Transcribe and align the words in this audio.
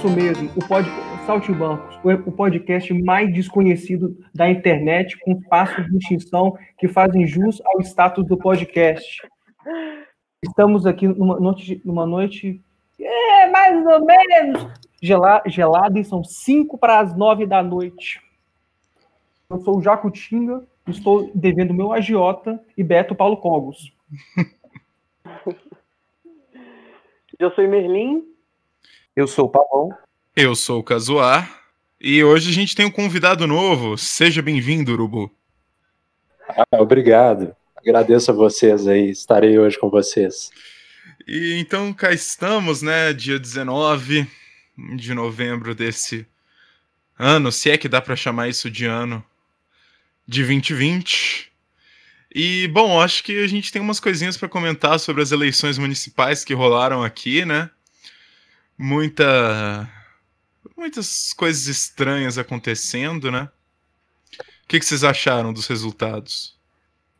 isso 0.00 0.08
mesmo. 0.08 0.50
O 0.56 0.66
pod... 0.66 0.88
Saltimbancos, 1.26 2.00
o 2.26 2.32
podcast 2.32 2.92
mais 3.02 3.32
desconhecido 3.32 4.16
da 4.34 4.50
internet, 4.50 5.18
com 5.20 5.40
passos 5.42 5.86
de 5.86 5.98
extinção 5.98 6.56
que 6.78 6.88
fazem 6.88 7.26
jus 7.26 7.60
ao 7.66 7.80
status 7.82 8.26
do 8.26 8.38
podcast. 8.38 9.22
Estamos 10.42 10.86
aqui 10.86 11.06
numa 11.06 11.38
noite, 11.38 11.82
numa 11.84 12.06
noite 12.06 12.60
é, 12.98 13.46
mais 13.48 13.86
ou 13.86 14.04
menos 14.04 14.66
gelada 15.02 15.98
e 15.98 16.04
são 16.04 16.24
5 16.24 16.78
para 16.78 17.00
as 17.00 17.14
9 17.14 17.46
da 17.46 17.62
noite. 17.62 18.20
Eu 19.50 19.60
sou 19.60 19.76
o 19.78 19.82
Jaco 19.82 20.10
Tinga, 20.10 20.66
estou 20.88 21.30
devendo 21.34 21.74
meu 21.74 21.92
agiota 21.92 22.58
e 22.76 22.82
Beto 22.82 23.14
Paulo 23.14 23.36
Cogos. 23.36 23.92
Eu 27.38 27.50
sou 27.52 27.68
Merlin. 27.68 28.29
Eu 29.20 29.26
sou 29.26 29.44
o 29.44 29.48
Pavão. 29.50 29.94
Eu 30.34 30.54
sou 30.54 30.80
o 30.80 30.82
Casuar. 30.82 31.60
E 32.00 32.24
hoje 32.24 32.48
a 32.48 32.54
gente 32.54 32.74
tem 32.74 32.86
um 32.86 32.90
convidado 32.90 33.46
novo. 33.46 33.98
Seja 33.98 34.40
bem-vindo, 34.40 34.94
Urubu. 34.94 35.30
Ah, 36.48 36.80
obrigado. 36.80 37.54
Agradeço 37.76 38.30
a 38.30 38.34
vocês 38.34 38.86
aí. 38.86 39.10
Estarei 39.10 39.58
hoje 39.58 39.78
com 39.78 39.90
vocês. 39.90 40.50
E 41.28 41.58
então 41.60 41.92
cá 41.92 42.12
estamos, 42.12 42.80
né? 42.80 43.12
Dia 43.12 43.38
19 43.38 44.26
de 44.96 45.12
novembro 45.12 45.74
desse 45.74 46.26
ano, 47.18 47.52
se 47.52 47.70
é 47.70 47.76
que 47.76 47.90
dá 47.90 48.00
para 48.00 48.16
chamar 48.16 48.48
isso 48.48 48.70
de 48.70 48.86
ano 48.86 49.22
de 50.26 50.40
2020. 50.42 51.52
E, 52.34 52.68
bom, 52.68 52.98
acho 52.98 53.22
que 53.22 53.44
a 53.44 53.46
gente 53.46 53.70
tem 53.70 53.82
umas 53.82 54.00
coisinhas 54.00 54.38
para 54.38 54.48
comentar 54.48 54.98
sobre 54.98 55.22
as 55.22 55.30
eleições 55.30 55.76
municipais 55.76 56.42
que 56.42 56.54
rolaram 56.54 57.04
aqui, 57.04 57.44
né? 57.44 57.68
Muita. 58.82 59.86
Muitas 60.74 61.34
coisas 61.34 61.66
estranhas 61.66 62.38
acontecendo, 62.38 63.30
né? 63.30 63.50
O 64.64 64.68
que, 64.68 64.78
que 64.78 64.86
vocês 64.86 65.04
acharam 65.04 65.52
dos 65.52 65.66
resultados? 65.66 66.58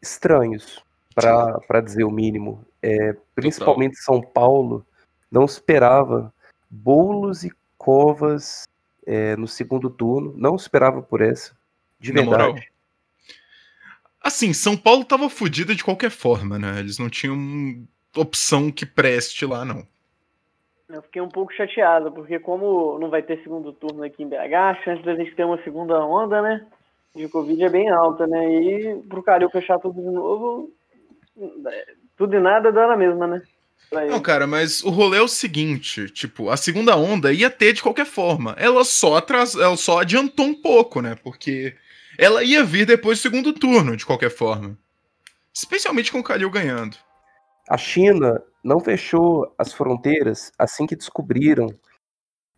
Estranhos, 0.01 0.83
para 1.15 1.83
dizer 1.85 2.05
o 2.05 2.11
mínimo. 2.11 2.65
É, 2.83 3.15
principalmente 3.35 3.99
Total. 3.99 4.23
São 4.23 4.33
Paulo 4.33 4.87
não 5.31 5.45
esperava 5.45 6.33
bolos 6.71 7.45
e 7.45 7.53
covas 7.77 8.67
é, 9.07 9.37
no 9.37 9.47
segundo 9.47 9.91
turno, 9.91 10.33
não 10.39 10.57
esperava 10.57 11.03
por 11.03 11.21
essa, 11.21 11.55
de 12.01 12.11
Na 12.11 12.23
verdade. 12.23 12.53
Moral. 12.53 12.65
Assim, 14.23 14.55
São 14.55 14.79
Paulo 14.79 15.05
tava 15.05 15.29
fodida 15.29 15.75
de 15.75 15.85
qualquer 15.85 16.11
forma, 16.11 16.59
né? 16.59 16.81
Eles 16.81 16.97
não 16.97 17.11
tinham 17.11 17.87
opção 18.17 18.73
que 18.73 18.87
preste 18.87 19.45
lá, 19.45 19.63
não. 19.63 19.87
Eu 20.93 21.03
fiquei 21.03 21.23
um 21.23 21.29
pouco 21.29 21.53
chateado, 21.53 22.11
porque 22.11 22.39
como 22.39 22.99
não 22.99 23.11
vai 23.11 23.23
ter 23.23 23.41
segundo 23.43 23.73
turno 23.73 24.03
aqui 24.03 24.23
em 24.23 24.29
BH, 24.29 24.55
a 24.55 24.75
chance 24.83 25.03
da 25.05 25.15
gente 25.15 25.35
ter 25.35 25.45
uma 25.45 25.63
segunda 25.63 26.05
onda, 26.05 26.43
né? 26.43 26.67
De 27.15 27.29
Covid 27.29 27.63
é 27.63 27.69
bem 27.69 27.89
alta, 27.89 28.27
né? 28.27 28.53
E 28.61 29.03
pro 29.09 29.23
Calil 29.23 29.51
fechar 29.51 29.79
tudo 29.79 30.01
de 30.01 30.11
novo, 30.11 30.71
tudo 32.17 32.37
e 32.37 32.41
nada 32.41 32.73
dá 32.73 32.87
na 32.89 32.97
mesma, 32.97 33.27
né? 33.27 33.43
Não, 34.09 34.21
cara, 34.21 34.47
mas 34.47 34.85
o 34.85 34.91
rolê 34.91 35.19
é 35.19 35.23
o 35.23 35.27
seguinte, 35.27 36.09
tipo, 36.11 36.49
a 36.49 36.57
segunda 36.57 36.97
onda 36.97 37.33
ia 37.33 37.51
ter 37.51 37.73
de 37.73 37.83
qualquer 37.83 38.07
forma. 38.07 38.55
Ela 38.57 38.85
só 38.85 39.17
atras... 39.17 39.57
ela 39.57 39.77
só 39.77 40.01
adiantou 40.01 40.47
um 40.47 40.55
pouco, 40.55 41.01
né? 41.01 41.17
Porque 41.25 41.75
ela 42.17 42.45
ia 42.45 42.63
vir 42.63 42.87
depois 42.87 43.19
do 43.19 43.23
segundo 43.23 43.53
turno, 43.53 43.97
de 43.97 44.07
qualquer 44.07 44.31
forma. 44.31 44.79
Especialmente 45.53 46.13
com 46.13 46.21
o 46.21 46.23
Kalil 46.23 46.51
ganhando. 46.51 46.97
A 47.71 47.77
China 47.77 48.43
não 48.65 48.81
fechou 48.81 49.55
as 49.57 49.73
fronteiras 49.73 50.51
assim 50.59 50.89
que 50.89 50.97
descobriram 50.97 51.69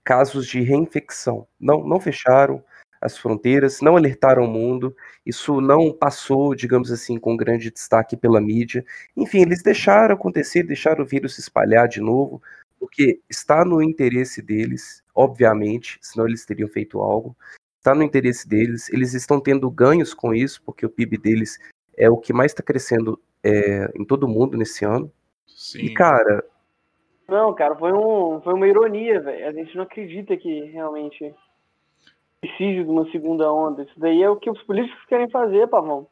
casos 0.03 0.47
de 0.47 0.63
reinfecção. 0.63 1.47
Não, 1.61 1.87
não 1.87 2.01
fecharam 2.01 2.65
as 2.99 3.19
fronteiras, 3.19 3.83
não 3.83 3.95
alertaram 3.95 4.43
o 4.43 4.49
mundo. 4.49 4.97
Isso 5.27 5.61
não 5.61 5.93
passou, 5.93 6.55
digamos 6.55 6.91
assim, 6.91 7.19
com 7.19 7.37
grande 7.37 7.71
destaque 7.71 8.17
pela 8.17 8.41
mídia. 8.41 8.87
Enfim, 9.15 9.43
eles 9.43 9.63
deixaram 9.63 10.15
acontecer, 10.15 10.63
deixaram 10.63 11.05
o 11.05 11.07
vírus 11.07 11.35
se 11.35 11.43
espalhar 11.43 11.87
de 11.89 12.01
novo, 12.01 12.41
porque 12.81 13.21
está 13.29 13.67
no 13.67 13.83
interesse 13.83 14.41
deles, 14.41 15.03
obviamente, 15.15 15.99
senão 16.01 16.27
eles 16.27 16.47
teriam 16.47 16.71
feito 16.71 17.03
algo 17.03 17.37
está 17.83 17.97
no 17.97 18.05
interesse 18.05 18.49
deles, 18.49 18.89
eles 18.91 19.13
estão 19.13 19.41
tendo 19.41 19.69
ganhos 19.69 20.15
com 20.15 20.33
isso, 20.33 20.63
porque 20.65 20.87
o 20.87 20.89
PIB 20.89 21.19
deles 21.19 21.59
é 21.97 22.11
o 22.11 22.17
que 22.17 22.33
mais 22.33 22.53
está 22.53 22.63
crescendo 22.63 23.21
é, 23.43 23.91
em 23.95 24.05
todo 24.05 24.29
mundo 24.29 24.57
nesse 24.57 24.85
ano. 24.85 25.11
Sim. 25.47 25.81
E, 25.81 25.95
cara. 25.95 26.45
Não, 27.29 27.55
cara, 27.55 27.75
foi, 27.77 27.93
um, 27.93 28.41
foi 28.43 28.55
uma 28.55 28.67
ironia, 28.67 29.21
velho. 29.21 29.49
A 29.49 29.53
gente 29.53 29.75
não 29.77 29.85
acredita 29.85 30.37
que 30.37 30.65
realmente 30.67 31.35
precise 32.41 32.85
de 32.85 32.91
uma 32.91 33.11
segunda 33.11 33.53
onda. 33.53 33.83
Isso 33.83 33.99
daí 33.99 34.23
é 34.23 34.29
o 34.29 34.37
que 34.37 34.51
os 34.51 34.63
políticos 34.63 35.05
querem 35.07 35.31
fazer, 35.31 35.69
Pavão. 35.69 36.07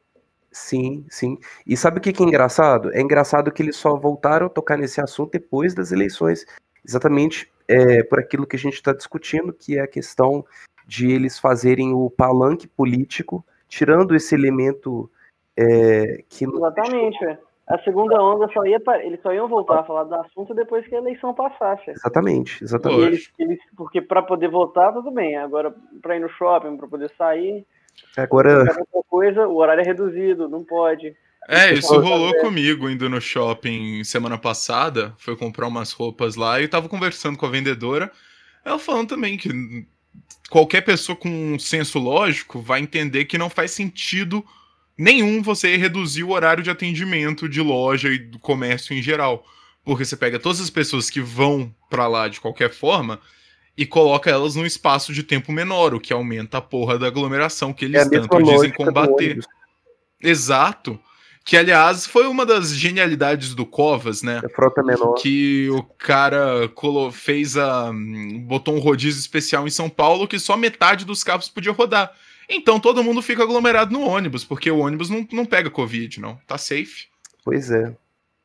Sim, 0.51 1.05
sim. 1.09 1.37
E 1.65 1.77
sabe 1.77 1.99
o 1.99 2.01
que, 2.01 2.11
que 2.11 2.23
é 2.23 2.25
engraçado? 2.25 2.91
É 2.93 3.01
engraçado 3.01 3.51
que 3.51 3.61
eles 3.61 3.75
só 3.75 3.95
voltaram 3.95 4.47
a 4.47 4.49
tocar 4.49 4.77
nesse 4.77 4.99
assunto 4.99 5.31
depois 5.31 5.73
das 5.73 5.91
eleições. 5.91 6.45
Exatamente 6.85 7.51
é, 7.67 8.03
por 8.03 8.19
aquilo 8.19 8.45
que 8.45 8.55
a 8.55 8.59
gente 8.59 8.73
está 8.73 8.91
discutindo, 8.91 9.53
que 9.53 9.77
é 9.77 9.81
a 9.81 9.87
questão 9.87 10.45
de 10.85 11.09
eles 11.09 11.39
fazerem 11.39 11.93
o 11.93 12.09
palanque 12.09 12.67
político, 12.67 13.45
tirando 13.67 14.13
esse 14.13 14.35
elemento 14.35 15.09
é, 15.57 16.23
que. 16.29 16.45
Exatamente, 16.45 17.25
é. 17.25 17.37
A 17.67 17.77
segunda 17.83 18.21
onda 18.21 18.49
só 18.51 18.65
ia. 18.65 18.81
Eles 19.03 19.21
só 19.21 19.33
iam 19.33 19.47
voltar 19.47 19.79
a 19.79 19.83
falar 19.83 20.03
do 20.03 20.15
assunto 20.15 20.53
depois 20.53 20.85
que 20.87 20.95
a 20.95 20.97
eleição 20.97 21.33
passasse. 21.33 21.91
Exatamente, 21.91 22.61
exatamente. 22.61 23.01
Eles, 23.01 23.31
eles, 23.39 23.59
porque 23.77 24.01
para 24.01 24.21
poder 24.21 24.49
votar, 24.49 24.91
tudo 24.91 25.09
bem. 25.11 25.37
Agora, 25.37 25.73
para 26.01 26.17
ir 26.17 26.19
no 26.19 26.29
shopping, 26.29 26.75
para 26.75 26.87
poder 26.87 27.09
sair. 27.17 27.65
Agora. 28.17 28.65
Coisa, 29.07 29.47
o 29.47 29.57
horário 29.57 29.81
é 29.81 29.85
reduzido, 29.85 30.49
não 30.49 30.63
pode. 30.63 31.15
É, 31.47 31.73
isso 31.73 31.99
rolou 31.99 32.33
comigo 32.39 32.89
indo 32.89 33.09
no 33.09 33.19
shopping 33.19 34.03
semana 34.03 34.37
passada. 34.37 35.13
Foi 35.17 35.35
comprar 35.35 35.67
umas 35.67 35.91
roupas 35.91 36.35
lá 36.35 36.61
e 36.61 36.67
tava 36.67 36.87
conversando 36.87 37.37
com 37.37 37.45
a 37.45 37.49
vendedora. 37.49 38.11
Ela 38.63 38.77
falando 38.77 39.09
também 39.09 39.37
que 39.37 39.85
qualquer 40.49 40.81
pessoa 40.81 41.15
com 41.15 41.29
um 41.29 41.57
senso 41.57 41.99
lógico 41.99 42.61
vai 42.61 42.79
entender 42.79 43.25
que 43.25 43.37
não 43.37 43.49
faz 43.49 43.71
sentido 43.71 44.45
nenhum 44.97 45.41
você 45.41 45.75
reduzir 45.77 46.23
o 46.23 46.31
horário 46.31 46.63
de 46.63 46.69
atendimento 46.69 47.47
de 47.47 47.61
loja 47.61 48.09
e 48.09 48.17
do 48.17 48.39
comércio 48.39 48.95
em 48.95 49.01
geral. 49.01 49.45
Porque 49.83 50.05
você 50.05 50.15
pega 50.15 50.39
todas 50.39 50.61
as 50.61 50.69
pessoas 50.69 51.09
que 51.09 51.21
vão 51.21 51.73
para 51.89 52.07
lá 52.07 52.27
de 52.27 52.39
qualquer 52.39 52.71
forma 52.71 53.19
e 53.75 53.85
coloca 53.85 54.29
elas 54.29 54.55
num 54.55 54.65
espaço 54.65 55.13
de 55.13 55.23
tempo 55.23 55.51
menor, 55.51 55.93
o 55.93 55.99
que 55.99 56.13
aumenta 56.13 56.57
a 56.57 56.61
porra 56.61 56.99
da 56.99 57.07
aglomeração 57.07 57.73
que 57.73 57.85
eles 57.85 58.05
é 58.05 58.09
tanto 58.09 58.43
dizem 58.43 58.71
combater. 58.71 59.39
Exato. 60.21 60.99
Que, 61.43 61.57
aliás, 61.57 62.05
foi 62.05 62.27
uma 62.27 62.45
das 62.45 62.75
genialidades 62.75 63.55
do 63.55 63.65
Covas, 63.65 64.21
né? 64.21 64.41
A 64.45 64.49
frota 64.49 64.83
menor. 64.83 65.15
Que 65.15 65.67
o 65.71 65.81
cara 65.81 66.69
fez 67.11 67.57
a. 67.57 67.91
botou 68.41 68.75
um 68.75 68.79
rodízio 68.79 69.19
especial 69.19 69.65
em 69.65 69.71
São 69.71 69.89
Paulo 69.89 70.27
que 70.27 70.37
só 70.37 70.55
metade 70.55 71.03
dos 71.03 71.23
carros 71.23 71.49
podia 71.49 71.71
rodar. 71.71 72.11
Então 72.53 72.79
todo 72.79 73.03
mundo 73.03 73.21
fica 73.21 73.43
aglomerado 73.43 73.93
no 73.93 74.01
ônibus, 74.01 74.43
porque 74.43 74.69
o 74.69 74.79
ônibus 74.79 75.09
não, 75.09 75.25
não 75.31 75.45
pega 75.45 75.69
Covid, 75.69 76.19
não. 76.19 76.35
Tá 76.45 76.57
safe. 76.57 77.07
Pois 77.43 77.71
é. 77.71 77.95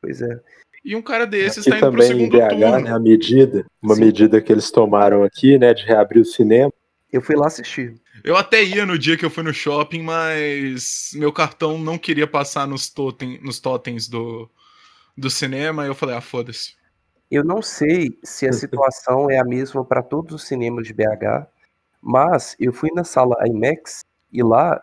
Pois 0.01 0.21
é. 0.21 0.39
E 0.83 0.95
um 0.95 1.01
cara 1.01 1.27
desses 1.27 1.67
está 1.67 1.77
indo 1.77 1.91
pro 1.91 2.01
segundo 2.01 2.23
em 2.23 2.39
BH, 2.39 2.49
turno. 2.49 2.79
Né, 2.79 2.91
a 2.91 2.99
medida, 2.99 3.65
uma 3.81 3.95
Sim. 3.95 4.05
medida 4.05 4.39
que 4.39 4.51
eles 4.53 4.71
tomaram 4.71 5.21
aqui, 5.23 5.57
né, 5.57 5.73
de 5.73 5.83
reabrir 5.83 6.21
o 6.21 6.25
cinema. 6.25 6.71
Eu 7.11 7.21
fui 7.21 7.35
lá 7.35 7.47
assistir. 7.47 7.95
Eu 8.23 8.37
até 8.37 8.63
ia 8.63 8.85
no 8.85 8.97
dia 8.97 9.17
que 9.17 9.25
eu 9.25 9.29
fui 9.29 9.43
no 9.43 9.53
shopping, 9.53 10.01
mas 10.01 11.11
meu 11.13 11.31
cartão 11.33 11.77
não 11.77 11.97
queria 11.97 12.25
passar 12.25 12.65
nos, 12.65 12.89
totem, 12.89 13.39
nos 13.41 13.59
totens 13.59 14.07
do, 14.07 14.49
do 15.17 15.29
cinema, 15.29 15.85
e 15.85 15.89
eu 15.89 15.95
falei, 15.95 16.15
ah, 16.15 16.21
foda-se. 16.21 16.75
Eu 17.29 17.43
não 17.43 17.61
sei 17.61 18.17
se 18.23 18.47
a 18.47 18.53
situação 18.53 19.29
é 19.29 19.37
a 19.37 19.43
mesma 19.43 19.83
para 19.83 20.01
todos 20.01 20.33
os 20.33 20.47
cinemas 20.47 20.87
de 20.87 20.93
BH, 20.93 21.47
mas 22.01 22.55
eu 22.59 22.71
fui 22.71 22.89
na 22.93 23.03
sala 23.03 23.35
IMAX 23.47 24.03
e 24.31 24.43
lá, 24.43 24.81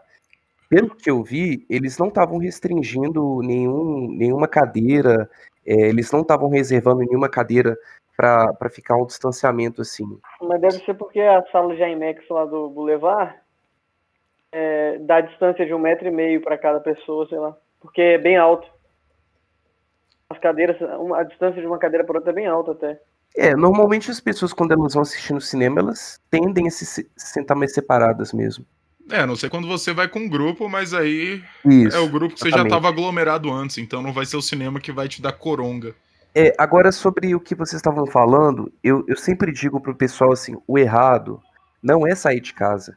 pelo 0.69 0.95
que 0.95 1.11
eu 1.11 1.23
vi, 1.23 1.65
eles 1.69 1.99
não 1.99 2.09
estavam 2.09 2.39
restringindo 2.39 3.41
nenhum, 3.43 4.09
nenhuma 4.11 4.49
cadeira, 4.49 5.29
é, 5.67 5.89
eles 5.89 6.11
não 6.13 6.21
estavam 6.21 6.49
reservando 6.49 7.01
nenhuma 7.01 7.29
cadeira 7.29 7.77
para 8.17 8.71
ficar 8.71 8.97
um 8.97 9.07
distanciamento 9.07 9.83
assim. 9.83 10.05
Mas 10.41 10.61
deve 10.61 10.85
ser 10.85 10.95
porque 10.95 11.21
a 11.21 11.45
sala 11.51 11.75
de 11.75 11.83
IMAX 11.83 12.29
lá 12.29 12.45
do 12.45 12.69
Boulevard 12.71 13.35
é, 14.53 14.99
dá 14.99 15.21
distância 15.21 15.67
de 15.67 15.75
um 15.75 15.79
metro 15.79 16.07
e 16.07 16.13
meio 16.13 16.41
para 16.41 16.57
cada 16.57 16.79
pessoa, 16.79 17.27
sei 17.29 17.39
lá. 17.39 17.57
Porque 17.81 18.01
é 18.01 18.19
bem 18.19 18.37
alto. 18.37 18.73
As 20.31 20.39
cadeiras, 20.39 20.77
a 21.15 21.23
distância 21.25 21.61
de 21.61 21.67
uma 21.67 21.79
cadeira 21.79 22.05
para 22.05 22.17
outra 22.17 22.31
é 22.31 22.35
bem 22.35 22.47
alta 22.47 22.73
até. 22.73 23.01
É, 23.37 23.57
normalmente 23.57 24.11
as 24.11 24.21
pessoas, 24.21 24.53
quando 24.53 24.73
elas 24.73 24.95
vão 24.95 25.03
assistir 25.03 25.33
no 25.33 25.41
cinema, 25.41 25.81
elas 25.81 26.21
tendem 26.31 26.69
a 26.69 26.71
se 26.71 27.09
sentar 27.17 27.57
mais 27.57 27.75
separadas 27.75 28.33
mesmo. 28.33 28.65
É, 29.11 29.27
não 29.27 29.37
sei 29.37 29.51
quando 29.51 29.69
você 29.69 29.93
vai 29.93 30.09
com 30.09 30.21
um 30.21 30.29
grupo, 30.29 30.69
mas 30.69 30.95
aí 30.95 31.43
Isso, 31.65 31.97
é 31.97 32.01
o 32.01 32.09
grupo 32.09 32.35
que 32.35 32.41
exatamente. 32.41 32.53
você 32.53 32.57
já 32.57 32.63
estava 32.63 32.89
aglomerado 32.89 33.53
antes, 33.53 33.79
então 33.79 34.01
não 34.01 34.13
vai 34.13 34.25
ser 34.25 34.37
o 34.37 34.43
cinema 34.43 34.81
que 34.81 34.93
vai 34.93 35.09
te 35.09 35.21
dar 35.21 35.33
coronga. 35.33 35.95
É, 36.35 36.53
agora, 36.59 36.91
sobre 36.91 37.35
o 37.35 37.41
que 37.41 37.55
vocês 37.55 37.79
estavam 37.79 38.07
falando, 38.07 38.73
eu, 38.83 39.05
eu 39.07 39.17
sempre 39.17 39.53
digo 39.53 39.81
pro 39.81 39.95
pessoal 39.95 40.33
assim: 40.33 40.57
o 40.67 40.79
errado 40.79 41.41
não 41.83 42.07
é 42.07 42.15
sair 42.15 42.41
de 42.41 42.53
casa. 42.53 42.97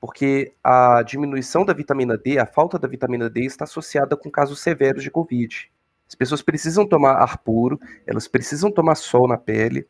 Porque 0.00 0.52
a 0.64 1.00
diminuição 1.02 1.64
da 1.64 1.72
vitamina 1.72 2.18
D, 2.18 2.36
a 2.36 2.44
falta 2.46 2.76
da 2.76 2.88
vitamina 2.88 3.30
D, 3.30 3.44
está 3.44 3.64
associada 3.64 4.16
com 4.16 4.28
casos 4.28 4.58
severos 4.58 5.04
de 5.04 5.12
Covid. 5.12 5.70
As 6.12 6.14
pessoas 6.14 6.42
precisam 6.42 6.86
tomar 6.86 7.14
ar 7.14 7.38
puro, 7.38 7.80
elas 8.06 8.28
precisam 8.28 8.70
tomar 8.70 8.96
sol 8.96 9.26
na 9.26 9.38
pele. 9.38 9.86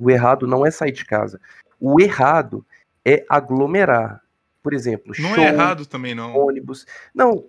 O 0.00 0.10
errado 0.10 0.46
não 0.46 0.64
é 0.64 0.70
sair 0.70 0.90
de 0.90 1.04
casa. 1.04 1.38
O 1.78 2.00
errado 2.00 2.64
é 3.04 3.26
aglomerar. 3.28 4.22
Por 4.62 4.72
exemplo, 4.72 5.12
Não 5.18 5.34
show, 5.34 5.44
é 5.44 5.48
errado 5.48 5.84
também, 5.84 6.14
não. 6.14 6.34
ônibus. 6.34 6.86
Não, 7.14 7.44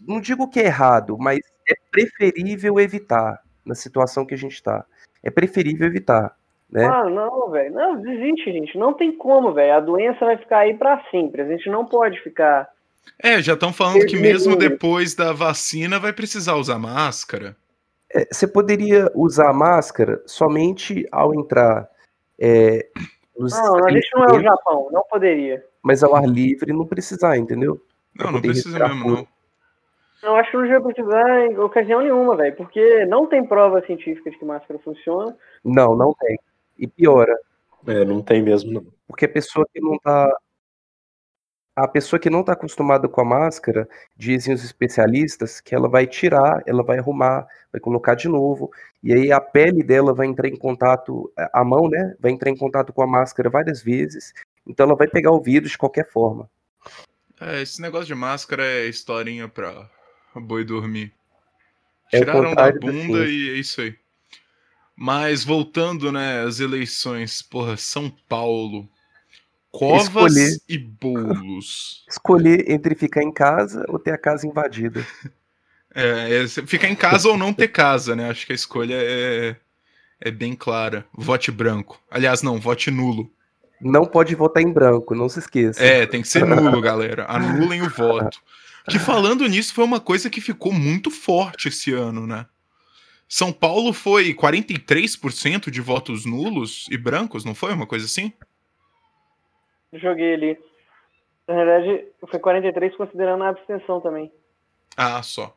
não 0.00 0.20
digo 0.20 0.50
que 0.50 0.58
é 0.58 0.64
errado, 0.64 1.16
mas 1.16 1.38
é 1.70 1.74
preferível 1.88 2.80
evitar 2.80 3.40
na 3.64 3.76
situação 3.76 4.26
que 4.26 4.34
a 4.34 4.38
gente 4.38 4.54
está. 4.54 4.84
É 5.22 5.30
preferível 5.30 5.86
evitar, 5.86 6.36
né? 6.68 6.84
Ah, 6.84 7.08
não, 7.08 7.48
velho. 7.50 7.72
Não, 7.72 8.00
desiste, 8.00 8.50
gente. 8.52 8.76
Não 8.76 8.92
tem 8.92 9.16
como, 9.16 9.52
velho. 9.52 9.72
A 9.74 9.80
doença 9.80 10.24
vai 10.24 10.36
ficar 10.36 10.58
aí 10.58 10.74
pra 10.74 11.00
sempre. 11.12 11.42
A 11.42 11.46
gente 11.46 11.70
não 11.70 11.86
pode 11.86 12.20
ficar. 12.22 12.68
É, 13.22 13.40
já 13.42 13.54
estão 13.54 13.72
falando 13.72 14.04
que 14.06 14.16
mesmo 14.16 14.56
depois 14.56 15.14
da 15.14 15.32
vacina 15.32 15.98
vai 15.98 16.12
precisar 16.12 16.54
usar 16.56 16.78
máscara. 16.78 17.56
É, 18.12 18.26
Você 18.32 18.46
poderia 18.46 19.10
usar 19.14 19.52
máscara 19.52 20.22
somente 20.26 21.06
ao 21.10 21.34
entrar 21.34 21.88
é, 22.38 22.86
nos 23.38 23.52
Não, 23.52 23.84
a 23.84 23.90
gente 23.90 24.08
não 24.14 24.24
é 24.24 24.32
o 24.38 24.42
Japão. 24.42 24.88
Não 24.92 25.02
poderia. 25.10 25.64
mas 25.82 26.02
ao 26.02 26.14
ar 26.14 26.26
livre 26.26 26.72
não 26.72 26.86
precisar, 26.86 27.36
entendeu? 27.38 27.80
Pra 28.16 28.26
Não, 28.26 28.32
não 28.34 28.40
precisa 28.42 28.78
mesmo, 28.78 29.02
puro. 29.02 29.14
não. 29.16 29.28
Eu 30.22 30.34
acho 30.36 30.50
que 30.50 30.56
não 30.56 30.62
devia 30.64 30.80
precisar 30.80 31.46
em 31.46 31.58
ocasião 31.58 32.00
nenhuma, 32.00 32.36
velho. 32.36 32.56
Porque 32.56 33.04
não 33.06 33.26
tem 33.26 33.44
prova 33.46 33.84
científica 33.86 34.30
de 34.30 34.38
que 34.38 34.44
máscara 34.44 34.80
funciona. 34.80 35.36
Não, 35.64 35.94
não 35.96 36.12
tem. 36.14 36.38
E 36.78 36.86
piora, 36.86 37.34
É, 37.86 38.04
não 38.04 38.20
tem 38.22 38.42
mesmo, 38.42 38.72
não. 38.72 38.86
porque 39.06 39.26
a 39.26 39.28
pessoa 39.28 39.66
que 39.72 39.80
não 39.80 39.96
tá 39.98 40.28
a 41.76 41.86
pessoa 41.86 42.18
que 42.18 42.30
não 42.30 42.40
está 42.40 42.54
acostumada 42.54 43.06
com 43.06 43.20
a 43.20 43.24
máscara, 43.24 43.86
dizem 44.16 44.54
os 44.54 44.64
especialistas 44.64 45.60
que 45.60 45.74
ela 45.74 45.88
vai 45.90 46.06
tirar, 46.06 46.62
ela 46.66 46.82
vai 46.82 46.98
arrumar, 46.98 47.46
vai 47.70 47.78
colocar 47.78 48.14
de 48.14 48.28
novo, 48.28 48.70
e 49.02 49.12
aí 49.12 49.30
a 49.30 49.40
pele 49.40 49.82
dela 49.82 50.14
vai 50.14 50.26
entrar 50.26 50.48
em 50.48 50.56
contato, 50.56 51.30
a 51.52 51.62
mão, 51.62 51.90
né, 51.90 52.16
vai 52.18 52.32
entrar 52.32 52.50
em 52.50 52.56
contato 52.56 52.94
com 52.94 53.02
a 53.02 53.06
máscara 53.06 53.50
várias 53.50 53.82
vezes, 53.82 54.32
então 54.66 54.86
ela 54.86 54.96
vai 54.96 55.06
pegar 55.06 55.32
o 55.32 55.42
vírus 55.42 55.72
de 55.72 55.78
qualquer 55.78 56.10
forma. 56.10 56.48
É, 57.38 57.60
esse 57.60 57.82
negócio 57.82 58.06
de 58.06 58.14
máscara 58.14 58.64
é 58.64 58.86
historinha 58.86 59.46
pra 59.46 59.90
boi 60.34 60.64
dormir. 60.64 61.12
É 62.10 62.20
Tiraram 62.20 62.40
da 62.40 62.48
contrário 62.48 62.80
da 62.80 62.86
bunda 62.86 63.26
e 63.26 63.50
é 63.50 63.52
isso 63.52 63.82
aí. 63.82 63.94
Mas 64.96 65.44
voltando, 65.44 66.10
né, 66.10 66.40
às 66.40 66.58
eleições, 66.58 67.42
porra, 67.42 67.76
São 67.76 68.10
Paulo. 68.26 68.88
Covas 69.78 70.36
Escolher. 70.36 70.58
e 70.68 70.78
bolos. 70.78 72.04
Escolher 72.08 72.70
entre 72.70 72.94
ficar 72.94 73.22
em 73.22 73.32
casa 73.32 73.84
ou 73.88 73.98
ter 73.98 74.12
a 74.12 74.18
casa 74.18 74.46
invadida. 74.46 75.06
É, 75.94 76.44
é, 76.44 76.48
ficar 76.48 76.88
em 76.88 76.96
casa 76.96 77.28
ou 77.28 77.36
não 77.36 77.52
ter 77.52 77.68
casa, 77.68 78.16
né? 78.16 78.30
Acho 78.30 78.46
que 78.46 78.52
a 78.52 78.54
escolha 78.54 78.96
é, 78.98 79.56
é 80.20 80.30
bem 80.30 80.54
clara. 80.54 81.04
Vote 81.12 81.50
branco. 81.50 82.00
Aliás, 82.10 82.42
não, 82.42 82.60
vote 82.60 82.90
nulo. 82.90 83.30
Não 83.80 84.06
pode 84.06 84.34
votar 84.34 84.62
em 84.62 84.72
branco, 84.72 85.14
não 85.14 85.28
se 85.28 85.38
esqueça. 85.38 85.82
É, 85.82 86.06
tem 86.06 86.22
que 86.22 86.28
ser 86.28 86.46
nulo, 86.46 86.80
galera. 86.80 87.26
Anulem 87.28 87.82
o 87.82 87.90
voto. 87.90 88.40
Que 88.88 88.98
falando 88.98 89.46
nisso, 89.46 89.74
foi 89.74 89.84
uma 89.84 90.00
coisa 90.00 90.30
que 90.30 90.40
ficou 90.40 90.72
muito 90.72 91.10
forte 91.10 91.68
esse 91.68 91.92
ano, 91.92 92.26
né? 92.26 92.46
São 93.28 93.52
Paulo 93.52 93.92
foi 93.92 94.32
43% 94.32 95.70
de 95.70 95.80
votos 95.80 96.24
nulos 96.24 96.86
e 96.90 96.96
brancos, 96.96 97.44
não 97.44 97.54
foi 97.54 97.72
uma 97.72 97.86
coisa 97.86 98.06
assim? 98.06 98.32
Joguei 100.00 100.34
ali. 100.34 100.58
Na 101.46 101.54
verdade, 101.54 102.06
foi 102.28 102.40
43 102.40 102.96
considerando 102.96 103.44
a 103.44 103.48
abstenção 103.48 104.00
também. 104.00 104.32
Ah, 104.96 105.22
só. 105.22 105.54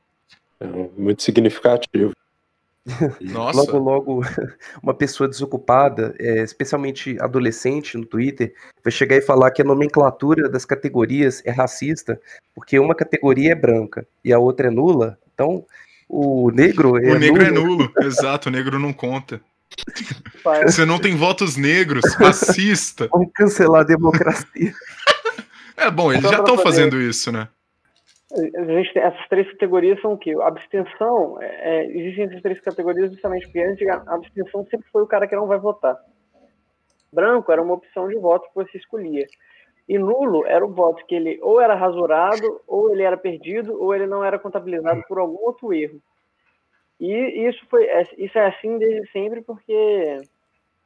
É 0.59 0.65
muito 0.65 1.23
significativo. 1.23 2.11
Nossa. 3.21 3.59
Logo, 3.59 3.77
logo, 3.77 4.21
uma 4.81 4.93
pessoa 4.93 5.27
desocupada, 5.27 6.15
é, 6.19 6.43
especialmente 6.43 7.17
adolescente 7.19 7.97
no 7.97 8.05
Twitter, 8.05 8.53
vai 8.83 8.91
chegar 8.91 9.15
e 9.15 9.21
falar 9.21 9.51
que 9.51 9.61
a 9.61 9.65
nomenclatura 9.65 10.49
das 10.49 10.65
categorias 10.65 11.41
é 11.45 11.51
racista, 11.51 12.19
porque 12.53 12.79
uma 12.79 12.95
categoria 12.95 13.51
é 13.51 13.55
branca 13.55 14.07
e 14.23 14.33
a 14.33 14.39
outra 14.39 14.67
é 14.67 14.71
nula. 14.71 15.17
Então, 15.33 15.65
o 16.07 16.49
negro 16.51 16.97
é 16.97 17.11
o 17.11 17.19
negro 17.19 17.43
é 17.43 17.51
nulo. 17.51 17.77
nulo. 17.77 17.93
Exato, 18.01 18.49
o 18.49 18.51
negro 18.51 18.79
não 18.79 18.91
conta. 18.91 19.41
Você 20.65 20.85
não 20.85 20.99
tem 20.99 21.15
votos 21.15 21.57
negros, 21.57 22.03
racista. 22.15 23.07
Vamos 23.11 23.29
cancelar 23.35 23.81
a 23.81 23.85
democracia. 23.85 24.73
É 25.77 25.89
bom, 25.91 26.11
eles 26.11 26.23
Só 26.23 26.29
já 26.29 26.39
estão 26.39 26.55
poder- 26.55 26.63
fazendo 26.63 27.01
isso, 27.01 27.31
né? 27.31 27.47
a 28.31 28.63
gente 28.63 28.93
tem- 28.93 29.01
essas 29.01 29.27
três 29.27 29.49
categorias 29.51 29.99
são 30.01 30.13
o 30.13 30.17
quê? 30.17 30.35
Abstenção, 30.41 31.41
é, 31.41 31.81
é, 31.81 31.97
existem 31.97 32.25
essas 32.25 32.41
três 32.43 32.61
categorias 32.61 33.11
justamente 33.11 33.45
porque 33.47 33.59
antes 33.59 33.87
a 33.87 34.03
abstenção 34.13 34.63
sempre 34.69 34.87
foi 34.91 35.01
o 35.01 35.07
cara 35.07 35.27
que 35.27 35.35
não 35.35 35.47
vai 35.47 35.57
votar. 35.57 35.97
Branco 37.11 37.51
era 37.51 37.61
uma 37.61 37.73
opção 37.73 38.07
de 38.07 38.15
voto 38.17 38.47
que 38.49 38.55
você 38.55 38.77
escolhia. 38.77 39.25
E 39.87 39.97
nulo 39.97 40.45
era 40.45 40.63
o 40.63 40.71
voto 40.71 41.03
que 41.07 41.15
ele 41.15 41.39
ou 41.41 41.59
era 41.59 41.73
rasurado, 41.73 42.61
ou 42.67 42.91
ele 42.93 43.01
era 43.01 43.17
perdido, 43.17 43.81
ou 43.81 43.95
ele 43.95 44.05
não 44.05 44.23
era 44.23 44.37
contabilizado 44.37 45.01
por 45.07 45.17
algum 45.17 45.43
outro 45.43 45.73
erro. 45.73 45.99
E 46.99 47.47
isso 47.47 47.65
foi 47.69 47.85
é- 47.85 48.07
isso 48.17 48.37
é 48.37 48.47
assim 48.47 48.77
desde 48.77 49.09
sempre 49.11 49.41
porque 49.41 50.17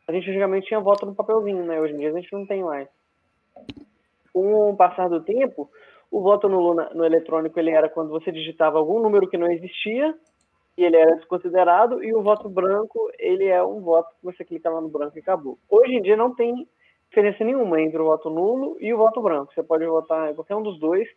a 0.07 0.11
gente 0.11 0.29
antigamente 0.29 0.67
tinha 0.67 0.79
voto 0.79 1.05
no 1.05 1.15
papelzinho, 1.15 1.63
né? 1.63 1.79
Hoje 1.79 1.93
em 1.93 1.97
dia 1.97 2.09
a 2.09 2.13
gente 2.13 2.31
não 2.31 2.45
tem 2.45 2.63
mais. 2.63 2.87
Com 4.31 4.71
o 4.71 4.75
passar 4.77 5.09
do 5.09 5.21
tempo, 5.21 5.69
o 6.11 6.21
voto 6.21 6.47
na- 6.47 6.93
no 6.93 7.05
eletrônico 7.05 7.59
ele 7.59 7.71
era 7.71 7.89
quando 7.89 8.09
você 8.09 8.31
digitava 8.31 8.77
algum 8.77 8.99
número 8.99 9.27
que 9.27 9.37
não 9.37 9.51
existia 9.51 10.13
e 10.77 10.83
ele 10.83 10.97
era 10.97 11.15
desconsiderado, 11.15 12.03
e 12.03 12.13
o 12.13 12.21
voto 12.21 12.49
branco 12.49 13.11
ele 13.19 13.45
é 13.45 13.63
um 13.63 13.79
voto 13.79 14.09
que 14.15 14.23
você 14.25 14.43
clica 14.43 14.69
lá 14.69 14.81
no 14.81 14.89
branco 14.89 15.17
e 15.17 15.21
acabou. 15.21 15.57
Hoje 15.69 15.93
em 15.93 16.01
dia 16.01 16.17
não 16.17 16.33
tem 16.33 16.67
diferença 17.09 17.43
nenhuma 17.43 17.79
entre 17.79 17.99
o 17.99 18.05
voto 18.05 18.29
nulo 18.29 18.75
e 18.79 18.91
o 18.91 18.97
voto 18.97 19.21
branco. 19.21 19.53
Você 19.53 19.61
pode 19.61 19.85
votar 19.85 20.31
em 20.31 20.35
qualquer 20.35 20.55
um 20.55 20.63
dos 20.63 20.79
dois, 20.79 21.07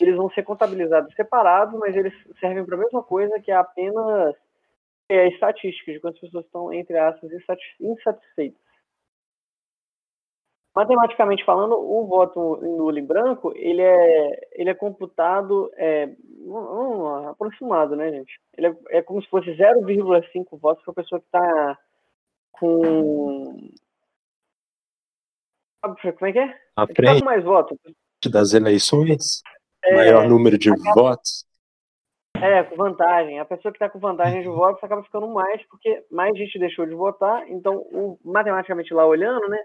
eles 0.00 0.16
vão 0.16 0.30
ser 0.30 0.44
contabilizados 0.44 1.14
separados, 1.14 1.78
mas 1.78 1.94
eles 1.96 2.14
servem 2.38 2.64
para 2.64 2.76
a 2.76 2.78
mesma 2.78 3.02
coisa, 3.02 3.40
que 3.40 3.50
é 3.50 3.56
apenas 3.56 4.34
é, 5.08 5.20
a 5.20 5.28
estatística 5.28 5.92
de 5.92 6.00
quantas 6.00 6.20
pessoas 6.20 6.44
estão, 6.44 6.72
entre 6.72 6.96
aspas, 6.96 7.32
insati- 7.32 7.76
insatisfeitas. 7.80 8.60
Matematicamente 10.76 11.44
falando, 11.44 11.72
o 11.72 12.06
voto 12.06 12.60
em 12.62 12.76
nulo 12.76 12.96
e 12.96 13.02
branco, 13.02 13.52
ele 13.56 13.82
é, 13.82 14.48
ele 14.52 14.70
é 14.70 14.74
computado, 14.74 15.68
é, 15.74 16.14
um, 16.42 16.52
um, 16.52 17.28
aproximado, 17.30 17.96
né, 17.96 18.12
gente? 18.12 18.38
Ele 18.56 18.68
é, 18.68 18.98
é 18.98 19.02
como 19.02 19.20
se 19.20 19.28
fosse 19.28 19.50
0,5 19.50 20.56
votos 20.60 20.84
para 20.84 20.92
a 20.92 20.94
pessoa 20.94 21.20
que 21.20 21.26
está 21.26 21.78
com... 22.52 23.70
Como 25.82 26.26
é 26.26 26.32
que 26.32 26.38
é? 26.38 26.48
Que 26.48 26.58
tá 26.76 26.86
frente 26.94 27.24
mais 27.24 27.42
votos. 27.42 27.78
das 28.30 28.52
eleições, 28.52 29.42
É, 29.88 29.94
maior 29.94 30.28
número 30.28 30.58
de 30.58 30.70
votos. 30.94 31.46
É, 32.36 32.62
com 32.62 32.76
vantagem. 32.76 33.40
A 33.40 33.44
pessoa 33.44 33.72
que 33.72 33.76
está 33.76 33.88
com 33.88 33.98
vantagem 33.98 34.42
de 34.42 34.48
votos 34.48 34.82
acaba 34.82 35.02
ficando 35.02 35.26
mais, 35.28 35.60
porque 35.66 36.04
mais 36.10 36.36
gente 36.36 36.58
deixou 36.58 36.86
de 36.86 36.94
votar. 36.94 37.48
Então, 37.48 37.76
o- 37.78 38.18
matematicamente 38.24 38.94
lá 38.94 39.04
olhando, 39.06 39.48
né? 39.48 39.58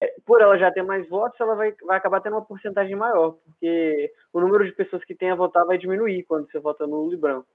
é, 0.00 0.14
Por 0.26 0.40
ela 0.40 0.58
já 0.58 0.70
ter 0.72 0.82
mais 0.82 1.08
votos, 1.08 1.40
ela 1.40 1.54
vai, 1.56 1.74
vai 1.84 1.96
acabar 1.96 2.20
tendo 2.20 2.34
uma 2.36 2.44
porcentagem 2.44 2.94
maior, 2.96 3.32
porque 3.44 4.12
o 4.32 4.40
número 4.40 4.64
de 4.64 4.72
pessoas 4.72 5.04
que 5.04 5.14
tem 5.14 5.30
a 5.30 5.34
votar 5.36 5.64
vai 5.66 5.78
diminuir 5.78 6.24
quando 6.24 6.50
você 6.50 6.58
vota 6.60 6.86
nulo 6.86 7.12
e 7.12 7.16
branco. 7.16 7.48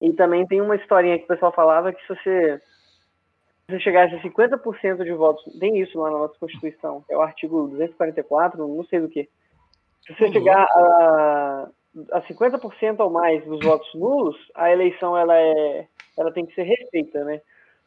E 0.00 0.12
também 0.14 0.46
tem 0.46 0.60
uma 0.60 0.76
historinha 0.76 1.18
que 1.18 1.24
o 1.24 1.28
pessoal 1.28 1.52
falava 1.52 1.92
que 1.92 2.00
se 2.02 2.08
você, 2.08 2.58
se 2.58 3.72
você 3.72 3.80
chegasse 3.80 4.14
a 4.14 4.22
50% 4.22 5.04
de 5.04 5.12
votos, 5.12 5.44
tem 5.58 5.78
isso 5.80 5.98
lá 6.00 6.10
na 6.10 6.18
nossa 6.18 6.38
Constituição, 6.38 7.04
é 7.08 7.16
o 7.16 7.20
artigo 7.20 7.68
244, 7.68 8.66
não 8.66 8.84
sei 8.84 9.00
do 9.00 9.08
que. 9.08 9.28
Se 10.06 10.14
você 10.14 10.24
Uhum. 10.26 10.32
chegar 10.32 10.62
a, 10.64 11.68
a 12.12 12.22
50% 12.22 13.00
ou 13.00 13.10
mais 13.10 13.44
dos 13.44 13.60
votos 13.60 13.92
nulos, 13.94 14.36
a 14.54 14.70
eleição 14.70 15.16
ela 15.16 15.36
é, 15.36 15.86
ela 16.16 16.32
tem 16.32 16.46
que 16.46 16.54
ser 16.54 16.62
refeita, 16.62 17.24
né? 17.24 17.40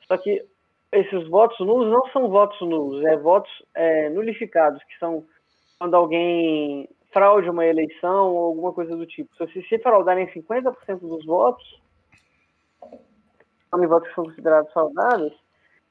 Só 0.08 0.18
que 0.18 0.46
esses 0.92 1.28
votos 1.28 1.60
nulos 1.60 1.92
não 1.92 2.06
são 2.12 2.30
votos 2.30 2.60
nulos, 2.62 3.04
é 3.06 3.18
votos 3.18 3.52
é, 3.74 4.10
nulificados, 4.10 4.82
que 4.84 4.98
são 5.00 5.26
quando 5.80 5.96
alguém 5.96 6.88
fraude 7.12 7.50
uma 7.50 7.66
eleição 7.66 8.34
ou 8.34 8.46
alguma 8.46 8.74
coisa 8.74 8.96
do 8.96 9.06
tipo. 9.06 9.30
Se, 9.48 9.62
se 9.64 9.80
fraudarem 9.80 10.28
50% 10.28 11.00
dos 11.00 11.26
votos, 11.26 11.82
são 13.70 13.88
votos 13.88 14.10
que 14.10 14.16
são 14.16 14.26
considerados 14.26 14.72
fraudados, 14.72 15.34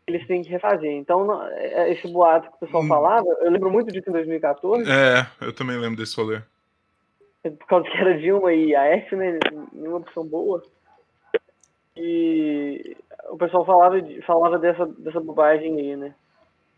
eles 0.06 0.26
têm 0.26 0.42
que 0.42 0.49
refazer. 0.50 0.90
Então, 0.92 1.25
não- 1.25 1.47
é- 1.49 1.92
esse 1.92 2.09
boato 2.09 2.49
que 2.50 2.56
o 2.56 2.59
pessoal 2.66 2.82
Hum. 2.82 2.88
falava, 2.88 3.26
eu 3.40 3.50
lembro 3.50 3.71
muito 3.71 3.92
disso 3.92 4.09
em 4.09 4.12
2014, 4.12 4.90
É, 4.90 5.26
eu 5.40 5.52
também 5.52 5.76
lembro 5.76 5.97
desse 5.97 6.16
rolê. 6.16 6.40
por 7.42 7.66
causa 7.66 7.88
que 7.90 7.97
era 7.97 8.18
Dilma 8.18 8.52
e 8.52 8.75
AF, 8.75 9.14
né? 9.16 9.38
Nenhuma 9.73 9.99
opção 9.99 10.25
boa. 10.25 10.62
E 11.97 12.97
o 13.30 13.37
pessoal 13.37 13.64
falava, 13.64 13.97
falava 14.26 14.59
dessa, 14.59 14.87
dessa 14.87 15.21
bobagem 15.21 15.78
aí, 15.78 15.97
né? 15.97 16.14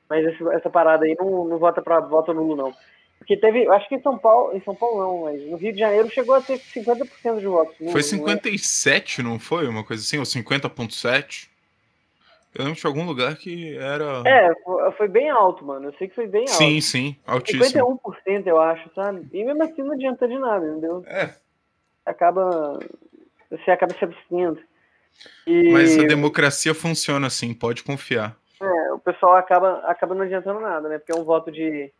Mas 0.09 0.25
esse- 0.26 0.49
essa 0.50 0.69
parada 0.69 1.04
aí 1.04 1.14
não, 1.19 1.45
não 1.45 1.59
vota 1.59 1.81
para 1.81 2.00
voto 2.00 2.33
nulo, 2.35 2.57
não. 2.57 2.75
Porque 3.19 3.37
teve, 3.37 3.66
acho 3.69 3.88
que 3.88 3.95
em 3.95 4.02
São 4.02 4.19
Paulo, 4.19 4.54
em 4.54 4.61
São 4.62 4.75
Paulo 4.75 4.99
não, 5.00 5.23
mas 5.25 5.40
no 5.49 5.57
Rio 5.57 5.73
de 5.73 5.78
Janeiro 5.78 6.11
chegou 6.11 6.35
a 6.35 6.40
ter 6.43 6.59
50% 6.59 7.38
de 7.40 7.47
votos. 7.47 7.75
Foi 7.76 7.87
não 7.87 7.97
é? 7.99 8.02
57, 8.02 9.23
não 9.23 9.38
foi? 9.38 9.66
Uma 9.66 9.85
coisa 9.85 10.02
assim? 10.02 10.19
Ou 10.19 10.25
50,7? 10.26 11.49
Eu 12.54 12.64
lembro 12.64 12.78
de 12.80 12.87
algum 12.87 13.04
lugar 13.04 13.37
que 13.37 13.76
era. 13.76 14.23
É, 14.26 14.52
foi- 14.96 15.08
bem 15.08 15.28
alto, 15.28 15.64
mano. 15.64 15.88
Eu 15.88 15.94
sei 15.94 16.08
que 16.08 16.14
foi 16.14 16.26
bem 16.26 16.42
alto. 16.42 16.52
sim, 16.52 16.80
sim, 16.80 17.16
altíssimo. 17.26 17.64
51%, 18.26 18.46
eu 18.46 18.61
acho, 18.61 18.88
sabe? 18.94 19.26
E 19.32 19.44
mesmo 19.44 19.62
assim 19.64 19.82
não 19.82 19.92
adianta 19.94 20.28
de 20.28 20.38
nada, 20.38 20.66
entendeu? 20.66 21.02
É, 21.06 21.34
Acaba. 22.06 22.78
Você 23.50 23.70
acaba 23.70 23.94
se 23.94 24.04
abstendo. 24.04 24.61
E 25.46 25.70
mas 25.73 25.99
a 25.99 26.02
democracia 26.04 26.75
funciona 26.75 27.26
assim, 27.26 27.54
pode 27.54 27.82
confiar. 27.82 28.37
é, 28.61 28.92
o 28.92 28.99
pessoal 28.99 29.37
acaba, 29.37 29.78
acaba 29.87 30.14
não 30.14 30.23
adiantando 30.23 30.61
nada, 30.61 30.88
né? 30.88 30.99
Porque 30.99 31.12
é 31.12 31.16
um 31.20 31.25
voto 31.25 31.50
de. 31.50 31.92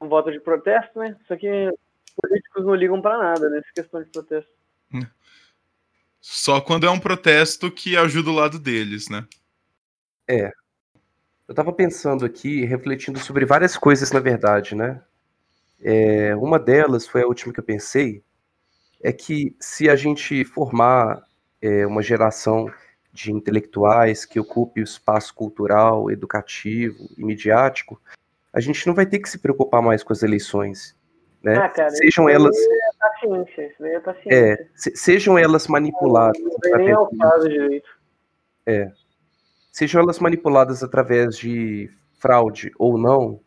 um 0.00 0.08
voto 0.08 0.30
de 0.32 0.40
protesto, 0.40 0.98
né? 0.98 1.16
Só 1.28 1.36
que 1.36 1.48
os 1.48 2.14
políticos 2.20 2.64
não 2.64 2.74
ligam 2.74 3.00
pra 3.00 3.18
nada 3.18 3.48
nessa 3.50 3.68
questão 3.74 4.02
de 4.02 4.08
protesto. 4.10 4.50
Só 6.20 6.60
quando 6.60 6.86
é 6.86 6.90
um 6.90 7.00
protesto 7.00 7.70
que 7.70 7.96
ajuda 7.96 8.30
o 8.30 8.34
lado 8.34 8.58
deles, 8.58 9.08
né? 9.08 9.26
Eu 11.48 11.54
tava 11.54 11.72
pensando 11.72 12.24
aqui, 12.24 12.64
refletindo 12.64 13.18
sobre 13.18 13.44
várias 13.44 13.76
coisas, 13.76 14.12
na 14.12 14.20
verdade, 14.20 14.74
né? 14.74 15.02
É, 15.82 16.34
uma 16.36 16.58
delas 16.58 17.06
foi 17.06 17.22
a 17.22 17.26
última 17.26 17.52
que 17.52 17.60
eu 17.60 17.64
pensei, 17.64 18.22
é 19.02 19.12
que 19.12 19.56
se 19.60 19.90
a 19.90 19.96
gente 19.96 20.44
formar 20.44 21.22
é, 21.60 21.86
uma 21.86 22.02
geração 22.02 22.72
de 23.12 23.32
intelectuais 23.32 24.24
que 24.24 24.40
ocupe 24.40 24.80
o 24.80 24.84
espaço 24.84 25.34
cultural, 25.34 26.10
educativo 26.10 27.08
e 27.18 27.24
midiático, 27.24 28.00
a 28.52 28.60
gente 28.60 28.86
não 28.86 28.94
vai 28.94 29.04
ter 29.04 29.18
que 29.18 29.28
se 29.28 29.38
preocupar 29.38 29.82
mais 29.82 30.02
com 30.02 30.12
as 30.12 30.22
eleições, 30.22 30.96
né? 31.42 31.56
Ah, 31.56 31.68
cara, 31.68 31.90
sejam 31.90 32.28
elas, 32.28 32.56
é 32.56 32.98
paciência, 32.98 33.72
é 33.80 34.00
é, 34.54 34.68
sejam 34.76 35.36
elas 35.36 35.66
manipuladas 35.66 36.40
não 36.40 36.56
vem 36.62 36.84
nem 36.84 36.92
ao 36.92 37.04
através 37.04 37.18
caso 37.18 37.48
direito. 37.48 37.90
Sejam 39.72 40.02
elas 40.02 40.18
manipuladas 40.18 40.84
através 40.84 41.36
de 41.36 41.90
fraude 42.20 42.70
ou 42.78 42.98
não, 42.98 43.40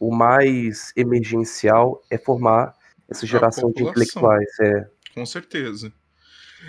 o 0.00 0.12
mais 0.12 0.92
emergencial 0.96 2.02
é 2.10 2.18
formar 2.18 2.74
essa 3.08 3.24
geração 3.24 3.70
de 3.70 3.84
intelectuais. 3.84 4.48
É. 4.60 4.88
Com 5.14 5.24
certeza. 5.24 5.92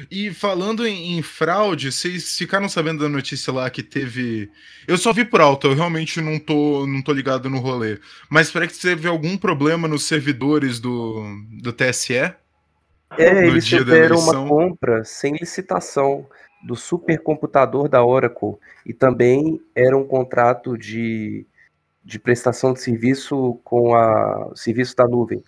E 0.09 0.33
falando 0.33 0.85
em, 0.85 1.17
em 1.17 1.21
fraude, 1.21 1.91
vocês 1.91 2.35
ficaram 2.35 2.67
sabendo 2.67 3.03
da 3.03 3.09
notícia 3.09 3.53
lá 3.53 3.69
que 3.69 3.81
teve. 3.81 4.51
Eu 4.87 4.97
só 4.97 5.13
vi 5.13 5.23
por 5.23 5.39
alto, 5.39 5.67
eu 5.67 5.73
realmente 5.73 6.19
não 6.19 6.39
tô, 6.39 6.85
não 6.85 7.01
tô 7.01 7.13
ligado 7.13 7.49
no 7.49 7.59
rolê. 7.59 7.99
Mas 8.29 8.51
parece 8.51 8.75
que 8.75 8.81
teve 8.81 9.07
algum 9.07 9.37
problema 9.37 9.87
nos 9.87 10.03
servidores 10.05 10.79
do, 10.79 11.23
do 11.61 11.71
TSE. 11.71 12.15
É, 13.17 13.33
No 13.33 13.47
eles 13.47 13.67
fizeram 13.67 14.17
uma 14.17 14.47
compra 14.47 15.03
sem 15.03 15.33
licitação 15.33 16.27
do 16.63 16.75
supercomputador 16.75 17.89
da 17.89 18.03
Oracle 18.03 18.57
e 18.85 18.93
também 18.93 19.61
era 19.75 19.97
um 19.97 20.07
contrato 20.07 20.77
de, 20.77 21.45
de 22.03 22.17
prestação 22.17 22.73
de 22.73 22.79
serviço 22.79 23.59
com 23.63 23.93
a 23.93 24.47
o 24.47 24.55
serviço 24.55 24.95
da 24.95 25.05
nuvem. 25.05 25.43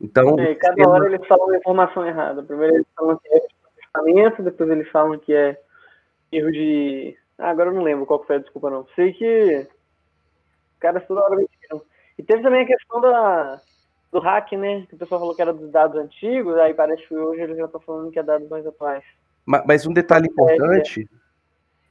Então, 0.00 0.38
É, 0.38 0.54
cada 0.54 0.88
hora 0.88 1.06
eles 1.06 1.26
falam 1.26 1.50
a 1.50 1.56
informação 1.56 2.06
errada. 2.06 2.42
Primeiro 2.42 2.76
eles 2.76 2.86
falam 2.96 3.18
que 3.18 3.28
é 3.28 3.40
processamento, 3.92 4.42
depois 4.42 4.70
eles 4.70 4.88
falam 4.88 5.18
que 5.18 5.32
é 5.34 5.60
erro 6.30 6.50
de. 6.50 7.16
Ah, 7.38 7.50
agora 7.50 7.70
eu 7.70 7.74
não 7.74 7.82
lembro 7.82 8.06
qual 8.06 8.24
foi 8.24 8.36
a 8.36 8.38
desculpa, 8.38 8.70
não. 8.70 8.86
Sei 8.94 9.12
que 9.12 9.66
os 10.74 10.78
caras 10.78 11.06
toda 11.06 11.22
hora 11.22 11.36
mentiram. 11.36 11.82
E 12.18 12.22
teve 12.22 12.42
também 12.42 12.62
a 12.62 12.66
questão 12.66 13.00
da, 13.00 13.60
do 14.12 14.20
hack, 14.20 14.52
né? 14.52 14.86
Que 14.88 14.94
o 14.94 14.98
pessoal 14.98 15.20
falou 15.20 15.34
que 15.34 15.42
era 15.42 15.52
dos 15.52 15.70
dados 15.70 16.00
antigos, 16.00 16.56
aí 16.56 16.74
parece 16.74 17.06
que 17.06 17.16
hoje 17.16 17.40
eles 17.40 17.56
já 17.56 17.64
estão 17.64 17.80
falando 17.80 18.10
que 18.10 18.18
é 18.18 18.22
dados 18.22 18.48
mais 18.48 18.66
atuais. 18.66 19.04
Ma- 19.46 19.64
Mas 19.66 19.86
um 19.86 19.92
detalhe 19.92 20.28
importante 20.28 21.08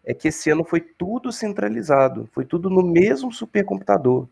é 0.04 0.14
que 0.14 0.30
esse 0.30 0.50
ano 0.50 0.64
foi 0.64 0.82
tudo 0.82 1.32
centralizado, 1.32 2.28
foi 2.34 2.46
tudo 2.46 2.70
no 2.70 2.84
mesmo 2.84 3.32
supercomputador. 3.32 4.28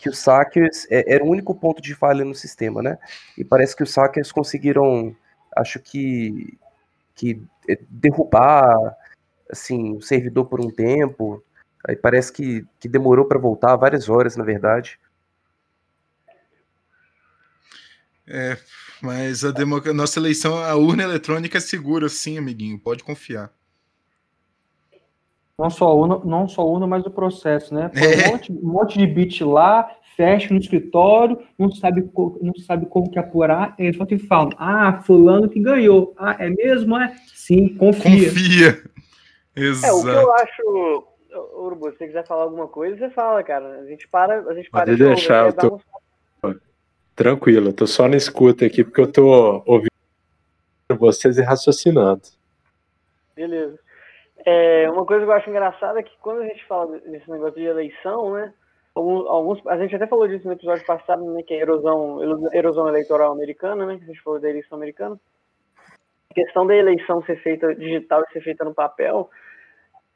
Que 0.00 0.08
os 0.08 0.24
hackers 0.26 0.86
é, 0.90 1.14
era 1.14 1.24
o 1.24 1.28
único 1.28 1.54
ponto 1.54 1.82
de 1.82 1.94
falha 1.94 2.24
no 2.24 2.34
sistema, 2.34 2.82
né? 2.82 2.98
E 3.38 3.44
parece 3.44 3.76
que 3.76 3.82
os 3.82 3.94
hackers 3.96 4.32
conseguiram, 4.32 5.14
acho 5.56 5.80
que, 5.80 6.58
que 7.14 7.42
é, 7.68 7.78
derrubar 7.90 8.76
assim 9.50 9.96
o 9.96 10.02
servidor 10.02 10.46
por 10.46 10.60
um 10.60 10.70
tempo. 10.70 11.42
Aí 11.86 11.96
parece 11.96 12.32
que, 12.32 12.66
que 12.80 12.88
demorou 12.88 13.26
para 13.26 13.38
voltar 13.38 13.76
várias 13.76 14.08
horas, 14.08 14.36
na 14.36 14.44
verdade. 14.44 14.98
É, 18.32 18.56
mas 19.02 19.44
a 19.44 19.50
democ... 19.50 19.86
nossa 19.86 20.20
eleição, 20.20 20.56
a 20.56 20.76
urna 20.76 21.02
eletrônica 21.02 21.58
é 21.58 21.60
segura, 21.60 22.08
sim, 22.08 22.38
amiguinho, 22.38 22.78
pode 22.78 23.02
confiar. 23.02 23.52
Não 25.58 25.68
só 25.68 25.88
a 25.88 25.94
urna, 25.94 26.20
não 26.24 26.48
só 26.48 26.62
a 26.62 26.64
urna, 26.64 26.86
mas 26.86 27.04
o 27.04 27.10
processo, 27.10 27.74
né? 27.74 27.90
É. 27.94 28.26
um, 28.26 28.30
monte, 28.30 28.52
um 28.52 28.72
monte 28.72 28.98
de 28.98 29.06
bit 29.06 29.42
lá, 29.44 29.90
fecha 30.16 30.54
no 30.54 30.60
escritório, 30.60 31.38
não 31.58 31.70
sabe, 31.70 32.02
co- 32.02 32.38
não 32.40 32.54
sabe 32.54 32.86
como 32.86 33.10
que 33.10 33.18
apurar, 33.18 33.74
eles 33.78 33.96
só 33.96 34.06
te 34.06 34.16
falam, 34.16 34.52
ah, 34.56 35.02
fulano 35.02 35.48
que 35.48 35.60
ganhou. 35.60 36.14
Ah, 36.16 36.36
é 36.38 36.48
mesmo? 36.48 36.96
É? 36.96 37.14
Sim, 37.34 37.74
confia. 37.76 38.28
Confia. 38.30 38.84
É, 39.56 39.60
o 39.92 40.02
que 40.02 40.08
Exato. 40.08 40.08
eu 40.08 40.34
acho. 40.34 41.06
Ô, 41.32 41.66
Urubu, 41.66 41.90
se 41.90 41.98
você 41.98 42.06
quiser 42.06 42.26
falar 42.26 42.44
alguma 42.44 42.66
coisa, 42.68 42.96
você 42.96 43.10
fala, 43.10 43.42
cara. 43.42 43.80
A 43.80 43.86
gente 43.86 44.08
para, 44.08 44.40
a 44.40 44.54
gente 44.54 44.70
para 44.70 44.86
Pode 44.86 44.96
de 44.96 45.04
deixar, 45.04 45.44
ouvir, 45.46 45.62
eu 45.62 45.68
tô- 45.68 45.76
uns- 45.76 46.69
Tranquilo, 47.20 47.70
tô 47.70 47.86
só 47.86 48.08
na 48.08 48.16
escuta 48.16 48.64
aqui 48.64 48.82
porque 48.82 48.98
eu 48.98 49.12
tô 49.12 49.62
ouvindo 49.66 49.90
vocês 50.98 51.36
e 51.36 51.42
raciocinando. 51.42 52.22
Beleza. 53.36 53.78
É, 54.38 54.90
uma 54.90 55.04
coisa 55.04 55.26
que 55.26 55.30
eu 55.30 55.34
acho 55.34 55.50
engraçada 55.50 56.00
é 56.00 56.02
que 56.02 56.16
quando 56.22 56.40
a 56.40 56.46
gente 56.46 56.64
fala 56.64 56.98
desse 57.00 57.30
negócio 57.30 57.56
de 57.60 57.66
eleição, 57.66 58.32
né? 58.32 58.54
Alguns- 58.94 59.60
a 59.66 59.76
gente 59.76 59.94
até 59.94 60.06
falou 60.06 60.26
disso 60.26 60.46
no 60.46 60.54
episódio 60.54 60.86
passado, 60.86 61.22
né? 61.34 61.42
Que 61.42 61.52
é 61.52 61.58
erosão, 61.58 62.48
erosão 62.54 62.88
eleitoral 62.88 63.32
americana, 63.32 63.84
né? 63.84 63.98
Que 63.98 64.04
a 64.04 64.06
gente 64.06 64.22
falou 64.22 64.40
da 64.40 64.48
eleição 64.48 64.78
americana. 64.78 65.20
A 66.30 66.34
questão 66.34 66.66
da 66.66 66.74
eleição 66.74 67.22
ser 67.24 67.36
feita 67.42 67.74
digital 67.74 68.24
e 68.26 68.32
ser 68.32 68.40
feita 68.40 68.64
no 68.64 68.72
papel, 68.72 69.28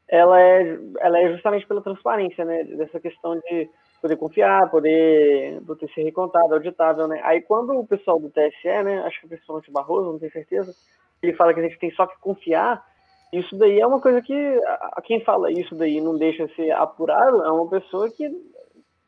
ela 0.09 0.41
é, 0.41 0.79
ela 1.01 1.21
é 1.21 1.33
justamente 1.35 1.67
pela 1.67 1.83
transparência, 1.83 2.47
né? 2.47 2.65
Dessa 2.65 2.99
questão 2.99 3.39
de 3.41 3.69
poder 4.05 4.17
confiar, 4.19 4.71
poder, 4.71 5.63
poder 5.67 5.89
ser 5.95 6.03
recontado, 6.03 6.53
auditável, 6.53 7.09
né? 7.09 7.23
Aí 7.25 7.41
quando 7.41 7.73
o 7.73 7.87
pessoal 7.87 8.21
do 8.21 8.29
TSE, 8.29 8.83
né? 8.85 8.99
Acho 9.07 9.19
que 9.23 9.29
principalmente 9.29 9.71
o 9.71 9.73
Barroso, 9.73 10.13
não 10.13 10.19
tenho 10.19 10.31
certeza, 10.31 10.75
ele 11.23 11.33
fala 11.33 11.55
que 11.55 11.61
a 11.61 11.63
gente 11.63 11.79
tem 11.79 11.91
só 11.93 12.07
que 12.07 12.19
confiar, 12.21 12.85
isso 13.33 13.57
daí 13.57 13.81
é 13.81 13.87
uma 13.87 14.03
coisa 14.03 14.21
que 14.21 14.35
a- 14.67 15.01
quem 15.03 15.25
fala 15.25 15.51
isso 15.51 15.75
daí 15.75 16.03
não 16.03 16.19
deixa 16.19 16.47
ser 16.49 16.71
apurado 16.73 17.43
é 17.45 17.51
uma 17.51 17.67
pessoa 17.67 18.11
que 18.11 18.29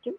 que 0.00 0.17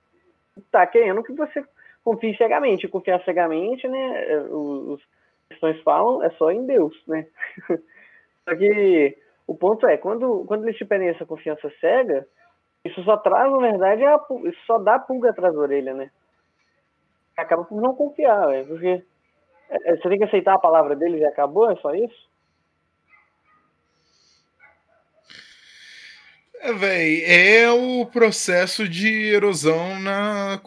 tá 0.72 0.86
querendo 0.86 1.24
que 1.24 1.34
você 1.34 1.63
confie 2.03 2.38
cegamente. 2.38 2.88
Confiar 2.88 3.19
cegamente, 3.25 3.88
né? 3.88 4.31
é, 4.31 4.39
Os, 4.41 5.00
os 5.00 5.01
questões 5.50 5.81
falam 5.81 6.22
é 6.24 6.29
só 6.38 6.51
em 6.51 6.67
Deus, 6.67 6.96
né? 7.07 7.25
só 8.48 8.55
que 8.55 9.17
o 9.48 9.55
ponto 9.55 9.88
é 9.88 9.98
quando 9.98 10.46
quando 10.46 10.65
eles 10.65 10.77
te 10.77 10.86
pedem 10.86 11.10
essa 11.10 11.25
confiança 11.25 11.67
cega, 11.81 12.27
isso 12.86 13.03
só 13.03 13.17
traz, 13.17 13.51
na 13.51 13.57
verdade, 13.57 14.03
a, 14.05 14.19
isso 14.46 14.60
só 14.65 14.77
dá 14.77 15.00
pulga 15.00 15.29
atrás 15.29 15.53
da 15.53 15.60
orelha, 15.60 15.93
né? 15.93 16.12
Acaba 17.36 17.63
por 17.63 17.81
não 17.81 17.93
confiar, 17.93 18.48
véio, 18.48 18.67
porque 18.67 19.03
é, 19.69 19.96
você 19.96 20.10
tem 20.10 20.17
que 20.17 20.24
aceitar 20.24 20.53
a 20.55 20.60
palavra 20.60 20.96
deles 20.96 21.22
e 21.22 21.25
acabou, 21.25 21.69
é 21.69 21.75
só 21.77 21.93
isso? 21.93 22.27
É, 26.60 26.74
véi, 26.74 27.24
é 27.24 27.72
o 27.72 28.05
processo 28.05 28.89
de 28.89 29.07
erosão 29.07 30.00
na, 30.00 30.60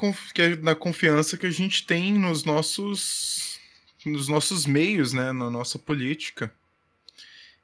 na 0.62 0.75
confiança 0.75 1.37
que 1.37 1.47
a 1.47 1.50
gente 1.50 1.85
tem 1.85 2.12
nos 2.12 2.45
nossos, 2.45 3.61
nos 4.07 4.29
nossos 4.29 4.67
meios, 4.67 5.12
né? 5.12 5.33
Na 5.33 5.50
nossa 5.50 5.79
política. 5.79 6.52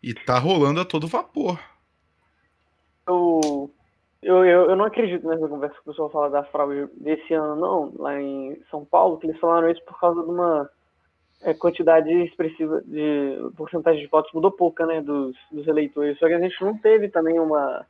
E 0.03 0.13
tá 0.13 0.39
rolando 0.39 0.81
a 0.81 0.85
todo 0.85 1.07
vapor. 1.07 1.59
eu, 3.09 3.71
eu, 4.23 4.45
eu, 4.45 4.71
eu 4.71 4.77
não 4.77 4.85
acredito 4.85 5.27
nessa 5.27 5.49
conversa 5.49 5.75
que 5.75 5.83
o 5.83 5.93
pessoal 5.93 6.11
fala 6.11 6.31
da 6.31 6.45
fraude 6.45 6.89
desse 6.95 7.35
ano, 7.35 7.57
não, 7.57 7.93
lá 7.97 8.21
em 8.21 8.61
São 8.71 8.85
Paulo, 8.85 9.19
que 9.19 9.27
eles 9.27 9.39
falaram 9.39 9.71
isso 9.71 9.85
por 9.85 9.99
causa 9.99 10.23
de 10.23 10.31
uma 10.31 10.69
é, 11.43 11.55
quantidade 11.55 12.11
expressiva 12.25 12.83
de 12.85 13.51
porcentagem 13.57 14.03
de 14.03 14.09
votos 14.09 14.33
mudou 14.33 14.51
pouca, 14.51 14.87
né, 14.87 15.01
dos, 15.01 15.37
dos 15.53 15.67
eleitores. 15.67 16.19
Só 16.19 16.27
que 16.27 16.35
a 16.35 16.41
gente 16.41 16.61
não 16.63 16.77
teve 16.79 17.09
também 17.09 17.39
uma 17.39 17.87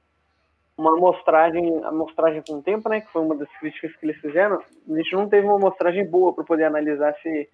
uma 0.79 0.95
amostragem, 0.95 1.83
amostragem 1.85 2.43
com 2.47 2.59
o 2.59 2.63
tempo, 2.63 2.89
né, 2.89 3.01
que 3.01 3.11
foi 3.11 3.23
uma 3.23 3.35
das 3.35 3.49
críticas 3.59 3.97
que 3.97 4.05
eles 4.05 4.21
fizeram. 4.21 4.63
A 4.91 4.97
gente 4.97 5.13
não 5.15 5.29
teve 5.29 5.47
uma 5.47 5.57
amostragem 5.57 6.07
boa 6.07 6.35
para 6.35 6.45
poder 6.45 6.65
analisar 6.65 7.15
se 7.23 7.49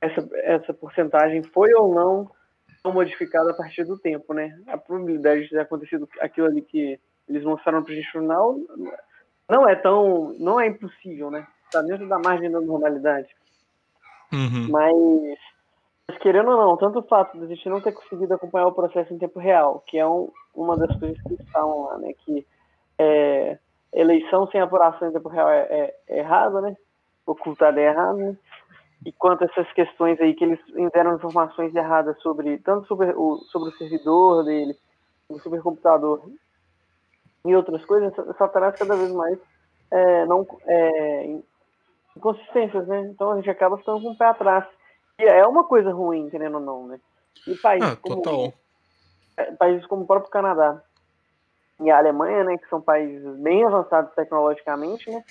essa, 0.00 0.28
essa 0.42 0.74
porcentagem 0.74 1.42
foi 1.42 1.72
ou 1.74 1.94
não 1.94 2.30
modificado 2.92 3.48
a 3.48 3.54
partir 3.54 3.84
do 3.84 3.98
tempo, 3.98 4.34
né? 4.34 4.58
A 4.66 4.76
probabilidade 4.76 5.44
de 5.44 5.50
ter 5.50 5.60
acontecido 5.60 6.06
aquilo 6.20 6.48
ali 6.48 6.60
que 6.60 7.00
eles 7.28 7.44
mostraram 7.44 7.84
gente 7.84 8.06
no 8.14 8.20
final 8.20 8.56
não 9.48 9.68
é 9.68 9.74
tão. 9.76 10.34
não 10.38 10.60
é 10.60 10.66
impossível, 10.66 11.30
né? 11.30 11.46
Tá 11.70 11.82
dentro 11.82 12.08
da 12.08 12.18
margem 12.18 12.50
da 12.50 12.60
normalidade. 12.60 13.28
Uhum. 14.32 14.68
Mas, 14.70 15.38
mas, 16.08 16.18
querendo 16.18 16.50
ou 16.50 16.56
não, 16.56 16.76
tanto 16.76 17.00
o 17.00 17.02
fato 17.02 17.38
de 17.38 17.44
a 17.44 17.48
gente 17.48 17.68
não 17.68 17.80
ter 17.80 17.92
conseguido 17.92 18.34
acompanhar 18.34 18.66
o 18.66 18.72
processo 18.72 19.12
em 19.12 19.18
tempo 19.18 19.38
real, 19.38 19.82
que 19.86 19.98
é 19.98 20.06
um, 20.06 20.30
uma 20.54 20.76
das 20.76 20.98
coisas 20.98 21.20
que 21.22 21.36
falam 21.52 21.84
lá, 21.84 21.98
né? 21.98 22.12
Que 22.24 22.46
é, 22.98 23.58
eleição 23.92 24.48
sem 24.48 24.60
apuração 24.60 25.08
em 25.08 25.12
tempo 25.12 25.28
real 25.28 25.48
é, 25.48 25.62
é, 25.70 25.94
é 26.08 26.18
errado, 26.18 26.60
né? 26.60 26.76
Ocultada 27.26 27.80
é 27.80 27.88
errado, 27.88 28.18
né? 28.18 28.36
E 29.04 29.12
quanto 29.12 29.42
a 29.42 29.46
essas 29.46 29.70
questões 29.72 30.18
aí 30.20 30.34
que 30.34 30.44
eles 30.44 30.58
deram 30.92 31.16
informações 31.16 31.74
erradas 31.74 32.18
sobre, 32.22 32.56
tanto 32.58 32.86
sobre 32.86 33.12
o, 33.14 33.36
sobre 33.50 33.68
o 33.68 33.76
servidor 33.76 34.44
dele, 34.44 34.74
o 35.28 35.38
supercomputador 35.38 36.22
e 37.44 37.54
outras 37.54 37.84
coisas, 37.84 38.12
essa 38.16 38.48
traz 38.48 38.76
cada 38.76 38.96
vez 38.96 39.12
mais 39.12 39.38
é, 39.90 40.26
não, 40.26 40.46
é, 40.66 41.38
inconsistências, 42.16 42.86
né? 42.86 43.00
Então 43.02 43.32
a 43.32 43.36
gente 43.36 43.50
acaba 43.50 43.78
ficando 43.78 44.02
com 44.02 44.10
o 44.10 44.18
pé 44.18 44.26
atrás. 44.26 44.64
E 45.18 45.24
é 45.24 45.46
uma 45.46 45.64
coisa 45.64 45.92
ruim, 45.92 46.28
querendo 46.30 46.54
ou 46.54 46.60
não, 46.60 46.86
né? 46.86 47.00
E 47.46 47.54
países, 47.56 47.90
Ah, 47.90 47.96
como, 47.96 48.52
é, 49.36 49.52
países 49.52 49.86
como 49.86 50.02
o 50.02 50.06
próprio 50.06 50.30
Canadá 50.30 50.82
e 51.80 51.90
a 51.90 51.98
Alemanha, 51.98 52.44
né, 52.44 52.56
que 52.56 52.68
são 52.68 52.80
países 52.80 53.36
bem 53.40 53.64
avançados 53.64 54.14
tecnologicamente, 54.14 55.10
né? 55.10 55.22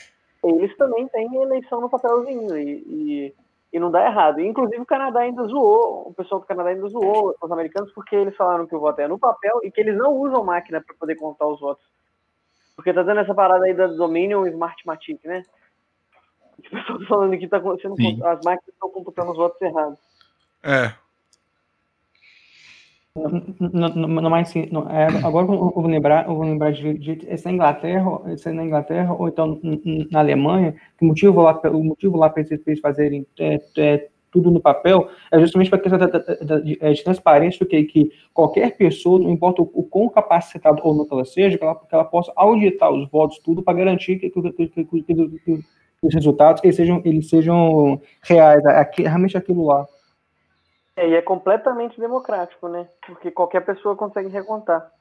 Eles 0.44 0.76
também 0.76 1.08
têm 1.08 1.34
eleição 1.42 1.80
no 1.80 1.90
papelzinho 1.90 2.58
e, 2.58 2.84
e, 2.86 3.36
e 3.72 3.80
não 3.80 3.90
dá 3.90 4.06
errado. 4.06 4.42
E, 4.42 4.48
inclusive 4.48 4.82
o 4.82 4.86
Canadá 4.86 5.22
ainda 5.22 5.44
zoou, 5.46 6.10
o 6.10 6.14
pessoal 6.14 6.42
do 6.42 6.48
Canadá 6.48 6.70
ainda 6.70 6.88
zoou 6.90 7.34
os 7.42 7.52
americanos 7.52 7.92
porque 7.94 8.14
eles 8.14 8.36
falaram 8.36 8.68
que 8.68 8.76
o 8.76 8.80
voto 8.80 9.00
é 9.00 9.08
no 9.08 9.18
papel 9.18 9.62
e 9.64 9.72
que 9.72 9.80
eles 9.80 9.98
não 9.98 10.14
usam 10.14 10.44
máquina 10.44 10.84
para 10.86 10.96
poder 10.98 11.16
contar 11.16 11.48
os 11.48 11.62
votos. 11.62 11.86
Porque 12.84 12.94
tá 12.94 13.02
dando 13.02 13.22
essa 13.22 13.34
parada 13.34 13.64
aí 13.64 13.74
da 13.74 13.88
Dominion 13.88 14.46
Smartmatic, 14.46 15.24
né? 15.24 15.46
O 16.60 16.62
pessoal 16.70 17.00
tá 17.00 17.06
falando 17.08 17.38
que 17.38 17.48
tá 17.48 17.56
acontecendo, 17.56 17.96
Sim. 17.96 18.22
as 18.22 18.44
máquinas 18.44 18.74
estão 18.74 18.90
computando 18.90 19.32
os 19.32 19.38
votos 19.38 19.62
errados. 19.62 19.98
É. 20.62 20.94
Não, 23.16 23.90
não, 23.90 24.08
não, 24.08 24.30
mas 24.30 24.50
sim, 24.50 24.68
não, 24.70 24.90
é, 24.90 25.06
agora 25.24 25.46
eu 25.46 25.70
vou 25.70 25.86
lembrar, 25.86 26.28
eu 26.28 26.36
vou 26.36 26.44
lembrar 26.44 26.74
de, 26.74 26.98
de 26.98 27.12
esse 27.30 27.48
é 27.48 27.52
na 27.52 27.56
Inglaterra, 27.56 28.22
esse 28.34 28.50
é 28.50 28.52
na 28.52 28.66
Inglaterra 28.66 29.14
ou 29.14 29.28
então 29.30 29.60
n- 29.64 29.82
n- 29.86 30.08
na 30.12 30.20
Alemanha, 30.20 30.74
que 30.98 31.06
o 31.06 31.08
motivo 31.08 31.42
lá, 31.42 31.58
o 31.70 31.84
motivo 31.84 32.18
lá 32.18 32.30
para 32.30 32.42
eles 32.42 32.80
fazerem 32.82 33.26
é, 33.40 33.62
é, 33.78 34.10
tudo 34.34 34.50
no 34.50 34.60
papel 34.60 35.08
é 35.32 35.40
justamente 35.40 35.70
para 35.70 35.78
a 35.80 35.82
questão 35.84 36.00
da, 36.00 36.08
da- 36.08 36.20
da- 36.20 36.60
de, 36.60 36.76
de 36.76 37.04
transparência, 37.04 37.64
que, 37.66 37.84
que 37.84 38.12
qualquer 38.34 38.76
pessoa, 38.76 39.20
não 39.20 39.30
importa 39.30 39.62
o, 39.62 39.70
o 39.74 39.84
quão 39.84 40.10
capacitada 40.10 40.82
ou 40.84 40.96
não 40.96 41.06
que 41.06 41.14
ela 41.14 41.24
seja, 41.24 41.56
que 41.58 41.64
ela, 41.64 41.76
que 41.76 41.94
ela 41.94 42.04
possa 42.04 42.34
auditar 42.36 42.92
os 42.92 43.08
votos, 43.10 43.38
tudo 43.38 43.62
para 43.62 43.78
garantir 43.78 44.18
que, 44.18 44.30
que, 44.32 44.42
que, 44.42 44.68
que- 44.68 44.84
que- 44.86 45.04
que- 45.04 45.40
que 45.46 45.64
os 46.08 46.14
resultados 46.14 46.62
eles 46.64 46.76
sejam, 46.76 47.02
eles 47.06 47.30
sejam 47.30 48.02
reais, 48.24 48.66
aqui, 48.66 49.04
realmente 49.04 49.38
aquilo 49.38 49.66
lá. 49.68 49.86
É, 50.98 51.08
e 51.10 51.14
é 51.14 51.22
completamente 51.22 52.00
democrático, 52.00 52.68
né? 52.68 52.88
Porque 53.06 53.32
qualquer 53.32 53.62
pessoa 53.62 53.96
consegue 53.96 54.30
recontar. 54.30 54.92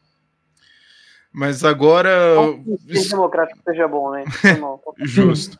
Mas 1.32 1.64
agora. 1.64 2.34
Não 2.34 2.62
que 2.62 3.08
democrático 3.08 3.58
seja 3.64 3.88
bom, 3.88 4.10
né? 4.10 4.24
Mal. 4.60 4.80
Justo. 4.98 5.56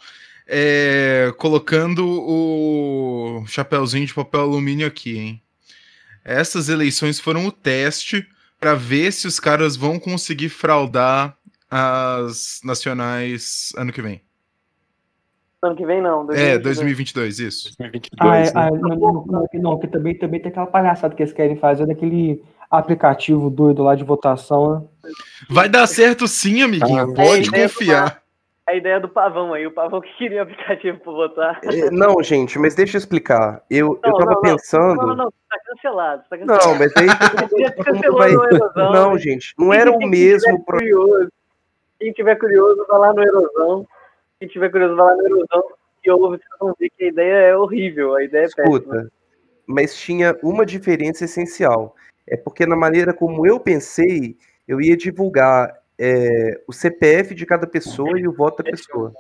É, 0.55 1.33
colocando 1.39 2.07
o 2.07 3.43
chapeuzinho 3.47 4.07
de 4.07 4.13
papel 4.13 4.43
alumínio 4.43 4.87
aqui, 4.87 5.19
hein? 5.19 5.43
Essas 6.23 6.69
eleições 6.69 7.19
foram 7.19 7.47
o 7.47 7.53
teste 7.53 8.27
para 8.61 8.75
ver 8.75 9.13
se 9.13 9.27
os 9.27 9.41
caras 9.41 9.77
vão 9.77 9.99
conseguir 9.99 10.51
fraudar 10.51 11.37
as 11.71 12.61
nacionais 12.63 13.73
ano 13.77 13.93
que 13.93 14.03
vem. 14.03 14.21
Ano 15.63 15.75
que 15.75 15.87
vem 15.87 16.03
não. 16.03 16.23
É, 16.33 16.59
2022. 16.59 17.37
2022, 17.37 17.39
isso. 17.39 17.73
2022, 17.79 18.21
Ah, 18.21 18.37
é, 18.37 18.43
né? 18.45 18.51
ah, 18.55 18.71
não, 18.71 18.97
não, 18.97 19.25
não, 19.27 19.49
não, 19.55 19.79
que 19.79 19.89
também, 19.89 20.15
também 20.19 20.41
tem 20.41 20.51
aquela 20.51 20.67
palhaçada 20.67 21.15
que 21.15 21.23
eles 21.23 21.33
querem 21.33 21.57
fazer 21.57 21.87
daquele 21.87 22.43
aplicativo 22.71 23.49
doido 23.49 23.83
lá 23.83 23.95
de 23.95 24.05
votação, 24.05 24.75
né? 24.75 25.11
Vai 25.49 25.69
dar 25.69 25.87
certo 25.87 26.29
sim, 26.29 26.63
amiguinho. 26.63 27.11
Ah, 27.11 27.15
Pode 27.15 27.49
é, 27.49 27.51
do 27.51 27.63
confiar. 27.63 28.22
A 28.67 28.75
ideia 28.77 29.01
do 29.01 29.09
pavão 29.09 29.53
aí, 29.53 29.67
o 29.67 29.73
pavão 29.73 30.01
que 30.01 30.13
queria 30.17 30.43
aplicativo 30.45 30.99
pra 31.01 31.13
votar. 31.13 31.61
É, 31.65 31.91
Não, 31.91 32.23
gente, 32.23 32.59
mas 32.59 32.75
deixa 32.75 32.97
eu 32.97 33.01
explicar. 33.01 33.63
Eu, 33.69 33.99
eu 34.05 34.11
Não, 34.11 34.19
tava 34.19 34.31
não, 34.33 34.41
pensando. 34.41 34.95
Não, 34.97 35.07
não, 35.09 35.17
não, 35.17 35.31
tá 35.51 35.59
cancelado. 35.67 36.23
Tá 36.31 36.39
cancelado. 36.39 36.67
Não, 36.69 36.79
mas 36.79 36.93
aí 36.97 37.07
cancelou 37.85 38.19
vai. 38.19 38.31
Erosão. 38.33 38.93
Não, 38.93 39.19
gente, 39.19 39.53
não 39.59 39.73
era 39.73 39.91
o 39.91 39.99
Quem 39.99 40.09
mesmo. 40.11 40.47
tiver 40.53 40.65
pro- 40.65 40.79
curioso, 40.79 41.29
quem 41.99 42.13
tiver 42.13 42.37
curioso, 42.37 42.87
vai 42.89 42.99
lá 43.01 43.13
no 43.13 43.23
Erosão. 43.23 43.87
Quem 44.39 44.49
tiver 44.49 44.71
curioso, 44.71 44.95
vai 44.97 45.07
lá 45.07 45.15
no 45.17 45.27
Erosão 45.27 45.65
e 46.05 46.11
ouve, 46.11 46.37
vocês 46.39 46.59
vão 46.61 46.75
ver 46.79 46.91
que 46.91 47.05
a 47.05 47.09
ideia 47.09 47.35
é 47.51 47.57
horrível, 47.57 48.15
a 48.17 48.25
ideia 48.25 48.43
é 48.43 48.49
péssima. 48.49 48.65
Escuta, 48.77 49.13
mas 49.67 49.95
tinha 49.97 50.37
uma 50.43 50.67
diferença 50.67 51.25
essencial. 51.25 51.95
É 52.29 52.37
porque 52.37 52.65
na 52.67 52.75
maneira 52.77 53.13
como 53.15 53.47
eu 53.47 53.59
pensei, 53.61 54.37
eu 54.67 54.81
ia 54.81 54.97
divulgar 54.97 55.73
é, 55.99 56.61
o 56.67 56.73
CPF 56.73 57.35
de 57.35 57.47
cada 57.47 57.67
pessoa 57.67 58.19
e 58.19 58.27
o 58.27 58.33
voto 58.33 58.63
da 58.63 58.71
pessoa. 58.71 59.13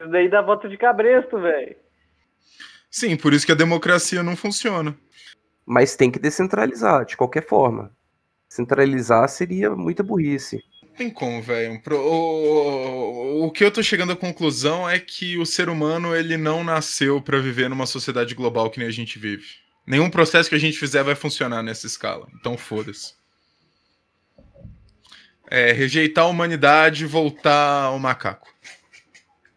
Isso 0.00 0.10
daí 0.10 0.28
dá 0.30 0.40
voto 0.42 0.68
de 0.68 0.76
cabresto, 0.76 1.40
velho. 1.40 1.76
Sim, 2.90 3.16
por 3.16 3.32
isso 3.34 3.44
que 3.44 3.52
a 3.52 3.56
democracia 3.56 4.22
não 4.22 4.36
funciona. 4.36 4.96
Mas 5.66 5.96
tem 5.96 6.10
que 6.10 6.18
descentralizar, 6.18 7.04
de 7.04 7.16
qualquer 7.16 7.46
forma. 7.46 7.94
Centralizar 8.48 9.28
seria 9.28 9.70
muita 9.74 10.02
burrice. 10.02 10.62
Tem 10.96 11.10
como, 11.10 11.42
velho. 11.42 11.80
Pro- 11.82 11.98
O, 12.00 13.44
o 13.46 13.50
que 13.52 13.62
eu 13.64 13.70
tô 13.70 13.82
chegando 13.82 14.12
à 14.12 14.16
conclusão 14.16 14.88
é 14.88 14.98
que 14.98 15.36
o 15.36 15.44
ser 15.46 15.68
humano 15.68 16.14
ele 16.16 16.36
não 16.36 16.64
nasceu 16.64 17.20
pra 17.20 17.38
viver 17.38 17.68
numa 17.68 17.86
sociedade 17.86 18.34
global 18.34 18.70
que 18.70 18.78
nem 18.78 18.88
a 18.88 18.92
gente 18.92 19.18
vive. 19.18 19.44
Nenhum 19.86 20.10
processo 20.10 20.48
que 20.48 20.54
a 20.56 20.58
gente 20.60 20.78
fizer 20.78 21.02
vai 21.02 21.14
funcionar 21.14 21.62
nessa 21.62 21.86
escala. 21.86 22.26
Então 22.40 22.56
foda-se. 22.56 23.14
É, 25.50 25.72
rejeitar 25.72 26.24
a 26.24 26.28
humanidade 26.28 27.04
e 27.04 27.06
voltar 27.06 27.84
ao 27.84 27.98
macaco. 27.98 28.48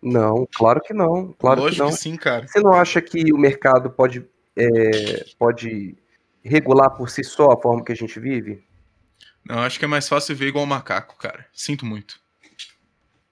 Não, 0.01 0.47
claro 0.55 0.81
que 0.81 0.93
não. 0.93 1.33
Claro 1.33 1.61
Lógico 1.61 1.83
que 1.83 1.85
que, 1.85 1.91
não. 1.91 1.97
sim, 1.97 2.15
cara. 2.15 2.47
Você 2.47 2.59
não 2.59 2.73
acha 2.73 3.01
que 3.01 3.31
o 3.31 3.37
mercado 3.37 3.89
pode, 3.89 4.25
é, 4.55 5.25
pode 5.37 5.95
regular 6.43 6.89
por 6.91 7.09
si 7.09 7.23
só 7.23 7.51
a 7.51 7.61
forma 7.61 7.83
que 7.83 7.91
a 7.91 7.95
gente 7.95 8.19
vive? 8.19 8.63
Não, 9.45 9.59
acho 9.59 9.77
que 9.77 9.85
é 9.85 9.87
mais 9.87 10.07
fácil 10.07 10.35
ver 10.35 10.47
igual 10.47 10.65
macaco, 10.65 11.17
cara. 11.17 11.45
Sinto 11.53 11.85
muito. 11.85 12.19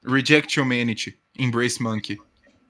Reject 0.06 0.60
humanity. 0.60 1.20
Embrace 1.38 1.82
monkey. 1.82 2.18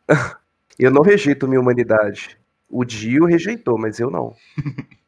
Eu 0.77 0.91
não 0.91 1.01
rejeito 1.01 1.47
minha 1.47 1.59
humanidade. 1.59 2.37
O 2.69 2.85
Dio 2.85 3.25
rejeitou, 3.25 3.77
mas 3.77 3.99
eu 3.99 4.09
não. 4.09 4.33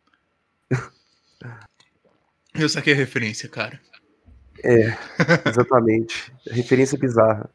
Eu 2.53 2.67
saquei 2.67 2.91
a 2.91 2.95
referência, 2.95 3.47
cara. 3.47 3.79
Exatamente. 5.47 6.33
Referência 6.47 6.97
bizarra. 6.97 7.49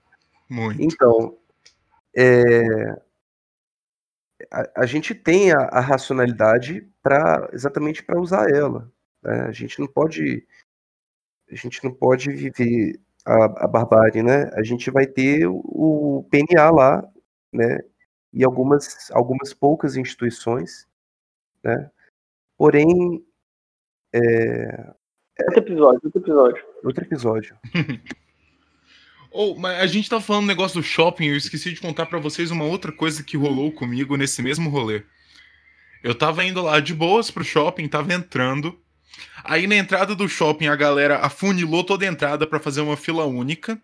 Muito. 0.48 0.82
Então, 0.82 1.36
é, 2.16 2.62
a, 4.50 4.82
a 4.82 4.86
gente 4.86 5.14
tem 5.14 5.52
a, 5.52 5.58
a 5.72 5.80
racionalidade 5.80 6.88
para 7.02 7.48
exatamente 7.52 8.02
para 8.02 8.20
usar 8.20 8.48
ela. 8.54 8.90
né? 9.22 9.42
A 9.48 9.52
gente 9.52 9.78
não 9.80 9.86
pode 9.86 10.46
a 11.50 11.54
gente 11.54 11.84
não 11.84 11.92
pode 11.92 12.30
viver 12.32 12.98
a, 13.24 13.64
a 13.64 13.68
barbárie, 13.68 14.22
né? 14.22 14.50
A 14.54 14.62
gente 14.62 14.90
vai 14.90 15.06
ter 15.06 15.46
o, 15.46 15.56
o 15.64 16.28
PNA 16.30 16.70
lá, 16.70 17.08
né? 17.52 17.78
E 18.32 18.44
algumas 18.44 19.10
algumas 19.12 19.54
poucas 19.54 19.96
instituições, 19.96 20.86
né? 21.64 21.90
Porém, 22.58 23.24
é, 24.14 24.94
Outro 25.44 25.58
episódio, 25.60 26.00
outro 26.04 26.20
episódio. 26.20 26.64
Outro 26.88 27.04
episódio. 27.04 27.56
Oh, 29.38 29.54
mas 29.54 29.78
a 29.80 29.86
gente 29.86 30.08
tá 30.08 30.18
falando 30.18 30.44
um 30.44 30.46
negócio 30.46 30.80
do 30.80 30.86
shopping, 30.86 31.26
eu 31.26 31.36
esqueci 31.36 31.70
de 31.74 31.78
contar 31.78 32.06
pra 32.06 32.18
vocês 32.18 32.50
uma 32.50 32.64
outra 32.64 32.90
coisa 32.90 33.22
que 33.22 33.36
rolou 33.36 33.70
comigo 33.70 34.16
nesse 34.16 34.40
mesmo 34.40 34.70
rolê. 34.70 35.02
Eu 36.02 36.14
tava 36.14 36.42
indo 36.42 36.62
lá 36.62 36.80
de 36.80 36.94
boas 36.94 37.30
pro 37.30 37.44
shopping, 37.44 37.86
tava 37.86 38.14
entrando. 38.14 38.80
Aí 39.44 39.66
na 39.66 39.76
entrada 39.76 40.14
do 40.14 40.26
shopping 40.26 40.68
a 40.68 40.74
galera 40.74 41.18
afunilou 41.18 41.84
toda 41.84 42.06
a 42.06 42.08
entrada 42.08 42.46
pra 42.46 42.58
fazer 42.58 42.80
uma 42.80 42.96
fila 42.96 43.26
única. 43.26 43.78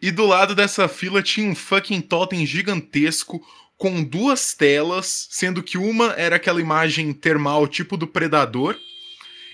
E 0.00 0.10
do 0.10 0.24
lado 0.24 0.54
dessa 0.54 0.88
fila 0.88 1.22
tinha 1.22 1.50
um 1.50 1.54
fucking 1.54 2.00
totem 2.00 2.46
gigantesco 2.46 3.38
com 3.76 4.02
duas 4.02 4.54
telas, 4.54 5.28
sendo 5.30 5.62
que 5.62 5.76
uma 5.76 6.12
era 6.12 6.36
aquela 6.36 6.58
imagem 6.58 7.12
termal 7.12 7.68
tipo 7.68 7.98
do 7.98 8.06
predador 8.06 8.78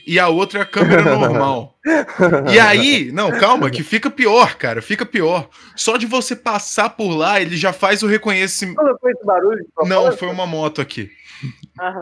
e 0.07 0.21
a 0.21 0.29
outra 0.29 0.61
é 0.61 0.63
a 0.63 0.67
câmera 0.67 1.03
normal. 1.17 1.77
E 2.53 2.59
aí, 2.59 3.11
não, 3.13 3.31
calma, 3.31 3.71
que 3.71 3.83
fica 3.83 4.11
pior, 4.11 4.57
cara, 4.57 4.81
fica 4.81 5.05
pior. 5.05 5.49
Só 5.75 5.97
de 5.97 6.07
você 6.07 6.37
passar 6.37 6.91
por 6.91 7.17
lá, 7.17 7.41
ele 7.41 7.57
já 7.57 7.73
faz 7.73 8.03
o 8.03 8.07
reconhecimento. 8.07 8.77
Colocou 8.77 9.11
esse 9.11 9.25
barulho? 9.25 9.67
Não, 9.85 10.13
foi 10.13 10.29
uma 10.29 10.47
moto 10.47 10.81
aqui. 10.81 11.11
Ah, 11.79 11.93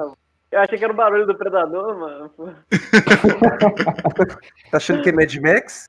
Eu 0.52 0.60
achei 0.60 0.78
que 0.78 0.84
era 0.84 0.92
o 0.92 0.96
barulho 0.96 1.26
do 1.26 1.36
predador, 1.36 1.98
mano. 1.98 2.30
Tá 4.70 4.78
achando 4.78 5.02
que 5.02 5.10
é 5.10 5.12
Mad 5.12 5.32
Max? 5.36 5.88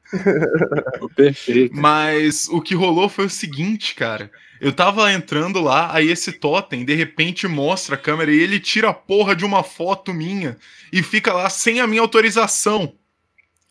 Perfeito. 1.16 1.76
Mas 1.76 2.48
o 2.50 2.62
que 2.62 2.76
rolou 2.76 3.10
foi 3.10 3.26
o 3.26 3.30
seguinte, 3.30 3.96
cara. 3.96 4.30
Eu 4.60 4.72
tava 4.72 5.12
entrando 5.12 5.62
lá, 5.62 5.94
aí 5.94 6.10
esse 6.10 6.32
totem 6.32 6.86
de 6.86 6.94
repente 6.94 7.48
mostra 7.48 7.96
a 7.96 7.98
câmera 7.98 8.32
e 8.32 8.40
ele 8.40 8.60
tira 8.60 8.90
a 8.90 8.94
porra 8.94 9.36
de 9.36 9.46
uma 9.46 9.64
foto 9.64 10.14
minha 10.14 10.58
e 10.92 11.04
fica 11.04 11.34
lá 11.34 11.50
sem 11.50 11.80
a 11.80 11.88
minha 11.88 12.02
autorização. 12.02 12.94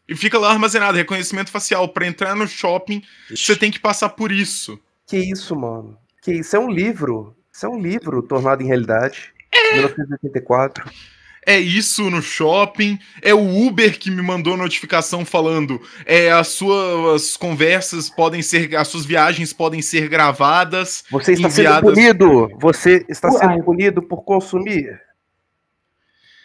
E 0.06 0.14
fica 0.14 0.38
lá 0.38 0.50
armazenado, 0.50 0.98
reconhecimento 0.98 1.50
facial. 1.50 1.88
Pra 1.88 2.06
entrar 2.06 2.36
no 2.36 2.46
shopping, 2.46 3.02
você 3.30 3.56
tem 3.56 3.70
que 3.70 3.80
passar 3.80 4.10
por 4.10 4.30
isso. 4.30 4.78
Que 5.06 5.16
isso, 5.16 5.56
mano? 5.56 5.96
Que 6.22 6.32
isso? 6.32 6.54
É 6.54 6.58
um 6.58 6.70
livro. 6.70 7.34
Isso 7.50 7.64
é 7.64 7.68
um 7.68 7.80
livro 7.80 8.22
tornado 8.22 8.62
em 8.62 8.66
realidade. 8.66 9.32
1984. 9.72 10.90
É 11.46 11.58
isso 11.58 12.10
no 12.10 12.22
shopping. 12.22 12.98
É 13.22 13.34
o 13.34 13.66
Uber 13.66 13.98
que 13.98 14.10
me 14.10 14.22
mandou 14.22 14.56
notificação 14.56 15.24
falando: 15.24 15.80
é, 16.06 16.30
as 16.30 16.48
suas 16.48 17.36
conversas 17.36 18.08
podem 18.08 18.40
ser. 18.42 18.74
As 18.76 18.88
suas 18.88 19.04
viagens 19.04 19.52
podem 19.52 19.82
ser 19.82 20.08
gravadas. 20.08 21.04
Você 21.10 21.32
está 21.32 21.50
sendo 21.50 21.66
enviadas- 21.66 21.94
punido. 21.94 22.48
Você 22.60 23.04
está 23.08 23.28
Uai. 23.28 23.38
sendo 23.38 23.64
punido 23.64 24.02
por 24.02 24.22
consumir. 24.24 25.00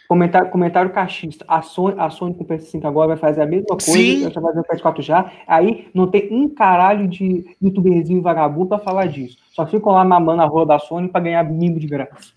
Comentário, 0.08 0.50
comentário 0.50 0.90
cachista. 0.90 1.44
A 1.46 1.62
Sony, 1.62 1.94
a 1.96 2.10
Sony 2.10 2.34
com 2.34 2.42
o 2.42 2.46
PS5 2.46 2.84
agora 2.84 3.08
vai 3.08 3.16
fazer 3.16 3.42
a 3.42 3.46
mesma 3.46 3.68
coisa. 3.68 3.92
Sim. 3.92 4.28
Já 4.28 4.40
fazer 4.40 4.58
o 4.58 4.64
PS4 4.64 5.02
já. 5.02 5.30
Aí 5.46 5.88
não 5.94 6.08
tem 6.10 6.28
um 6.32 6.48
caralho 6.48 7.06
de 7.06 7.44
youtuberzinho 7.62 8.20
vagabundo 8.20 8.70
pra 8.70 8.78
falar 8.80 9.06
disso. 9.06 9.38
Só 9.52 9.64
ficam 9.68 9.92
lá 9.92 10.04
mamando 10.04 10.42
a 10.42 10.46
rola 10.46 10.66
da 10.66 10.78
Sony 10.80 11.08
pra 11.08 11.20
ganhar 11.20 11.44
mimo 11.44 11.78
de 11.78 11.86
graça. 11.86 12.32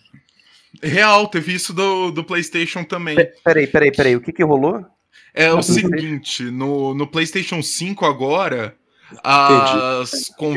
Real, 0.82 1.28
teve 1.28 1.54
isso 1.54 1.74
do, 1.74 2.12
do 2.12 2.24
PlayStation 2.24 2.84
também. 2.84 3.16
Pe- 3.16 3.34
Peraí, 3.44 3.68
peraí, 3.68 3.92
peraí. 3.92 4.16
O 4.16 4.22
que 4.22 4.32
que 4.34 4.44
rolou? 4.44 4.84
É 5.34 5.52
o 5.52 5.62
seguinte, 5.64 6.44
no, 6.44 6.94
no 6.94 7.08
PlayStation 7.08 7.62
5 7.62 8.06
agora, 8.06 8.76
as, 9.24 10.30
con- 10.38 10.54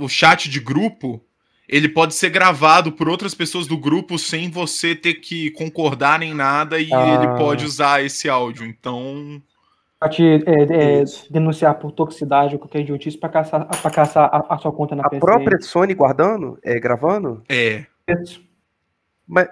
o 0.00 0.08
chat 0.08 0.48
de 0.48 0.60
grupo, 0.60 1.22
ele 1.68 1.88
pode 1.88 2.14
ser 2.14 2.30
gravado 2.30 2.92
por 2.92 3.08
outras 3.08 3.34
pessoas 3.34 3.66
do 3.66 3.76
grupo 3.78 4.18
sem 4.18 4.50
você 4.50 4.94
ter 4.94 5.14
que 5.14 5.50
concordar 5.52 6.18
nem 6.18 6.34
nada 6.34 6.78
e 6.78 6.92
Ah. 6.92 7.14
ele 7.14 7.38
pode 7.38 7.64
usar 7.64 8.04
esse 8.04 8.28
áudio. 8.28 8.66
Então, 8.66 9.40
Pra 9.98 10.08
te 10.08 10.22
é, 10.24 10.98
é, 10.98 11.02
Isso. 11.04 11.32
denunciar 11.32 11.76
por 11.78 11.92
toxicidade 11.92 12.54
ou 12.54 12.58
qualquer 12.58 12.80
idiotice 12.80 13.16
pra 13.16 13.28
caçar, 13.28 13.66
pra 13.80 13.90
caçar 13.90 14.28
a, 14.32 14.54
a 14.54 14.58
sua 14.58 14.72
conta 14.72 14.96
na 14.96 15.06
A 15.06 15.08
PC. 15.08 15.20
própria 15.20 15.60
Sony 15.60 15.94
guardando? 15.94 16.58
É, 16.64 16.78
gravando? 16.80 17.42
é. 17.48 17.86
Mas 19.26 19.48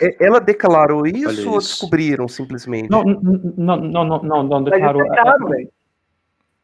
é, 0.00 0.16
ela 0.24 0.40
declarou 0.40 1.06
isso 1.06 1.28
Olha 1.28 1.50
ou 1.50 1.58
isso. 1.58 1.70
descobriram 1.70 2.26
simplesmente? 2.28 2.90
Não, 2.90 3.04
não, 3.04 3.76
não, 3.76 4.04
não, 4.04 4.22
não, 4.22 4.42
não, 4.42 4.64
declarou. 4.64 5.02
isso 5.04 5.14
é 5.14 5.68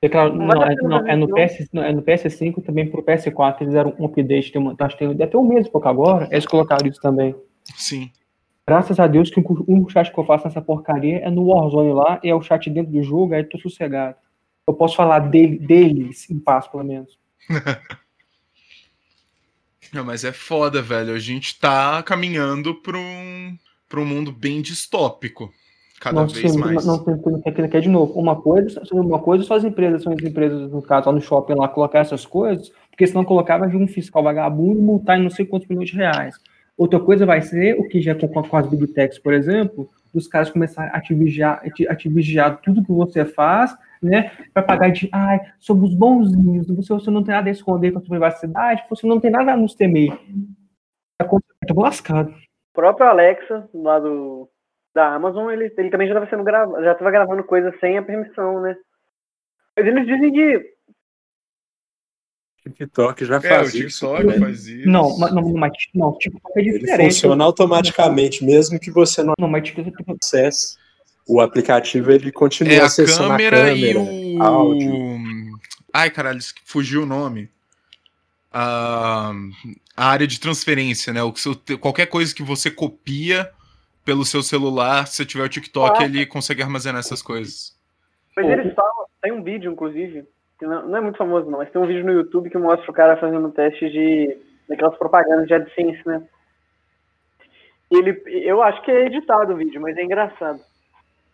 declarou 0.01 0.37
Não 0.37 0.63
é, 0.63 0.75
não, 0.77 1.07
é 1.07 1.17
no 1.17 1.29
PS, 1.29 1.69
não, 1.73 1.83
é 1.83 1.93
no 1.93 2.03
PS5 2.03 2.65
também 2.65 2.91
pro 2.91 3.03
PS4. 3.03 3.63
Eles 3.63 3.75
deram 3.75 3.95
um 3.99 4.07
update, 4.07 4.53
tem 4.53 4.61
uma, 4.61 4.75
acho 4.79 4.97
que 4.97 5.07
tem 5.07 5.23
até 5.23 5.37
um 5.37 5.47
mês 5.47 5.67
e 5.67 5.71
pouco 5.71 5.89
agora. 5.89 6.29
Eles 6.31 6.47
colocaram 6.47 6.87
isso 6.87 7.01
também. 7.01 7.35
Sim. 7.77 8.11
Graças 8.67 9.01
a 9.01 9.07
Deus 9.07 9.31
que 9.31 9.41
o 9.41 9.65
único 9.67 9.91
chat 9.91 10.13
que 10.13 10.19
eu 10.19 10.25
faço 10.25 10.45
nessa 10.45 10.61
porcaria 10.61 11.21
é 11.21 11.31
no 11.31 11.47
Warzone 11.47 11.93
lá, 11.95 12.21
e 12.23 12.29
é 12.29 12.35
o 12.35 12.43
chat 12.43 12.69
dentro 12.69 12.93
do 12.93 13.03
jogo, 13.03 13.33
aí 13.33 13.41
eu 13.41 13.49
tô 13.49 13.59
sossegado. 13.59 14.17
Eu 14.67 14.75
posso 14.75 14.95
falar 14.95 15.21
dele, 15.21 15.59
deles 15.59 16.29
em 16.29 16.39
paz, 16.39 16.69
pelo 16.69 16.85
menos. 16.85 17.19
Não, 19.93 20.05
mas 20.05 20.25
é 20.25 20.33
foda, 20.33 20.83
velho. 20.83 21.15
A 21.15 21.19
gente 21.19 21.59
tá 21.59 22.03
caminhando 22.03 22.75
pra 22.75 22.97
um, 22.97 23.57
pra 23.89 24.01
um 24.01 24.05
mundo 24.05 24.33
bem 24.33 24.61
distópico. 24.61 25.53
Cada 26.01 26.25
vez 26.27 26.55
mais. 26.55 26.87
não, 26.87 27.03
quer, 27.43 27.69
quer 27.69 27.81
de 27.81 27.89
novo. 27.89 28.13
Uma 28.13 28.41
coisa, 28.41 28.83
uma 28.93 29.19
coisa 29.19 29.45
são 29.45 29.57
as 29.57 29.65
empresas, 29.65 30.03
são 30.03 30.13
as 30.13 30.23
empresas, 30.23 30.71
no 30.71 30.81
caso, 30.81 31.09
lá 31.09 31.13
no 31.13 31.21
shopping, 31.21 31.55
lá, 31.55 31.69
colocar 31.69 31.99
essas 31.99 32.25
coisas, 32.25 32.71
porque 32.91 33.07
se 33.07 33.15
não 33.15 33.25
colocar, 33.25 33.59
vai 33.59 33.69
vir 33.69 33.79
um 33.79 33.89
fiscal 33.89 34.23
vagabundo 34.23 34.79
e 34.79 34.83
multar 34.83 35.19
em 35.19 35.23
não 35.23 35.31
sei 35.31 35.45
quantos 35.45 35.69
milhões 35.69 35.89
de 35.91 35.97
reais. 35.97 36.37
Outra 36.77 37.01
coisa 37.01 37.27
vai 37.27 37.43
ser 37.43 37.75
o 37.81 37.89
que 37.89 38.01
já 38.01 38.13
é 38.13 38.15
com, 38.15 38.29
com 38.29 38.57
as 38.57 38.69
big 38.69 38.87
techs, 38.89 39.19
por 39.19 39.35
exemplo, 39.35 39.91
dos 40.15 40.29
caras 40.29 40.51
começarem 40.51 40.93
a 40.95 41.01
te 41.01 41.13
vigiar, 41.13 41.61
a 41.65 41.71
te, 41.71 41.89
a 41.89 41.97
te 41.97 42.09
vigiar 42.09 42.61
tudo 42.63 42.85
que 42.85 42.93
você 42.93 43.25
faz, 43.25 43.75
né, 44.03 44.31
para 44.53 44.63
pagar 44.63 44.91
de, 44.91 45.09
ai, 45.13 45.39
somos 45.59 45.95
bonzinhos, 45.95 46.67
você, 46.69 46.93
você 46.93 47.11
não 47.11 47.23
tem 47.25 47.35
nada 47.35 47.49
a 47.49 47.53
esconder 47.53 47.93
com 47.93 47.99
a 47.99 48.01
sua 48.01 48.11
privacidade, 48.11 48.85
você 48.89 49.07
não 49.07 49.21
tem 49.21 49.31
nada 49.31 49.53
a 49.53 49.57
nos 49.57 49.75
temer. 49.75 50.17
Eu 51.21 51.29
tô 51.75 51.81
lascado. 51.81 52.31
O 52.31 52.75
próprio 52.75 53.07
Alexa, 53.09 53.69
lá 53.75 53.99
do, 53.99 54.49
da 54.95 55.15
Amazon, 55.15 55.51
ele, 55.51 55.73
ele 55.77 55.91
também 55.91 56.07
já 56.07 56.15
estava 56.15 56.31
sendo 56.31 56.45
grava, 56.45 56.83
já 56.83 56.93
estava 56.93 57.11
gravando 57.11 57.43
coisas 57.45 57.79
sem 57.81 57.99
a 57.99 58.03
permissão, 58.03 58.61
né? 58.61 58.77
Mas 59.77 59.87
eles 59.87 60.07
dizem 60.07 60.33
que 60.33 60.79
TikTok 62.63 63.25
já 63.25 63.37
É, 63.37 63.39
o 63.39 63.41
faz 63.43 63.75
isso. 63.75 64.01
TikTok 64.07 64.23
também. 64.23 64.39
faz 64.41 64.67
isso. 64.67 64.89
Não, 64.89 65.19
mas, 65.19 65.35
não, 65.35 65.43
mas 65.55 65.73
não, 65.95 66.13
TikTok 66.19 66.53
é 66.57 66.61
Ele 66.61 66.79
diferente. 66.79 67.05
funciona 67.15 67.45
automaticamente, 67.45 68.45
mesmo 68.45 68.79
que 68.79 68.91
você 68.91 69.23
não 69.23 69.35
Não, 69.39 69.49
mas 69.49 69.65
TikTok 69.69 70.05
acesse. 70.23 70.77
O 71.29 71.41
aplicativo 71.41 72.11
ele 72.11 72.33
continua 72.33 72.73
É 72.73 72.81
a 72.81 72.87
acessando 72.87 73.29
câmera, 73.31 73.65
a 73.65 73.69
câmera, 73.69 73.99
e 74.01 74.37
o. 74.39 74.43
áudio. 74.43 75.19
Ai, 75.93 76.11
caralho, 76.11 76.39
fugiu 76.65 77.03
o 77.03 77.07
nome. 77.07 77.51
A, 78.53 79.31
a 79.97 80.07
área 80.11 80.27
de 80.27 80.41
transferência, 80.41 81.13
né? 81.13 81.23
O 81.23 81.35
seu- 81.37 81.55
qualquer 81.79 82.07
coisa 82.07 82.35
que 82.35 82.43
você 82.43 82.71
copia 82.71 83.51
pelo 84.05 84.25
seu 84.25 84.43
celular, 84.43 85.07
se 85.07 85.17
você 85.17 85.27
tiver 85.27 85.45
o 85.45 85.49
TikTok, 85.49 86.03
Ah. 86.03 86.05
ele 86.07 86.25
consegue 86.25 86.63
armazenar 86.63 87.01
essas 87.01 87.21
coisas. 87.21 87.77
Mas 88.35 88.47
eles 88.47 88.75
falam, 88.75 89.07
tem 89.21 89.33
um 89.33 89.43
vídeo, 89.43 89.71
inclusive, 89.71 90.25
que 90.59 90.65
não, 90.67 90.89
não 90.89 90.97
é 90.97 91.01
muito 91.03 91.19
famoso 91.19 91.51
não, 91.51 91.59
mas 91.59 91.71
tem 91.71 91.81
um 91.83 91.87
vídeo 91.87 92.07
no 92.07 92.13
YouTube 92.13 92.49
que 92.49 92.57
mostra 92.57 92.91
o 92.91 92.95
cara 92.95 93.19
fazendo 93.19 93.47
um 93.47 93.51
teste 93.51 93.91
de 93.91 94.35
daquelas 94.67 94.97
propagandas 94.97 95.47
de 95.47 95.53
AdSense, 95.55 96.01
né? 96.07 96.23
Ele, 97.91 98.23
eu 98.27 98.63
acho 98.63 98.83
que 98.83 98.91
é 98.91 99.07
editado 99.07 99.53
o 99.53 99.57
vídeo, 99.57 99.81
mas 99.81 99.97
é 99.97 100.03
engraçado. 100.05 100.61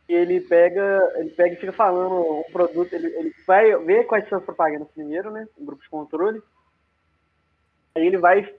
Ele 0.08 0.40
pega, 0.40 1.12
ele 1.16 1.30
pega 1.30 1.54
e 1.54 1.58
fica 1.58 1.72
falando 1.72 2.40
um 2.40 2.52
produto, 2.52 2.92
ele, 2.92 3.06
ele 3.06 3.34
vai 3.46 3.74
ver 3.84 4.04
quais 4.04 4.28
são 4.28 4.38
as 4.38 4.44
propagandas 4.44 4.88
primeiro, 4.94 5.30
né? 5.30 5.48
Um 5.58 5.64
grupo 5.64 5.82
de 5.82 5.88
controle. 5.88 6.42
Aí 7.94 8.06
ele 8.06 8.18
vai 8.18 8.52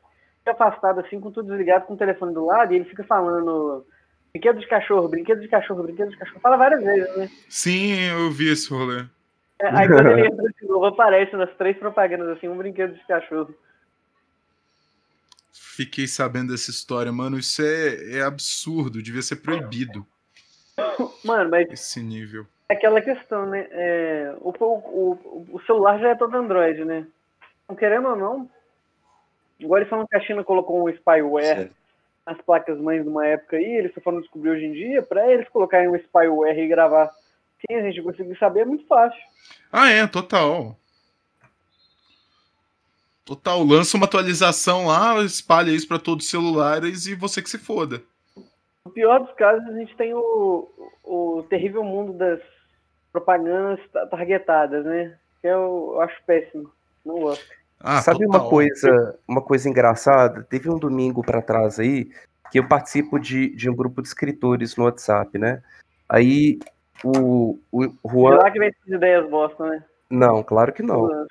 afastado 0.45 0.99
assim, 0.99 1.19
com 1.19 1.31
tudo 1.31 1.49
desligado, 1.49 1.85
com 1.85 1.93
o 1.93 1.97
telefone 1.97 2.33
do 2.33 2.45
lado, 2.45 2.71
e 2.71 2.75
ele 2.75 2.85
fica 2.85 3.03
falando 3.03 3.85
brinquedo 4.31 4.59
de 4.59 4.67
cachorro, 4.67 5.07
brinquedo 5.07 5.41
de 5.41 5.47
cachorro, 5.47 5.83
brinquedo 5.83 6.11
de 6.11 6.17
cachorro. 6.17 6.39
Fala 6.39 6.57
várias 6.57 6.83
vezes, 6.83 7.17
né? 7.17 7.29
Sim, 7.49 7.99
eu 8.09 8.31
vi 8.31 8.51
esse 8.51 8.69
rolê. 8.69 9.05
É, 9.59 9.67
Aí 9.69 9.87
quando 9.87 10.09
ele 10.09 10.27
entra 10.27 10.43
de 10.49 10.67
novo, 10.67 10.85
aparece 10.85 11.35
nas 11.35 11.55
três 11.57 11.77
propagandas 11.77 12.29
assim, 12.29 12.47
um 12.47 12.57
brinquedo 12.57 12.93
de 12.93 13.07
cachorro. 13.07 13.55
Fiquei 15.53 16.07
sabendo 16.07 16.51
dessa 16.51 16.69
história, 16.69 17.11
mano. 17.11 17.37
Isso 17.37 17.61
é, 17.61 18.17
é 18.17 18.21
absurdo, 18.21 19.01
devia 19.01 19.21
ser 19.21 19.37
proibido 19.37 20.05
Mano, 21.25 21.49
mas 21.49 21.67
esse 21.71 22.01
nível. 22.03 22.45
é 22.69 22.73
aquela 22.73 23.01
questão, 23.01 23.47
né? 23.47 23.67
É, 23.71 24.35
o, 24.39 24.53
o, 24.59 25.45
o, 25.53 25.61
celular 25.65 25.99
já 25.99 26.09
é 26.09 26.15
todo 26.15 26.35
Android, 26.37 26.85
né? 26.85 27.07
Não 27.67 27.75
querendo 27.75 28.09
ou 28.09 28.15
não. 28.15 28.49
Igual 29.59 29.79
eles 29.79 29.89
falam 29.89 30.05
que 30.05 30.15
a 30.15 30.19
China 30.19 30.43
colocou 30.43 30.85
um 30.85 30.93
spyware 30.93 31.55
Certo. 31.57 31.75
nas 32.27 32.39
placas 32.41 32.77
mães 32.77 33.03
de 33.03 33.09
uma 33.09 33.25
época 33.25 33.57
aí, 33.57 33.65
eles 33.65 33.89
estão 33.89 34.03
falando 34.03 34.21
descobrir 34.21 34.51
hoje 34.51 34.65
em 34.65 34.73
dia, 34.73 35.01
pra 35.01 35.31
eles 35.31 35.49
colocarem 35.49 35.87
um 35.87 35.97
spyware 35.97 36.59
e 36.59 36.67
gravar 36.67 37.11
sem 37.65 37.77
a 37.77 37.81
gente 37.81 38.01
conseguir 38.01 38.37
saber 38.37 38.61
é 38.61 38.65
muito 38.65 38.85
fácil. 38.85 39.19
Ah, 39.71 39.89
é, 39.89 40.05
total. 40.05 40.77
Total, 43.23 43.63
lança 43.63 43.97
uma 43.97 44.05
atualização 44.05 44.85
lá, 44.85 45.19
espalha 45.23 45.71
isso 45.71 45.87
pra 45.87 45.97
todos 45.97 46.25
os 46.25 46.29
celulares 46.29 47.07
e 47.07 47.15
você 47.15 47.41
que 47.41 47.49
se 47.49 47.57
foda. 47.57 48.03
No 48.85 48.91
pior 48.91 49.19
dos 49.19 49.31
casos, 49.33 49.67
a 49.67 49.73
gente 49.73 49.95
tem 49.95 50.13
o, 50.13 50.69
o 51.03 51.43
terrível 51.49 51.83
mundo 51.83 52.13
das 52.13 52.39
propagandas 53.11 53.79
ta- 53.91 54.05
targetadas, 54.05 54.85
né? 54.85 55.17
Que 55.41 55.47
eu, 55.47 55.91
eu 55.93 56.01
acho 56.01 56.21
péssimo. 56.25 56.71
Não 57.03 57.19
gosto. 57.19 57.45
Ah, 57.79 58.01
Sabe 58.01 58.25
total. 58.25 58.41
uma 58.41 58.49
coisa, 58.49 59.19
uma 59.27 59.41
coisa 59.41 59.69
engraçada? 59.69 60.43
Teve 60.43 60.69
um 60.69 60.77
domingo 60.77 61.23
pra 61.23 61.41
trás 61.41 61.79
aí 61.79 62.09
que 62.51 62.59
eu 62.59 62.67
participo 62.67 63.19
de, 63.19 63.55
de 63.55 63.69
um 63.69 63.75
grupo 63.75 64.01
de 64.01 64.07
escritores 64.07 64.75
no 64.75 64.85
WhatsApp, 64.85 65.37
né? 65.37 65.61
Aí 66.07 66.59
o, 67.03 67.57
o 67.71 67.87
Juan. 68.07 68.37
lá 68.37 68.51
que 68.51 68.59
vem 68.59 68.69
essas 68.69 68.87
ideias 68.87 69.29
bosta, 69.29 69.67
né? 69.67 69.83
Não, 70.09 70.43
claro 70.43 70.71
que 70.71 70.83
não. 70.83 71.25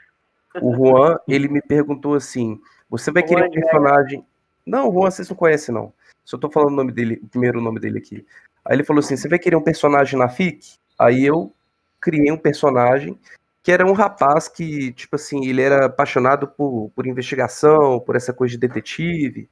O 0.61 0.75
Juan, 0.75 1.19
ele 1.27 1.49
me 1.49 1.63
perguntou 1.63 2.15
assim: 2.15 2.61
você 2.91 3.11
vai 3.11 3.23
querer 3.23 3.47
um 3.47 3.51
de 3.51 3.61
personagem. 3.61 4.25
Não, 4.67 4.89
o 4.89 4.93
Juan 4.93 5.11
vocês 5.11 5.29
não 5.29 5.37
conhecem, 5.37 5.75
não. 5.75 5.93
Só 6.25 6.39
tô 6.39 6.51
falando 6.51 6.73
o 6.73 6.77
nome 6.77 6.93
dele, 6.93 7.21
o 7.23 7.29
primeiro 7.29 7.61
nome 7.61 7.79
dele 7.79 7.99
aqui. 7.99 8.25
Aí 8.65 8.77
ele 8.77 8.85
falou 8.85 9.01
assim: 9.01 9.17
você 9.17 9.29
vai 9.29 9.39
querer 9.39 9.57
um 9.57 9.63
personagem 9.63 10.19
na 10.19 10.29
FIC? 10.29 10.77
Aí 10.99 11.25
eu 11.25 11.53
criei 12.01 12.31
um 12.31 12.37
personagem 12.37 13.19
que 13.63 13.73
era 13.73 13.87
um 13.87 13.93
rapaz 13.93 14.47
que, 14.47 14.93
tipo 14.93 15.17
assim, 15.17 15.47
ele 15.47 15.63
era 15.63 15.87
apaixonado 15.87 16.47
por, 16.47 16.91
por 16.95 17.07
investigação, 17.07 17.99
por 17.99 18.15
essa 18.15 18.33
coisa 18.33 18.53
de 18.53 18.59
detetive. 18.59 19.49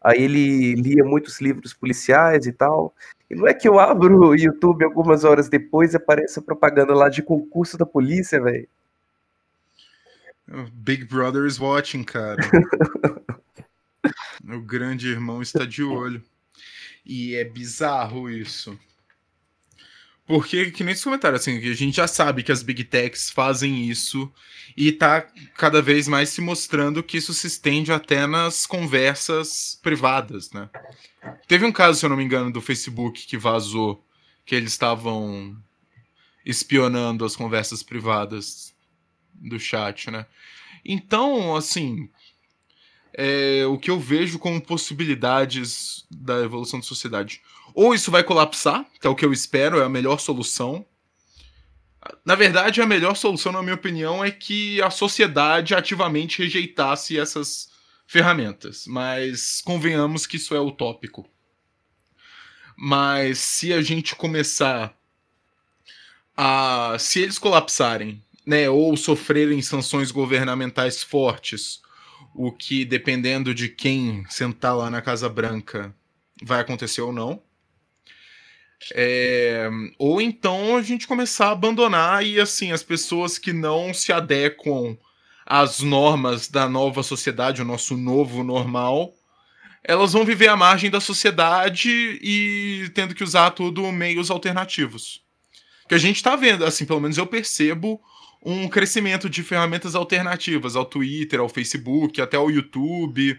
Aí 0.00 0.22
ele 0.22 0.74
lia 0.74 1.04
muitos 1.04 1.40
livros 1.40 1.74
policiais 1.74 2.46
e 2.46 2.52
tal. 2.52 2.94
E 3.28 3.34
não 3.34 3.48
é 3.48 3.52
que 3.52 3.68
eu 3.68 3.80
abro 3.80 4.28
o 4.28 4.34
YouTube 4.34 4.84
algumas 4.84 5.24
horas 5.24 5.48
depois 5.48 5.92
e 5.92 5.96
aparece 5.96 6.38
a 6.38 6.42
propaganda 6.42 6.94
lá 6.94 7.08
de 7.08 7.20
concurso 7.20 7.76
da 7.76 7.84
polícia, 7.84 8.40
velho. 8.40 8.68
Big 10.72 11.04
Brother 11.04 11.44
is 11.44 11.58
watching, 11.58 12.04
cara. 12.04 12.40
o 14.56 14.60
grande 14.60 15.08
irmão 15.08 15.42
está 15.42 15.64
de 15.64 15.82
olho. 15.82 16.22
E 17.04 17.34
é 17.34 17.44
bizarro 17.44 18.30
isso. 18.30 18.78
Porque, 20.26 20.70
que 20.70 20.84
nem 20.84 20.92
esse 20.92 21.04
comentário, 21.04 21.36
assim, 21.36 21.56
a 21.56 21.74
gente 21.74 21.96
já 21.96 22.06
sabe 22.06 22.42
que 22.42 22.52
as 22.52 22.62
Big 22.62 22.84
Techs 22.84 23.30
fazem 23.30 23.88
isso 23.88 24.30
e 24.76 24.92
tá 24.92 25.26
cada 25.56 25.80
vez 25.80 26.06
mais 26.06 26.28
se 26.28 26.42
mostrando 26.42 27.02
que 27.02 27.16
isso 27.16 27.32
se 27.32 27.46
estende 27.46 27.90
até 27.90 28.26
nas 28.26 28.66
conversas 28.66 29.80
privadas, 29.82 30.52
né? 30.52 30.68
Teve 31.46 31.64
um 31.64 31.72
caso, 31.72 31.98
se 31.98 32.04
eu 32.04 32.10
não 32.10 32.16
me 32.16 32.24
engano, 32.24 32.52
do 32.52 32.60
Facebook 32.60 33.26
que 33.26 33.38
vazou 33.38 34.04
que 34.44 34.54
eles 34.54 34.72
estavam 34.72 35.56
espionando 36.44 37.24
as 37.24 37.34
conversas 37.34 37.82
privadas 37.82 38.74
do 39.34 39.58
chat, 39.58 40.10
né? 40.10 40.26
Então, 40.84 41.56
assim, 41.56 42.10
é, 43.20 43.66
o 43.66 43.76
que 43.76 43.90
eu 43.90 43.98
vejo 43.98 44.38
como 44.38 44.60
possibilidades 44.60 46.06
da 46.08 46.38
evolução 46.40 46.78
da 46.78 46.86
sociedade. 46.86 47.42
Ou 47.74 47.92
isso 47.92 48.12
vai 48.12 48.22
colapsar, 48.22 48.86
que 49.00 49.08
é 49.08 49.10
o 49.10 49.14
que 49.16 49.24
eu 49.24 49.32
espero, 49.32 49.80
é 49.80 49.84
a 49.84 49.88
melhor 49.88 50.20
solução. 50.20 50.86
Na 52.24 52.36
verdade, 52.36 52.80
a 52.80 52.86
melhor 52.86 53.16
solução, 53.16 53.50
na 53.50 53.60
minha 53.60 53.74
opinião, 53.74 54.24
é 54.24 54.30
que 54.30 54.80
a 54.80 54.88
sociedade 54.88 55.74
ativamente 55.74 56.40
rejeitasse 56.40 57.18
essas 57.18 57.68
ferramentas. 58.06 58.86
Mas 58.86 59.60
convenhamos 59.62 60.24
que 60.24 60.36
isso 60.36 60.54
é 60.54 60.60
utópico. 60.60 61.28
Mas 62.76 63.38
se 63.38 63.72
a 63.72 63.82
gente 63.82 64.14
começar 64.14 64.96
a. 66.36 66.96
Se 67.00 67.20
eles 67.20 67.36
colapsarem, 67.36 68.24
né, 68.46 68.70
ou 68.70 68.96
sofrerem 68.96 69.60
sanções 69.60 70.12
governamentais 70.12 71.02
fortes, 71.02 71.82
o 72.34 72.52
que, 72.52 72.84
dependendo 72.84 73.54
de 73.54 73.68
quem 73.68 74.24
sentar 74.28 74.76
lá 74.76 74.90
na 74.90 75.02
Casa 75.02 75.28
Branca, 75.28 75.94
vai 76.42 76.60
acontecer 76.60 77.00
ou 77.00 77.12
não. 77.12 77.42
É, 78.94 79.68
ou 79.98 80.20
então 80.20 80.76
a 80.76 80.82
gente 80.82 81.06
começar 81.06 81.48
a 81.48 81.52
abandonar 81.52 82.24
e 82.24 82.40
assim 82.40 82.70
as 82.70 82.82
pessoas 82.82 83.36
que 83.36 83.52
não 83.52 83.92
se 83.92 84.12
adequam 84.12 84.96
às 85.44 85.80
normas 85.80 86.48
da 86.48 86.68
nova 86.68 87.02
sociedade, 87.02 87.60
o 87.60 87.64
nosso 87.64 87.96
novo 87.96 88.44
normal, 88.44 89.12
elas 89.82 90.12
vão 90.12 90.24
viver 90.24 90.48
à 90.48 90.56
margem 90.56 90.90
da 90.90 91.00
sociedade 91.00 91.90
e 92.22 92.90
tendo 92.94 93.14
que 93.14 93.24
usar 93.24 93.50
tudo 93.50 93.90
meios 93.90 94.30
alternativos. 94.30 95.22
Que 95.88 95.94
a 95.94 95.98
gente 95.98 96.16
está 96.16 96.36
vendo, 96.36 96.64
assim, 96.64 96.84
pelo 96.84 97.00
menos 97.00 97.16
eu 97.16 97.26
percebo 97.26 98.00
um 98.50 98.66
crescimento 98.66 99.28
de 99.28 99.42
ferramentas 99.42 99.94
alternativas 99.94 100.74
ao 100.74 100.86
Twitter, 100.86 101.38
ao 101.38 101.50
Facebook, 101.50 102.18
até 102.18 102.38
ao 102.38 102.50
YouTube. 102.50 103.38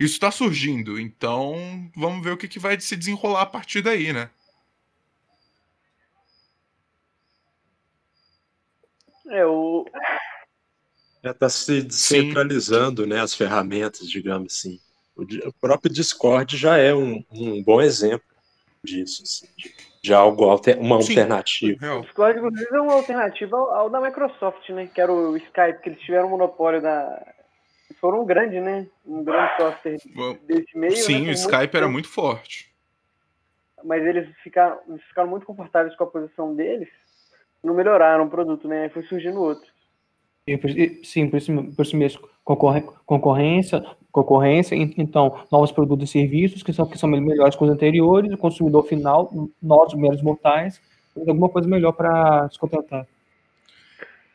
Isso 0.00 0.14
está 0.14 0.32
surgindo, 0.32 0.98
então 0.98 1.88
vamos 1.94 2.24
ver 2.24 2.32
o 2.32 2.36
que, 2.36 2.48
que 2.48 2.58
vai 2.58 2.78
se 2.80 2.96
desenrolar 2.96 3.42
a 3.42 3.46
partir 3.46 3.82
daí, 3.82 4.12
né? 4.12 4.28
É, 9.28 9.46
o... 9.46 9.86
Já 11.22 11.30
está 11.30 11.48
se 11.48 11.82
descentralizando, 11.82 13.06
né, 13.06 13.20
as 13.20 13.32
ferramentas, 13.32 14.10
digamos 14.10 14.54
assim. 14.54 14.80
O, 15.14 15.22
o 15.22 15.52
próprio 15.60 15.92
Discord 15.92 16.56
já 16.56 16.76
é 16.76 16.92
um, 16.92 17.24
um 17.30 17.62
bom 17.62 17.80
exemplo 17.80 18.35
disso, 18.86 19.22
assim, 19.22 19.46
de, 19.56 19.74
de 20.02 20.14
algo, 20.14 20.44
alter, 20.44 20.78
uma 20.78 21.02
Sim. 21.02 21.12
alternativa. 21.12 21.96
O 21.96 22.00
Discord, 22.02 22.38
inclusive, 22.38 22.74
é 22.74 22.80
uma 22.80 22.94
alternativa 22.94 23.56
ao, 23.56 23.74
ao 23.74 23.90
da 23.90 24.00
Microsoft, 24.00 24.68
né? 24.70 24.86
Que 24.86 25.00
era 25.00 25.12
o 25.12 25.36
Skype, 25.36 25.82
que 25.82 25.88
eles 25.90 26.00
tiveram 26.00 26.28
o 26.28 26.30
monopólio 26.30 26.80
da. 26.80 27.34
Foram 28.00 28.22
um 28.22 28.26
grande, 28.26 28.60
né? 28.60 28.86
Um 29.04 29.22
grande 29.22 29.56
software 29.56 29.98
desse 30.46 30.78
meio. 30.78 30.96
Sim, 30.96 31.24
né? 31.24 31.30
o 31.30 31.32
Skype 31.32 31.58
muito 31.58 31.76
era 31.76 31.88
muito 31.88 32.08
forte. 32.08 32.72
Mas 33.84 34.04
eles 34.04 34.28
ficaram, 34.42 34.78
eles 34.88 35.02
ficaram 35.04 35.28
muito 35.28 35.44
confortáveis 35.44 35.94
com 35.96 36.04
a 36.04 36.08
posição 36.08 36.54
deles. 36.54 36.88
Não 37.62 37.74
melhoraram 37.74 38.24
o 38.24 38.30
produto, 38.30 38.66
né? 38.66 38.84
Aí 38.84 38.88
foi 38.88 39.02
surgindo 39.04 39.40
outro. 39.40 39.75
Sim, 40.48 40.58
por 40.58 40.70
isso, 40.70 41.74
por 41.74 41.82
isso 41.82 41.96
mesmo. 41.96 42.28
Concorrência, 42.44 43.84
concorrência, 44.12 44.76
en- 44.76 44.94
então, 44.96 45.40
novos 45.50 45.72
produtos 45.72 46.08
e 46.08 46.12
serviços 46.12 46.62
que 46.62 46.72
são, 46.72 46.86
que 46.88 46.96
são 46.96 47.08
melhores 47.08 47.56
que 47.56 47.64
os 47.64 47.70
anteriores, 47.70 48.32
o 48.32 48.38
consumidor 48.38 48.84
final, 48.86 49.28
nós, 49.60 49.92
meros 49.94 50.22
mortais, 50.22 50.80
alguma 51.16 51.48
coisa 51.48 51.68
melhor 51.68 51.92
para 51.92 52.48
se 52.48 52.58
contentar. 52.60 53.04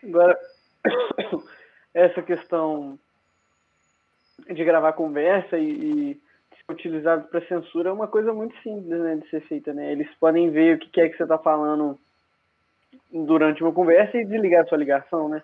Agora, 0.03 0.37
essa 1.93 2.21
questão 2.21 2.99
de 4.53 4.65
gravar 4.65 4.91
conversa 4.93 5.57
e, 5.57 5.71
e 5.71 6.21
ser 6.57 6.73
utilizado 6.73 7.29
para 7.29 7.45
censura 7.47 7.89
é 7.89 7.93
uma 7.93 8.07
coisa 8.07 8.33
muito 8.33 8.53
simples 8.61 8.99
né, 8.99 9.15
de 9.15 9.29
ser 9.29 9.39
feita, 9.41 9.73
né? 9.73 9.93
Eles 9.93 10.09
podem 10.19 10.49
ver 10.49 10.75
o 10.75 10.79
que 10.79 10.99
é 10.99 11.07
que 11.07 11.15
você 11.15 11.23
está 11.23 11.37
falando 11.37 11.97
durante 13.11 13.63
uma 13.63 13.71
conversa 13.71 14.17
e 14.17 14.25
desligar 14.25 14.63
a 14.63 14.67
sua 14.67 14.77
ligação, 14.77 15.29
né? 15.29 15.41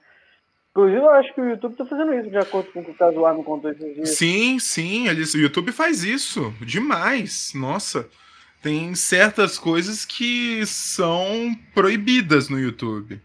Inclusive, 0.77 1.01
eu 1.01 1.09
acho 1.09 1.33
que 1.33 1.41
o 1.41 1.49
YouTube 1.49 1.71
está 1.71 1.87
fazendo 1.87 2.13
isso, 2.13 2.29
de 2.29 2.37
acordo 2.37 2.71
com 2.71 2.81
o 2.81 2.85
que 2.85 2.91
o 2.91 2.93
Casuar 2.93 3.35
me 3.35 3.43
contou 3.43 3.71
esses 3.71 3.95
dias. 3.95 4.09
Sim, 4.09 4.59
sim, 4.59 5.07
eles, 5.07 5.33
o 5.33 5.39
YouTube 5.39 5.71
faz 5.71 6.03
isso 6.03 6.53
demais. 6.61 7.51
Nossa, 7.55 8.07
tem 8.61 8.93
certas 8.93 9.57
coisas 9.57 10.05
que 10.05 10.63
são 10.67 11.51
proibidas 11.73 12.47
no 12.47 12.59
YouTube. 12.59 13.19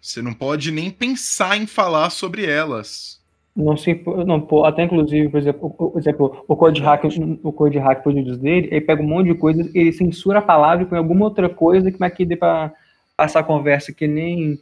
Você 0.00 0.22
não 0.22 0.32
pode 0.32 0.70
nem 0.70 0.88
pensar 0.88 1.56
em 1.56 1.66
falar 1.66 2.10
sobre 2.10 2.46
elas. 2.46 3.20
Não 3.56 3.76
se 3.76 4.00
não, 4.24 4.40
pô, 4.40 4.64
até 4.64 4.84
inclusive, 4.84 5.30
por 5.30 5.38
exemplo, 5.38 5.66
o, 5.66 5.90
por 5.90 5.98
exemplo, 5.98 6.44
o 6.46 6.54
Code 6.54 6.80
Hack, 6.80 7.02
o 7.42 7.52
Code 7.52 7.78
Hack 7.78 8.04
por 8.04 8.14
vídeos 8.14 8.38
dele, 8.38 8.68
ele 8.70 8.80
pega 8.80 9.02
um 9.02 9.06
monte 9.06 9.32
de 9.32 9.34
coisa, 9.34 9.68
ele 9.74 9.90
censura 9.90 10.38
a 10.38 10.42
palavra 10.42 10.86
com 10.86 10.94
alguma 10.94 11.24
outra 11.24 11.48
coisa 11.48 11.90
que 11.90 11.98
mais 11.98 12.14
que 12.14 12.24
dê 12.24 12.36
para 12.36 12.72
passar 13.16 13.40
a 13.40 13.44
conversa 13.44 13.92
que 13.92 14.06
nem 14.06 14.60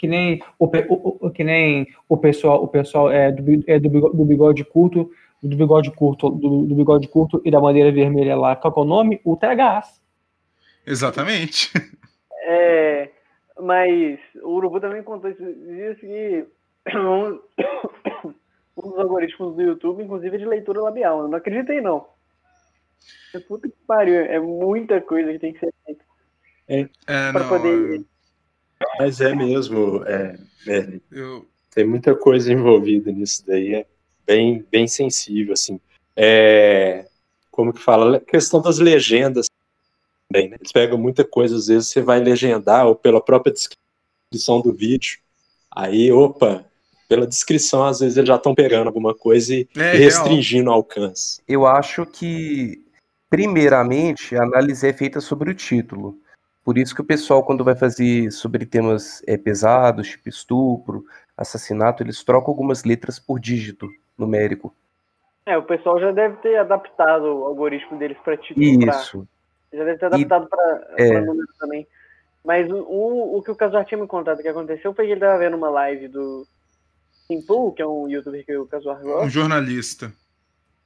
que 0.00 0.08
nem 0.08 0.42
o, 0.58 0.64
o- 0.64 1.18
o- 1.26 1.30
que 1.30 1.44
nem 1.44 1.86
o 2.08 2.16
pessoal, 2.16 2.64
o 2.64 2.66
pessoal 2.68 3.10
é 3.12 3.30
do, 3.30 3.62
é 3.66 3.78
do, 3.78 3.88
do 3.90 4.24
bigode 4.24 4.64
curto, 4.64 5.10
do 5.42 5.54
bigode 5.54 5.90
curto, 5.90 6.30
do, 6.30 6.62
do 6.64 6.74
bigode 6.74 7.06
curto 7.06 7.42
e 7.44 7.50
da 7.50 7.60
bandeira 7.60 7.92
vermelha 7.92 8.34
lá. 8.34 8.56
Qual 8.56 8.72
é 8.74 8.80
o 8.80 8.84
nome? 8.84 9.20
O 9.22 9.36
THs. 9.36 10.00
Exatamente. 10.86 11.70
É, 12.44 13.10
mas 13.60 14.18
o 14.42 14.54
Urubu 14.54 14.80
também 14.80 15.02
contou 15.02 15.30
dias 15.30 15.98
que 15.98 16.46
um, 16.96 17.38
um 18.78 18.90
dos 18.90 18.98
algoritmos 18.98 19.54
do 19.56 19.60
YouTube, 19.62 20.02
inclusive, 20.02 20.34
é 20.36 20.38
de 20.38 20.46
leitura 20.46 20.80
labial. 20.80 21.20
Eu 21.20 21.28
não 21.28 21.36
acreditei, 21.36 21.82
não. 21.82 22.06
Puta 23.46 23.68
que 23.68 23.74
pariu, 23.86 24.14
é 24.14 24.40
muita 24.40 24.98
coisa 25.02 25.30
que 25.30 25.38
tem 25.38 25.52
que 25.52 25.60
ser 25.60 25.74
feita. 25.84 26.02
É, 26.66 26.88
Pra 27.32 27.40
não, 27.42 27.48
poder- 27.50 28.02
Mas 28.98 29.20
é 29.20 29.34
mesmo, 29.34 30.04
é, 30.04 30.38
Merlin, 30.66 31.00
eu, 31.10 31.46
tem 31.74 31.84
muita 31.84 32.14
coisa 32.14 32.52
envolvida 32.52 33.12
nisso 33.12 33.44
daí, 33.46 33.74
é 33.74 33.86
bem, 34.26 34.64
bem 34.70 34.86
sensível, 34.86 35.52
assim. 35.52 35.80
É, 36.16 37.06
como 37.50 37.72
que 37.72 37.80
fala? 37.80 38.16
A 38.16 38.20
questão 38.20 38.60
das 38.60 38.78
legendas 38.78 39.46
também, 40.28 40.48
né? 40.50 40.56
Eles 40.58 40.72
pegam 40.72 40.98
muita 40.98 41.24
coisa, 41.24 41.56
às 41.56 41.66
vezes 41.66 41.88
você 41.88 42.00
vai 42.00 42.20
legendar, 42.20 42.86
ou 42.86 42.94
pela 42.94 43.20
própria 43.20 43.52
descrição 43.52 44.60
do 44.60 44.72
vídeo, 44.72 45.18
aí, 45.70 46.10
opa, 46.10 46.64
pela 47.08 47.26
descrição, 47.26 47.84
às 47.84 48.00
vezes 48.00 48.16
eles 48.16 48.28
já 48.28 48.36
estão 48.36 48.54
pegando 48.54 48.86
alguma 48.86 49.14
coisa 49.14 49.54
e 49.54 49.68
É, 49.76 49.92
restringindo 49.92 50.70
o 50.70 50.72
alcance. 50.72 51.42
Eu 51.48 51.66
acho 51.66 52.06
que, 52.06 52.80
primeiramente, 53.28 54.36
a 54.36 54.42
análise 54.42 54.86
é 54.86 54.92
feita 54.92 55.20
sobre 55.20 55.50
o 55.50 55.54
título. 55.54 56.16
Por 56.64 56.76
isso 56.76 56.94
que 56.94 57.00
o 57.00 57.04
pessoal, 57.04 57.42
quando 57.42 57.64
vai 57.64 57.74
fazer 57.74 58.30
sobre 58.30 58.66
temas 58.66 59.22
é, 59.26 59.36
pesados, 59.36 60.08
tipo 60.08 60.28
estupro, 60.28 61.04
assassinato, 61.36 62.02
eles 62.02 62.22
trocam 62.22 62.50
algumas 62.50 62.84
letras 62.84 63.18
por 63.18 63.40
dígito 63.40 63.88
numérico. 64.16 64.74
É, 65.46 65.56
o 65.56 65.62
pessoal 65.62 65.98
já 65.98 66.12
deve 66.12 66.36
ter 66.36 66.56
adaptado 66.56 67.24
o 67.24 67.44
algoritmo 67.46 67.98
deles 67.98 68.18
para 68.22 68.36
título. 68.36 68.86
pra- 68.86 69.00
Isso. 69.00 69.26
já 69.72 69.84
deve 69.84 69.98
ter 69.98 70.06
adaptado 70.06 70.48
para 70.48 70.84
é. 70.98 71.20
número 71.20 71.48
também. 71.58 71.86
Mas 72.44 72.70
o, 72.70 72.76
o, 72.76 73.38
o 73.38 73.42
que 73.42 73.50
o 73.50 73.56
Casuar 73.56 73.84
tinha 73.84 74.00
me 74.00 74.06
contado 74.06 74.42
que 74.42 74.48
aconteceu 74.48 74.94
foi 74.94 75.06
que 75.06 75.12
ele 75.12 75.20
tava 75.20 75.38
vendo 75.38 75.56
uma 75.56 75.70
live 75.70 76.08
do 76.08 76.46
Simple, 77.26 77.72
que 77.74 77.82
é 77.82 77.86
um 77.86 78.08
youtuber 78.08 78.44
que 78.44 78.56
o 78.56 78.66
Casuar 78.66 79.00
gosta. 79.00 79.26
um 79.26 79.30
jornalista. 79.30 80.12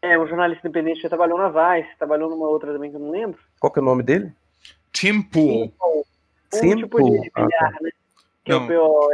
É, 0.01 0.19
um 0.19 0.27
jornalista 0.27 0.67
independente 0.67 1.01
que 1.01 1.09
trabalhou 1.09 1.39
na 1.39 1.49
Vice, 1.49 1.97
trabalhou 1.99 2.29
numa 2.29 2.47
outra 2.47 2.73
também 2.73 2.91
que 2.91 2.97
eu 2.97 3.01
não 3.01 3.11
lembro. 3.11 3.39
Qual 3.59 3.73
que 3.73 3.79
é 3.79 3.83
o 3.83 3.85
nome 3.85 4.03
dele? 4.03 4.33
Tim 4.95 5.21
Pool. 5.23 5.75
Um 5.85 6.05
Simple. 6.57 6.83
tipo 6.85 7.03
de 7.03 7.29
Ah, 7.29 7.31
tá. 7.35 7.45
bilhar, 7.45 7.83
né? 7.83 7.91
Que 8.45 8.53
é 8.53 8.55
Não. 8.55 8.65
o 8.65 8.69
POL. 8.69 9.11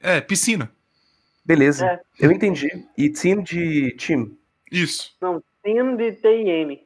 É, 0.00 0.20
piscina. 0.20 0.70
Beleza, 1.44 1.84
É. 1.86 2.00
eu 2.20 2.30
entendi. 2.30 2.68
E 2.96 3.10
team 3.10 3.42
de 3.42 3.90
time. 3.96 4.38
Isso. 4.70 5.16
Tem 5.62 5.96
de 5.96 6.12
TIM. 6.12 6.80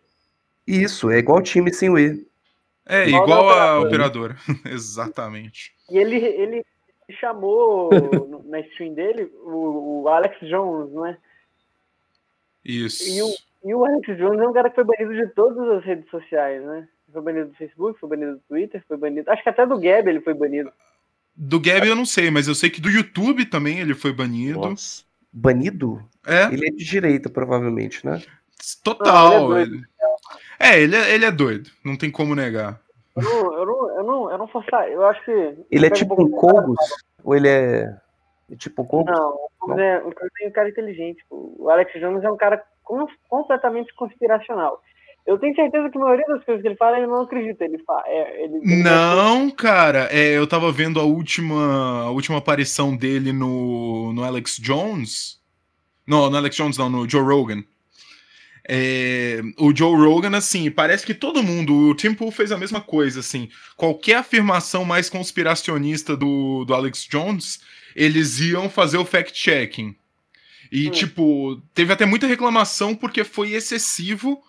Isso, 0.67 1.11
é 1.11 1.19
igual 1.19 1.43
time 1.43 1.73
sem 1.73 1.91
o 1.91 1.99
E. 1.99 2.27
É, 2.87 3.07
Igual 3.09 3.25
igual 3.25 3.51
a 3.51 3.81
operadora. 3.81 4.37
Exatamente. 4.65 5.75
E 5.91 5.99
ele, 5.99 6.17
ele 6.17 6.65
chamou 7.21 7.91
na 8.47 8.61
stream 8.61 8.95
dele 8.95 9.31
o, 9.43 10.03
o 10.03 10.09
Alex 10.09 10.39
Jones, 10.41 10.91
né? 10.93 11.19
Isso. 12.65 13.05
E 13.11 13.23
o, 13.23 13.29
e 13.71 13.75
o 13.75 13.85
Alex 13.85 14.07
Jones 14.17 14.41
é 14.41 14.49
um 14.49 14.53
cara 14.53 14.71
que 14.71 14.77
foi 14.77 14.85
banido 14.85 15.15
de 15.15 15.27
todas 15.35 15.69
as 15.79 15.85
redes 15.85 16.09
sociais, 16.11 16.63
né? 16.65 16.89
Foi 17.14 17.22
banido 17.22 17.48
do 17.48 17.55
Facebook, 17.55 17.98
foi 17.98 18.09
banido 18.11 18.33
do 18.33 18.40
Twitter, 18.48 18.83
foi 18.87 18.96
banido. 18.98 19.31
Acho 19.31 19.42
que 19.42 19.48
até 19.48 19.64
do 19.64 19.79
Gab 19.79 20.07
ele 20.09 20.20
foi 20.20 20.35
banido. 20.35 20.70
Do 21.35 21.59
Gab 21.59 21.87
eu 21.87 21.96
não 21.96 22.05
sei, 22.05 22.31
mas 22.31 22.46
eu 22.46 22.55
sei 22.55 22.68
que 22.68 22.81
do 22.81 22.90
YouTube 22.90 23.46
também 23.46 23.79
ele 23.81 23.94
foi 23.94 24.12
banido. 24.12 24.61
Nossa. 24.61 25.05
Banido? 25.33 26.00
É, 26.27 26.44
Ele 26.44 26.68
é 26.68 26.70
de 26.70 26.85
direita, 26.85 27.29
provavelmente, 27.29 28.07
né? 28.07 28.22
total. 28.83 29.48
Não, 29.48 29.59
ele 29.59 29.83
é 30.61 30.81
ele 30.81 30.94
é, 30.96 30.96
ele 30.96 30.96
é, 30.96 31.14
ele 31.14 31.24
é 31.24 31.31
doido, 31.31 31.70
não 31.85 31.96
tem 31.96 32.11
como 32.11 32.35
negar. 32.35 32.81
Eu 33.16 33.22
não, 33.22 33.55
eu 33.59 33.66
não, 33.66 33.90
eu 33.98 34.05
não, 34.05 34.31
eu 34.31 34.38
não 34.38 34.48
forçar. 34.48 34.88
Eu 34.88 35.05
acho 35.07 35.24
que. 35.24 35.57
Ele 35.70 35.87
é 35.87 35.90
tipo 35.90 36.20
um 36.20 36.31
Cogos? 36.31 36.79
Ou 37.22 37.35
ele 37.35 37.48
é. 37.48 37.96
é 38.50 38.57
tipo 38.57 38.83
um 38.83 38.87
Cogos? 38.87 39.12
Não, 39.12 39.31
o 39.31 39.50
Cogos 39.61 39.79
é 39.79 40.03
é 40.42 40.48
um 40.48 40.53
cara 40.53 40.68
inteligente. 40.68 41.24
pô. 41.29 41.55
O 41.59 41.68
Alex 41.68 41.92
Jones 42.00 42.22
é 42.24 42.31
um 42.31 42.37
cara 42.37 42.62
com- 42.83 43.07
completamente 43.29 43.92
conspiracional. 43.94 44.81
Eu 45.27 45.39
tenho 45.39 45.55
certeza 45.55 45.89
que 45.89 45.97
a 45.97 46.01
maioria 46.01 46.27
das 46.27 46.45
coisas 46.45 46.61
que 46.61 46.69
ele 46.69 46.77
fala, 46.77 46.99
ele 46.99 47.07
não 47.07 47.23
acredita. 47.23 47.65
Ele 47.65 47.79
fala. 47.79 48.03
É, 48.07 48.45
ele, 48.45 48.57
ele 48.57 48.83
Não, 48.83 49.51
cara, 49.51 50.09
é, 50.11 50.37
eu 50.37 50.47
tava 50.47 50.71
vendo 50.71 51.01
a 51.01 51.05
última, 51.05 52.03
a 52.03 52.11
última 52.11 52.39
aparição 52.39 52.95
dele 52.95 53.33
no, 53.33 54.13
no 54.13 54.23
Alex 54.23 54.59
Jones. 54.59 55.41
Não, 56.07 56.29
no 56.29 56.37
Alex 56.37 56.55
Jones, 56.55 56.77
não, 56.77 56.91
no 56.91 57.09
Joe 57.09 57.23
Rogan. 57.23 57.65
É, 58.69 59.41
o 59.59 59.75
Joe 59.75 59.97
Rogan, 59.97 60.37
assim, 60.37 60.71
parece 60.71 61.05
que 61.05 61.15
todo 61.15 61.43
mundo, 61.43 61.75
o 61.91 61.95
Tim 61.95 62.15
Pool 62.15 62.31
fez 62.31 62.53
a 62.53 62.59
mesma 62.59 62.81
coisa, 62.81 63.21
assim. 63.21 63.49
Qualquer 63.77 64.17
afirmação 64.17 64.85
mais 64.85 65.09
conspiracionista 65.09 66.17
do, 66.17 66.65
do 66.67 66.75
Alex 66.75 67.07
Jones, 67.11 67.61
eles 67.97 68.41
iam 68.41 68.69
fazer 68.69 68.99
o 68.99 69.05
fact-checking. 69.05 69.95
E, 70.71 70.89
Hum. 70.89 70.91
tipo, 70.91 71.63
teve 71.75 71.93
até 71.93 72.05
muita 72.05 72.27
reclamação 72.27 72.95
porque 72.95 73.23
foi 73.25 73.53
excessivo 73.53 74.43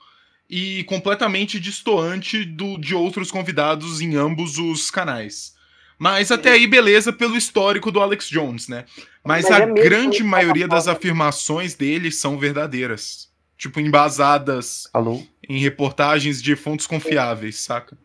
e 0.49 0.83
completamente 0.83 1.59
distoante 1.59 2.43
do, 2.43 2.77
de 2.77 2.93
outros 2.93 3.31
convidados 3.31 4.01
em 4.01 4.15
ambos 4.15 4.57
os 4.57 4.91
canais. 4.91 5.55
Mas 5.97 6.31
até 6.31 6.51
aí, 6.51 6.67
beleza, 6.67 7.13
pelo 7.13 7.37
histórico 7.37 7.91
do 7.91 8.01
Alex 8.01 8.29
Jones, 8.29 8.67
né? 8.67 8.85
Mas, 9.23 9.49
Mas 9.49 9.51
a 9.51 9.59
é 9.63 9.65
grande 9.65 10.17
ele 10.17 10.27
maioria 10.27 10.67
das 10.67 10.87
afirmações 10.87 11.73
dele 11.73 12.11
são 12.11 12.37
verdadeiras. 12.37 13.33
Tipo, 13.57 13.79
embasadas 13.79 14.89
Alô? 14.93 15.21
em 15.47 15.57
reportagens 15.59 16.41
de 16.41 16.55
fontes 16.55 16.85
confiáveis, 16.85 17.61
saca? 17.61 17.97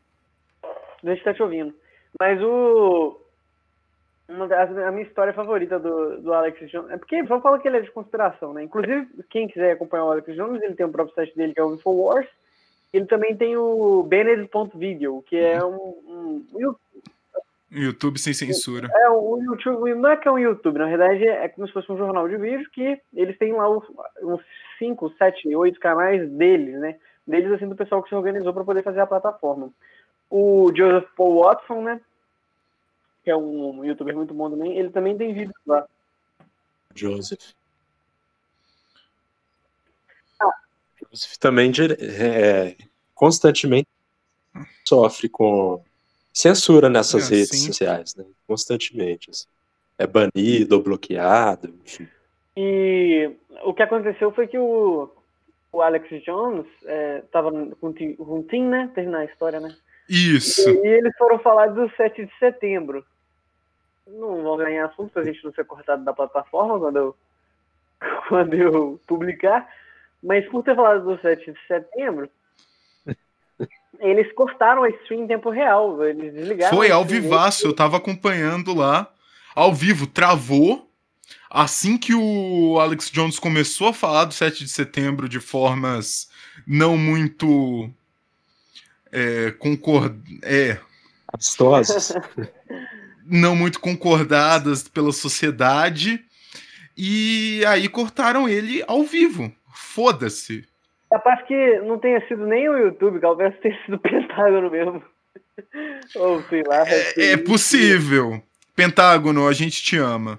Deixa 1.02 1.08
eu 1.08 1.14
estar 1.14 1.34
te 1.34 1.42
ouvindo. 1.42 1.74
Mas 2.18 2.40
o. 2.40 3.19
Uma 4.30 4.46
das, 4.46 4.70
a 4.78 4.90
minha 4.92 5.02
história 5.02 5.32
favorita 5.32 5.78
do, 5.78 6.22
do 6.22 6.32
Alex 6.32 6.70
Jones. 6.70 6.90
É 6.90 6.96
porque 6.96 7.22
vamos 7.24 7.42
falar 7.42 7.58
que 7.58 7.66
ele 7.66 7.78
é 7.78 7.80
de 7.80 7.90
conspiração, 7.90 8.54
né? 8.54 8.62
Inclusive, 8.62 9.08
quem 9.28 9.48
quiser 9.48 9.72
acompanhar 9.72 10.04
o 10.04 10.12
Alex 10.12 10.34
Jones, 10.34 10.62
ele 10.62 10.74
tem 10.74 10.86
o 10.86 10.90
próprio 10.90 11.14
site 11.14 11.36
dele 11.36 11.52
que 11.52 11.60
é 11.60 11.64
o 11.64 11.74
Infowars. 11.74 12.28
Ele 12.92 13.06
também 13.06 13.36
tem 13.36 13.56
o 13.56 14.02
Bennett.video, 14.04 15.22
que 15.26 15.36
é 15.36 15.64
um, 15.64 15.74
um, 15.74 16.46
um 16.54 16.74
YouTube 17.70 18.18
sem 18.18 18.32
censura. 18.32 18.88
É, 18.92 19.08
o 19.10 19.38
YouTube, 19.42 19.94
não 19.94 20.10
é 20.10 20.16
que 20.16 20.26
é 20.26 20.30
um 20.30 20.38
YouTube, 20.38 20.78
na 20.78 20.86
verdade 20.86 21.26
é 21.26 21.48
como 21.48 21.66
se 21.66 21.72
fosse 21.72 21.90
um 21.90 21.96
jornal 21.96 22.28
de 22.28 22.36
vídeo 22.36 22.68
que 22.72 23.00
eles 23.14 23.38
têm 23.38 23.52
lá 23.52 23.70
uns, 23.70 23.84
uns 24.22 24.40
5, 24.78 25.10
7, 25.16 25.54
8 25.54 25.78
canais 25.78 26.28
deles, 26.30 26.80
né? 26.80 26.96
Deles, 27.26 27.52
assim, 27.52 27.68
do 27.68 27.76
pessoal 27.76 28.02
que 28.02 28.08
se 28.08 28.14
organizou 28.14 28.52
para 28.52 28.64
poder 28.64 28.82
fazer 28.82 29.00
a 29.00 29.06
plataforma. 29.06 29.70
O 30.28 30.72
Joseph 30.74 31.08
Paul 31.16 31.44
Watson, 31.44 31.82
né? 31.82 32.00
Que 33.24 33.30
é 33.30 33.36
um 33.36 33.84
youtuber 33.84 34.16
muito 34.16 34.32
bom 34.34 34.50
também, 34.50 34.76
ele 34.78 34.90
também 34.90 35.16
tem 35.16 35.32
vídeos 35.34 35.54
lá. 35.66 35.86
Joseph. 36.94 37.52
Joseph 41.10 41.36
também 41.38 41.70
dire- 41.70 41.96
é, 42.00 42.76
constantemente 43.14 43.88
sofre 44.86 45.28
com 45.28 45.82
censura 46.32 46.88
nessas 46.88 47.30
É, 47.30 47.36
redes 47.36 47.50
sim. 47.60 47.66
sociais, 47.66 48.14
né? 48.14 48.24
Constantemente. 48.46 49.30
assim. 49.30 49.46
É 49.98 50.06
banido 50.06 50.76
ou 50.76 50.82
bloqueado, 50.82 51.74
enfim. 51.84 52.08
E 52.56 53.30
o 53.64 53.74
que 53.74 53.82
aconteceu 53.82 54.32
foi 54.32 54.46
que 54.46 54.58
o, 54.58 55.10
o 55.72 55.82
Alex 55.82 56.08
Jones 56.24 56.66
é, 56.84 57.22
tava 57.32 57.50
com 57.52 57.88
o 57.88 57.92
Tim- 57.92 58.14
com 58.14 58.40
o 58.40 58.42
Tim, 58.44 58.62
né? 58.64 58.90
Terminar 58.94 59.20
a 59.20 59.24
história, 59.26 59.60
né? 59.60 59.74
Isso. 60.08 60.68
E 60.68 60.86
eles 60.86 61.14
foram 61.18 61.38
falar 61.38 61.66
do 61.68 61.88
7 61.96 62.24
de 62.24 62.38
setembro. 62.38 63.04
Não 64.18 64.42
vão 64.42 64.56
ganhar 64.56 64.86
assunto 64.86 65.12
pra 65.12 65.24
gente 65.24 65.44
não 65.44 65.52
ser 65.52 65.64
cortado 65.64 66.04
da 66.04 66.12
plataforma 66.12 66.78
quando 66.78 66.96
eu, 66.96 67.16
quando 68.28 68.54
eu 68.54 69.00
publicar. 69.06 69.68
Mas 70.22 70.46
por 70.48 70.62
ter 70.62 70.74
falado 70.74 71.04
do 71.04 71.20
7 71.20 71.52
de 71.52 71.66
setembro, 71.66 72.28
eles 73.98 74.32
cortaram 74.32 74.82
a 74.82 74.90
stream 74.90 75.24
em 75.24 75.26
tempo 75.26 75.50
real. 75.50 76.04
Eles 76.04 76.34
desligaram. 76.34 76.76
Foi 76.76 76.90
ao 76.90 77.04
vivaço, 77.04 77.66
eu 77.66 77.74
tava 77.74 77.96
acompanhando 77.96 78.74
lá. 78.74 79.10
Ao 79.54 79.72
vivo, 79.72 80.06
travou. 80.06 80.88
Assim 81.48 81.98
que 81.98 82.14
o 82.14 82.78
Alex 82.78 83.10
Jones 83.10 83.38
começou 83.38 83.88
a 83.88 83.92
falar 83.92 84.24
do 84.24 84.34
7 84.34 84.64
de 84.64 84.70
setembro 84.70 85.28
de 85.28 85.40
formas 85.40 86.30
não 86.66 86.96
muito. 86.96 87.90
É, 89.12 89.50
concord... 89.52 90.22
é, 90.44 90.78
Amistosos. 91.32 92.12
não 93.30 93.54
muito 93.54 93.80
concordadas 93.80 94.88
pela 94.88 95.12
sociedade. 95.12 96.24
E 96.96 97.64
aí 97.66 97.88
cortaram 97.88 98.48
ele 98.48 98.82
ao 98.86 99.02
vivo. 99.04 99.52
Foda-se. 99.72 100.68
Capaz 101.08 101.42
que 101.46 101.80
não 101.80 101.98
tenha 101.98 102.26
sido 102.28 102.46
nem 102.46 102.68
o 102.68 102.76
YouTube, 102.76 103.20
talvez 103.20 103.58
tenha 103.60 103.76
sido 103.84 103.94
o 103.94 103.98
Pentágono 103.98 104.70
mesmo. 104.70 105.02
Ou 106.16 106.42
sei 106.44 106.62
lá. 106.62 106.84
É, 106.86 107.32
é 107.32 107.36
possível. 107.36 108.42
Pentágono, 108.76 109.48
a 109.48 109.52
gente 109.52 109.82
te 109.82 109.96
ama. 109.96 110.38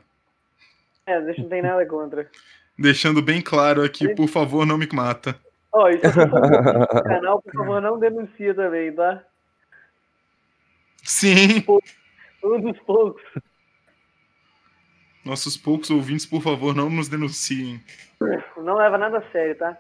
É, 1.06 1.20
deixa 1.22 1.42
não 1.42 1.50
tem 1.50 1.62
nada 1.62 1.86
contra. 1.86 2.30
Deixando 2.78 3.22
bem 3.22 3.42
claro 3.42 3.84
aqui, 3.84 4.14
por 4.16 4.28
favor, 4.28 4.66
não 4.66 4.78
me 4.78 4.88
mata. 4.92 5.36
Ó, 5.74 5.90
se 5.92 5.98
você 6.00 6.12
for 6.12 6.28
no 6.28 7.04
canal, 7.04 7.42
por 7.42 7.54
favor, 7.54 7.82
não 7.82 8.00
denuncia 8.00 8.54
também, 8.54 8.92
tá? 8.94 9.24
Sim. 11.04 11.64
Um 12.44 12.62
dos 12.62 12.80
poucos. 12.80 13.22
Nossos 15.24 15.56
poucos 15.56 15.90
ouvintes, 15.92 16.26
por 16.26 16.42
favor, 16.42 16.76
não 16.76 16.90
nos 16.90 17.08
denunciem. 17.08 17.80
Não 18.58 18.76
leva 18.76 18.98
nada 18.98 19.20
a 19.20 19.32
sério, 19.32 19.56
tá? 19.58 19.78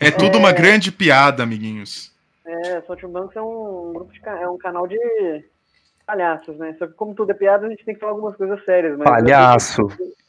É 0.00 0.10
tudo 0.10 0.38
uma 0.38 0.52
grande 0.52 0.90
piada, 0.90 1.42
amiguinhos. 1.42 2.12
É, 2.44 2.80
Saltimbancos 2.82 3.36
é 3.36 3.42
um 3.42 3.92
grupo 3.92 4.12
de 4.12 4.20
é 4.26 4.48
um 4.48 4.58
canal 4.58 4.86
de 4.86 4.98
palhaços, 6.04 6.56
né? 6.58 6.74
Só 6.78 6.86
que 6.86 6.94
como 6.94 7.14
tudo 7.14 7.30
é 7.30 7.34
piada, 7.34 7.66
a 7.66 7.70
gente 7.70 7.84
tem 7.84 7.94
que 7.94 8.00
falar 8.00 8.12
algumas 8.12 8.36
coisas 8.36 8.64
sérias, 8.64 8.98
mas 8.98 9.08
Palhaço. 9.08 9.82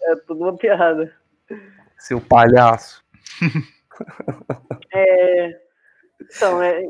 é 0.03 0.15
tudo 0.27 0.43
uma 0.43 0.55
piada. 0.55 1.11
Seu 1.97 2.21
palhaço. 2.21 3.03
Então, 6.33 6.61
é, 6.61 6.81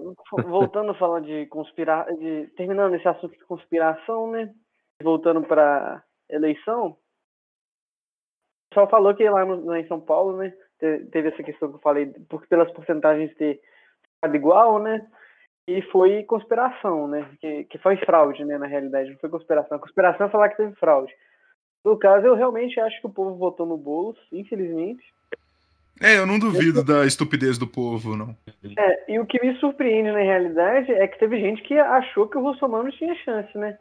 voltando 0.45 0.91
a 0.91 0.95
falar 0.95 1.21
de 1.21 1.45
conspirar, 1.47 2.05
de 2.15 2.47
terminando 2.55 2.95
esse 2.95 3.07
assunto 3.07 3.35
de 3.37 3.43
conspiração, 3.45 4.29
né? 4.31 4.53
Voltando 5.01 5.41
para 5.43 6.03
eleição, 6.29 6.87
o 6.87 6.97
pessoal 8.69 8.89
falou 8.89 9.13
que 9.13 9.27
lá, 9.29 9.45
no, 9.45 9.65
lá 9.65 9.79
em 9.79 9.87
São 9.87 9.99
Paulo, 9.99 10.37
né? 10.37 10.53
te- 10.79 11.05
Teve 11.11 11.29
essa 11.29 11.43
questão 11.43 11.69
que 11.69 11.75
eu 11.75 11.81
falei, 11.81 12.07
por, 12.29 12.45
pelas 12.47 12.71
porcentagens 12.71 13.33
ter 13.35 13.61
ficado 14.15 14.35
igual, 14.35 14.79
né? 14.79 15.05
E 15.67 15.81
foi 15.83 16.23
conspiração, 16.23 17.07
né? 17.07 17.29
Que, 17.39 17.65
que 17.65 17.77
foi 17.77 17.97
fraude, 17.97 18.43
né? 18.45 18.57
Na 18.57 18.67
realidade, 18.67 19.11
não 19.11 19.17
foi 19.17 19.29
conspiração. 19.29 19.77
A 19.77 19.81
conspiração 19.81 20.27
é 20.27 20.29
falar 20.29 20.49
que 20.49 20.57
teve 20.57 20.75
fraude. 20.75 21.13
No 21.83 21.97
caso, 21.97 22.25
eu 22.25 22.35
realmente 22.35 22.79
acho 22.79 22.99
que 23.01 23.07
o 23.07 23.11
povo 23.11 23.35
votou 23.35 23.65
no 23.65 23.77
Boulos, 23.77 24.19
infelizmente. 24.31 25.03
É, 26.01 26.17
eu 26.17 26.25
não 26.25 26.39
duvido 26.39 26.83
da 26.83 27.05
estupidez 27.05 27.57
do 27.59 27.67
povo, 27.67 28.15
não. 28.15 28.35
É, 28.77 29.11
e 29.13 29.19
o 29.19 29.25
que 29.25 29.39
me 29.45 29.55
surpreende 29.59 30.11
na 30.11 30.19
realidade 30.19 30.91
é 30.91 31.07
que 31.07 31.19
teve 31.19 31.39
gente 31.39 31.61
que 31.61 31.77
achou 31.77 32.27
que 32.27 32.37
o 32.37 32.41
Russomano 32.41 32.91
tinha 32.91 33.13
chance, 33.15 33.55
né? 33.57 33.77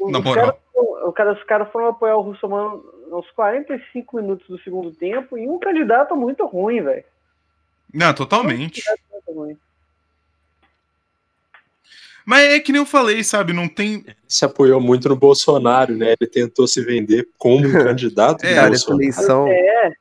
O- 0.00 0.10
Na 0.10 0.18
os 0.18 0.24
moral. 0.24 0.46
caras 0.46 0.60
foram- 0.72 1.08
o 1.08 1.12
cara- 1.12 1.32
os 1.32 1.42
caras 1.44 1.72
foram 1.72 1.86
apoiar 1.88 2.16
o 2.16 2.20
Russomano 2.22 2.84
aos 3.10 3.28
45 3.32 4.16
minutos 4.16 4.46
do 4.48 4.58
segundo 4.62 4.92
tempo 4.92 5.36
e 5.36 5.48
um 5.48 5.58
candidato 5.58 6.14
muito 6.16 6.46
ruim, 6.46 6.82
velho. 6.82 7.04
Não, 7.92 8.14
totalmente. 8.14 8.82
Muito 9.12 9.32
ruim. 9.32 9.56
Mas 12.24 12.52
é 12.52 12.60
que 12.60 12.70
nem 12.70 12.80
eu 12.80 12.86
falei, 12.86 13.24
sabe? 13.24 13.52
Não 13.52 13.68
tem. 13.68 14.04
Se 14.28 14.44
apoiou 14.44 14.80
muito 14.80 15.08
no 15.08 15.16
Bolsonaro, 15.16 15.96
né? 15.96 16.14
Ele 16.20 16.30
tentou 16.30 16.66
se 16.68 16.80
vender 16.84 17.28
como 17.38 17.66
um 17.66 17.72
candidato 17.94 18.44
É, 18.44 18.68
Bolsonaro. 18.68 19.02
eleição. 19.02 19.48
É, 19.48 19.92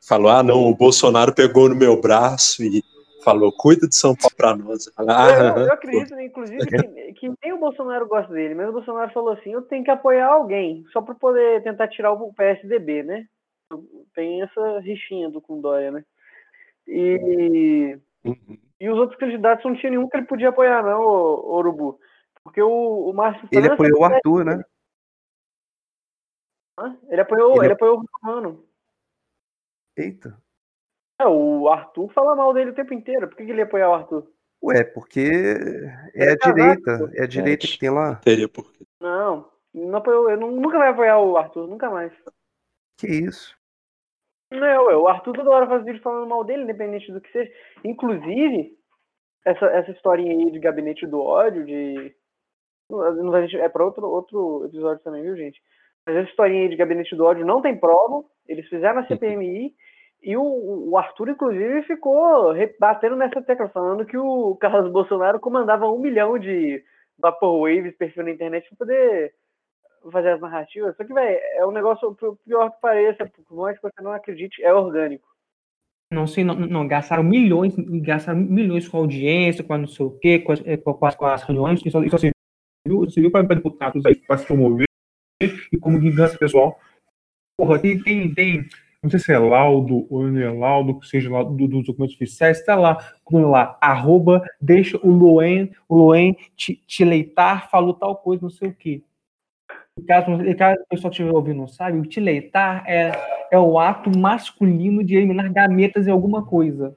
falou: 0.00 0.30
ah, 0.30 0.42
não, 0.42 0.64
o 0.64 0.74
Bolsonaro 0.74 1.32
pegou 1.34 1.68
no 1.68 1.74
meu 1.76 1.98
braço 1.98 2.62
e 2.62 2.82
falou: 3.22 3.52
cuida 3.56 3.88
de 3.88 3.94
São 3.94 4.14
Paulo 4.14 4.34
pra 4.36 4.56
nós. 4.56 4.86
Eu, 4.86 4.92
ah, 5.08 5.28
Eu, 5.58 5.66
eu 5.66 5.72
acredito, 5.72 6.14
né, 6.14 6.24
inclusive, 6.26 6.66
que, 6.66 7.12
que 7.14 7.32
nem 7.42 7.52
o 7.52 7.58
Bolsonaro 7.58 8.06
gosta 8.06 8.32
dele, 8.32 8.54
mas 8.54 8.68
o 8.68 8.72
Bolsonaro 8.72 9.12
falou 9.12 9.32
assim: 9.32 9.50
eu 9.52 9.62
tenho 9.62 9.84
que 9.84 9.90
apoiar 9.90 10.28
alguém, 10.28 10.84
só 10.92 11.00
para 11.02 11.14
poder 11.14 11.62
tentar 11.62 11.88
tirar 11.88 12.12
o 12.12 12.32
PSDB, 12.34 13.02
né? 13.02 13.26
Tem 14.14 14.42
essa 14.42 14.80
rixinha 14.80 15.30
do 15.30 15.40
com 15.40 15.60
Dória, 15.60 15.90
né? 15.90 16.04
E, 16.86 17.98
Uhum. 18.24 18.58
e 18.80 18.88
os 18.90 18.98
outros 18.98 19.18
candidatos 19.18 19.64
não 19.64 19.74
tinha 19.76 19.90
nenhum 19.90 20.08
que 20.08 20.16
ele 20.16 20.26
podia 20.26 20.50
apoiar, 20.50 20.82
não, 20.82 21.00
o, 21.00 21.56
Urubu. 21.56 21.98
Porque 22.44 22.60
o, 22.60 23.08
o 23.08 23.12
Márcio 23.12 23.48
Ele 23.50 23.62
França- 23.68 23.74
apoiou 23.74 24.00
o 24.00 24.04
Arthur, 24.04 24.44
né? 24.44 24.64
Ele 27.08 27.20
apoiou, 27.20 27.56
Ele- 27.56 27.66
ele 27.66 27.72
apoiou 27.74 27.98
o 28.00 28.04
Romano. 28.22 28.64
Eita. 29.96 30.36
É, 31.22 31.26
o 31.26 31.68
Arthur 31.68 32.08
fala 32.12 32.34
mal 32.36 32.52
dele 32.52 32.70
o 32.70 32.74
tempo 32.74 32.92
inteiro. 32.94 33.28
Por 33.28 33.36
que, 33.36 33.44
que 33.44 33.50
ele 33.50 33.58
ia 33.60 33.64
apoiar 33.64 33.90
o 33.90 33.94
Arthur? 33.94 34.26
Ué, 34.62 34.84
porque 34.84 35.20
é 36.14 36.26
é 36.30 36.32
a 36.32 36.38
casado, 36.38 36.54
direita. 36.54 37.10
É 37.14 37.22
a 37.22 37.26
direita 37.26 37.66
que 37.66 37.78
tem 37.78 37.90
lá. 37.90 38.16
Teria 38.16 38.48
por 38.48 38.72
quê. 38.72 38.84
Não, 39.00 39.48
não 39.74 39.98
apoiou, 39.98 40.36
nu- 40.36 40.52
nunca 40.52 40.78
vai 40.78 40.88
apoiar 40.88 41.18
o 41.18 41.36
Arthur, 41.36 41.66
nunca 41.66 41.90
mais. 41.90 42.12
Que 42.98 43.08
isso? 43.08 43.56
Não, 44.52 44.84
ué, 44.86 44.96
o 44.96 45.08
Arthur 45.08 45.32
toda 45.32 45.50
hora 45.50 45.66
faz 45.66 45.84
vídeo 45.84 46.02
falando 46.02 46.28
mal 46.28 46.44
dele, 46.44 46.62
independente 46.64 47.10
do 47.10 47.20
que 47.20 47.32
seja. 47.32 47.50
Inclusive, 47.84 48.76
essa, 49.44 49.66
essa 49.66 49.90
historinha 49.90 50.32
aí 50.32 50.50
de 50.50 50.58
gabinete 50.58 51.06
do 51.06 51.20
ódio, 51.20 51.64
de. 51.64 52.14
não- 52.90 53.34
É 53.36 53.68
pra 53.68 53.84
outro, 53.84 54.06
outro 54.06 54.64
episódio 54.66 55.02
também, 55.02 55.22
viu, 55.22 55.36
gente? 55.36 55.60
Mas 56.06 56.16
essa 56.16 56.28
historinha 56.30 56.62
aí 56.62 56.68
de 56.68 56.76
gabinete 56.76 57.16
do 57.16 57.24
ódio 57.24 57.46
não 57.46 57.62
tem 57.62 57.76
prova. 57.76 58.24
Eles 58.46 58.68
fizeram 58.68 59.00
a 59.00 59.06
CPMI 59.06 59.74
e 60.22 60.36
o, 60.36 60.90
o 60.90 60.96
Arthur, 60.96 61.30
inclusive, 61.30 61.82
ficou 61.82 62.54
batendo 62.78 63.16
nessa 63.16 63.42
tecla, 63.42 63.68
falando 63.68 64.06
que 64.06 64.16
o 64.16 64.54
Carlos 64.56 64.90
Bolsonaro 64.92 65.40
comandava 65.40 65.90
um 65.90 65.98
milhão 65.98 66.38
de 66.38 66.82
Vaporwaves, 67.18 67.96
perfil 67.96 68.24
na 68.24 68.30
internet, 68.30 68.68
pra 68.68 68.78
poder 68.78 69.34
fazer 70.10 70.30
as 70.30 70.40
narrativas. 70.40 70.96
Só 70.96 71.04
que, 71.04 71.12
velho, 71.12 71.38
é 71.56 71.66
um 71.66 71.72
negócio, 71.72 72.14
por 72.14 72.36
pior 72.44 72.70
que 72.70 72.80
pareça, 72.80 73.30
por 73.48 73.56
mais 73.56 73.76
que 73.76 73.82
você 73.82 74.00
não 74.00 74.12
acredite, 74.12 74.62
é 74.62 74.72
orgânico. 74.72 75.26
Não 76.12 76.26
sei, 76.26 76.44
não, 76.44 76.54
não, 76.54 76.86
gastaram 76.86 77.22
milhões, 77.22 77.74
gastaram 78.02 78.38
milhões 78.38 78.86
com 78.86 78.98
audiência, 78.98 79.64
com 79.64 79.76
não 79.78 79.88
sei 79.88 80.06
o 80.06 80.10
quê, 80.18 80.38
com 80.38 80.52
as, 80.52 80.60
eh, 80.66 80.76
com 80.76 81.06
as, 81.06 81.14
com 81.16 81.24
as 81.24 81.42
reuniões, 81.42 81.80
isso, 81.84 82.04
isso 82.04 82.18
serviu, 82.18 83.10
serviu 83.10 83.30
para 83.30 83.42
deputados 83.42 84.04
aí 84.04 84.14
para 84.14 84.36
se 84.36 84.46
promover 84.46 84.86
e 85.40 85.78
como 85.80 85.98
vingança 85.98 86.38
pessoal. 86.38 86.78
Porra, 87.56 87.78
tem, 87.78 88.02
tem, 88.02 88.34
tem, 88.34 88.68
não 89.02 89.10
sei 89.10 89.18
se 89.18 89.32
é 89.32 89.38
laudo 89.38 90.06
ou 90.10 90.24
não 90.28 90.40
é 90.40 90.50
laudo, 90.50 90.98
que 90.98 91.06
seja 91.08 91.30
lá 91.30 91.42
do- 91.42 91.68
dos 91.68 91.86
documentos 91.86 92.14
oficiais, 92.16 92.64
tá 92.64 92.74
lá, 92.76 92.96
como 93.24 93.48
lá, 93.50 93.76
arroba, 93.80 94.42
deixa 94.60 94.98
o 95.02 95.10
Luen, 95.10 95.70
o 95.88 95.96
Luen 95.96 96.36
te, 96.56 96.76
te 96.86 97.04
leitar, 97.04 97.68
falou 97.70 97.94
tal 97.94 98.16
coisa, 98.16 98.42
não 98.42 98.50
sei 98.50 98.68
o 98.68 98.74
quê. 98.74 99.02
Caso, 100.06 100.26
caso 100.56 100.80
o 100.82 100.86
pessoal 100.88 101.10
estiver 101.10 101.32
ouvindo 101.32 101.58
não 101.58 101.68
sabe, 101.68 101.98
o 101.98 102.06
tileitar 102.06 102.82
é, 102.88 103.12
é 103.50 103.58
o 103.58 103.78
ato 103.78 104.10
masculino 104.18 105.04
de 105.04 105.16
eliminar 105.16 105.52
gametas 105.52 106.06
em 106.06 106.10
alguma 106.10 106.44
coisa. 106.46 106.96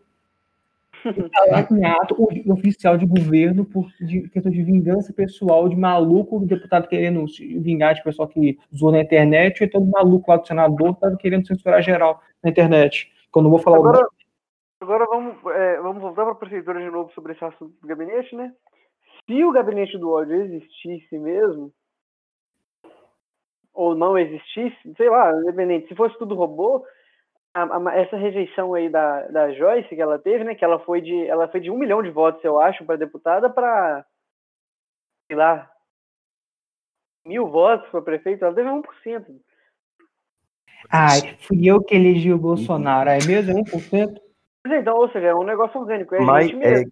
Tá 1.14 1.45
lá 1.49 1.68
em 1.72 1.86
ato 1.86 2.16
oficial 2.51 2.97
de 2.97 3.06
governo 3.06 3.64
por 3.64 3.88
de, 3.99 4.28
questão 4.30 4.51
de 4.51 4.64
vingança 4.64 5.14
pessoal 5.14 5.70
de 5.70 5.76
maluco, 5.76 6.38
o 6.38 6.45
deputado 6.45 6.88
querendo 6.88 7.28
se 7.28 7.60
vingar 7.60 7.93
de 7.93 8.03
pessoal 8.03 8.28
que 8.28 8.58
zoou 8.76 8.91
na 8.91 9.01
internet, 9.01 9.62
ou 9.62 9.68
então 9.68 9.82
do 9.82 9.91
maluco 9.91 10.32
lá 10.32 10.38
do 10.38 10.47
senador 10.47 10.91
estava 10.91 11.16
querendo 11.18 11.45
censurar 11.45 11.82
geral 11.82 12.22
na 12.43 12.49
internet. 12.49 13.12
Que 13.32 13.39
eu 13.39 13.43
não 13.43 13.49
vou 13.49 13.60
falar 13.60 13.78
Agora, 13.78 14.08
agora 14.80 15.06
vamos, 15.06 15.36
é, 15.53 15.80
vamos 15.82 16.01
voltar 16.01 16.24
para 16.24 16.32
a 16.32 16.36
prefeitura 16.36 16.82
de 16.82 16.89
novo 16.89 17.12
sobre 17.14 17.34
esse 17.34 17.43
assunto 17.43 17.76
do 17.82 17.88
gabinete, 17.88 18.36
né? 18.36 18.51
Se 19.26 19.43
o 19.43 19.51
gabinete 19.51 19.97
do 19.97 20.12
ódio 20.12 20.41
existisse 20.41 21.18
mesmo, 21.18 21.72
ou 23.74 23.93
não 23.93 24.18
existisse, 24.18 24.93
sei 24.95 25.10
lá, 25.10 25.32
independente, 25.41 25.88
se 25.88 25.95
fosse 25.95 26.18
tudo 26.18 26.34
robô, 26.34 26.84
a- 27.56 27.78
a- 27.89 27.95
essa 27.97 28.18
rejeição 28.18 28.74
aí 28.74 28.89
da, 28.89 29.22
da 29.28 29.51
Joyce 29.53 29.88
que 29.89 30.01
ela 30.01 30.20
teve, 30.20 30.43
né? 30.43 30.53
Que 30.53 30.66
ela 30.66 30.78
foi 30.80 31.01
de, 31.01 31.26
ela 31.28 31.47
foi 31.47 31.62
de 31.62 31.72
um 31.72 31.78
milhão 31.78 32.03
de 32.03 32.12
votos, 32.12 32.43
eu 32.43 32.60
acho, 32.62 32.86
para 32.86 32.97
deputada, 32.97 33.49
para 33.49 34.06
sei 35.28 35.38
lá, 35.38 35.72
mil 37.26 37.47
votos 37.47 37.89
para 37.89 38.01
prefeito, 38.01 38.43
ela 38.45 38.53
teve 38.53 38.70
1%. 38.70 39.41
Ai, 40.91 41.36
fui 41.39 41.66
eu 41.66 41.84
que 41.84 41.95
elegi 41.95 42.32
o 42.32 42.38
Bolsonaro. 42.38 43.10
É 43.10 43.18
mesmo? 43.26 43.58
É 43.58 43.62
1%? 43.62 44.22
Mas 44.68 44.80
então, 44.82 44.95
ou 44.97 45.10
seja, 45.12 45.28
é 45.28 45.36
um 45.36 45.43
negócio 45.43 45.80
orgânico, 45.80 46.14
é 46.14 46.20
My 46.20 46.43
gente 46.43 46.56
mesmo. 46.58 46.78
ex. 46.78 46.89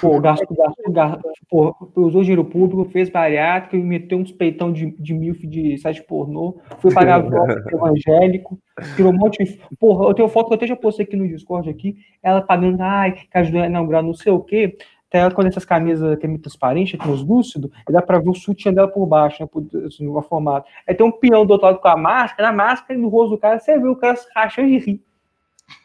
Pô, 0.00 0.18
gastou, 0.20 0.56
gastou, 0.56 0.92
gastou, 0.92 1.32
pô, 1.50 1.76
usou 1.96 2.22
dinheiro 2.22 2.44
público, 2.44 2.90
fez 2.90 3.10
bariátrica, 3.10 3.76
meteu 3.76 4.18
uns 4.18 4.32
peitão 4.32 4.72
de, 4.72 4.90
de 4.98 5.12
milf 5.12 5.46
de 5.46 5.76
site 5.76 6.02
pornô, 6.02 6.58
foi 6.78 6.92
pagar 6.94 7.20
voto 7.28 7.52
evangélico, 7.70 8.58
tirou 8.96 9.12
um 9.12 9.16
monte 9.16 9.44
de. 9.44 9.60
Porra, 9.78 10.08
eu 10.08 10.14
tenho 10.14 10.28
foto 10.28 10.48
que 10.48 10.54
eu 10.54 10.56
até 10.56 10.66
já 10.66 10.76
postei 10.76 11.04
aqui 11.04 11.14
no 11.14 11.28
Discord 11.28 11.68
aqui, 11.68 11.96
ela 12.22 12.40
pagando, 12.40 12.80
ai, 12.80 13.12
que 13.12 13.28
ajudou 13.34 13.60
a 13.60 13.66
inaugurar 13.66 14.02
não 14.02 14.14
sei 14.14 14.32
o 14.32 14.40
quê. 14.40 14.76
Até 15.08 15.18
ela 15.18 15.30
com 15.30 15.42
essas 15.42 15.64
camisas 15.64 16.18
que 16.18 16.26
é 16.26 16.28
meio 16.28 16.40
transparente, 16.40 16.98
translúcido, 16.98 17.70
e 17.88 17.92
dá 17.92 18.02
pra 18.02 18.18
ver 18.18 18.30
o 18.30 18.34
sutiã 18.34 18.72
dela 18.72 18.88
por 18.88 19.06
baixo, 19.06 19.40
né, 19.40 19.48
por, 19.50 19.64
assim, 19.86 20.04
no 20.04 20.20
formato. 20.22 20.68
Aí 20.86 20.96
tem 20.96 21.06
um 21.06 21.12
peão 21.12 21.46
do 21.46 21.52
outro 21.52 21.66
lado 21.66 21.78
com 21.78 21.86
a 21.86 21.96
máscara, 21.96 22.50
na 22.50 22.56
máscara, 22.56 22.98
e 22.98 23.02
no 23.02 23.08
rosto 23.08 23.36
do 23.36 23.38
cara, 23.38 23.60
você 23.60 23.78
vê 23.78 23.86
o 23.86 23.94
cara 23.94 24.16
se 24.16 24.26
rachando 24.34 24.68
de 24.68 24.78
rir. 24.78 25.04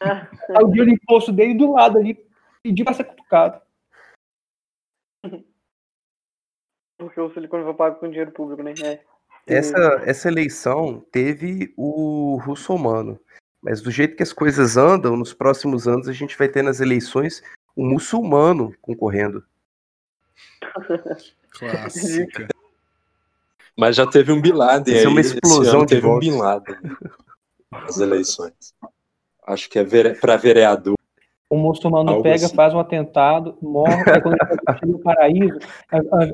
Aí 0.02 0.64
o 0.64 0.66
dinheiro 0.66 0.86
do 0.86 0.94
imposto 0.94 1.30
dele 1.30 1.54
do 1.54 1.72
lado 1.72 1.98
ali, 1.98 2.18
pediu 2.64 2.84
pra 2.84 2.94
ser 2.94 3.04
cutucado. 3.04 3.60
Porque 6.98 7.20
o 7.20 7.32
silicone 7.34 7.64
foi 7.64 7.74
pago 7.74 7.98
com 7.98 8.08
dinheiro 8.08 8.30
público, 8.30 8.62
né? 8.62 8.74
É. 8.82 9.00
Essa, 9.46 10.02
essa 10.04 10.28
eleição 10.28 11.04
teve 11.10 11.74
o 11.76 12.36
russomano. 12.44 13.18
Mas 13.60 13.80
do 13.80 13.90
jeito 13.90 14.16
que 14.16 14.22
as 14.22 14.32
coisas 14.32 14.76
andam, 14.76 15.16
nos 15.16 15.32
próximos 15.32 15.88
anos 15.88 16.08
a 16.08 16.12
gente 16.12 16.36
vai 16.38 16.48
ter 16.48 16.62
nas 16.62 16.80
eleições 16.80 17.42
o 17.74 17.84
muçulmano 17.84 18.74
concorrendo. 18.80 19.44
Clássica. 21.50 22.48
Mas 23.76 23.96
já 23.96 24.06
teve 24.06 24.32
um 24.32 24.40
Bin 24.40 24.52
Laden 24.52 24.94
Isso 24.94 25.04
é 25.04 25.06
aí. 25.06 25.12
uma 25.12 25.20
esse 25.20 25.34
explosão 25.34 25.80
ano 25.80 25.86
de 25.86 25.94
teve 25.94 26.06
um 26.06 26.10
votos. 26.10 26.28
Bin 26.28 26.38
Laden 26.38 26.76
nas 27.70 27.98
eleições. 27.98 28.74
Acho 29.46 29.68
que 29.68 29.78
é 29.78 29.84
vere... 29.84 30.14
para 30.14 30.36
vereador. 30.36 30.96
O 31.52 31.56
muçulmano 31.58 32.08
Algo 32.08 32.22
pega, 32.22 32.46
assim. 32.46 32.54
faz 32.54 32.72
um 32.72 32.78
atentado, 32.78 33.58
morre, 33.60 33.92
aí 34.10 34.22
quando 34.22 34.36
ele 34.40 34.48
chega 34.78 34.86
no 34.86 34.98
paraíso, 35.00 35.58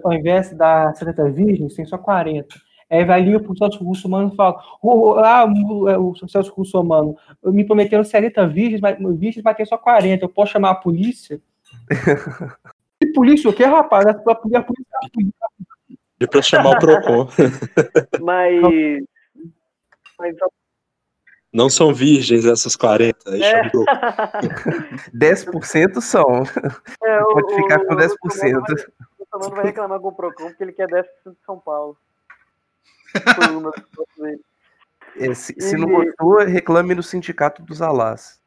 ao- 0.05 0.13
invés 0.13 0.53
da 0.53 0.95
70 0.95 1.29
virgens, 1.29 1.75
tem 1.75 1.85
só 1.85 1.99
40. 1.99 2.55
Aí 2.89 3.05
vai 3.05 3.21
ali 3.21 3.37
pro 3.43 3.57
Celso 3.59 3.83
Russomano 3.83 4.31
e 4.33 4.37
fala: 4.37 4.63
"Ô, 4.81 4.91
ô, 5.15 5.19
Ah, 5.19 5.45
o, 5.45 5.89
é, 5.89 5.99
o 5.99 6.15
Celso 6.15 6.53
Russomano, 6.55 7.17
me 7.47 7.65
prometeram 7.65 8.05
70 8.05 8.47
virgens, 8.47 8.81
mas, 8.81 8.97
virgens, 9.19 9.43
mas 9.43 9.57
tem 9.57 9.67
só 9.67 9.77
40. 9.77 10.25
Eu 10.25 10.29
posso 10.29 10.53
chamar 10.53 10.71
a 10.71 10.75
polícia? 10.77 11.41
Que 13.01 13.07
polícia 13.13 13.49
o 13.51 13.53
quê, 13.53 13.65
rapaz? 13.65 14.07
A, 14.07 14.11
a, 14.11 14.15
a 14.33 14.35
polícia 14.35 14.65
E 16.21 16.27
para 16.27 16.43
chamar 16.43 16.71
o 16.71 16.79
Procon. 16.79 17.29
Mas. 18.21 18.61
Mas 20.19 20.35
Não 21.53 21.71
são 21.71 21.95
virgens 21.95 22.45
essas 22.45 22.77
40. 22.77 23.31
Aí 23.31 23.43
É. 23.43 23.51
chama 23.51 23.71
o 23.75 23.85
Procon. 23.85 24.97
10% 25.15 26.01
são. 26.03 26.43
é, 27.05 27.23
o- 27.23 27.33
Pode 27.33 27.55
ficar 27.55 27.79
com 27.85 27.93
o- 27.93 27.95
o 27.95 27.97
10%. 27.97 28.17
Russomano 28.23 28.61
vai- 28.67 28.85
O 29.19 29.25
Russomano 29.25 29.57
vai 29.57 29.65
reclamar 29.65 30.01
com 30.01 30.09
o 30.09 30.13
Procon 30.13 30.45
porque 30.49 30.63
ele 30.63 30.73
quer 30.73 30.87
10% 30.89 31.33
de 31.33 31.45
São 31.47 31.59
Paulo. 31.59 31.97
É, 35.17 35.35
se, 35.35 35.55
se 35.59 35.75
E- 35.75 35.79
não 35.79 35.89
gostou, 35.89 36.39
reclame 36.47 36.95
no 36.95 37.03
sindicato 37.03 37.63
dos 37.63 37.83
alás. 37.83 38.39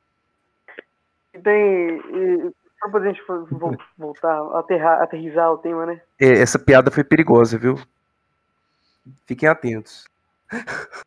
E 1.34 1.40
tem. 1.40 1.98
E, 1.98 2.52
só 2.80 2.88
pra 2.90 3.02
gente 3.02 3.22
vo- 3.28 3.46
vo- 3.52 3.78
voltar, 3.98 4.40
aterrar, 4.58 5.02
aterrizar 5.02 5.52
o 5.52 5.58
tema, 5.58 5.86
né? 5.86 6.02
É, 6.20 6.30
essa 6.40 6.58
piada 6.58 6.90
foi 6.90 7.04
perigosa, 7.04 7.58
viu? 7.58 7.78
Fiquem 9.26 9.50
atentos. 9.50 10.08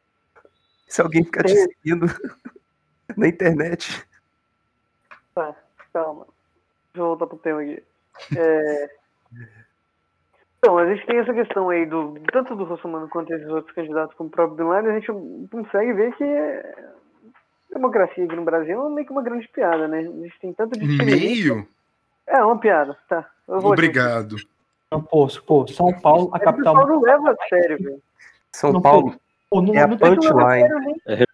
Se 0.94 1.02
alguém 1.02 1.24
ficar 1.24 1.42
te 1.42 1.52
É. 1.52 1.56
seguindo 1.56 2.06
na 3.16 3.26
internet. 3.26 4.06
Tá, 5.34 5.52
calma. 5.92 6.24
Deixa 6.92 7.02
eu 7.02 7.06
voltar 7.06 7.26
pro 7.26 7.36
tema 7.38 7.62
aqui. 7.62 7.82
É... 8.36 8.90
Então, 10.58 10.78
a 10.78 10.86
gente 10.86 11.04
tem 11.04 11.18
essa 11.18 11.34
questão 11.34 11.68
aí, 11.68 11.84
do, 11.84 12.14
tanto 12.32 12.54
do 12.54 12.62
Russomano 12.62 13.08
quanto 13.08 13.34
esses 13.34 13.48
outros 13.48 13.74
candidatos, 13.74 14.16
como 14.16 14.28
o 14.28 14.30
próprio 14.30 14.56
Bin 14.56 14.70
Laden, 14.70 14.92
a 14.92 15.00
gente 15.00 15.48
consegue 15.50 15.92
ver 15.94 16.14
que 16.14 16.22
é- 16.22 16.84
a 17.72 17.74
democracia 17.74 18.24
aqui 18.24 18.36
no 18.36 18.44
Brasil 18.44 18.86
é 18.86 18.90
meio 18.90 19.04
que 19.04 19.12
uma 19.12 19.22
grande 19.24 19.48
piada, 19.48 19.88
né? 19.88 19.98
A 19.98 20.02
gente 20.02 20.38
tem 20.40 20.52
tanto 20.52 20.78
de 20.78 20.86
Meio? 20.86 21.66
É, 22.24 22.40
uma 22.44 22.56
piada, 22.56 22.96
tá. 23.08 23.28
Eu 23.48 23.60
vou 23.60 23.72
Obrigado. 23.72 24.36
Não, 24.92 25.02
pô, 25.02 25.26
pô, 25.44 25.66
São 25.66 25.92
Paulo, 26.00 26.30
a 26.32 26.36
É 26.36 26.38
que 26.40 26.44
o 26.44 26.52
capital. 26.52 26.74
pessoal 26.76 26.86
não 26.86 27.00
leva 27.02 27.32
a 27.32 27.48
sério, 27.48 27.78
velho. 27.82 28.02
São 28.52 28.72
Não, 28.72 28.80
Paulo 28.80 29.20
Pô, 29.50 29.60
não, 29.62 29.74
é 29.74 29.82
a 29.82 29.86
não 29.86 29.96
punchline. 29.98 30.68
nem- 31.06 31.24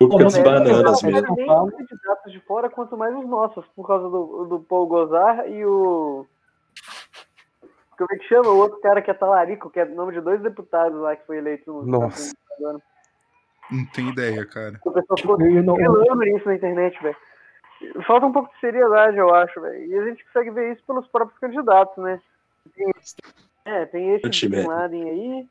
Não, 0.00 0.08
não, 0.08 0.42
Bananas 0.42 1.02
mesmo. 1.02 1.36
candidatos 1.36 2.32
de 2.32 2.40
fora, 2.40 2.68
quanto 2.68 2.96
mais 2.96 3.14
os 3.16 3.26
nossos, 3.26 3.64
por 3.68 3.86
causa 3.86 4.08
do, 4.08 4.44
do 4.46 4.60
Paul 4.60 4.86
Gozar 4.86 5.48
e 5.48 5.64
o. 5.64 6.26
Como 7.96 8.08
é 8.12 8.16
que 8.18 8.24
chama? 8.24 8.50
O 8.50 8.58
outro 8.58 8.80
cara 8.80 9.00
que 9.00 9.10
é 9.10 9.14
talarico, 9.14 9.70
que 9.70 9.78
é 9.80 9.84
nome 9.84 10.12
de 10.12 10.20
dois 10.20 10.42
deputados 10.42 11.00
lá 11.00 11.14
que 11.16 11.24
foi 11.26 11.38
eleito 11.38 11.72
no. 11.72 11.86
Nossa. 11.86 12.34
Não 13.70 13.86
tem 13.94 14.08
ideia, 14.10 14.44
cara. 14.44 14.78
O 14.84 14.90
pessoal 14.90 15.16
ficou 15.16 15.40
Eu 15.40 15.74
grilando 15.74 16.24
isso 16.26 16.46
na 16.46 16.54
internet, 16.56 17.00
velho. 17.02 17.16
Falta 18.06 18.26
um 18.26 18.32
pouco 18.32 18.52
de 18.52 18.60
seriedade, 18.60 19.16
eu 19.16 19.34
acho, 19.34 19.60
velho. 19.60 19.84
E 19.86 19.98
a 19.98 20.04
gente 20.06 20.24
consegue 20.26 20.50
ver 20.50 20.72
isso 20.72 20.82
pelos 20.86 21.06
próprios 21.08 21.38
candidatos, 21.38 21.96
né? 22.02 22.20
Tem, 22.74 22.90
é, 23.64 23.86
tem 23.86 24.14
esse 24.14 24.48
mesmo. 24.48 24.70
Laden 24.70 25.08
aí, 25.08 25.48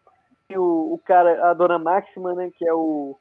o, 0.51 0.93
o 0.93 0.99
cara, 1.05 1.49
a 1.49 1.53
dona 1.53 1.79
Máxima, 1.79 2.33
né? 2.33 2.51
Que 2.57 2.67
é 2.67 2.73
o. 2.73 3.17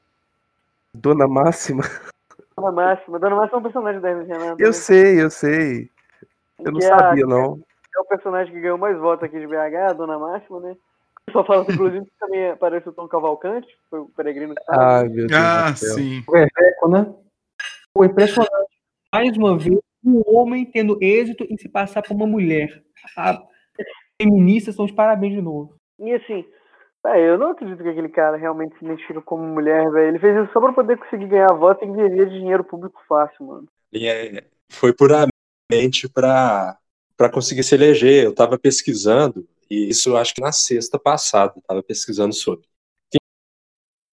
Dona 0.93 1.27
Máxima. 1.27 1.81
Dona 2.57 2.71
Máxima. 2.71 3.19
Dona 3.19 3.35
Máxima 3.35 3.57
é 3.57 3.59
um 3.59 3.63
personagem 3.63 4.01
da 4.01 4.09
Hermes 4.09 4.27
Renato. 4.27 4.61
Eu 4.61 4.67
né? 4.67 4.73
sei, 4.73 5.21
eu 5.21 5.29
sei. 5.29 5.89
Eu 6.59 6.71
não 6.71 6.79
é 6.79 6.91
a- 6.91 6.99
sabia, 6.99 7.25
não. 7.25 7.59
é 7.95 7.99
o 7.99 8.05
personagem 8.05 8.53
que 8.53 8.61
ganhou 8.61 8.77
mais 8.77 8.97
votos 8.99 9.23
aqui 9.23 9.39
de 9.39 9.47
BH, 9.47 9.89
a 9.89 9.93
Dona 9.93 10.19
Máxima, 10.19 10.59
né? 10.59 10.75
Só 11.31 11.43
falando, 11.45 11.71
inclusive, 11.71 12.05
que 12.05 12.11
também 12.19 12.49
aparece 12.51 12.89
o 12.89 12.93
Tom 12.93 13.07
Cavalcante, 13.07 13.67
foi 13.89 13.99
o 14.01 14.09
peregrino 14.09 14.53
que. 14.53 14.61
Ai, 14.69 15.07
meu 15.07 15.27
Deus 15.27 15.31
Ah, 15.41 15.71
do 15.71 15.77
céu. 15.77 15.95
sim. 15.95 16.23
Eco, 16.57 16.89
né? 16.89 17.13
Foi 17.97 18.07
impressionante. 18.07 18.51
Mais 19.11 19.35
uma 19.37 19.57
vez, 19.57 19.79
um 20.05 20.21
homem 20.27 20.65
tendo 20.65 20.97
êxito 21.01 21.45
em 21.49 21.57
se 21.57 21.69
passar 21.69 22.01
por 22.03 22.13
uma 22.13 22.27
mulher. 22.27 22.83
As 23.15 23.39
feministas 24.21 24.73
estão 24.73 24.85
de 24.85 24.93
parabéns 24.93 25.33
de 25.33 25.41
novo. 25.41 25.75
E 25.99 26.13
assim, 26.13 26.45
véi, 27.03 27.29
eu 27.29 27.37
não 27.37 27.51
acredito 27.51 27.83
que 27.83 27.89
aquele 27.89 28.09
cara 28.09 28.37
realmente 28.37 28.77
se 28.77 28.85
identifica 28.85 29.21
como 29.21 29.43
mulher, 29.43 29.91
velho. 29.91 30.07
Ele 30.09 30.19
fez 30.19 30.35
isso 30.43 30.53
só 30.53 30.59
pra 30.59 30.73
poder 30.73 30.97
conseguir 30.97 31.27
ganhar 31.27 31.53
voto 31.53 31.83
e 31.83 31.91
viver 31.91 32.29
de 32.29 32.39
dinheiro 32.39 32.63
público 32.63 33.01
fácil, 33.07 33.45
mano. 33.45 33.67
É- 33.93 34.45
foi 34.69 34.93
puramente 34.93 36.09
para 36.13 36.77
para 37.15 37.29
conseguir 37.29 37.63
se 37.63 37.75
eleger. 37.75 38.23
Eu 38.23 38.31
estava 38.31 38.57
pesquisando, 38.57 39.47
e 39.69 39.89
isso 39.89 40.17
acho 40.17 40.33
que 40.33 40.41
na 40.41 40.51
sexta 40.51 40.97
passada, 40.97 41.53
estava 41.57 41.83
pesquisando 41.83 42.33
sobre. 42.33 42.65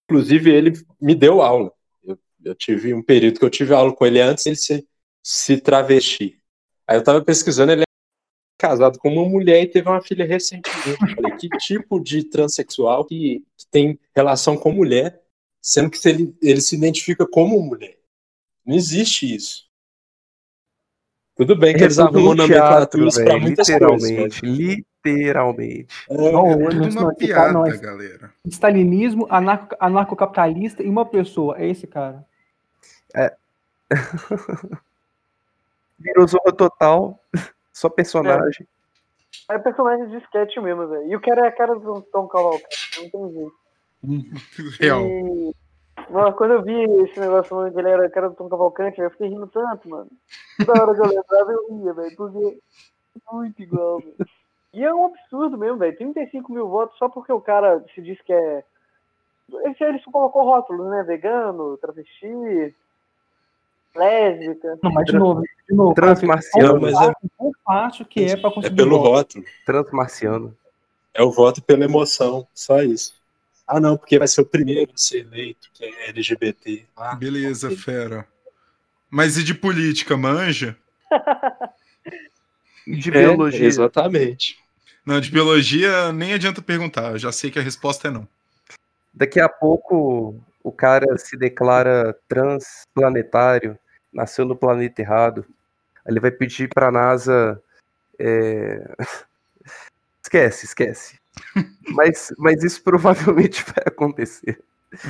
Inclusive, 0.09 0.51
ele 0.51 0.73
me 1.01 1.15
deu 1.15 1.41
aula. 1.41 1.71
Eu, 2.03 2.17
eu 2.43 2.53
tive 2.53 2.93
um 2.93 3.01
período 3.01 3.39
que 3.39 3.45
eu 3.45 3.49
tive 3.49 3.73
aula 3.73 3.93
com 3.95 4.05
ele 4.05 4.21
antes 4.21 4.45
ele 4.45 4.55
se, 4.55 4.87
se 5.23 5.59
travestir. 5.59 6.39
Aí 6.87 6.97
eu 6.97 6.99
estava 6.99 7.23
pesquisando, 7.23 7.71
ele 7.71 7.81
é 7.81 7.90
casado 8.61 8.99
com 8.99 9.09
uma 9.09 9.27
mulher 9.27 9.63
e 9.63 9.67
teve 9.67 9.89
uma 9.89 10.01
filha 10.01 10.23
recentemente. 10.25 10.89
Eu 10.89 10.97
falei, 11.15 11.31
que 11.37 11.49
tipo 11.57 11.99
de 11.99 12.23
transexual 12.23 13.03
que, 13.03 13.43
que 13.57 13.65
tem 13.71 13.99
relação 14.15 14.55
com 14.55 14.71
mulher, 14.71 15.19
sendo 15.59 15.89
que 15.89 16.07
ele, 16.07 16.35
ele 16.41 16.61
se 16.61 16.75
identifica 16.75 17.25
como 17.27 17.59
mulher? 17.61 17.97
Não 18.63 18.75
existe 18.75 19.33
isso. 19.35 19.69
Tudo 21.35 21.55
bem 21.55 21.75
que 21.75 21.83
eles 21.83 21.97
É 21.97 22.05
tudo 22.05 22.17
arrumam 22.17 22.35
nomenclaturas 22.35 23.15
para 23.15 23.39
muitas 23.39 23.67
coisas. 23.67 24.03
Literalmente. 24.03 24.45
Literalmente. 24.45 25.87
mas- 26.07 26.19
Não, 26.31 26.51
É, 26.51 26.55
não, 26.55 26.89
não, 26.89 27.01
uma 27.01 27.15
piada, 27.15 27.69
é 27.69 27.77
galera. 27.77 28.33
stalinismo, 28.45 29.25
anarco, 29.29 29.75
anarcocapitalista 29.79 30.83
e 30.83 30.87
uma 30.89 31.05
pessoa. 31.05 31.57
É 31.57 31.67
esse 31.67 31.87
cara. 31.87 32.23
Virou 35.99 36.27
zorra 36.27 36.51
total. 36.55 37.19
Só 37.73 37.89
personagem. 37.89 38.67
É 39.49 39.57
personagem 39.57 40.09
de 40.09 40.17
sketch 40.17 40.57
mesmo, 40.57 40.87
velho. 40.87 41.07
E 41.07 41.15
o 41.15 41.21
cara 41.21 41.45
é 41.45 41.47
a 41.47 41.51
cara 41.51 41.75
do 41.75 42.01
Tom 42.03 42.27
Cavalcante, 42.27 43.01
não 43.01 43.09
tem 43.09 43.33
jeito. 43.33 43.61
Real. 44.79 45.01
E... 45.05 45.55
Nossa, 46.09 46.33
quando 46.33 46.53
eu 46.53 46.63
vi 46.63 46.83
esse 47.03 47.19
negócio 47.19 47.49
falando 47.49 47.73
que 47.73 47.79
ele 47.79 47.89
era 47.89 48.05
a 48.05 48.09
cara 48.09 48.29
do 48.29 48.35
Tom 48.35 48.49
Cavalcante, 48.49 48.99
eu 48.99 49.11
fiquei 49.11 49.29
rindo 49.29 49.47
tanto, 49.47 49.89
mano. 49.89 50.09
Toda 50.65 50.81
hora 50.81 50.93
que 50.93 51.01
eu 51.01 51.05
lembrava, 51.05 51.51
eu 51.51 51.67
ria, 51.69 51.93
velho, 51.93 52.15
porque 52.15 52.59
é 53.15 53.35
muito 53.35 53.61
igual, 53.61 53.99
velho. 53.99 54.15
E 54.73 54.83
é 54.83 54.93
um 54.93 55.05
absurdo 55.05 55.57
mesmo, 55.57 55.77
velho. 55.77 55.97
35 55.97 56.51
mil 56.51 56.67
votos 56.67 56.97
só 56.97 57.09
porque 57.09 57.31
o 57.31 57.41
cara 57.41 57.83
se 57.93 58.01
diz 58.01 58.19
que 58.21 58.33
é. 58.33 58.63
Ele, 59.49 59.75
ele 59.79 59.99
só 59.99 60.11
colocou 60.11 60.43
rótulos, 60.43 60.89
né? 60.89 61.03
Vegano, 61.03 61.77
travesti, 61.77 62.73
lésbica. 63.95 64.77
Não, 64.81 64.91
mas 64.91 65.05
de 65.05 65.13
novo, 65.13 65.41
de 65.41 65.75
novo. 65.75 65.93
Transmarciano. 65.93 66.73
Não, 66.73 66.81
mas 66.81 66.93
Quão 67.37 67.49
é- 67.49 67.51
fácil- 67.63 68.05
que 68.05 68.23
é 68.23 68.37
pra 68.37 68.49
é 68.49 68.53
conseguir 68.53 68.75
pelo 68.75 68.99
voto. 69.01 69.43
Transmarciano. 69.65 70.55
É 71.13 71.21
o 71.21 71.31
voto 71.31 71.61
pela 71.61 71.83
emoção. 71.85 72.47
Só 72.53 72.81
isso. 72.81 73.13
Ah, 73.67 73.79
não, 73.79 73.97
porque 73.97 74.17
vai 74.19 74.27
ser 74.27 74.41
o 74.41 74.45
primeiro 74.45 74.91
a 74.93 74.97
ser 74.97 75.19
eleito, 75.19 75.69
que 75.73 75.85
é 75.85 76.09
LGBT. 76.09 76.85
Ah, 76.95 77.15
Beleza, 77.15 77.71
fera. 77.71 78.27
Mas 79.09 79.37
e 79.37 79.43
de 79.43 79.53
política, 79.53 80.15
manja? 80.17 80.75
De 82.87 83.09
é, 83.09 83.11
biologia. 83.11 83.65
Exatamente. 83.67 84.57
Não, 85.05 85.19
de 85.19 85.31
biologia 85.31 86.11
nem 86.11 86.33
adianta 86.33 86.61
perguntar. 86.61 87.11
Eu 87.11 87.17
já 87.19 87.31
sei 87.31 87.51
que 87.51 87.59
a 87.59 87.61
resposta 87.61 88.07
é 88.07 88.11
não. 88.11 88.27
Daqui 89.13 89.39
a 89.39 89.49
pouco 89.49 90.35
o 90.63 90.71
cara 90.71 91.17
se 91.17 91.35
declara 91.37 92.15
transplanetário, 92.27 93.77
nasceu 94.13 94.45
no 94.45 94.55
planeta 94.55 95.01
errado. 95.01 95.45
Aí 96.05 96.11
Ele 96.13 96.19
vai 96.19 96.31
pedir 96.31 96.69
pra 96.73 96.91
NASA. 96.91 97.61
é, 98.19 98.95
Esquece, 100.23 100.65
esquece. 100.65 101.19
Mas, 101.95 102.33
mas 102.37 102.63
isso 102.63 102.83
provavelmente 102.83 103.63
vai 103.63 103.83
acontecer. 103.87 104.61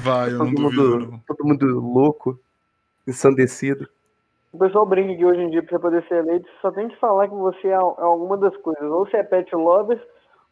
Vai, 0.03 0.29
eu 0.31 0.37
não 0.37 0.45
Todo 0.53 0.55
duvido, 0.63 0.83
mundo, 0.99 1.11
não. 1.11 1.19
todo 1.27 1.45
mundo 1.45 1.79
louco, 1.79 2.39
ensandecido. 3.07 3.87
O 4.53 4.57
pessoal 4.57 4.85
brinca 4.85 5.15
que 5.15 5.25
hoje 5.25 5.41
em 5.41 5.49
dia, 5.49 5.61
pra 5.63 5.77
você 5.77 5.81
poder 5.81 6.07
ser 6.07 6.15
eleito, 6.25 6.47
só 6.61 6.71
tem 6.71 6.87
que 6.89 6.95
falar 6.99 7.27
que 7.27 7.33
você 7.35 7.67
é 7.67 7.71
é 7.71 7.75
alguma 7.75 8.37
das 8.37 8.55
coisas. 8.57 8.83
Ou 8.83 9.05
você 9.05 9.17
é 9.17 9.23
pet 9.23 9.53
lover, 9.55 10.01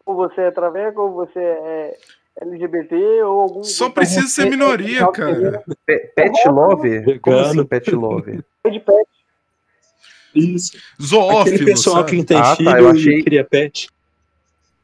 ou 0.05 0.15
você 0.15 0.41
é 0.41 0.51
traveco, 0.51 1.01
ou 1.01 1.13
você 1.13 1.39
é 1.39 1.97
LGBT, 2.41 2.95
ou 3.23 3.39
algum. 3.41 3.63
Só 3.63 3.89
precisa 3.89 4.27
ser 4.27 4.49
minoria, 4.49 5.05
cara. 5.11 5.63
Pe- 5.85 6.11
Pet 6.15 6.47
lover? 6.47 7.19
Como 7.19 7.37
assim 7.37 7.65
pet 7.65 7.91
lover? 7.91 8.43
de 8.71 8.79
pet. 8.79 9.07
Isso. 10.35 10.77
Zoófilo, 11.01 11.55
Aquele 11.55 11.65
pessoal 11.65 11.95
sabe? 11.97 12.09
que 12.11 12.17
não 12.17 12.23
tem 12.23 12.37
Ah, 12.37 12.41
tá, 12.43 12.55
filho 12.55 12.69
eu 12.77 12.89
achei- 12.89 13.17
e 13.19 13.23
cria 13.23 13.43
pet. 13.43 13.89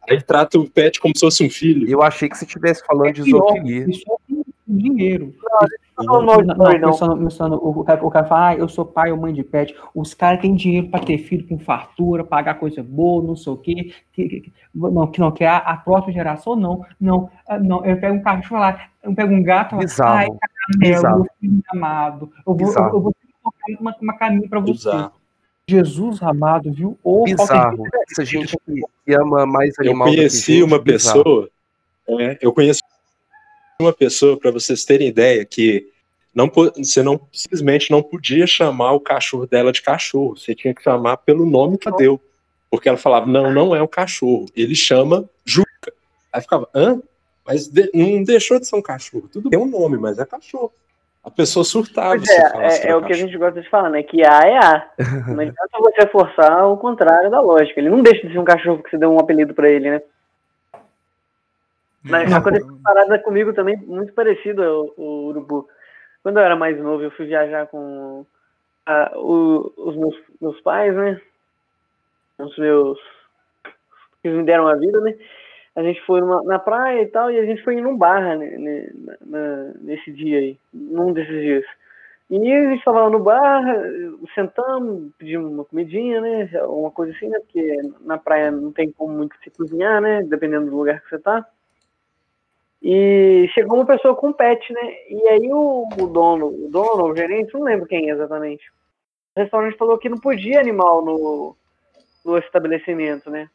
Aí 0.09 0.21
trata 0.21 0.59
o 0.59 0.69
pet 0.69 0.99
como 0.99 1.13
se 1.15 1.21
fosse 1.21 1.43
um 1.43 1.49
filho. 1.49 1.89
Eu 1.89 2.01
achei 2.03 2.27
que 2.29 2.37
você 2.37 2.45
estivesse 2.45 2.83
falando 2.85 3.13
de 3.13 3.23
pior, 3.23 3.39
zoofilia. 3.39 3.85
Isso 3.89 4.03
é 4.11 4.33
dinheiro. 4.67 5.33
Não 5.35 5.67
Não, 5.97 6.21
não. 6.21 6.37
pensando, 6.81 7.17
pensando, 7.17 7.55
o, 7.55 7.83
cara, 7.85 8.05
o 8.05 8.09
cara 8.11 8.25
fala, 8.25 8.47
ah, 8.49 8.55
eu 8.55 8.67
sou 8.67 8.85
pai 8.85 9.11
ou 9.11 9.17
mãe 9.17 9.33
de 9.33 9.43
pet. 9.43 9.73
Os 9.93 10.13
caras 10.13 10.41
têm 10.41 10.53
dinheiro 10.53 10.89
para 10.89 10.99
ter 11.05 11.17
filho 11.19 11.47
com 11.47 11.57
fartura, 11.57 12.23
pagar 12.23 12.55
coisa 12.55 12.83
boa, 12.83 13.23
não 13.23 13.35
sei 13.35 13.53
o 13.53 13.57
quê. 13.57 13.93
Que, 14.11 14.27
que, 14.27 14.39
que- 14.41 14.53
não, 14.73 15.07
que 15.07 15.19
não 15.21 15.31
quer 15.31 15.47
a, 15.47 15.57
a 15.57 15.77
próxima 15.77 16.11
geração, 16.13 16.55
não. 16.55 16.85
Não, 16.99 17.29
ah, 17.47 17.57
não. 17.57 17.85
Eu 17.85 17.97
pego 17.97 18.15
um 18.15 18.21
cachorro 18.21 18.59
lá, 18.59 18.87
eu 19.01 19.15
pego 19.15 19.33
um 19.33 19.41
gato 19.41 19.75
lá, 19.75 19.79
ai, 19.79 19.85
Bizarro. 19.85 20.37
caramelo, 20.39 20.95
Bizarro. 20.95 21.17
meu 21.19 21.27
filho 21.39 21.63
amado. 21.71 22.31
Eu 22.35 22.43
vou, 22.45 22.53
eu, 22.53 22.57
Bizarro. 22.67 22.95
eu 22.97 23.01
vou 23.01 23.13
ter 23.13 23.27
que 23.27 23.33
tocar 23.41 23.81
uma, 23.81 23.95
uma 24.01 24.17
caminho 24.17 24.49
para 24.49 24.59
você. 24.59 24.71
Bizarro. 24.89 25.11
Jesus 25.67 26.21
amado, 26.21 26.71
viu? 26.73 26.97
Ou 27.03 27.23
de- 27.23 27.35
Bizarro. 27.35 27.87
Essa 28.11 28.25
gente 28.25 28.55
que 28.65 29.13
ama 29.13 29.45
mais 29.45 29.73
Eu 29.79 29.85
animal 29.91 30.09
que 30.09 30.15
conheci 30.17 30.53
gente, 30.59 30.63
uma 30.63 30.77
bizarro. 30.77 31.23
pessoa, 31.23 31.49
é, 32.21 32.37
eu 32.41 32.53
conheci 32.53 32.81
uma 33.79 33.93
pessoa, 33.93 34.37
para 34.37 34.51
vocês 34.51 34.85
terem 34.85 35.07
ideia, 35.07 35.45
que 35.45 35.87
não, 36.33 36.51
você 36.77 37.03
não 37.03 37.19
simplesmente 37.31 37.91
não 37.91 38.01
podia 38.01 38.47
chamar 38.47 38.91
o 38.93 38.99
cachorro 38.99 39.45
dela 39.45 39.71
de 39.71 39.81
cachorro, 39.81 40.37
você 40.37 40.55
tinha 40.55 40.73
que 40.73 40.83
chamar 40.83 41.17
pelo 41.17 41.45
nome 41.45 41.77
que 41.77 41.87
ela 41.87 41.97
deu. 41.97 42.19
Porque 42.69 42.89
ela 42.89 42.97
falava, 42.97 43.25
não, 43.25 43.51
não 43.51 43.75
é 43.75 43.81
um 43.81 43.87
cachorro, 43.87 44.45
ele 44.55 44.75
chama 44.75 45.29
Juca. 45.45 45.93
Aí 46.31 46.41
ficava, 46.41 46.67
hã? 46.73 47.01
Mas 47.45 47.67
de- 47.67 47.91
não 47.93 48.23
deixou 48.23 48.59
de 48.59 48.67
ser 48.67 48.75
um 48.75 48.81
cachorro. 48.81 49.29
Tudo 49.31 49.49
bem, 49.49 49.59
é 49.59 49.61
um 49.61 49.67
nome, 49.67 49.97
mas 49.97 50.17
é 50.17 50.25
cachorro. 50.25 50.71
A 51.23 51.31
pessoa 51.31 51.63
surtava 51.63 52.17
Pois 52.17 52.29
é, 52.29 52.51
que 52.51 52.87
é, 52.87 52.91
é 52.91 52.95
o 52.95 53.03
que 53.03 53.13
a 53.13 53.15
gente 53.15 53.35
gosta 53.37 53.61
de 53.61 53.69
falar, 53.69 53.89
né? 53.89 54.03
Que 54.03 54.23
A 54.23 54.41
é 54.41 54.57
A. 54.57 54.89
Não 55.27 55.39
adianta 55.41 55.79
você 55.79 56.07
forçar 56.07 56.67
o 56.67 56.77
contrário 56.77 57.31
da 57.31 57.39
lógica. 57.39 57.79
Ele 57.79 57.89
não 57.89 58.03
deixa 58.03 58.27
de 58.27 58.33
ser 58.33 58.39
um 58.39 58.43
cachorro 58.43 58.83
que 58.83 58.89
você 58.89 58.97
deu 58.97 59.11
um 59.11 59.19
apelido 59.19 59.53
pra 59.53 59.69
ele, 59.69 59.89
né? 59.89 60.01
Mas 62.09 62.29
Não, 62.29 62.37
aconteceu 62.37 62.67
uma 62.67 62.79
parada 62.83 63.19
comigo 63.19 63.53
também, 63.53 63.77
muito 63.77 64.13
parecida, 64.13 64.71
o, 64.71 64.93
o 64.97 65.25
Urubu. 65.27 65.67
Quando 66.21 66.37
eu 66.39 66.43
era 66.43 66.55
mais 66.55 66.77
novo, 66.79 67.03
eu 67.03 67.11
fui 67.11 67.25
viajar 67.25 67.67
com 67.67 68.25
a- 68.85 69.11
o- 69.15 69.73
os 69.77 69.95
meus, 69.95 70.15
meus 70.41 70.61
pais, 70.61 70.95
né? 70.95 71.19
Os 72.39 72.57
meus. 72.57 72.99
que 74.21 74.29
me 74.29 74.43
deram 74.43 74.67
a 74.67 74.75
vida, 74.75 74.99
né? 75.01 75.15
A 75.75 75.83
gente 75.83 76.01
foi 76.05 76.19
numa- 76.19 76.41
na 76.43 76.57
praia 76.57 77.01
e 77.03 77.05
tal, 77.07 77.29
e 77.29 77.37
a 77.37 77.45
gente 77.45 77.63
foi 77.63 77.79
num 77.79 77.95
bar 77.95 78.35
né, 78.37 78.57
né, 78.57 78.89
na- 78.95 79.17
na- 79.21 79.73
nesse 79.81 80.11
dia 80.11 80.39
aí, 80.39 80.57
num 80.73 81.13
desses 81.13 81.41
dias. 81.41 81.65
E 82.31 82.51
a 82.51 82.69
gente 82.71 82.83
tava 82.83 83.01
lá 83.01 83.09
no 83.11 83.19
bar, 83.19 83.63
sentamos, 84.33 85.11
pedimos 85.19 85.51
uma 85.51 85.63
comidinha, 85.63 86.19
né? 86.21 86.49
Uma 86.63 86.89
coisa 86.89 87.13
assim, 87.15 87.29
né? 87.29 87.37
Porque 87.39 87.77
na 88.01 88.17
praia 88.17 88.49
não 88.49 88.71
tem 88.71 88.91
como 88.91 89.13
muito 89.13 89.35
se 89.43 89.51
cozinhar, 89.51 90.01
né? 90.01 90.23
Dependendo 90.23 90.71
do 90.71 90.75
lugar 90.77 91.01
que 91.01 91.09
você 91.09 91.19
tá. 91.19 91.47
E 92.87 93.49
chegou 93.55 93.79
uma 93.79 93.85
pessoa 93.87 94.15
com 94.15 94.31
pet, 94.31 94.71
né? 94.71 94.95
E 95.09 95.27
aí 95.29 95.51
o, 95.51 95.87
o 95.99 96.05
dono, 96.05 96.45
o 96.49 96.69
dono, 96.69 97.05
o 97.05 97.15
gerente, 97.15 97.51
não 97.55 97.63
lembro 97.63 97.87
quem 97.87 98.09
exatamente. 98.09 98.63
O 99.35 99.39
restaurante 99.41 99.75
falou 99.75 99.97
que 99.97 100.07
não 100.07 100.19
podia 100.19 100.59
animal 100.59 101.03
no, 101.03 101.57
no 102.23 102.37
estabelecimento, 102.37 103.27
né? 103.31 103.49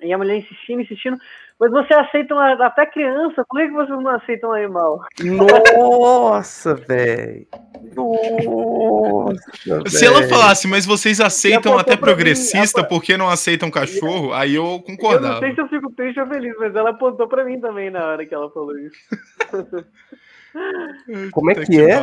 E 0.00 0.12
a 0.12 0.18
mulher 0.18 0.36
insistindo, 0.36 0.82
insistindo. 0.82 1.16
Mas 1.62 1.70
você 1.70 1.94
aceitam 1.94 2.40
até 2.40 2.84
criança, 2.86 3.44
por 3.48 3.60
que 3.60 3.70
vocês 3.70 3.96
não 4.02 4.08
aceitam 4.08 4.52
animal? 4.52 5.00
Nossa, 5.22 6.74
velho. 6.74 7.46
Nossa, 7.94 9.84
Se 9.88 10.04
ela 10.04 10.24
falasse, 10.24 10.66
mas 10.66 10.84
vocês 10.84 11.20
aceitam 11.20 11.78
até 11.78 11.92
mim, 11.92 12.00
progressista 12.00 12.80
apa- 12.80 12.88
porque 12.88 13.16
não 13.16 13.28
aceitam 13.28 13.70
cachorro, 13.70 14.32
aí 14.32 14.56
eu 14.56 14.64
Eu 14.64 14.70
não 14.72 14.80
concordava. 14.80 15.38
sei 15.38 15.54
se 15.54 15.60
eu 15.60 15.68
fico 15.68 15.88
triste 15.92 16.18
ou 16.18 16.26
feliz, 16.26 16.52
mas 16.58 16.74
ela 16.74 16.90
apontou 16.90 17.28
pra 17.28 17.44
mim 17.44 17.60
também 17.60 17.90
na 17.92 18.06
hora 18.06 18.26
que 18.26 18.34
ela 18.34 18.50
falou 18.50 18.76
isso. 18.76 18.96
Como 21.30 21.48
é 21.52 21.54
Puta 21.54 21.66
que 21.66 21.80
é? 21.80 21.94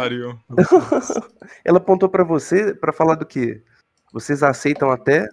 Ela 1.65 1.77
apontou 1.79 2.07
pra 2.07 2.23
você 2.23 2.73
pra 2.73 2.93
falar 2.93 3.15
do 3.15 3.25
quê? 3.25 3.61
Vocês 4.13 4.41
aceitam 4.41 4.89
até? 4.89 5.27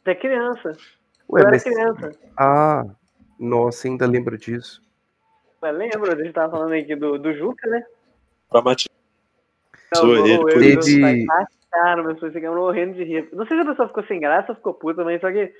Até 0.00 0.14
criança. 0.14 0.70
Ué, 1.30 1.42
eu 1.42 1.46
era 1.46 1.50
mas... 1.50 1.62
criança. 1.62 2.10
Ah, 2.36 2.84
nossa, 3.38 3.88
ainda 3.88 4.06
lembro 4.06 4.36
disso. 4.36 4.82
Mas 5.60 5.76
lembra? 5.76 6.14
A 6.14 6.16
gente 6.16 6.32
tava 6.32 6.50
falando 6.52 6.72
aqui 6.72 6.94
do, 6.94 7.18
do 7.18 7.32
Juca, 7.34 7.68
né? 7.68 7.84
Pra 8.50 8.62
Mati- 8.62 8.88
Não, 9.94 10.00
Zoeira, 10.00 10.40
o- 10.40 10.44
o- 10.44 10.46
teve- 10.46 11.26
Cara, 11.70 12.02
mas 12.02 12.18
você 12.18 12.30
fica 12.30 12.50
morrendo 12.50 12.94
de 12.94 13.04
rir. 13.04 13.28
Não 13.32 13.46
sei 13.46 13.58
se 13.58 13.62
a 13.62 13.66
pessoa 13.66 13.88
ficou 13.88 14.02
sem 14.04 14.18
graça 14.18 14.52
ou 14.52 14.56
ficou 14.56 14.72
puta, 14.72 15.04
mas 15.04 15.20
só 15.20 15.30
que. 15.30 15.52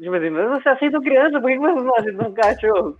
Tipo 0.00 0.14
assim, 0.14 0.30
mas 0.30 0.62
você 0.62 0.68
aceita 0.70 1.00
criança, 1.00 1.40
por 1.40 1.50
que 1.50 1.58
você 1.58 1.80
não 1.82 1.94
aceita 1.94 2.26
um 2.28 2.32
cachorro? 2.32 2.98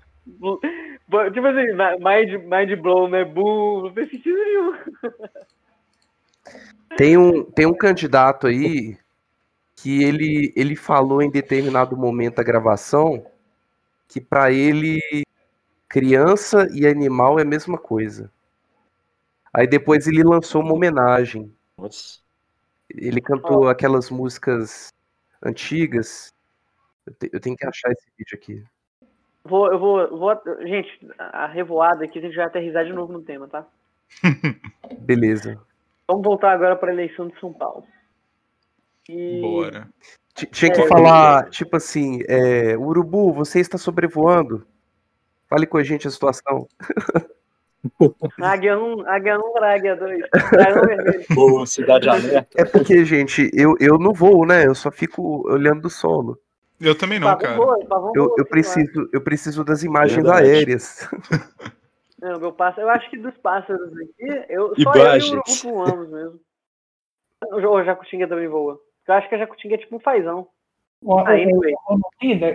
Tipo 1.32 1.46
assim, 1.46 1.66
mind, 1.98 2.44
mind 2.44 2.80
blow, 2.80 3.08
né? 3.08 3.24
Boom, 3.24 3.84
não 3.84 3.92
fez 3.94 4.10
sentido 4.10 4.36
nenhum. 4.36 4.74
Tem 6.96 7.16
um, 7.16 7.42
tem 7.44 7.66
um 7.66 7.74
candidato 7.74 8.46
aí 8.46 8.98
que 9.76 10.04
ele, 10.04 10.52
ele 10.54 10.76
falou 10.76 11.22
em 11.22 11.30
determinado 11.30 11.96
momento 11.96 12.36
da 12.36 12.42
gravação 12.42 13.24
que 14.08 14.20
pra 14.20 14.50
ele 14.52 15.00
criança 15.88 16.68
e 16.72 16.86
animal 16.86 17.38
é 17.38 17.42
a 17.42 17.46
mesma 17.46 17.78
coisa. 17.78 18.30
Aí 19.52 19.66
depois 19.66 20.06
ele 20.06 20.24
lançou 20.24 20.62
uma 20.62 20.74
homenagem. 20.74 21.54
Nossa. 21.78 22.18
Ele 22.90 23.20
cantou 23.20 23.68
aquelas 23.68 24.10
músicas 24.10 24.92
antigas. 25.42 26.32
Eu, 27.06 27.14
te- 27.14 27.30
eu 27.32 27.40
tenho 27.40 27.56
que 27.56 27.66
achar 27.66 27.90
esse 27.92 28.06
vídeo 28.18 28.36
aqui. 28.36 28.64
Vou, 29.44 29.70
eu 29.70 29.78
vou, 29.78 30.18
vou. 30.18 30.42
Gente, 30.62 30.88
a 31.18 31.46
revoada 31.46 32.04
aqui, 32.04 32.18
a 32.18 32.22
gente 32.22 32.34
vai 32.34 32.46
aterrizar 32.46 32.84
de 32.84 32.92
novo 32.92 33.12
no 33.12 33.22
tema, 33.22 33.46
tá? 33.46 33.66
Beleza. 35.00 35.60
Vamos 36.08 36.24
voltar 36.24 36.52
agora 36.52 36.76
para 36.76 36.90
a 36.90 36.94
eleição 36.94 37.28
de 37.28 37.38
São 37.38 37.52
Paulo. 37.52 37.86
E... 39.08 39.40
Bora. 39.40 39.88
Tinha 40.34 40.72
que 40.72 40.80
É, 40.80 40.88
falar, 40.88 41.48
tipo 41.50 41.76
assim, 41.76 42.20
é, 42.26 42.76
Urubu, 42.76 43.32
você 43.32 43.60
está 43.60 43.78
sobrevoando. 43.78 44.66
Fale 45.48 45.66
com 45.66 45.78
a 45.78 45.82
gente 45.84 46.08
a 46.08 46.10
situação. 46.10 46.66
Águia 48.40 48.78
1, 48.78 49.06
Águia 49.06 49.38
1 49.38 49.52
para 49.52 49.74
Águia 49.74 49.94
2. 49.96 50.20
Dragão 50.50 50.82
vermelho. 50.82 51.24
Boa, 51.34 51.66
Cidade 51.66 52.08
Alerta. 52.10 52.48
É 52.56 52.64
porque, 52.64 53.04
gente, 53.04 53.50
eu, 53.52 53.76
eu 53.78 53.98
não 53.98 54.12
vou, 54.12 54.46
né? 54.46 54.66
Eu 54.66 54.74
só 54.74 54.90
fico 54.90 55.46
olhando 55.48 55.82
do 55.82 55.90
solo. 55.90 56.38
Eu 56.80 56.96
também 56.96 57.20
não, 57.20 57.36
cara. 57.38 57.56
Eu, 58.14 58.34
eu 58.36 58.44
preciso, 58.46 59.08
eu 59.12 59.20
preciso 59.20 59.62
das 59.62 59.82
imagens 59.84 60.16
Verdade. 60.24 60.48
aéreas. 60.50 61.08
Não, 62.20 62.40
meu 62.40 62.52
pássaro, 62.52 62.88
eu 62.88 62.90
acho 62.90 63.08
que 63.10 63.18
dos 63.18 63.36
pássaros 63.36 63.92
aqui, 63.92 64.44
eu, 64.48 64.74
só 64.82 64.94
Imagens. 64.94 65.32
eu 65.32 65.68
e 65.68 65.70
o 65.70 65.74
Urubu 65.74 65.84
voamos 65.86 66.10
mesmo. 66.10 66.40
O 67.52 67.76
a 67.76 67.84
Jacutinga 67.84 68.26
também 68.26 68.48
voa. 68.48 68.80
Eu 69.06 69.14
acho 69.14 69.28
que 69.28 69.34
a 69.34 69.38
Jacutinga 69.38 69.74
é 69.74 69.78
tipo 69.78 69.96
um 69.96 70.00
fazão. 70.00 70.46
Anyway. 71.26 71.74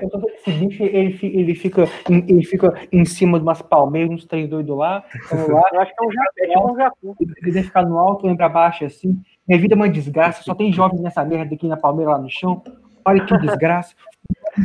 Eu 0.02 0.10
tô 0.10 0.18
vendo 0.18 0.30
esse 0.30 0.52
bicho, 0.52 0.84
ele, 0.84 1.20
ele, 1.22 1.54
fica, 1.56 1.84
em- 2.10 2.26
ele 2.28 2.44
fica 2.44 2.74
em 2.92 3.06
cima 3.06 3.38
de 3.38 3.44
umas 3.44 3.62
palmeiras, 3.62 4.10
uns 4.12 4.26
três 4.26 4.50
doidos 4.50 4.76
lá. 4.76 5.04
Então, 5.32 5.48
lá 5.56 5.62
Eu 5.72 5.80
acho 5.82 5.94
que 5.96 6.04
é 6.04 6.08
um 6.08 6.12
jacu. 6.12 6.34
É 6.40 6.48
tipo 6.48 6.72
um 6.72 6.76
jacu. 6.76 7.16
ele 7.20 7.52
deve 7.52 7.64
ficar 7.68 7.84
no 7.84 8.00
alto, 8.00 8.26
lembra 8.26 8.50
pra 8.50 8.50
baixo, 8.50 8.86
assim. 8.86 9.22
Minha 9.48 9.60
vida 9.62 9.76
é 9.76 9.78
uma 9.78 9.90
desgraça, 9.90 10.42
só 10.44 10.56
tem 10.56 10.74
jovens 10.74 11.02
nessa 11.02 11.24
merda 11.24 11.54
aqui 11.54 11.68
na 11.68 11.78
palmeira 11.78 12.12
lá 12.14 12.18
no 12.18 12.30
chão. 12.30 12.64
Olha 13.06 13.24
que 13.26 13.38
desgraça. 13.38 13.94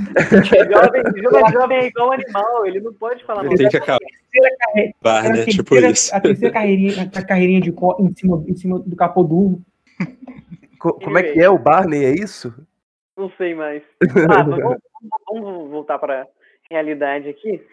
Jovem, 0.45 1.03
jovem, 1.23 1.53
jovem 1.53 1.79
é 1.79 1.87
igual 1.87 2.13
animal, 2.13 2.67
ele 2.67 2.81
não 2.81 2.93
pode 2.93 3.25
falar 3.25 3.45
Ele 3.47 3.57
tem 3.57 3.69
que 3.69 3.77
acabar, 3.77 3.99
né? 4.75 4.93
a 5.43 5.45
Tipo 5.47 5.77
isso. 5.77 6.15
a 6.15 6.21
terceira 6.21 6.53
carreirinha, 6.53 7.11
a 7.15 7.23
carreirinha 7.25 7.61
de 7.61 7.73
co 7.73 7.97
em 8.01 8.13
cima, 8.15 8.45
em 8.49 8.57
cima 8.57 8.79
do 8.81 8.97
capô 8.97 9.23
do 9.23 9.37
Uno. 9.39 9.63
Co- 10.85 11.01
como 11.01 11.17
é 11.17 11.23
que 11.23 11.41
é 11.41 11.49
o 11.49 11.57
Barney, 11.59 12.05
é 12.05 12.11
isso? 12.13 12.55
Não 13.17 13.31
sei 13.39 13.55
mais. 13.55 13.83
Ah, 14.31 14.43
vamos, 14.43 14.79
vamos 15.27 15.71
voltar 15.71 15.99
para 15.99 16.27
realidade 16.71 17.27
aqui. 17.27 17.67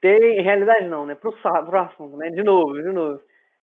Tem 0.00 0.40
realidade 0.40 0.86
não, 0.86 1.04
né? 1.04 1.16
Pro, 1.16 1.36
sa- 1.42 1.64
pro 1.64 1.80
assunto, 1.80 2.16
né? 2.16 2.30
De 2.30 2.44
novo, 2.44 2.74
de 2.74 2.92
novo. 2.92 3.20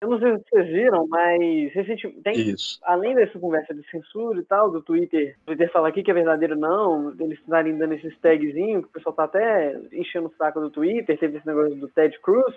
Eu 0.00 0.10
não 0.10 0.20
sei 0.20 0.36
se 0.36 0.44
vocês 0.50 0.66
viram, 0.68 1.08
mas 1.08 1.72
recentemente 1.74 2.20
tem 2.22 2.34
Isso. 2.50 2.78
além 2.84 3.16
dessa 3.16 3.36
conversa 3.36 3.74
de 3.74 3.82
censura 3.90 4.38
e 4.38 4.44
tal, 4.44 4.70
do 4.70 4.80
Twitter, 4.80 5.34
o 5.42 5.46
Twitter 5.46 5.72
falar 5.72 5.88
aqui 5.88 6.04
que 6.04 6.10
é 6.12 6.14
verdadeiro 6.14 6.54
não, 6.54 7.12
eles 7.18 7.36
estarem 7.40 7.76
dando 7.76 7.94
esses 7.94 8.16
tagzinhos, 8.20 8.84
que 8.84 8.90
o 8.90 8.92
pessoal 8.92 9.12
tá 9.16 9.24
até 9.24 9.76
enchendo 9.92 10.28
o 10.28 10.34
saco 10.38 10.60
do 10.60 10.70
Twitter, 10.70 11.18
teve 11.18 11.38
esse 11.38 11.46
negócio 11.48 11.74
do 11.74 11.88
Ted 11.88 12.16
Cruz. 12.20 12.54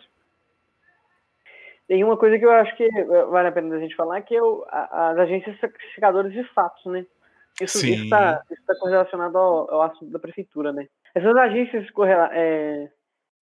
Tem 1.91 2.05
uma 2.05 2.15
coisa 2.15 2.39
que 2.39 2.45
eu 2.45 2.51
acho 2.51 2.73
que 2.77 2.85
eh, 2.85 3.25
vale 3.25 3.49
a 3.49 3.51
pena 3.51 3.75
a 3.75 3.79
gente 3.79 3.97
falar, 3.97 4.21
que 4.21 4.33
é 4.33 4.41
o, 4.41 4.63
a- 4.69 5.09
as 5.09 5.17
agências 5.17 5.59
certificadoras 5.59 6.31
de 6.31 6.41
fatos, 6.53 6.85
né? 6.85 7.05
Isso 7.61 7.79
está 8.05 8.41
tá 8.65 8.75
correlacionado 8.79 9.37
ao, 9.37 9.69
ao 9.69 9.81
assunto 9.81 10.09
da 10.09 10.17
prefeitura, 10.17 10.71
né? 10.71 10.87
Essas 11.13 11.35
agências 11.35 11.91
correla- 11.91 12.29
é, 12.31 12.89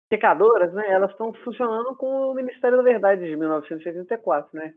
certificadoras, 0.09 0.71
né, 0.73 0.85
elas 0.89 1.11
estão 1.11 1.33
funcionando 1.43 1.93
com 1.97 2.31
o 2.31 2.33
Ministério 2.33 2.77
da 2.77 2.83
Verdade 2.83 3.25
de 3.27 3.35
1984, 3.35 4.49
né? 4.57 4.73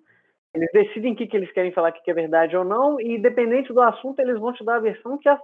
Eles 0.53 0.69
decidem 0.73 1.13
o 1.13 1.17
que, 1.17 1.29
que 1.29 1.37
eles 1.37 1.53
querem 1.53 1.71
falar 1.71 1.93
que 1.93 2.11
é 2.11 2.15
verdade 2.15 2.57
ou 2.57 2.65
não, 2.65 3.01
e 3.01 3.15
independente 3.19 3.73
do 3.73 3.81
assunto, 3.81 4.19
eles 4.19 4.37
vão 4.37 4.53
te 4.53 4.65
dar 4.65 4.79
a 4.79 4.81
versão 4.81 5.17
que 5.17 5.29
é, 5.29 5.37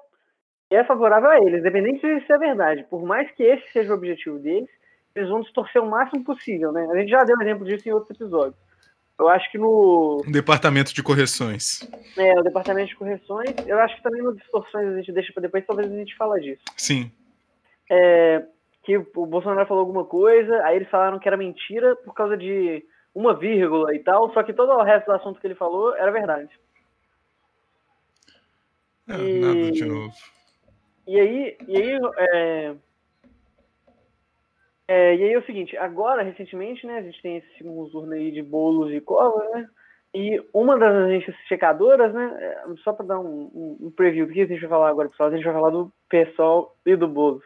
que 0.68 0.74
é 0.74 0.82
favorável 0.82 1.30
a 1.30 1.38
eles, 1.38 1.60
independente 1.60 2.00
de 2.00 2.26
se 2.26 2.32
é 2.32 2.38
verdade. 2.38 2.82
Por 2.90 3.04
mais 3.04 3.30
que 3.36 3.44
esse 3.44 3.70
seja 3.70 3.92
o 3.92 3.96
objetivo 3.96 4.40
deles, 4.40 4.68
eles 5.16 5.28
vão 5.28 5.40
distorcer 5.40 5.82
o 5.82 5.88
máximo 5.90 6.22
possível, 6.24 6.70
né? 6.72 6.86
A 6.90 6.96
gente 6.98 7.10
já 7.10 7.24
deu 7.24 7.40
exemplo 7.40 7.64
disso 7.64 7.88
em 7.88 7.92
outros 7.92 8.10
episódios. 8.10 8.54
Eu 9.18 9.28
acho 9.28 9.50
que 9.50 9.56
no 9.56 10.22
Departamento 10.28 10.92
de 10.94 11.02
correções. 11.02 11.80
é, 12.18 12.38
o 12.38 12.42
departamento 12.42 12.88
de 12.90 12.96
correções, 12.96 13.48
eu 13.66 13.78
acho 13.78 13.96
que 13.96 14.02
também 14.02 14.22
no 14.22 14.36
distorções 14.36 14.88
a 14.88 14.96
gente 14.98 15.10
deixa 15.12 15.32
para 15.32 15.40
depois, 15.42 15.64
talvez 15.66 15.90
a 15.90 15.94
gente 15.96 16.14
fala 16.16 16.38
disso. 16.38 16.62
Sim. 16.76 17.10
É, 17.90 18.44
que 18.84 18.98
o 18.98 19.26
Bolsonaro 19.26 19.66
falou 19.66 19.80
alguma 19.80 20.04
coisa, 20.04 20.62
aí 20.64 20.76
eles 20.76 20.90
falaram 20.90 21.18
que 21.18 21.26
era 21.26 21.36
mentira 21.36 21.96
por 21.96 22.12
causa 22.12 22.36
de 22.36 22.84
uma 23.14 23.32
vírgula 23.34 23.94
e 23.94 24.00
tal, 24.00 24.30
só 24.34 24.42
que 24.42 24.52
todo 24.52 24.70
o 24.72 24.82
resto 24.82 25.06
do 25.06 25.12
assunto 25.12 25.40
que 25.40 25.46
ele 25.46 25.54
falou 25.54 25.96
era 25.96 26.12
verdade. 26.12 26.50
É, 29.08 29.14
E- 29.16 29.40
Nada 29.40 29.72
de 29.72 29.84
novo. 29.84 30.12
E 31.06 31.20
aí, 31.20 31.56
e 31.68 31.76
aí, 31.76 31.98
é, 32.18 32.74
é, 34.88 35.16
e 35.16 35.22
aí 35.24 35.32
é 35.32 35.38
o 35.38 35.44
seguinte, 35.46 35.76
agora, 35.76 36.22
recentemente, 36.22 36.86
né, 36.86 36.98
a 36.98 37.02
gente 37.02 37.20
tem 37.20 37.36
esse 37.38 37.58
turno 37.90 38.12
aí 38.12 38.30
de 38.30 38.42
bolos 38.42 38.92
e 38.92 39.00
cova, 39.00 39.42
né, 39.50 39.68
e 40.14 40.40
uma 40.54 40.78
das 40.78 40.94
agências 40.94 41.36
checadoras, 41.48 42.12
né, 42.14 42.36
é, 42.40 42.64
só 42.84 42.92
para 42.92 43.06
dar 43.06 43.20
um, 43.20 43.50
um, 43.54 43.76
um 43.86 43.90
preview 43.90 44.26
do 44.26 44.32
que 44.32 44.42
a 44.42 44.46
gente 44.46 44.60
vai 44.60 44.70
falar 44.70 44.88
agora, 44.90 45.08
pessoal, 45.08 45.28
a 45.28 45.32
gente 45.36 45.44
vai 45.44 45.54
falar 45.54 45.70
do 45.70 45.92
PSOL 46.08 46.74
e 46.86 46.96
do 46.96 47.08
Boulos. 47.08 47.44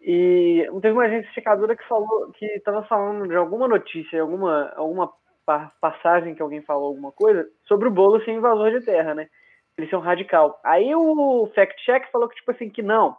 E 0.00 0.66
teve 0.80 0.92
uma 0.92 1.04
agência 1.04 1.30
checadora 1.32 1.76
que 1.76 1.86
falou 1.88 2.30
que 2.32 2.46
estava 2.46 2.82
falando 2.84 3.26
de 3.26 3.34
alguma 3.34 3.66
notícia, 3.66 4.20
alguma, 4.22 4.72
alguma 4.76 5.12
pa- 5.44 5.72
passagem 5.80 6.34
que 6.34 6.42
alguém 6.42 6.62
falou 6.62 6.88
alguma 6.88 7.10
coisa 7.12 7.48
sobre 7.66 7.88
o 7.88 7.90
Boulos 7.90 8.24
ser 8.24 8.32
invasor 8.32 8.70
de 8.70 8.84
terra, 8.84 9.14
né? 9.14 9.28
Ele 9.76 9.88
ser 9.88 9.96
um 9.96 10.00
radical. 10.00 10.60
Aí 10.64 10.94
o 10.94 11.50
fact 11.54 11.84
check 11.84 12.10
falou 12.12 12.28
que 12.28 12.36
tipo 12.36 12.50
assim 12.52 12.70
que 12.70 12.82
não. 12.82 13.16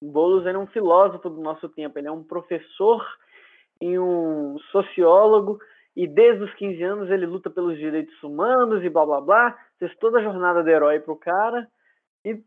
O 0.00 0.10
Boulos 0.10 0.46
ele 0.46 0.56
é 0.56 0.60
um 0.60 0.66
filósofo 0.66 1.28
do 1.28 1.40
nosso 1.40 1.68
tempo, 1.68 1.98
ele 1.98 2.08
é 2.08 2.12
um 2.12 2.22
professor 2.24 3.06
e 3.80 3.98
um 3.98 4.58
sociólogo 4.72 5.58
e 5.96 6.06
desde 6.06 6.44
os 6.44 6.54
15 6.54 6.82
anos 6.82 7.10
ele 7.10 7.26
luta 7.26 7.50
pelos 7.50 7.76
direitos 7.78 8.22
humanos 8.22 8.82
e 8.84 8.88
blá 8.88 9.04
blá 9.04 9.20
blá, 9.20 9.58
fez 9.78 9.94
toda 9.98 10.18
a 10.18 10.22
jornada 10.22 10.62
do 10.62 10.68
herói 10.70 11.00
pro 11.00 11.16
cara 11.16 11.66
e 12.24 12.40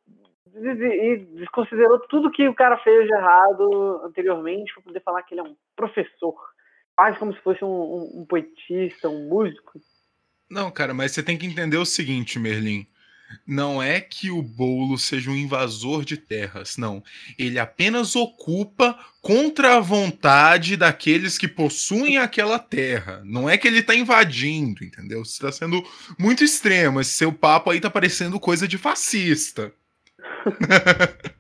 e, 0.56 0.68
e 0.68 1.18
desconsiderou 1.38 2.00
tudo 2.08 2.30
que 2.32 2.48
o 2.48 2.54
cara 2.54 2.78
fez 2.78 3.08
de 3.08 3.14
errado 3.16 4.02
anteriormente 4.04 4.72
para 4.74 4.84
poder 4.84 5.00
falar 5.02 5.24
que 5.24 5.34
ele 5.34 5.42
é 5.42 5.44
um 5.44 5.56
professor. 5.76 6.36
Quase 6.96 7.18
como 7.18 7.34
se 7.34 7.40
fosse 7.42 7.66
um, 7.66 7.68
um- 7.68 8.22
um 8.22 8.26
poetista, 8.26 9.10
um 9.10 9.28
músico. 9.28 9.80
Não, 10.48 10.70
cara, 10.70 10.94
mas 10.94 11.12
você 11.12 11.24
tem 11.24 11.40
que 11.40 11.48
entender 11.48 11.78
o 11.78 11.86
seguinte, 11.86 12.38
Merlin. 12.38 12.86
Não 13.46 13.82
é 13.82 14.00
que 14.00 14.32
o 14.32 14.42
Boulos 14.42 15.04
seja 15.04 15.30
um 15.30 15.36
invasor 15.36 16.04
de 16.04 16.18
terras, 16.18 16.78
não. 16.78 17.04
Ele 17.38 17.60
apenas 17.60 18.16
ocupa 18.16 18.98
contra 19.22 19.78
a 19.78 19.80
vontade 19.80 20.76
daqueles 20.76 21.38
que 21.38 21.48
possuem 21.48 22.18
aquela 22.18 22.60
terra. 22.60 23.22
Não 23.24 23.50
é 23.50 23.58
que 23.58 23.68
ele 23.68 23.80
está 23.80 23.96
invadindo, 23.96 24.84
entendeu? 24.84 25.22
Está 25.22 25.52
sendo 25.52 25.84
muito 26.20 26.44
extremo. 26.44 27.00
Esse 27.00 27.12
seu 27.12 27.32
papo 27.32 27.72
aí 27.72 27.80
tá 27.80 27.90
parecendo 27.90 28.40
coisa 28.40 28.68
de 28.68 28.78
fascista. 28.78 29.72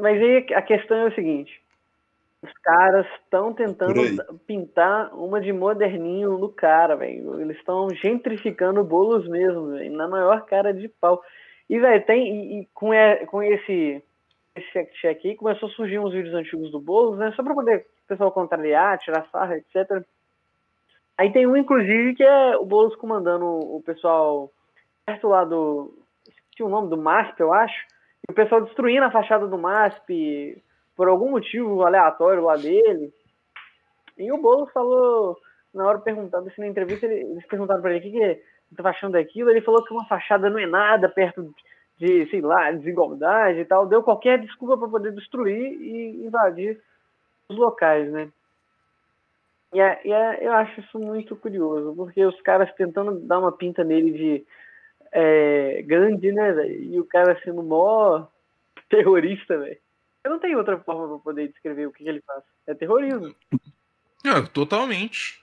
Mas 0.00 0.22
aí 0.22 0.46
a 0.54 0.62
questão 0.62 0.96
é 0.96 1.08
o 1.08 1.14
seguinte: 1.14 1.52
os 2.42 2.52
caras 2.62 3.06
estão 3.22 3.52
tentando 3.52 4.00
pintar 4.46 5.14
uma 5.14 5.40
de 5.40 5.52
moderninho 5.52 6.38
no 6.38 6.48
cara, 6.48 6.96
velho. 6.96 7.38
Eles 7.40 7.56
estão 7.58 7.90
gentrificando 7.90 8.82
bolos 8.82 9.28
mesmo, 9.28 9.72
véio, 9.72 9.92
na 9.92 10.08
maior 10.08 10.46
cara 10.46 10.72
de 10.72 10.88
pau. 10.88 11.22
E, 11.68 11.78
velho, 11.78 12.04
tem. 12.06 12.34
E, 12.34 12.60
e 12.60 12.68
com, 12.72 12.94
é, 12.94 13.26
com 13.26 13.42
esse, 13.42 14.02
esse 14.56 14.72
fact-check 14.72 15.18
aqui, 15.18 15.36
começou 15.36 15.68
a 15.68 15.72
surgir 15.72 15.98
uns 15.98 16.12
vídeos 16.12 16.34
antigos 16.34 16.70
do 16.70 16.80
Boulos, 16.80 17.18
né? 17.18 17.30
Só 17.36 17.42
pra 17.42 17.54
poder 17.54 17.86
o 18.04 18.08
pessoal 18.08 18.32
contrariar, 18.32 18.98
tirar 18.98 19.28
sarra, 19.30 19.58
etc. 19.58 20.02
Aí 21.18 21.30
tem 21.30 21.46
um, 21.46 21.56
inclusive, 21.56 22.14
que 22.14 22.22
é 22.22 22.56
o 22.56 22.64
Boulos 22.64 22.96
comandando 22.96 23.44
o 23.44 23.82
pessoal 23.84 24.50
perto 25.04 25.28
lá 25.28 25.44
do. 25.44 25.94
Tinha 26.56 26.66
o 26.66 26.70
nome 26.70 26.88
do 26.88 26.96
MASP, 26.96 27.38
eu 27.38 27.52
acho. 27.52 27.86
E 28.26 28.32
o 28.32 28.34
pessoal 28.34 28.62
destruindo 28.62 29.04
a 29.04 29.10
fachada 29.10 29.46
do 29.46 29.58
MASP 29.58 30.62
por 31.00 31.08
algum 31.08 31.30
motivo 31.30 31.82
aleatório 31.82 32.44
lá 32.44 32.56
dele. 32.56 33.10
E 34.18 34.30
o 34.30 34.36
Boulos 34.36 34.70
falou, 34.70 35.34
na 35.72 35.86
hora 35.86 35.98
perguntando 35.98 36.46
assim 36.46 36.60
na 36.60 36.66
entrevista, 36.66 37.06
eles 37.06 37.46
perguntaram 37.46 37.80
para 37.80 37.92
ele 37.92 38.00
o 38.00 38.02
que, 38.02 38.10
que 38.10 38.22
ele 38.22 38.42
estava 38.70 38.90
achando 38.90 39.12
daquilo. 39.12 39.48
Ele 39.48 39.62
falou 39.62 39.82
que 39.82 39.94
uma 39.94 40.04
fachada 40.04 40.50
não 40.50 40.58
é 40.58 40.66
nada 40.66 41.08
perto 41.08 41.54
de, 41.98 42.28
sei 42.28 42.42
lá, 42.42 42.70
desigualdade 42.72 43.60
e 43.60 43.64
tal. 43.64 43.86
Deu 43.86 44.02
qualquer 44.02 44.40
desculpa 44.40 44.76
para 44.76 44.88
poder 44.88 45.12
destruir 45.12 45.72
e 45.80 46.26
invadir 46.26 46.78
os 47.48 47.56
locais, 47.56 48.12
né? 48.12 48.28
E, 49.72 49.80
é, 49.80 50.00
e 50.04 50.12
é, 50.12 50.46
eu 50.46 50.52
acho 50.52 50.80
isso 50.80 50.98
muito 50.98 51.34
curioso, 51.34 51.96
porque 51.96 52.22
os 52.26 52.38
caras 52.42 52.70
tentando 52.74 53.18
dar 53.20 53.38
uma 53.38 53.52
pinta 53.52 53.82
nele 53.82 54.12
de 54.12 54.46
é, 55.12 55.80
grande, 55.80 56.30
né? 56.30 56.68
E 56.68 57.00
o 57.00 57.06
cara 57.06 57.40
sendo 57.42 57.62
mó 57.62 58.26
terrorista, 58.90 59.56
velho. 59.56 59.78
Eu 60.22 60.30
não 60.30 60.38
tenho 60.38 60.58
outra 60.58 60.78
forma 60.78 61.08
para 61.08 61.18
poder 61.18 61.48
descrever 61.48 61.86
o 61.86 61.92
que, 61.92 62.04
que, 62.04 62.08
ele 62.08 62.22
faz. 62.26 62.42
É 62.66 62.74
terrorismo. 62.74 63.34
É, 64.24 64.42
totalmente. 64.52 65.40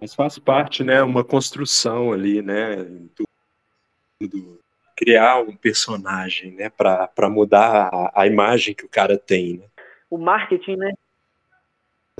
Mas 0.00 0.14
faz 0.14 0.38
parte, 0.38 0.84
né? 0.84 1.02
Uma 1.02 1.24
construção 1.24 2.12
ali, 2.12 2.40
né? 2.42 2.76
Do, 2.76 3.24
do 4.20 4.60
criar 4.96 5.40
um 5.40 5.56
personagem, 5.56 6.52
né? 6.52 6.70
Para 6.70 7.28
mudar 7.28 7.90
a, 7.92 8.22
a, 8.22 8.26
imagem 8.26 8.74
que 8.74 8.84
o 8.84 8.88
cara 8.88 9.18
tem, 9.18 9.58
né? 9.58 9.66
O 10.08 10.16
marketing, 10.16 10.76
né? 10.76 10.92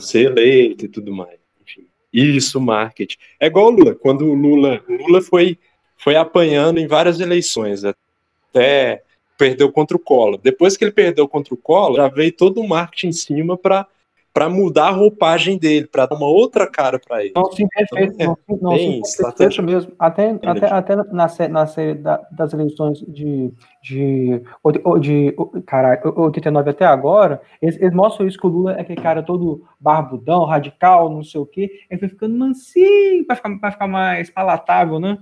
Ser 0.01 0.30
eleito 0.30 0.85
e 0.85 0.89
tudo 0.89 1.12
mais. 1.12 1.39
Enfim. 1.61 1.87
Isso, 2.12 2.61
marketing. 2.61 3.18
É 3.39 3.47
igual 3.47 3.66
o 3.66 3.70
Lula. 3.70 3.95
Quando 3.95 4.26
o 4.26 4.35
Lula, 4.35 4.83
Lula 4.89 5.22
foi, 5.22 5.59
foi 5.97 6.16
apanhando 6.16 6.78
em 6.78 6.89
várias 6.89 7.20
eleições, 7.20 7.85
até 7.85 9.05
perdeu 9.37 9.70
contra 9.72 9.97
o 9.97 10.01
Collor. 10.01 10.39
Depois 10.43 10.76
que 10.76 10.85
ele 10.85 10.93
perdeu 10.93 11.28
contra 11.28 11.55
o 11.55 11.57
Collor, 11.57 11.97
já 11.97 12.09
veio 12.09 12.33
todo 12.33 12.61
o 12.61 12.68
marketing 12.68 13.09
em 13.09 13.12
cima 13.12 13.57
para 13.57 13.87
para 14.33 14.49
mudar 14.49 14.89
a 14.89 14.91
roupagem 14.91 15.59
dele, 15.59 15.87
para 15.87 16.07
dar 16.07 16.16
uma 16.16 16.26
outra 16.26 16.66
cara 16.66 16.99
para 16.99 17.22
ele. 17.22 17.35
Não, 17.37 17.53
sim, 17.53 17.68
perfeito. 17.68 18.14
Então, 18.14 18.39
não, 18.49 18.59
não, 18.62 18.70
bem, 18.70 19.05
sim, 19.05 19.22
perfeito 19.22 19.62
mesmo. 19.62 19.93
Até, 19.99 20.30
até, 20.43 20.66
até 20.66 20.97
na, 20.97 21.28
na 21.49 21.66
série 21.66 21.95
da, 21.95 22.16
das 22.30 22.53
eleições 22.55 23.01
de, 23.01 23.53
de, 23.83 24.43
de, 24.62 25.01
de 25.01 25.37
cara, 25.66 26.01
89 26.16 26.70
até 26.70 26.87
agora, 26.87 27.43
eles, 27.61 27.76
eles, 27.76 27.93
mostram 27.93 28.26
isso 28.26 28.39
que 28.39 28.47
o 28.47 28.51
Lula 28.51 28.72
é 28.72 28.80
aquele 28.80 29.01
cara 29.01 29.22
todo 29.22 29.64
barbudão, 29.78 30.47
radical, 30.47 31.11
não 31.11 31.22
sei 31.22 31.41
o 31.41 31.47
quê. 31.47 31.70
Ele 31.91 32.01
foi 32.01 32.09
ficando 32.09 32.35
mansinho 32.35 33.26
para 33.26 33.37
ficar, 33.37 33.70
ficar 33.72 33.87
mais 33.87 34.30
palatável, 34.30 34.99
né? 34.99 35.18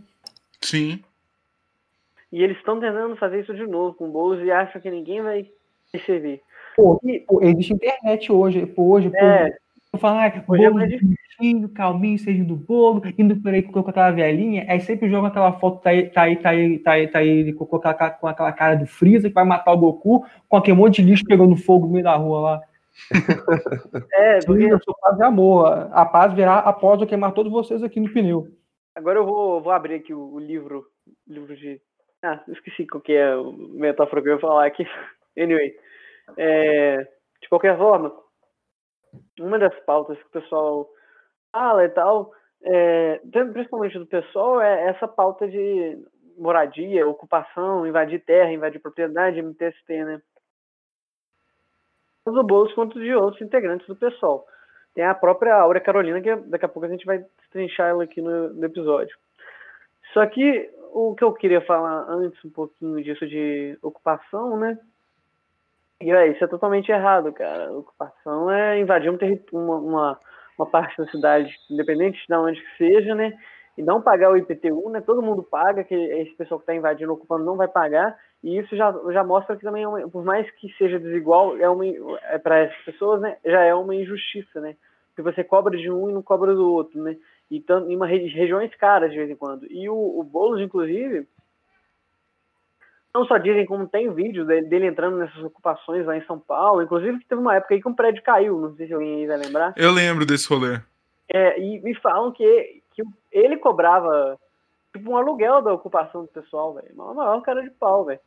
Sim. 0.61 1.01
E 2.33 2.43
eles 2.43 2.57
estão 2.59 2.79
tentando 2.79 3.17
fazer 3.17 3.41
isso 3.41 3.55
de 3.55 3.67
novo 3.67 3.95
com 3.95 4.09
o 4.09 4.45
e 4.45 4.51
acham 4.51 4.81
que 4.81 4.91
ninguém 4.91 5.21
vai 5.21 5.47
perceber. 5.91 6.41
Pô, 6.77 7.01
pô 7.27 7.43
existe 7.43 7.75
internet 7.75 8.31
hoje, 8.31 8.65
pô, 8.67 8.85
hoje, 8.93 9.11
é. 9.15 9.51
pô, 9.91 9.99
falar, 9.99 10.27
ah, 10.27 10.45
bolo 10.47 10.63
é 10.63 10.71
bonitinho, 10.71 11.69
calminho, 11.71 12.19
seja 12.19 12.45
do 12.45 12.55
bolo, 12.55 13.03
indo 13.19 13.35
por 13.37 13.53
aí 13.53 13.63
com 13.63 13.81
aquela 13.81 14.13
velhinha, 14.13 14.65
aí 14.69 14.81
sempre 14.81 15.11
joga 15.11 15.29
aquela 15.29 15.53
foto, 15.55 15.83
tá 15.83 15.91
aí, 15.91 16.09
tá 16.09 16.23
aí, 16.23 16.37
tá 16.37 16.51
aí, 16.51 16.79
tá 16.79 16.93
aí, 16.93 17.09
tá 17.09 17.19
aí 17.19 17.53
com, 17.53 17.77
aquela, 17.77 18.11
com 18.11 18.27
aquela 18.29 18.53
cara 18.53 18.77
do 18.77 18.87
Freeza 18.87 19.29
que 19.29 19.35
vai 19.35 19.45
matar 19.45 19.73
o 19.73 19.79
Goku, 19.79 20.25
com 20.49 20.57
aquele 20.57 20.77
monte 20.77 21.03
de 21.03 21.11
lixo 21.11 21.25
pegando 21.25 21.57
fogo 21.57 21.87
no 21.87 21.93
meio 21.93 22.05
da 22.05 22.15
rua 22.17 22.41
lá. 22.41 22.63
É, 24.13 24.39
porque... 24.45 24.65
eu 24.65 24.79
sou 24.83 24.95
paz 25.01 25.19
e 25.19 25.23
amor. 25.23 25.89
A 25.93 26.05
paz 26.05 26.35
virá 26.35 26.59
após 26.59 27.01
eu 27.01 27.07
queimar 27.07 27.33
todos 27.33 27.51
vocês 27.51 27.83
aqui 27.83 27.99
no 27.99 28.13
pneu. 28.13 28.49
Agora 28.95 29.19
eu 29.19 29.25
vou, 29.25 29.63
vou 29.63 29.73
abrir 29.73 29.95
aqui 29.95 30.13
o, 30.13 30.35
o 30.35 30.39
livro, 30.39 30.85
livro 31.27 31.57
de 31.57 31.81
ah, 32.23 32.43
esqueci 32.49 32.87
qual 32.87 33.01
que 33.01 33.13
é 33.13 33.33
a 33.33 33.43
metáfora 33.43 34.23
que 34.23 34.29
eu 34.29 34.35
ia 34.35 34.41
falar 34.41 34.67
aqui. 34.67 34.85
Anyway, 35.39 35.75
é, 36.37 37.07
de 37.41 37.49
qualquer 37.49 37.79
forma, 37.79 38.13
uma 39.39 39.59
das 39.61 39.79
pautas 39.85 40.19
que 40.19 40.27
o 40.27 40.43
pessoal 40.43 40.89
fala 41.53 41.85
e 41.85 41.89
tal, 41.91 42.33
é, 42.63 43.21
principalmente 43.53 43.97
do 43.97 44.07
pessoal, 44.07 44.61
é 44.61 44.89
essa 44.89 45.07
pauta 45.07 45.49
de 45.49 46.05
moradia, 46.37 47.07
ocupação, 47.07 47.87
invadir 47.87 48.25
terra, 48.25 48.53
invadir 48.53 48.81
propriedade, 48.81 49.41
MTST, 49.41 50.05
né? 50.05 50.21
Tanto 52.25 52.43
Boulos 52.43 52.75
quanto 52.75 53.01
de 53.01 53.15
outros 53.15 53.41
integrantes 53.41 53.87
do 53.87 53.97
pessoal. 53.97 54.45
Tem 54.95 55.05
a 55.05 55.15
própria 55.15 55.55
Áurea 55.55 55.81
Carolina, 55.81 56.21
que 56.21 56.35
daqui 56.49 56.65
a 56.65 56.69
pouco 56.69 56.87
a 56.87 56.91
gente 56.91 57.07
vai 57.07 57.25
trinchar 57.51 57.91
ela 57.91 58.05
aqui 58.05 58.21
no, 58.21 58.53
no 58.53 58.67
episódio. 58.67 59.17
Só 60.13 60.27
que 60.27 60.71
o 60.93 61.15
que 61.15 61.25
eu 61.25 61.33
queria 61.33 61.61
falar 61.61 62.07
antes 62.09 62.45
um 62.45 62.51
pouquinho 62.51 63.03
disso 63.03 63.27
de 63.27 63.79
ocupação, 63.83 64.59
né? 64.59 64.79
E 66.01 66.11
é, 66.11 66.29
isso 66.29 66.43
é 66.43 66.47
totalmente 66.47 66.91
errado, 66.91 67.33
cara. 67.33 67.71
Ocupação 67.73 68.51
é 68.51 68.79
invadir 68.81 69.11
um 69.11 69.19
uma, 69.53 69.77
uma, 69.77 70.21
uma, 70.59 70.67
parte 70.67 70.97
da 70.97 71.07
cidade, 71.11 71.55
independente 71.71 72.19
de 72.27 72.35
onde 72.35 72.61
que 72.61 72.77
seja, 72.79 73.15
né? 73.15 73.37
E 73.77 73.83
não 73.83 74.01
pagar 74.01 74.33
o 74.33 74.37
IPTU, 74.37 74.89
né? 74.89 75.01
Todo 75.03 75.23
mundo 75.23 75.43
paga, 75.43 75.85
que 75.85 75.95
esse 75.95 76.35
pessoal 76.37 76.59
que 76.59 76.65
está 76.65 76.75
invadindo, 76.75 77.13
ocupando, 77.13 77.45
não 77.45 77.57
vai 77.57 77.69
pagar. 77.69 78.17
E 78.43 78.59
isso 78.59 78.75
já, 78.75 78.93
já 79.11 79.23
mostra 79.23 79.57
que 79.57 79.63
também, 79.63 79.85
é 79.85 80.07
por 80.09 80.25
mais 80.25 80.51
que 80.53 80.73
seja 80.79 80.99
desigual, 80.99 81.55
é, 81.57 82.35
é 82.35 82.39
para 82.39 82.61
essas 82.61 82.83
pessoas, 82.85 83.21
né? 83.21 83.37
Já 83.45 83.63
é 83.63 83.75
uma 83.75 83.95
injustiça, 83.95 84.59
né? 84.61 84.77
Porque 85.09 85.23
você 85.23 85.45
cobra 85.45 85.77
de 85.77 85.91
um 85.91 86.09
e 86.09 86.13
não 86.15 86.23
cobra 86.23 86.55
do 86.55 86.73
outro, 86.73 87.03
né? 87.03 87.17
E 87.51 87.65
em 87.89 87.97
uma 87.97 88.07
regiões 88.07 88.73
caras 88.77 89.11
de 89.11 89.17
vez 89.17 89.29
em 89.29 89.35
quando. 89.35 89.67
E 89.71 89.89
o, 89.89 89.95
o 89.95 90.23
Boulos, 90.23 90.61
inclusive, 90.61 91.27
não 93.13 93.25
só 93.25 93.39
dizem 93.39 93.67
como 93.67 93.89
tem 93.89 94.13
vídeo 94.13 94.45
dele, 94.45 94.69
dele, 94.69 94.87
entrando 94.87 95.17
nessas 95.17 95.43
ocupações 95.43 96.07
lá 96.07 96.17
em 96.17 96.25
São 96.27 96.39
Paulo, 96.39 96.81
inclusive 96.81 97.19
que 97.19 97.27
teve 97.27 97.41
uma 97.41 97.57
época 97.57 97.75
aí 97.75 97.83
que 97.83 97.89
um 97.89 97.95
prédio 97.95 98.23
caiu, 98.23 98.61
não 98.61 98.77
sei 98.77 98.87
se 98.87 98.95
alguém 98.95 99.17
aí 99.17 99.27
vai 99.27 99.37
lembrar. 99.37 99.75
Eu 99.77 99.91
lembro 99.91 100.25
desse 100.25 100.49
rolê. 100.49 100.81
É, 101.29 101.61
e 101.61 101.81
me 101.81 101.95
falam 101.97 102.31
que, 102.31 102.83
que 102.93 103.03
ele 103.33 103.57
cobrava 103.57 104.39
tipo 104.93 105.11
um 105.11 105.17
aluguel 105.17 105.61
da 105.61 105.73
ocupação 105.73 106.23
do 106.23 106.29
pessoal, 106.29 106.75
velho. 106.75 106.95
Maior, 106.95 107.15
maior 107.15 107.41
cara 107.43 107.63
de 107.63 107.71
pau, 107.71 108.05
velho. 108.05 108.21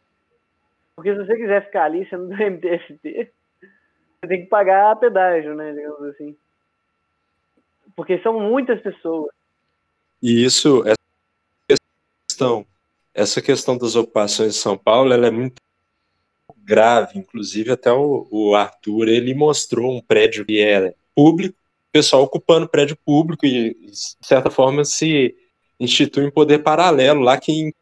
Porque 0.96 1.14
se 1.14 1.26
você 1.26 1.36
quiser 1.38 1.66
ficar 1.66 1.86
ali 1.86 2.06
sendo 2.10 2.28
do 2.28 2.36
MTST, 2.36 3.00
você 3.02 4.28
tem 4.28 4.42
que 4.44 4.48
pagar 4.48 4.98
pedágio, 4.98 5.56
né, 5.56 5.72
digamos 5.72 6.04
assim 6.10 6.36
porque 7.96 8.20
são 8.20 8.40
muitas 8.40 8.82
pessoas. 8.82 9.32
E 10.22 10.44
isso, 10.44 10.84
essa 10.86 11.80
questão, 12.28 12.66
essa 13.14 13.42
questão 13.42 13.78
das 13.78 13.96
ocupações 13.96 14.54
de 14.54 14.60
São 14.60 14.78
Paulo, 14.78 15.14
ela 15.14 15.28
é 15.28 15.32
muito 15.32 15.62
grave, 16.58 17.20
inclusive 17.20 17.72
até 17.72 17.92
o, 17.92 18.28
o 18.32 18.56
Arthur, 18.56 19.10
ele 19.10 19.34
mostrou 19.34 19.96
um 19.96 20.02
prédio 20.02 20.46
que 20.46 20.60
era 20.60 20.96
público, 21.14 21.56
pessoal 21.92 22.24
ocupando 22.24 22.68
prédio 22.68 22.98
público 23.06 23.46
e, 23.46 23.76
de 23.76 24.28
certa 24.28 24.50
forma, 24.50 24.84
se 24.84 25.36
institui 25.80 26.26
um 26.26 26.32
poder 26.32 26.60
paralelo 26.60 27.22
lá 27.22 27.38
que, 27.38 27.74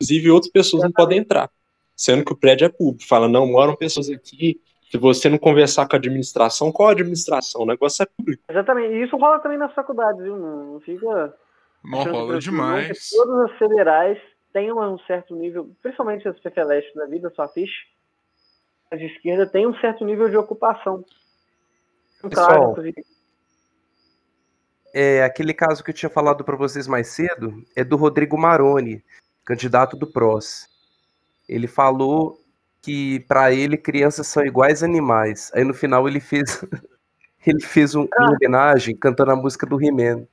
inclusive, 0.00 0.30
outras 0.30 0.50
pessoas 0.50 0.84
não 0.84 0.92
podem 0.92 1.18
entrar, 1.18 1.50
sendo 1.94 2.24
que 2.24 2.32
o 2.32 2.36
prédio 2.36 2.64
é 2.64 2.68
público. 2.68 3.06
Fala, 3.06 3.28
não, 3.28 3.46
moram 3.46 3.76
pessoas 3.76 4.08
aqui 4.08 4.60
se 4.92 4.98
você 4.98 5.30
não 5.30 5.38
conversar 5.38 5.88
com 5.88 5.96
a 5.96 5.98
administração, 5.98 6.70
qual 6.70 6.90
a 6.90 6.92
administração? 6.92 7.62
O 7.62 7.66
negócio 7.66 8.02
é 8.02 8.06
público. 8.06 8.42
Exatamente. 8.46 8.92
E 8.92 9.02
isso 9.02 9.16
rola 9.16 9.38
também 9.38 9.56
nas 9.56 9.72
faculdades, 9.72 10.22
viu? 10.22 10.36
Não 10.36 10.78
fica. 10.80 11.34
Não 11.82 12.04
rola 12.04 12.38
demais. 12.38 13.08
Todas 13.08 13.50
as 13.50 13.58
federais 13.58 14.18
têm 14.52 14.70
um 14.70 14.98
certo 15.06 15.34
nível, 15.34 15.74
principalmente 15.80 16.28
as 16.28 16.38
PFLeste 16.38 16.94
da 16.94 17.06
vida, 17.06 17.32
sua 17.34 17.48
ficha, 17.48 17.86
as 18.90 19.00
de 19.00 19.06
esquerda 19.06 19.46
tem 19.46 19.66
um 19.66 19.74
certo 19.76 20.04
nível 20.04 20.28
de 20.28 20.36
ocupação. 20.36 21.02
Pessoal, 22.20 22.76
é, 24.92 25.24
aquele 25.24 25.54
caso 25.54 25.82
que 25.82 25.90
eu 25.90 25.94
tinha 25.94 26.10
falado 26.10 26.44
para 26.44 26.54
vocês 26.54 26.86
mais 26.86 27.08
cedo 27.08 27.64
é 27.74 27.82
do 27.82 27.96
Rodrigo 27.96 28.36
Maroni, 28.36 29.02
candidato 29.42 29.96
do 29.96 30.06
PROS. 30.06 30.68
Ele 31.48 31.66
falou 31.66 32.41
que 32.82 33.20
para 33.20 33.52
ele 33.52 33.76
crianças 33.76 34.26
são 34.26 34.44
iguais 34.44 34.82
animais. 34.82 35.50
Aí 35.54 35.64
no 35.64 35.72
final 35.72 36.06
ele 36.08 36.20
fez 36.20 36.62
ele 37.46 37.60
fez 37.60 37.94
um, 37.94 38.08
uma 38.18 38.32
homenagem 38.32 38.96
cantando 38.96 39.30
a 39.30 39.36
música 39.36 39.66
do 39.66 39.80
He-Man. 39.80 40.26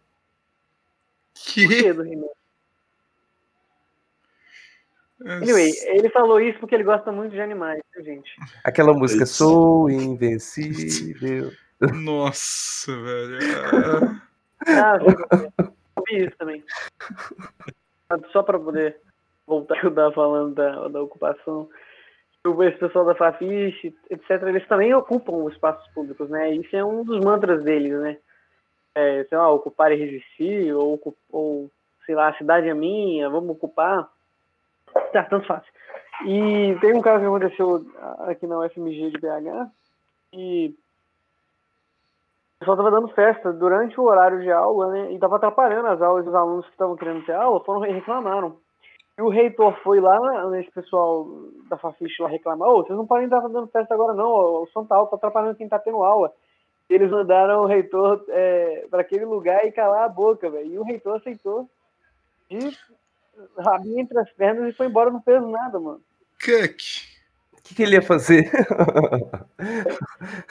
Que? 1.34 1.68
que 1.68 1.94
do 1.94 2.06
He-Man? 2.06 2.28
Anyway, 5.22 5.74
ele 5.88 6.10
falou 6.10 6.40
isso 6.40 6.58
porque 6.60 6.74
ele 6.74 6.84
gosta 6.84 7.12
muito 7.12 7.34
de 7.34 7.42
animais, 7.42 7.82
gente? 8.00 8.32
Aquela 8.64 8.94
música 8.94 9.26
Sou 9.26 9.90
Invencível. 9.90 11.52
Nossa, 11.94 12.92
velho. 12.92 14.22
Ah, 14.66 14.98
eu 15.02 16.04
vi 16.08 16.26
isso 16.26 16.38
também. 16.38 16.64
Só 18.32 18.44
para 18.44 18.58
poder 18.60 18.98
voltar 19.46 19.76
a 19.84 19.88
estava 19.88 20.12
falando 20.14 20.56
da, 20.56 20.88
da 20.88 21.02
ocupação. 21.02 21.70
Esse 22.64 22.78
pessoal 22.78 23.06
da 23.06 23.16
Fafiche, 23.16 23.96
etc., 24.10 24.44
eles 24.44 24.68
também 24.68 24.94
ocupam 24.94 25.44
os 25.44 25.54
espaços 25.54 25.88
públicos, 25.94 26.30
né? 26.30 26.52
Isso 26.52 26.76
é 26.76 26.84
um 26.84 27.04
dos 27.04 27.24
mantras 27.24 27.64
deles, 27.64 28.00
né? 28.00 28.18
É, 28.96 29.24
sei 29.26 29.38
lá, 29.38 29.50
ocupar 29.52 29.92
e 29.92 29.96
resistir, 29.96 30.74
ou, 30.74 31.00
ou 31.32 31.70
sei 32.06 32.16
lá, 32.16 32.30
a 32.30 32.38
cidade 32.38 32.68
é 32.68 32.74
minha, 32.74 33.30
vamos 33.30 33.52
ocupar. 33.52 34.08
Tá, 35.14 35.24
tanto 35.24 35.46
fácil. 35.46 35.72
E 36.26 36.76
tem 36.82 36.94
um 36.94 37.02
caso 37.02 37.20
que 37.20 37.26
aconteceu 37.26 37.86
aqui 38.28 38.46
na 38.46 38.60
UFMG 38.60 39.12
de 39.12 39.20
BH, 39.20 39.70
e 40.34 40.76
o 42.56 42.60
pessoal 42.60 42.76
estava 42.76 42.92
dando 42.92 43.08
festa 43.10 43.54
durante 43.54 44.00
o 44.00 44.04
horário 44.04 44.42
de 44.42 44.52
aula, 44.52 44.92
né? 44.92 45.12
E 45.12 45.16
estava 45.16 45.38
atrapalhando 45.38 45.88
as 45.88 46.02
aulas 46.02 46.26
dos 46.26 46.36
alunos 46.36 46.66
que 46.66 46.72
estavam 46.72 46.98
querendo 46.98 47.26
ter 47.26 47.34
aula, 47.34 47.64
foram 47.64 47.80
reclamaram. 47.80 48.58
E 49.20 49.22
o 49.22 49.30
reitor 49.30 49.78
foi 49.84 50.00
lá, 50.00 50.50
nesse 50.50 50.72
pessoal 50.72 51.28
da 51.70 51.78
Fafiche 51.78 52.22
lá 52.22 52.30
reclamar, 52.30 52.70
ô, 52.70 52.78
vocês 52.78 52.98
não 52.98 53.06
podem 53.06 53.26
estar 53.26 53.42
dando 53.42 53.68
festa 53.68 53.94
agora 53.94 54.14
não, 54.14 54.30
o 54.64 54.68
som 54.74 54.86
tá 54.86 54.96
alto, 54.96 55.12
tá 55.12 55.18
atrapalhando 55.18 55.58
quem 55.58 55.68
tá 55.68 55.78
tendo 55.78 56.02
aula. 56.04 56.34
Eles 56.90 57.12
mandaram 57.12 57.62
o 57.62 57.68
reitor 57.68 58.26
é, 58.30 58.88
para 58.90 59.02
aquele 59.02 59.26
lugar 59.26 59.64
e 59.66 59.72
calar 59.72 60.06
a 60.06 60.10
boca, 60.10 60.50
velho. 60.50 60.72
E 60.72 60.80
o 60.80 60.84
reitor 60.84 61.18
aceitou 61.18 61.70
de 62.50 62.76
rabinho 63.58 64.00
entre 64.00 64.18
as 64.18 64.32
pernas 64.32 64.74
e 64.74 64.76
foi 64.76 64.88
embora, 64.88 65.12
não 65.12 65.22
fez 65.22 65.44
nada, 65.44 65.80
mano. 65.80 66.02
Cuck 66.44 67.10
que, 67.70 67.76
que 67.76 67.84
ele 67.84 67.96
ia 67.96 68.02
fazer? 68.02 68.50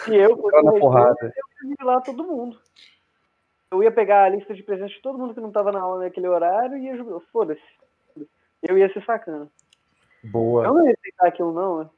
E 0.08 0.14
eu, 0.14 0.36
na 0.62 0.72
porrada. 0.72 1.16
eu 1.22 1.70
ia 1.70 1.84
lá 1.84 2.00
todo 2.00 2.24
mundo. 2.24 2.58
Eu 3.70 3.82
ia 3.82 3.90
pegar 3.90 4.24
a 4.24 4.28
lista 4.28 4.54
de 4.54 4.62
presentes 4.62 4.96
de 4.96 5.02
todo 5.02 5.18
mundo 5.18 5.34
que 5.34 5.40
não 5.40 5.48
estava 5.48 5.72
na 5.72 5.80
aula 5.80 6.04
naquele 6.04 6.28
horário 6.28 6.78
e 6.78 6.84
ia 6.84 7.20
Foda-se. 7.32 7.60
Eu 8.62 8.76
ia 8.76 8.92
ser 8.92 9.04
sacana. 9.04 9.48
Boa. 10.24 10.64
Eu 10.64 10.74
não 10.74 10.86
ia 10.86 10.94
aceitar 10.98 11.28
aquilo, 11.28 11.52
não, 11.52 11.84
né? 11.84 11.90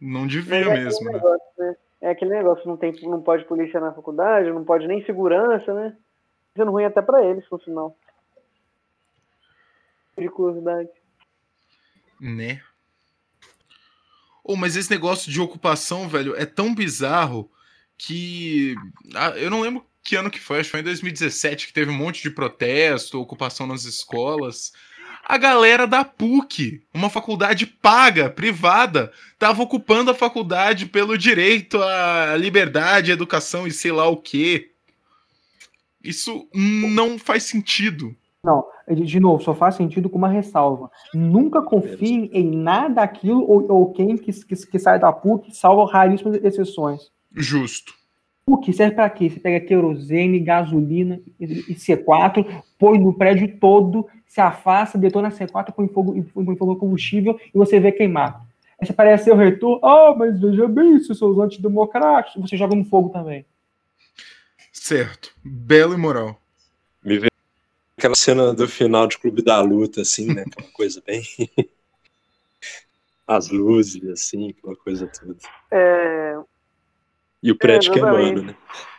Não 0.00 0.26
devia 0.26 0.56
é 0.56 0.84
mesmo. 0.84 1.10
Negócio, 1.10 1.48
né? 1.58 1.76
É 2.00 2.10
aquele 2.10 2.32
negócio, 2.32 2.66
não, 2.66 2.76
tem, 2.76 2.92
não 3.02 3.22
pode 3.22 3.44
polícia 3.46 3.80
na 3.80 3.92
faculdade, 3.92 4.52
não 4.52 4.64
pode 4.64 4.86
nem 4.86 5.04
segurança, 5.04 5.72
né? 5.72 5.96
Sendo 6.54 6.70
ruim 6.70 6.84
até 6.84 7.00
pra 7.00 7.24
eles, 7.24 7.44
no 7.50 7.58
final. 7.58 7.96
Periculosidade. 10.14 10.88
Né? 12.20 12.62
Oh, 14.44 14.56
mas 14.56 14.76
esse 14.76 14.90
negócio 14.90 15.30
de 15.32 15.40
ocupação, 15.40 16.08
velho, 16.08 16.36
é 16.36 16.46
tão 16.46 16.74
bizarro 16.74 17.50
que. 17.98 18.74
Ah, 19.14 19.30
eu 19.30 19.50
não 19.50 19.60
lembro 19.60 19.84
que 20.02 20.14
ano 20.14 20.30
que 20.30 20.38
foi, 20.38 20.60
acho 20.60 20.68
que 20.68 20.72
foi 20.72 20.80
em 20.80 20.84
2017 20.84 21.66
que 21.66 21.72
teve 21.72 21.90
um 21.90 21.96
monte 21.96 22.22
de 22.22 22.30
protesto, 22.30 23.20
ocupação 23.20 23.66
nas 23.66 23.84
escolas. 23.84 24.72
A 25.28 25.38
galera 25.38 25.88
da 25.88 26.04
PUC, 26.04 26.84
uma 26.94 27.10
faculdade 27.10 27.66
paga, 27.66 28.30
privada, 28.30 29.10
tava 29.36 29.60
ocupando 29.60 30.08
a 30.08 30.14
faculdade 30.14 30.86
pelo 30.86 31.18
direito 31.18 31.82
à 31.82 32.36
liberdade, 32.36 33.10
à 33.10 33.14
educação 33.14 33.66
e 33.66 33.72
sei 33.72 33.90
lá 33.90 34.06
o 34.08 34.16
quê. 34.16 34.70
Isso 36.00 36.48
não 36.54 37.18
faz 37.18 37.42
sentido. 37.42 38.14
Não, 38.44 38.64
de 38.88 39.18
novo, 39.18 39.42
só 39.42 39.52
faz 39.52 39.74
sentido 39.74 40.08
com 40.08 40.16
uma 40.16 40.28
ressalva. 40.28 40.88
Nunca 41.12 41.60
confiem 41.60 42.30
em 42.32 42.48
nada 42.48 42.94
daquilo 42.94 43.42
ou, 43.50 43.66
ou 43.68 43.92
quem 43.92 44.16
que, 44.16 44.32
que, 44.32 44.54
que, 44.54 44.78
sai 44.78 45.00
da 45.00 45.12
PUC, 45.12 45.52
salvo 45.52 45.84
raríssimas 45.86 46.36
exceções. 46.44 47.10
Justo. 47.34 47.92
PUC 48.46 48.72
serve 48.72 48.94
para 48.94 49.10
quê? 49.10 49.28
Você 49.28 49.40
pega 49.40 49.66
querosene, 49.66 50.38
gasolina 50.38 51.20
e 51.40 51.74
C4, 51.74 52.62
põe 52.78 52.96
no 52.96 53.12
prédio 53.12 53.58
todo, 53.58 54.06
se 54.24 54.40
afasta, 54.40 54.96
detona 54.96 55.30
C4, 55.30 55.72
põe 55.72 55.88
fogo, 55.88 56.24
põe 56.32 56.56
fogo 56.56 56.72
no 56.72 56.78
combustível 56.78 57.38
e 57.52 57.58
você 57.58 57.80
vê 57.80 57.90
queimar. 57.90 58.46
Aí 58.80 58.86
você 58.86 58.92
parece 58.92 59.30
o 59.32 59.34
reitor, 59.34 59.80
ah, 59.82 60.12
oh, 60.12 60.16
mas 60.16 60.40
veja 60.40 60.68
bem, 60.68 60.94
isso 60.94 61.12
são 61.14 61.30
os 61.30 61.38
antidemocráticos, 61.40 62.40
você 62.40 62.56
joga 62.56 62.76
no 62.76 62.84
fogo 62.84 63.08
também. 63.08 63.44
Certo. 64.72 65.34
Belo 65.42 65.94
e 65.94 65.96
moral. 65.96 66.40
Me 67.02 67.18
vê 67.18 67.28
aquela 67.98 68.14
cena 68.14 68.54
do 68.54 68.68
final 68.68 69.08
de 69.08 69.18
Clube 69.18 69.42
da 69.42 69.60
Luta, 69.60 70.02
assim, 70.02 70.32
né? 70.32 70.44
Aquela 70.46 70.70
coisa 70.72 71.02
bem. 71.04 71.22
As 73.26 73.48
luzes, 73.50 74.04
assim, 74.08 74.50
aquela 74.50 74.76
coisa 74.76 75.08
toda. 75.08 75.36
É... 75.72 76.38
E 77.46 77.52
o 77.52 77.56
prédio 77.56 77.92
é, 77.92 77.94
queimando, 77.94 78.42
né? 78.42 78.56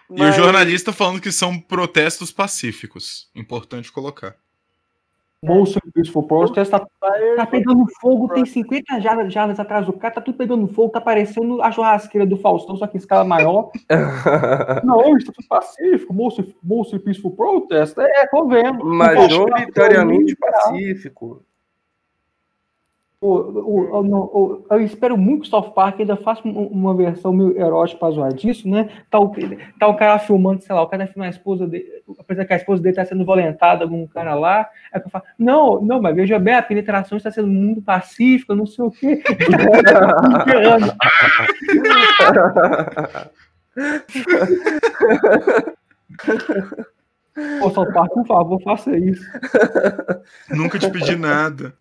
Mas... 0.09 0.19
E 0.19 0.39
o 0.39 0.43
jornalista 0.43 0.93
falando 0.93 1.19
que 1.19 1.33
são 1.33 1.59
protestos 1.59 2.31
pacíficos. 2.31 3.29
Importante 3.35 3.91
colocar. 3.91 4.37
Motion 5.43 5.81
Peaceful 5.93 6.23
Protest 6.23 6.71
tá, 6.71 6.79
tá 6.79 7.45
pegando 7.45 7.85
fogo, 8.01 8.29
tem 8.29 8.45
50 8.45 9.01
jardas, 9.01 9.31
jardas 9.31 9.59
atrás 9.59 9.85
do 9.85 9.93
cara, 9.93 10.15
tá 10.15 10.21
tudo 10.21 10.37
pegando 10.37 10.67
fogo, 10.69 10.93
tá 10.93 11.01
parecendo 11.01 11.61
a 11.61 11.71
churrasqueira 11.71 12.25
do 12.25 12.37
Faustão, 12.37 12.75
só 12.77 12.87
que 12.87 12.97
em 12.97 12.99
escala 12.99 13.23
maior. 13.23 13.69
não, 14.83 15.15
isso 15.15 15.27
tá 15.27 15.33
tudo 15.35 15.47
pacífico, 15.47 16.13
Motion 16.63 16.99
Peaceful 16.99 17.35
Protest, 17.35 17.97
é, 17.99 18.25
tô 18.27 18.47
vendo. 18.47 18.83
Majoritariamente 18.83 20.35
pacífico. 20.37 21.43
O, 23.19 23.29
o, 23.29 24.65
eu 24.69 24.79
espero 24.79 25.17
muito 25.17 25.41
que 25.41 25.47
o 25.47 25.49
South 25.49 25.71
Park 25.71 25.99
ainda 25.99 26.15
faça 26.15 26.43
uma 26.45 26.93
versão 26.93 27.33
meio 27.33 27.59
erótica 27.59 27.99
pra 27.99 28.11
zoar 28.11 28.31
disso, 28.31 28.69
né? 28.69 28.89
Tá 29.09 29.19
o, 29.19 29.33
tá 29.79 29.87
o 29.87 29.95
cara 29.95 30.19
filmando, 30.19 30.61
sei 30.61 30.75
lá, 30.75 30.83
o 30.83 30.87
cara 30.87 31.07
filma 31.07 31.25
a 31.25 31.29
esposa 31.29 31.65
dele, 31.65 31.87
apesar 32.19 32.45
que 32.45 32.53
a 32.53 32.57
esposa 32.57 32.83
dele 32.83 32.95
tá 32.95 33.03
sendo 33.03 33.25
violentada 33.25 33.87
com 33.87 34.03
um 34.03 34.07
cara 34.07 34.35
lá. 34.35 34.69
Aí 34.93 35.01
eu 35.03 35.09
falo, 35.09 35.23
não, 35.37 35.81
não, 35.81 35.99
mas 35.99 36.15
veja 36.15 36.37
bem, 36.37 36.53
a 36.53 36.61
penetração 36.61 37.17
está 37.17 37.31
sendo 37.31 37.47
muito 37.47 37.81
pacífica, 37.81 38.53
não 38.53 38.67
sei 38.67 38.85
o 38.85 38.91
quê. 38.91 39.23
Ô, 47.63 47.71
South 47.71 47.91
Park, 47.93 48.13
por 48.13 48.27
favor, 48.27 48.61
faça 48.61 48.95
isso. 48.95 49.25
Nunca 50.51 50.77
te 50.77 50.87
pedi 50.89 51.15
nada. 51.15 51.73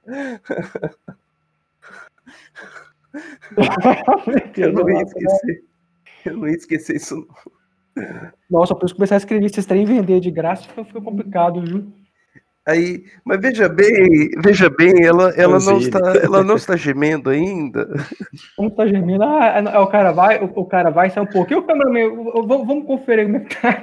eu 4.57 4.73
não 4.73 4.89
ia 4.89 5.03
esquecer. 5.03 5.65
Eu 6.25 6.37
não 6.37 6.49
ia 6.49 6.55
esquecer 6.55 6.97
isso, 6.97 7.17
não. 7.17 7.27
Nossa, 8.51 8.75
por 8.75 8.93
começar 8.93 9.15
a 9.15 9.19
escrever 9.19 9.47
esses 9.47 9.65
trem 9.65 9.85
vender 9.85 10.21
de 10.21 10.31
graça 10.31 10.69
fica, 10.69 11.01
complicado, 11.01 11.63
viu? 11.63 11.93
Aí, 12.67 13.05
mas 13.25 13.41
veja 13.41 13.69
bem, 13.69 14.31
veja 14.43 14.69
bem, 14.69 15.05
ela, 15.05 15.31
ela, 15.37 15.61
não 15.61 15.79
está, 15.79 16.01
ela 16.21 16.43
não 16.43 16.57
está 16.57 16.77
gemendo 16.77 17.31
ainda. 17.31 17.89
Não 18.59 18.67
está 18.67 18.87
gemendo. 18.87 19.23
Ah, 19.23 19.63
é, 19.65 19.79
o 19.79 19.87
cara 19.87 20.11
vai, 20.11 20.43
o, 20.43 20.47
o 20.47 20.65
cara 20.67 20.91
vai, 20.91 21.09
sai 21.09 21.23
um 21.23 21.27
pouquinho. 21.27 21.61
O 21.61 21.63
cameraman, 21.63 22.25
vamos, 22.47 22.67
vamos 22.67 22.87
conferir 22.87 23.27
como 23.27 23.37
é 23.37 23.41
que 23.41 23.57
tá. 23.61 23.81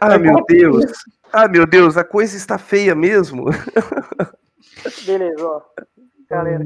Ah, 0.00 0.18
meu 0.18 0.44
Deus. 0.46 0.84
Ah, 1.32 1.48
meu 1.48 1.66
Deus, 1.66 1.96
a 1.96 2.04
coisa 2.04 2.36
está 2.36 2.58
feia 2.58 2.94
mesmo. 2.94 3.46
Beleza, 5.06 5.46
ó 5.46 5.62
galera. 6.32 6.64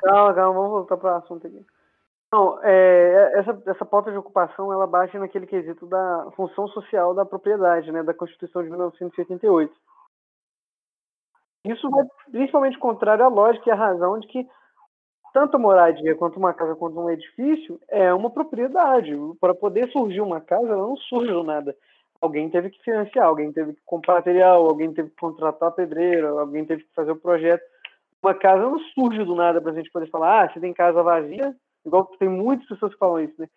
Calma, 0.00 0.34
calma, 0.34 0.52
vamos 0.52 0.70
voltar 0.70 0.96
para 0.96 1.14
o 1.14 1.16
assunto 1.16 1.46
aqui. 1.46 1.64
Não, 2.32 2.58
é, 2.62 3.32
essa, 3.36 3.62
essa 3.66 3.84
pauta 3.86 4.10
de 4.10 4.18
ocupação, 4.18 4.72
ela 4.72 4.86
bate 4.86 5.16
naquele 5.16 5.46
quesito 5.46 5.86
da 5.86 6.30
função 6.36 6.68
social 6.68 7.14
da 7.14 7.24
propriedade, 7.24 7.90
né, 7.90 8.02
da 8.02 8.12
Constituição 8.12 8.62
de 8.62 8.68
1988. 8.68 9.72
Isso 11.64 11.88
vai 11.90 12.04
principalmente 12.30 12.78
contrário 12.78 13.24
à 13.24 13.28
lógica 13.28 13.68
e 13.68 13.72
à 13.72 13.74
razão 13.74 14.18
de 14.18 14.26
que 14.26 14.46
tanto 15.32 15.56
a 15.56 15.60
moradia 15.60 16.14
quanto 16.16 16.38
uma 16.38 16.54
casa 16.54 16.74
quanto 16.74 16.98
um 16.98 17.10
edifício 17.10 17.80
é 17.88 18.12
uma 18.12 18.30
propriedade. 18.30 19.14
Para 19.40 19.54
poder 19.54 19.90
surgir 19.90 20.20
uma 20.20 20.40
casa, 20.40 20.66
ela 20.66 20.76
não 20.76 20.96
surge 20.96 21.32
do 21.32 21.42
nada. 21.42 21.76
Alguém 22.20 22.50
teve 22.50 22.70
que 22.70 22.82
financiar, 22.82 23.26
alguém 23.26 23.52
teve 23.52 23.74
que 23.74 23.80
comprar 23.86 24.14
material, 24.14 24.66
alguém 24.66 24.92
teve 24.92 25.10
que 25.10 25.16
contratar 25.16 25.70
pedreiro, 25.72 26.38
alguém 26.38 26.64
teve 26.64 26.82
que 26.82 26.94
fazer 26.94 27.12
o 27.12 27.20
projeto 27.20 27.62
uma 28.22 28.34
casa 28.34 28.62
não 28.62 28.78
surge 28.94 29.24
do 29.24 29.34
nada 29.34 29.60
para 29.60 29.72
a 29.72 29.74
gente 29.74 29.90
poder 29.90 30.10
falar, 30.10 30.44
ah, 30.44 30.52
você 30.52 30.60
tem 30.60 30.72
casa 30.72 31.02
vazia, 31.02 31.54
igual 31.84 32.06
tem 32.18 32.28
muitas 32.28 32.66
pessoas 32.66 32.92
que 32.92 32.98
falam 32.98 33.20
isso, 33.20 33.34
né? 33.38 33.48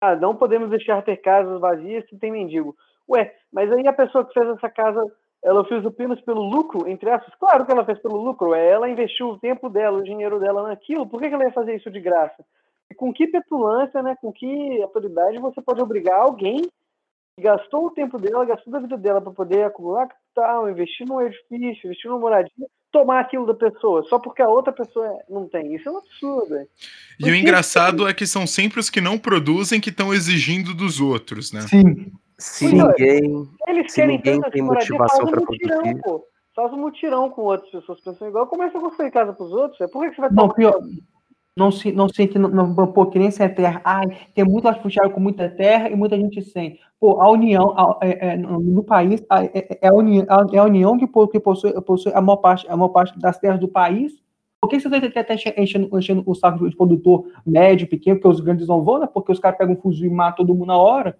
Ah, 0.00 0.16
não 0.16 0.34
podemos 0.34 0.68
deixar 0.68 1.02
ter 1.02 1.16
casas 1.18 1.60
vazias 1.60 2.06
se 2.08 2.18
tem 2.18 2.32
mendigo. 2.32 2.74
Ué, 3.08 3.34
mas 3.52 3.70
aí 3.72 3.86
a 3.86 3.92
pessoa 3.92 4.24
que 4.24 4.34
fez 4.34 4.48
essa 4.48 4.68
casa, 4.68 5.00
ela 5.42 5.64
fez 5.64 5.84
apenas 5.86 6.20
pelo 6.20 6.42
lucro, 6.42 6.88
entre 6.88 7.10
aspas? 7.10 7.34
Claro 7.36 7.64
que 7.64 7.72
ela 7.72 7.84
fez 7.84 7.98
pelo 8.00 8.16
lucro, 8.16 8.54
é, 8.54 8.68
ela 8.68 8.88
investiu 8.88 9.30
o 9.30 9.38
tempo 9.38 9.68
dela, 9.68 9.98
o 9.98 10.04
dinheiro 10.04 10.38
dela 10.38 10.68
naquilo, 10.68 11.06
por 11.06 11.20
que, 11.20 11.26
ela 11.26 11.44
ia 11.44 11.52
fazer 11.52 11.76
isso 11.76 11.90
de 11.90 12.00
graça? 12.00 12.44
E 12.90 12.94
com 12.94 13.12
que 13.12 13.26
petulância, 13.26 14.02
né, 14.02 14.16
com 14.20 14.32
que 14.32 14.82
autoridade 14.82 15.38
você 15.38 15.62
pode 15.62 15.80
obrigar 15.80 16.20
alguém 16.20 16.62
que 17.34 17.42
gastou 17.42 17.86
o 17.86 17.90
tempo 17.90 18.18
dela, 18.18 18.44
gastou 18.44 18.76
a 18.76 18.80
vida 18.80 18.98
dela 18.98 19.20
para 19.20 19.32
poder 19.32 19.64
acumular 19.64 20.08
capital, 20.08 20.68
investir 20.68 21.06
num 21.06 21.20
edifício, 21.20 21.86
investir 21.86 22.10
numa 22.10 22.20
moradia, 22.20 22.66
tomar 22.92 23.20
aquilo 23.20 23.46
da 23.46 23.54
pessoa, 23.54 24.04
só 24.04 24.18
porque 24.18 24.42
a 24.42 24.48
outra 24.48 24.72
pessoa 24.72 25.18
não 25.28 25.48
tem. 25.48 25.74
Isso 25.74 25.88
é 25.88 25.92
um 25.92 25.96
absurdo. 25.98 26.50
Véio. 26.50 26.68
E 27.18 27.30
o 27.30 27.34
engraçado 27.34 28.06
é 28.06 28.12
que 28.12 28.26
são 28.26 28.46
sempre 28.46 28.78
os 28.78 28.90
que 28.90 29.00
não 29.00 29.18
produzem 29.18 29.80
que 29.80 29.88
estão 29.90 30.12
exigindo 30.12 30.74
dos 30.74 31.00
outros, 31.00 31.52
né? 31.52 31.62
Sim. 31.62 32.12
Se 32.38 32.66
ninguém, 32.66 33.48
Eles 33.68 33.92
se 33.92 34.00
querem 34.00 34.16
ninguém 34.16 34.40
tem 34.50 34.62
motivação 34.62 35.18
faz 35.18 35.28
um 35.28 35.30
para 35.30 35.40
mutirão, 35.40 35.80
produzir. 35.82 36.02
pô. 36.02 36.26
Faz 36.54 36.72
um 36.72 36.76
mutirão 36.76 37.30
com 37.30 37.42
outras 37.42 37.70
pessoas 37.70 38.00
pensando 38.00 38.28
igual. 38.28 38.46
Começa 38.46 38.76
a 38.76 38.80
construir 38.80 39.10
casa 39.10 39.32
pros 39.32 39.52
outros. 39.52 39.78
véio. 39.78 39.90
Por 39.90 40.02
que, 40.02 40.10
que 40.10 40.16
você 40.16 40.20
vai 40.20 40.30
Não, 40.32 40.48
pior, 40.50 40.74
não 41.56 41.70
se, 41.70 41.92
não 41.92 42.08
se, 42.08 42.26
não, 42.38 42.48
não, 42.48 42.92
pô, 42.92 43.06
que 43.06 43.18
nem 43.18 43.30
sem 43.30 43.48
terra. 43.54 43.80
Ai, 43.84 44.06
tem 44.34 44.44
muito 44.44 44.64
latifundiário 44.64 45.12
com 45.12 45.20
muita 45.20 45.48
terra 45.50 45.90
e 45.90 45.96
muita 45.96 46.16
gente 46.16 46.40
sem. 46.42 46.78
Pô, 46.98 47.20
a 47.20 47.30
União, 47.30 47.74
a- 47.76 47.98
é- 48.02 48.28
é, 48.34 48.36
no 48.36 48.82
país, 48.82 49.22
a- 49.28 49.44
é, 49.44 49.78
é 49.82 49.88
a 49.88 49.94
União, 49.94 50.24
é 50.52 50.58
a 50.58 50.64
União 50.64 50.96
que, 50.98 51.06
que 51.06 51.40
possui, 51.40 51.72
possui 51.82 52.12
a 52.14 52.20
maior 52.22 52.36
parte, 52.38 52.66
a 52.68 52.76
maior 52.76 52.88
parte 52.88 53.18
das 53.18 53.38
terras 53.38 53.60
do 53.60 53.68
país. 53.68 54.12
Por 54.60 54.68
que 54.68 54.80
você 54.80 54.96
está 54.96 55.20
até 55.20 55.34
enchendo, 55.60 55.98
enchendo 55.98 56.22
o 56.24 56.34
saco 56.34 56.68
de 56.68 56.76
produtor 56.76 57.26
médio, 57.44 57.88
pequeno, 57.88 58.16
porque 58.20 58.28
os 58.28 58.40
grandes 58.40 58.66
não 58.68 58.80
vão, 58.82 59.00
né? 59.00 59.08
Porque 59.12 59.32
os 59.32 59.40
caras 59.40 59.58
pegam 59.58 59.74
um 59.74 59.80
fuzil 59.80 60.06
e 60.10 60.14
matam 60.14 60.46
todo 60.46 60.54
mundo 60.56 60.68
na 60.68 60.76
hora. 60.78 61.18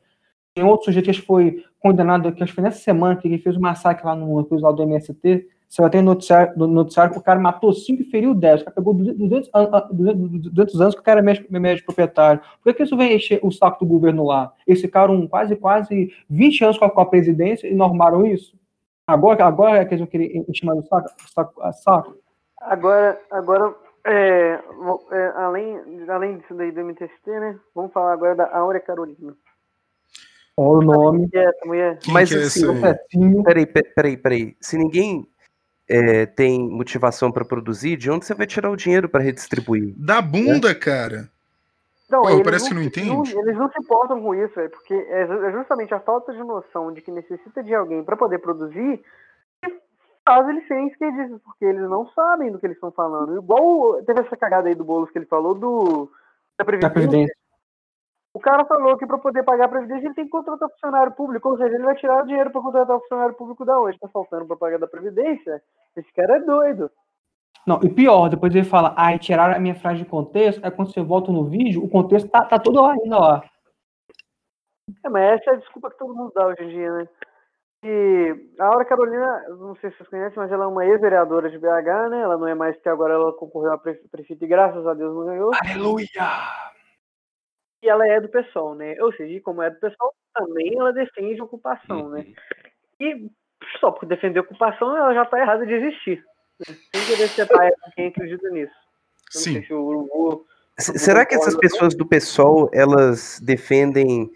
Tem 0.54 0.64
outro 0.64 0.86
sujeito 0.86 1.06
que 1.10 1.20
foi 1.22 1.64
condenado, 1.80 2.32
que 2.32 2.42
acho 2.42 2.52
que 2.52 2.56
foi 2.56 2.64
nessa 2.64 2.80
semana, 2.80 3.16
que 3.16 3.38
fez 3.38 3.56
um 3.56 3.60
massacre 3.60 4.04
lá 4.06 4.14
no 4.14 4.46
lá 4.60 4.72
do 4.72 4.82
MST. 4.82 5.46
Saiu 5.72 5.86
até 5.86 6.02
no 6.02 6.10
noticiário, 6.12 6.52
no 6.54 6.66
noticiário 6.66 7.14
que 7.14 7.18
o 7.18 7.22
cara 7.22 7.40
matou 7.40 7.72
5 7.72 8.02
e 8.02 8.04
feriu 8.04 8.34
10. 8.34 8.60
O 8.60 8.64
cara 8.66 8.74
pegou 8.74 8.92
200, 8.92 9.48
an- 9.54 9.70
an- 9.72 9.88
200 9.90 10.78
anos 10.82 10.94
que 10.94 11.00
o 11.00 11.02
cara 11.02 11.20
é 11.20 11.22
médico, 11.22 11.50
médico 11.50 11.86
proprietário. 11.86 12.42
Por 12.62 12.64
que, 12.64 12.74
que 12.74 12.82
isso 12.82 12.94
vem 12.94 13.16
encher 13.16 13.40
o 13.42 13.50
saco 13.50 13.82
do 13.82 13.88
governo 13.88 14.22
lá? 14.26 14.52
Eles 14.66 14.82
ficaram 14.82 15.26
quase, 15.26 15.56
quase 15.56 16.12
20 16.28 16.62
anos 16.62 16.76
com 16.76 16.84
a, 16.84 16.90
com 16.90 17.00
a 17.00 17.06
presidência 17.06 17.66
e 17.66 17.74
não 17.74 17.86
arrumaram 17.86 18.26
isso? 18.26 18.54
Agora, 19.06 19.46
agora 19.46 19.78
é 19.78 19.84
que 19.86 19.94
eles 19.94 20.00
vão 20.00 20.06
querer 20.10 20.44
encher 20.46 20.66
mais 20.66 20.78
o 20.78 20.86
saco? 20.86 21.08
saco, 21.32 21.72
saco? 21.82 22.16
Agora, 22.60 23.18
agora 23.30 23.74
é, 24.04 24.58
é, 25.10 25.26
além, 25.36 25.80
além 26.06 26.36
disso 26.36 26.52
daí 26.54 26.70
do 26.70 26.80
MTST, 26.80 27.30
né? 27.30 27.58
Vamos 27.74 27.94
falar 27.94 28.12
agora 28.12 28.34
da 28.34 28.54
Áurea 28.54 28.78
Carolina. 28.78 29.34
Olha 30.54 30.78
o 30.78 30.82
nome. 30.82 31.30
Que 31.30 31.38
é 31.38 31.44
essa 31.44 31.64
mulher? 31.64 31.98
Quem 31.98 32.12
Mas 32.12 32.30
é 32.30 32.36
assim, 32.36 32.60
esse. 32.60 33.42
Peraí, 33.42 33.64
pe- 33.64 33.90
peraí, 33.94 34.16
peraí. 34.18 34.56
Se 34.60 34.76
ninguém 34.76 35.26
é, 35.92 36.24
tem 36.24 36.58
motivação 36.58 37.30
para 37.30 37.44
produzir, 37.44 37.98
de 37.98 38.10
onde 38.10 38.24
você 38.24 38.34
vai 38.34 38.46
tirar 38.46 38.70
o 38.70 38.76
dinheiro 38.76 39.10
para 39.10 39.22
redistribuir? 39.22 39.92
Da 39.96 40.22
bunda, 40.22 40.74
cara. 40.74 41.28
Não, 42.10 42.22
Pô, 42.22 42.42
parece 42.42 42.68
que 42.68 42.74
não 42.74 42.82
entende. 42.82 43.36
eles 43.36 43.56
não 43.56 43.70
se 43.70 43.78
importam 43.78 44.20
com 44.20 44.34
isso, 44.34 44.58
é 44.58 44.68
porque 44.68 44.94
é 44.94 45.22
é 45.22 45.52
justamente 45.52 45.94
a 45.94 46.00
falta 46.00 46.32
de 46.32 46.38
noção 46.40 46.92
de 46.92 47.00
que 47.00 47.10
necessita 47.10 47.62
de 47.62 47.74
alguém 47.74 48.02
para 48.04 48.16
poder 48.16 48.38
produzir 48.38 49.02
que 49.62 49.72
faz 50.24 50.48
eles 50.48 50.66
serem 50.66 50.88
esquerdistas, 50.88 51.40
porque 51.42 51.64
eles 51.64 51.88
não 51.88 52.06
sabem 52.08 52.50
do 52.50 52.58
que 52.58 52.66
eles 52.66 52.76
estão 52.76 52.92
falando. 52.92 53.36
Igual 53.36 54.02
teve 54.04 54.20
essa 54.20 54.36
cagada 54.36 54.68
aí 54.68 54.74
do 54.74 54.84
Boulos 54.84 55.10
que 55.10 55.18
ele 55.18 55.26
falou 55.26 55.54
do 55.54 56.10
da 56.58 56.64
Da 56.64 56.90
Previdência. 56.90 57.34
O 58.34 58.40
cara 58.40 58.64
falou 58.64 58.96
que 58.96 59.06
para 59.06 59.18
poder 59.18 59.42
pagar 59.42 59.66
a 59.66 59.68
Previdência 59.68 60.06
ele 60.06 60.14
tem 60.14 60.24
que 60.24 60.30
contratar 60.30 60.70
funcionário 60.70 61.12
público, 61.12 61.50
ou 61.50 61.58
seja, 61.58 61.74
ele 61.74 61.84
vai 61.84 61.94
tirar 61.96 62.22
o 62.22 62.26
dinheiro 62.26 62.50
para 62.50 62.62
contratar 62.62 62.96
o 62.96 63.00
funcionário 63.00 63.34
público 63.34 63.64
da 63.64 63.78
onde? 63.78 63.98
Tá 63.98 64.08
faltando 64.08 64.46
para 64.46 64.56
pagar 64.56 64.78
da 64.78 64.86
Previdência? 64.86 65.62
Esse 65.96 66.10
cara 66.14 66.36
é 66.36 66.40
doido. 66.40 66.90
Não, 67.66 67.78
e 67.82 67.88
pior, 67.88 68.28
depois 68.28 68.54
ele 68.54 68.64
fala, 68.64 68.94
ai, 68.96 69.18
tiraram 69.18 69.54
a 69.54 69.58
minha 69.58 69.74
frase 69.74 69.98
de 69.98 70.04
contexto, 70.04 70.64
aí 70.64 70.70
quando 70.70 70.92
você 70.92 71.02
volta 71.02 71.30
no 71.30 71.44
vídeo, 71.44 71.84
o 71.84 71.90
contexto 71.90 72.28
tá, 72.28 72.44
tá 72.44 72.58
todo 72.58 72.80
lá 72.80 72.92
ainda 72.92 73.18
lá. 73.18 73.44
É, 75.04 75.08
mas 75.08 75.40
essa 75.40 75.50
é 75.50 75.54
a 75.54 75.58
desculpa 75.58 75.90
que 75.90 75.98
todo 75.98 76.14
mundo 76.14 76.32
dá 76.34 76.46
hoje 76.46 76.64
em 76.64 76.68
dia, 76.68 76.92
né? 76.92 77.08
E 77.84 78.50
a 78.58 78.66
Aura 78.66 78.84
Carolina, 78.84 79.44
não 79.58 79.74
sei 79.76 79.90
se 79.90 79.96
vocês 79.98 80.08
conhecem, 80.08 80.38
mas 80.38 80.50
ela 80.50 80.64
é 80.64 80.68
uma 80.68 80.86
ex-vereadora 80.86 81.50
de 81.50 81.58
BH, 81.58 82.08
né? 82.10 82.20
Ela 82.22 82.38
não 82.38 82.48
é 82.48 82.54
mais 82.54 82.80
que 82.80 82.88
agora 82.88 83.14
ela 83.14 83.32
concorreu 83.32 83.72
a 83.72 83.78
pre- 83.78 84.00
prefeito 84.10 84.44
e 84.44 84.48
graças 84.48 84.86
a 84.86 84.94
Deus 84.94 85.14
não 85.14 85.26
ganhou. 85.26 85.50
Aleluia! 85.54 86.06
E 87.82 87.88
ela 87.88 88.06
é 88.06 88.20
do 88.20 88.28
PSOL, 88.28 88.74
né? 88.74 88.96
Ou 89.00 89.12
seja, 89.12 89.40
como 89.40 89.62
é 89.62 89.70
do 89.70 89.80
PSOL, 89.80 90.14
também 90.34 90.78
ela 90.78 90.92
defende 90.92 91.40
a 91.40 91.44
ocupação, 91.44 92.10
né? 92.10 92.26
E 93.00 93.28
só 93.80 93.90
por 93.90 94.06
defender 94.06 94.38
a 94.38 94.42
ocupação, 94.42 94.96
ela 94.96 95.12
já 95.14 95.24
tá 95.24 95.40
errada 95.40 95.66
de 95.66 95.74
existir. 95.74 96.24
Né? 96.68 96.74
Ser 97.28 97.46
pai 97.46 97.70
com 97.70 97.90
quem 97.90 98.08
acredita 98.08 98.48
nisso. 98.50 98.74
Não 99.34 99.40
Sim. 99.40 99.52
sei 99.54 99.64
se 99.64 99.74
o 99.74 99.82
Urubu 99.82 100.46
Será 100.78 101.26
que 101.26 101.34
essas 101.34 101.56
pessoas 101.56 101.94
do 101.94 102.06
PSOL, 102.06 102.70
elas 102.72 103.38
defendem, 103.40 104.30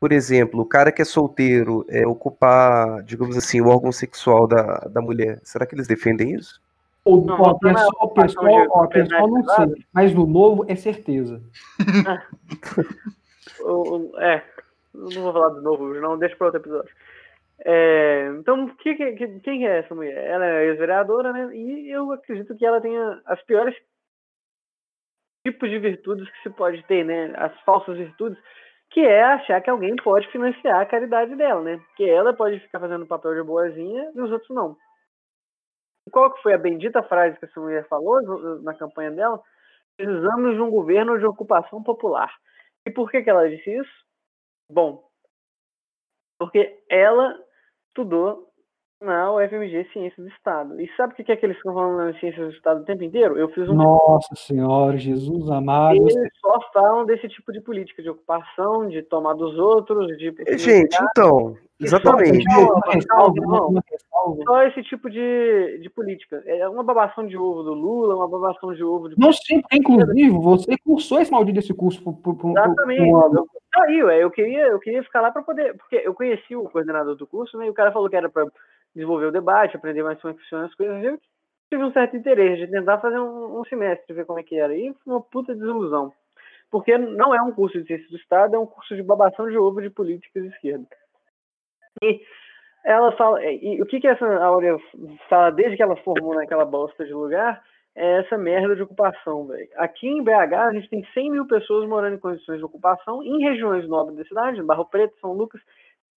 por 0.00 0.10
exemplo, 0.10 0.62
o 0.62 0.66
cara 0.66 0.90
que 0.90 1.02
é 1.02 1.04
solteiro 1.04 1.84
é, 1.88 2.06
ocupar, 2.06 3.02
digamos 3.02 3.36
assim, 3.36 3.60
o 3.60 3.68
órgão 3.68 3.92
sexual 3.92 4.46
da, 4.46 4.78
da 4.88 5.02
mulher? 5.02 5.40
Será 5.44 5.66
que 5.66 5.74
eles 5.74 5.86
defendem 5.86 6.34
isso? 6.34 6.61
O, 7.04 7.16
Não, 7.24 7.34
ó, 7.34 7.58
não 7.60 7.70
é 7.70 7.72
pessoal, 7.74 7.88
ocupação 8.00 8.44
pessoal, 8.44 8.66
ó, 8.70 8.86
pessoal 8.86 9.28
não 9.28 9.44
sei, 9.44 9.84
mas 9.92 10.14
no 10.14 10.24
novo 10.26 10.64
é 10.68 10.76
certeza. 10.76 11.42
É, 14.18 14.42
eu 14.94 15.08
não 15.10 15.22
vou 15.22 15.32
falar 15.32 15.50
de 15.54 15.60
novo 15.62 15.94
não, 15.94 16.18
deixa 16.18 16.36
para 16.36 16.46
outro 16.48 16.60
episódio. 16.60 16.90
É, 17.64 18.28
então, 18.38 18.68
que- 18.76 18.94
que- 18.94 19.40
quem 19.40 19.66
é 19.66 19.78
essa 19.78 19.94
mulher? 19.94 20.16
Ela 20.26 20.44
é 20.46 20.64
ex-vereadora, 20.66 21.32
né? 21.32 21.54
E 21.56 21.90
eu 21.90 22.10
acredito 22.12 22.56
que 22.56 22.66
ela 22.66 22.80
tenha 22.80 23.20
as 23.26 23.40
piores 23.42 23.74
tipos 25.46 25.70
de 25.70 25.78
virtudes 25.78 26.28
que 26.30 26.42
se 26.42 26.50
pode 26.50 26.82
ter, 26.84 27.04
né? 27.04 27.32
As 27.36 27.52
falsas 27.62 27.96
virtudes, 27.96 28.38
que 28.90 29.00
é 29.00 29.22
achar 29.22 29.60
que 29.60 29.70
alguém 29.70 29.94
pode 29.96 30.26
financiar 30.30 30.80
a 30.80 30.86
caridade 30.86 31.34
dela, 31.36 31.62
né? 31.62 31.80
Que 31.96 32.08
ela 32.08 32.32
pode 32.32 32.58
ficar 32.60 32.80
fazendo 32.80 33.06
papel 33.06 33.34
de 33.34 33.42
boazinha 33.42 34.10
e 34.14 34.20
os 34.20 34.30
outros 34.30 34.50
não. 34.50 34.76
E 36.06 36.10
Qual 36.10 36.32
que 36.32 36.42
foi 36.42 36.54
a 36.54 36.58
bendita 36.58 37.02
frase 37.02 37.38
que 37.38 37.44
essa 37.44 37.60
mulher 37.60 37.86
falou 37.88 38.20
na 38.62 38.74
campanha 38.74 39.10
dela? 39.10 39.40
Precisamos 39.96 40.54
de 40.54 40.60
um 40.60 40.70
governo 40.70 41.18
de 41.18 41.26
ocupação 41.26 41.82
popular. 41.82 42.32
E 42.86 42.90
por 42.90 43.10
que, 43.10 43.22
que 43.22 43.30
ela 43.30 43.48
disse 43.48 43.70
isso? 43.70 43.92
Bom, 44.70 45.04
porque 46.38 46.82
ela 46.88 47.38
estudou 47.88 48.52
na 49.00 49.32
UFMG 49.32 49.88
Ciências 49.92 50.24
do 50.24 50.28
Estado. 50.28 50.80
E 50.80 50.88
sabe 50.96 51.12
o 51.12 51.16
que, 51.16 51.24
que 51.24 51.32
é 51.32 51.36
que 51.36 51.44
eles 51.44 51.56
ficam 51.56 51.74
falando 51.74 51.98
na 51.98 52.18
Ciências 52.18 52.48
do 52.48 52.54
Estado 52.54 52.80
o 52.80 52.84
tempo 52.84 53.02
inteiro? 53.02 53.36
Eu 53.36 53.48
fiz 53.50 53.68
um. 53.68 53.74
Nossa 53.74 54.34
Senhora, 54.34 54.96
Jesus 54.96 55.50
amado. 55.50 55.96
Eles 55.96 56.14
só 56.40 56.58
falam 56.72 57.04
desse 57.04 57.28
tipo 57.28 57.52
de 57.52 57.60
política, 57.60 58.02
de 58.02 58.10
ocupação, 58.10 58.88
de 58.88 59.02
tomar 59.02 59.34
dos 59.34 59.58
outros, 59.58 60.06
de. 60.16 60.32
Gente, 60.56 60.96
então, 61.10 61.56
exatamente. 61.82 62.44
Ressalva. 62.92 63.82
Só 64.44 64.62
esse 64.64 64.82
tipo 64.84 65.10
de, 65.10 65.78
de 65.82 65.90
política. 65.90 66.42
É 66.46 66.68
uma 66.68 66.82
babação 66.82 67.26
de 67.26 67.36
ovo 67.36 67.62
do 67.62 67.74
Lula, 67.74 68.16
uma 68.16 68.28
babação 68.28 68.72
de 68.74 68.82
ovo 68.82 69.08
de. 69.08 69.18
Não 69.18 69.32
sei, 69.32 69.60
porque, 69.60 69.76
inclusive, 69.78 70.30
você 70.30 70.76
cursou 70.84 71.20
esse 71.20 71.30
maldito 71.30 71.56
desse 71.56 71.74
curso 71.74 72.02
por, 72.02 72.14
por, 72.14 72.36
por, 72.36 72.50
Exatamente. 72.50 73.10
Eu, 73.10 73.48
aí, 73.82 74.04
ué, 74.04 74.22
eu 74.22 74.30
queria, 74.30 74.66
eu 74.68 74.78
queria 74.78 75.02
ficar 75.02 75.20
lá 75.20 75.30
para 75.30 75.42
poder, 75.42 75.76
porque 75.76 75.96
eu 76.04 76.14
conheci 76.14 76.54
o 76.54 76.68
coordenador 76.68 77.16
do 77.16 77.26
curso, 77.26 77.58
né? 77.58 77.66
E 77.66 77.70
o 77.70 77.74
cara 77.74 77.92
falou 77.92 78.08
que 78.08 78.16
era 78.16 78.28
para 78.28 78.46
desenvolver 78.94 79.26
o 79.26 79.32
debate, 79.32 79.76
aprender 79.76 80.02
mais 80.02 80.20
como 80.20 80.34
é 80.34 80.36
funcionam 80.36 80.66
as 80.66 80.74
coisas. 80.74 81.02
Eu 81.02 81.18
tive 81.70 81.84
um 81.84 81.92
certo 81.92 82.16
interesse 82.16 82.66
de 82.66 82.70
tentar 82.70 82.98
fazer 82.98 83.18
um, 83.18 83.60
um 83.60 83.64
semestre, 83.64 84.14
ver 84.14 84.26
como 84.26 84.38
é 84.38 84.42
que 84.42 84.58
era. 84.58 84.76
E 84.76 84.94
foi 85.02 85.12
uma 85.14 85.20
puta 85.22 85.54
desilusão. 85.54 86.12
Porque 86.70 86.96
não 86.96 87.34
é 87.34 87.42
um 87.42 87.52
curso 87.52 87.78
de 87.80 87.86
ciências 87.86 88.10
do 88.10 88.16
Estado, 88.16 88.56
é 88.56 88.58
um 88.58 88.66
curso 88.66 88.96
de 88.96 89.02
babação 89.02 89.48
de 89.48 89.58
ovo 89.58 89.82
de 89.82 89.90
políticas 89.90 90.42
de 90.42 90.48
esquerda. 90.48 90.86
E 92.02 92.20
ela 92.84 93.12
fala, 93.12 93.44
e, 93.44 93.80
o 93.82 93.86
que 93.86 94.00
que 94.00 94.08
essa 94.08 94.26
Áurea 94.42 94.76
fala 95.28 95.50
desde 95.50 95.76
que 95.76 95.82
ela 95.82 95.96
formou 95.96 96.34
naquela 96.34 96.64
bosta 96.64 97.04
de 97.04 97.12
lugar 97.12 97.62
é 97.94 98.20
essa 98.20 98.38
merda 98.38 98.74
de 98.74 98.82
ocupação, 98.82 99.46
velho. 99.46 99.68
Aqui 99.76 100.08
em 100.08 100.22
BH, 100.22 100.54
a 100.54 100.72
gente 100.72 100.88
tem 100.88 101.06
100 101.12 101.30
mil 101.30 101.46
pessoas 101.46 101.88
morando 101.88 102.16
em 102.16 102.20
condições 102.20 102.58
de 102.58 102.64
ocupação 102.64 103.22
em 103.22 103.42
regiões 103.42 103.86
nobres 103.86 104.16
da 104.16 104.24
cidade, 104.24 104.62
Barro 104.62 104.86
Preto, 104.86 105.14
São 105.20 105.32
Lucas, 105.32 105.60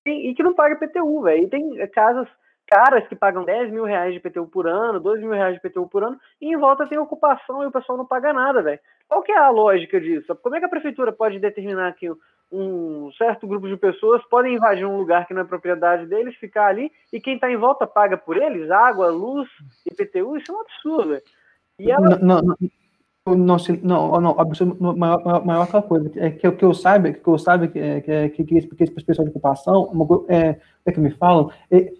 e, 0.05 0.33
que 0.33 0.43
não 0.43 0.53
paga 0.53 0.75
PTU, 0.75 1.21
velho. 1.21 1.43
E 1.43 1.49
tem 1.49 1.87
casas 1.89 2.27
caras 2.67 3.07
que 3.07 3.15
pagam 3.15 3.43
10 3.43 3.71
mil 3.71 3.83
reais 3.83 4.13
de 4.13 4.19
PTU 4.19 4.47
por 4.47 4.67
ano, 4.67 4.99
12 4.99 5.21
mil 5.21 5.33
reais 5.33 5.55
de 5.55 5.61
PTU 5.61 5.87
por 5.87 6.03
ano, 6.03 6.19
e 6.41 6.53
em 6.53 6.57
volta 6.57 6.87
tem 6.87 6.97
ocupação 6.97 7.63
e 7.63 7.67
o 7.67 7.71
pessoal 7.71 7.97
não 7.97 8.05
paga 8.05 8.33
nada, 8.33 8.61
velho. 8.61 8.79
Qual 9.07 9.21
que 9.21 9.31
é 9.31 9.37
a 9.37 9.49
lógica 9.49 9.99
disso? 9.99 10.35
Como 10.37 10.55
é 10.55 10.59
que 10.59 10.65
a 10.65 10.69
prefeitura 10.69 11.11
pode 11.11 11.39
determinar 11.39 11.93
que 11.93 12.07
um 12.55 13.11
certo 13.13 13.47
grupo 13.47 13.67
de 13.67 13.77
pessoas 13.77 14.23
podem 14.29 14.55
invadir 14.55 14.85
um 14.85 14.97
lugar 14.97 15.27
que 15.27 15.33
não 15.33 15.41
é 15.41 15.45
propriedade 15.45 16.05
deles, 16.05 16.35
ficar 16.35 16.67
ali, 16.67 16.91
e 17.11 17.19
quem 17.19 17.35
está 17.35 17.51
em 17.51 17.57
volta 17.57 17.85
paga 17.85 18.17
por 18.17 18.37
eles? 18.37 18.69
Água, 18.71 19.09
luz, 19.09 19.49
IPTU? 19.85 20.37
Isso 20.37 20.51
é 20.51 20.55
um 20.55 20.61
absurdo. 20.61 21.21
E 21.79 21.91
ela 21.91 22.17
Não, 22.17 22.41
não, 22.41 22.55
Não, 23.27 23.57
não, 23.83 24.21
não, 24.21 24.39
absolutamente, 24.39 24.99
maior, 24.99 25.45
maior 25.45 25.63
aquela 25.63 25.83
coisa, 25.83 26.11
é 26.15 26.29
que, 26.29 26.51
que 26.51 26.65
eu 26.65 26.73
saiba, 26.73 27.11
que 27.11 27.27
eu 27.27 27.37
saiba 27.37 27.67
que, 27.67 27.79
é, 27.79 28.01
que, 28.01 28.43
que, 28.43 28.61
que 28.61 28.83
esse 28.83 28.93
pessoal 28.93 29.25
de 29.25 29.31
ocupação, 29.31 29.91
é, 30.29 30.59
é 30.85 30.91
que 30.91 30.99
me 30.99 31.11
falam, 31.11 31.51
é, 31.71 31.91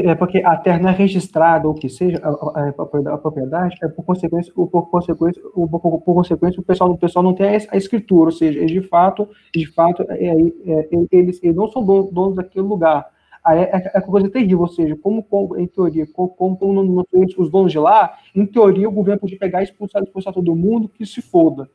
é 0.00 0.14
porque 0.14 0.38
a 0.38 0.56
terra 0.56 0.78
não 0.78 0.88
é 0.88 0.92
registrada, 0.92 1.68
ou 1.68 1.74
que 1.74 1.88
seja, 1.88 2.20
a, 2.22 2.28
a, 2.28 2.68
a 3.14 3.18
propriedade, 3.18 3.76
é 3.82 3.88
por 3.88 4.04
consequência, 4.04 4.52
por 4.54 4.68
consequência, 4.90 5.42
por, 5.42 5.68
por, 5.68 6.00
por 6.00 6.14
consequência 6.14 6.60
o, 6.60 6.64
pessoal, 6.64 6.90
o 6.90 6.98
pessoal 6.98 7.22
não 7.22 7.34
tem 7.34 7.46
a, 7.48 7.76
escritura, 7.76 8.26
ou 8.26 8.32
seja, 8.32 8.64
de 8.64 8.80
fato, 8.82 9.28
de 9.54 9.66
fato, 9.66 10.04
é, 10.08 10.26
é, 10.26 10.30
é, 10.30 10.88
eles, 11.10 11.42
eles 11.42 11.56
não 11.56 11.70
são 11.70 11.84
donos, 11.84 12.12
donos 12.12 12.36
daquele 12.36 12.66
lugar. 12.66 13.06
Aí 13.44 13.58
é, 13.58 13.70
é, 13.72 13.90
é 13.94 14.00
coisa 14.00 14.30
terrível, 14.30 14.60
ou 14.60 14.68
seja, 14.68 14.96
como, 14.96 15.22
como 15.22 15.58
em 15.58 15.66
teoria, 15.66 16.06
como, 16.06 16.28
como 16.28 16.72
não, 16.72 16.84
não, 16.84 17.04
os 17.38 17.50
donos 17.50 17.72
de 17.72 17.78
lá, 17.78 18.16
em 18.34 18.46
teoria 18.46 18.88
o 18.88 18.92
governo 18.92 19.20
podia 19.20 19.38
pegar 19.38 19.60
e 19.60 19.64
expulsar, 19.64 20.02
expulsar 20.02 20.32
todo 20.32 20.54
mundo 20.54 20.88
que 20.88 21.04
se 21.04 21.20
foda. 21.20 21.68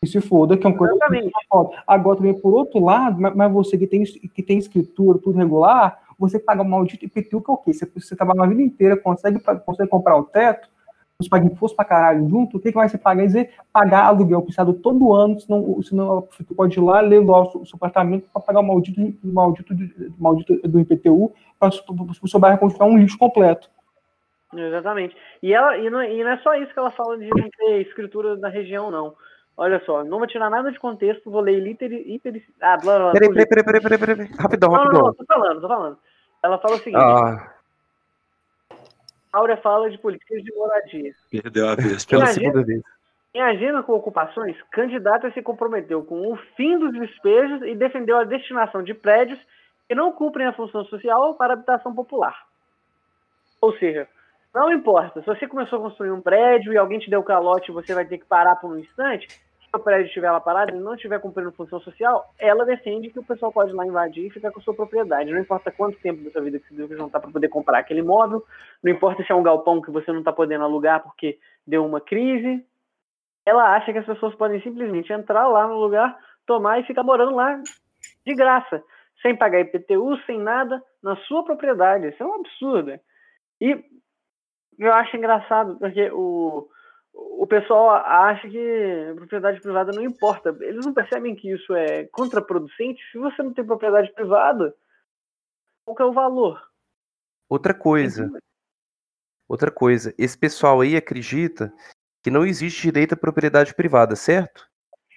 Que 0.00 0.06
se 0.06 0.20
foda, 0.20 0.56
que 0.56 0.66
é 0.66 0.70
uma 0.70 0.76
coisa 0.76 0.94
Exatamente. 0.94 1.32
Agora 1.86 2.16
também, 2.16 2.38
por 2.38 2.54
outro 2.54 2.78
lado, 2.84 3.20
mas 3.20 3.52
você 3.52 3.76
que 3.76 3.86
tem, 3.86 4.04
que 4.04 4.42
tem 4.42 4.58
escritura, 4.58 5.18
tudo 5.18 5.38
regular, 5.38 5.98
você 6.18 6.38
paga 6.38 6.62
o 6.62 6.68
maldito 6.68 7.04
IPTU, 7.04 7.40
que 7.40 7.50
é 7.50 7.54
o 7.54 7.56
quê? 7.56 7.72
Você, 7.72 7.86
você 7.86 8.16
trabalha 8.16 8.42
a 8.42 8.46
vida 8.46 8.62
inteira, 8.62 8.96
consegue, 8.96 9.40
consegue 9.64 9.90
comprar 9.90 10.16
o 10.16 10.24
teto, 10.24 10.68
você 11.20 11.28
paga 11.28 11.46
imposto 11.46 11.76
pra 11.76 11.84
caralho 11.84 12.28
junto, 12.28 12.56
o 12.56 12.60
que, 12.60 12.70
que 12.70 12.78
vai 12.78 12.88
ser 12.88 12.98
pagar? 12.98 13.26
dizer, 13.26 13.50
pagar 13.72 14.04
aluguel 14.04 14.42
pisado 14.42 14.72
todo 14.72 15.12
ano, 15.12 15.40
senão, 15.40 15.82
senão 15.82 16.28
você 16.30 16.44
pode 16.54 16.78
ir 16.78 16.82
lá, 16.82 17.00
ler 17.00 17.24
lá 17.24 17.42
o 17.42 17.66
seu 17.66 17.76
apartamento 17.76 18.28
para 18.32 18.40
pagar 18.40 18.60
o 18.60 18.62
maldito, 18.62 19.00
o 19.00 19.32
maldito, 19.32 19.74
o 19.74 20.22
maldito 20.22 20.68
do 20.68 20.78
IPTU, 20.78 21.32
para 21.58 21.70
o 21.70 22.28
seu 22.28 22.38
bairro 22.38 22.58
continuar 22.58 22.86
um 22.86 22.98
lixo 22.98 23.18
completo. 23.18 23.68
Exatamente. 24.54 25.16
E, 25.42 25.52
ela, 25.52 25.76
e 25.76 25.90
não, 25.90 26.02
e, 26.02 26.22
não, 26.22 26.30
é 26.30 26.38
só 26.38 26.54
isso 26.54 26.72
que 26.72 26.78
ela 26.78 26.92
fala 26.92 27.18
de 27.18 27.28
não 27.28 27.50
ter 27.50 27.80
escritura 27.82 28.36
da 28.36 28.48
região, 28.48 28.90
não. 28.90 29.14
Olha 29.56 29.82
só, 29.84 30.04
não 30.04 30.18
vou 30.18 30.26
tirar 30.28 30.48
nada 30.48 30.70
de 30.70 30.78
contexto, 30.78 31.32
vou 31.32 31.40
ler 31.40 31.58
liter, 31.58 31.92
hiper, 31.92 32.40
ah, 32.60 32.76
blá, 32.80 32.96
blá, 32.96 33.10
peraí, 33.10 33.28
peraí, 33.28 33.46
peraí, 33.48 33.64
peraí, 33.64 33.98
peraí, 33.98 33.98
peraí, 33.98 34.30
rapidão, 34.38 34.70
não, 34.70 34.78
rapidão. 34.78 35.00
Não, 35.00 35.06
não, 35.08 35.14
tô 35.14 35.24
falando, 35.26 35.60
tô 35.60 35.68
falando. 35.68 35.98
Ela 36.42 36.58
fala 36.58 36.76
o 36.76 36.78
seguinte. 36.78 37.00
Ah. 37.00 37.54
Áurea 39.32 39.56
fala 39.58 39.90
de 39.90 39.98
políticas 39.98 40.42
de 40.42 40.54
moradia. 40.54 41.12
Perdeu 41.30 41.68
a 41.68 41.74
vez, 41.74 42.04
pela 42.04 42.26
segunda 42.26 42.62
vez. 42.62 42.82
Em 43.34 43.42
agenda 43.42 43.82
com 43.82 43.92
ocupações, 43.92 44.56
candidata 44.70 45.30
se 45.32 45.42
comprometeu 45.42 46.02
com 46.02 46.32
o 46.32 46.36
fim 46.56 46.78
dos 46.78 46.92
despejos 46.92 47.62
e 47.62 47.74
defendeu 47.74 48.16
a 48.16 48.24
destinação 48.24 48.82
de 48.82 48.94
prédios 48.94 49.38
que 49.86 49.94
não 49.94 50.12
cumprem 50.12 50.46
a 50.46 50.52
função 50.52 50.84
social 50.86 51.34
para 51.34 51.52
habitação 51.52 51.94
popular. 51.94 52.46
Ou 53.60 53.76
seja, 53.76 54.08
não 54.54 54.72
importa, 54.72 55.20
se 55.20 55.26
você 55.26 55.46
começou 55.46 55.78
a 55.78 55.82
construir 55.82 56.10
um 56.10 56.20
prédio 56.20 56.72
e 56.72 56.78
alguém 56.78 56.98
te 56.98 57.10
deu 57.10 57.22
calote 57.22 57.70
e 57.70 57.74
você 57.74 57.94
vai 57.94 58.04
ter 58.04 58.18
que 58.18 58.24
parar 58.24 58.56
por 58.56 58.70
um 58.70 58.78
instante, 58.78 59.28
o 59.74 59.78
prédio 59.78 60.06
estiver 60.06 60.30
lá 60.30 60.40
parado 60.40 60.74
e 60.74 60.80
não 60.80 60.94
estiver 60.94 61.20
cumprindo 61.20 61.52
função 61.52 61.80
social, 61.80 62.32
ela 62.38 62.64
defende 62.64 63.10
que 63.10 63.18
o 63.18 63.24
pessoal 63.24 63.52
pode 63.52 63.70
ir 63.70 63.74
lá 63.74 63.86
invadir 63.86 64.26
e 64.26 64.30
ficar 64.30 64.50
com 64.50 64.60
a 64.60 64.62
sua 64.62 64.74
propriedade. 64.74 65.30
Não 65.30 65.40
importa 65.40 65.70
quanto 65.70 65.98
tempo 66.00 66.22
da 66.24 66.30
sua 66.30 66.42
vida 66.42 66.58
que 66.58 66.68
você 66.68 66.74
deve 66.74 66.96
juntar 66.96 67.20
para 67.20 67.30
poder 67.30 67.48
comprar 67.48 67.78
aquele 67.78 68.00
imóvel, 68.00 68.44
não 68.82 68.90
importa 68.90 69.22
se 69.22 69.30
é 69.30 69.34
um 69.34 69.42
galpão 69.42 69.82
que 69.82 69.90
você 69.90 70.10
não 70.10 70.20
está 70.20 70.32
podendo 70.32 70.64
alugar 70.64 71.02
porque 71.02 71.38
deu 71.66 71.84
uma 71.84 72.00
crise. 72.00 72.64
Ela 73.44 73.76
acha 73.76 73.92
que 73.92 73.98
as 73.98 74.06
pessoas 74.06 74.34
podem 74.34 74.60
simplesmente 74.62 75.12
entrar 75.12 75.46
lá 75.48 75.66
no 75.66 75.78
lugar, 75.78 76.18
tomar 76.46 76.80
e 76.80 76.84
ficar 76.84 77.02
morando 77.02 77.34
lá 77.34 77.60
de 78.26 78.34
graça, 78.34 78.82
sem 79.22 79.36
pagar 79.36 79.60
IPTU, 79.60 80.16
sem 80.26 80.38
nada, 80.38 80.82
na 81.02 81.16
sua 81.16 81.44
propriedade. 81.44 82.08
Isso 82.08 82.22
é 82.22 82.26
um 82.26 82.34
absurdo. 82.34 82.98
E 83.60 83.84
eu 84.78 84.92
acho 84.94 85.16
engraçado, 85.16 85.76
porque 85.78 86.10
o 86.12 86.68
o 87.18 87.46
pessoal 87.46 87.90
acha 87.90 88.48
que 88.48 89.12
propriedade 89.16 89.60
privada 89.60 89.90
não 89.92 90.02
importa. 90.02 90.56
Eles 90.60 90.86
não 90.86 90.94
percebem 90.94 91.34
que 91.34 91.50
isso 91.50 91.74
é 91.74 92.04
contraproducente. 92.06 93.02
Se 93.10 93.18
você 93.18 93.42
não 93.42 93.52
tem 93.52 93.64
propriedade 93.64 94.12
privada, 94.12 94.72
qual 95.84 95.96
é 95.98 96.04
o 96.04 96.12
valor? 96.12 96.62
Outra 97.48 97.74
coisa. 97.74 98.30
Outra 99.48 99.70
coisa. 99.70 100.14
Esse 100.16 100.38
pessoal 100.38 100.80
aí 100.80 100.96
acredita 100.96 101.72
que 102.22 102.30
não 102.30 102.46
existe 102.46 102.82
direito 102.82 103.14
à 103.14 103.16
propriedade 103.16 103.74
privada, 103.74 104.14
certo? 104.14 104.68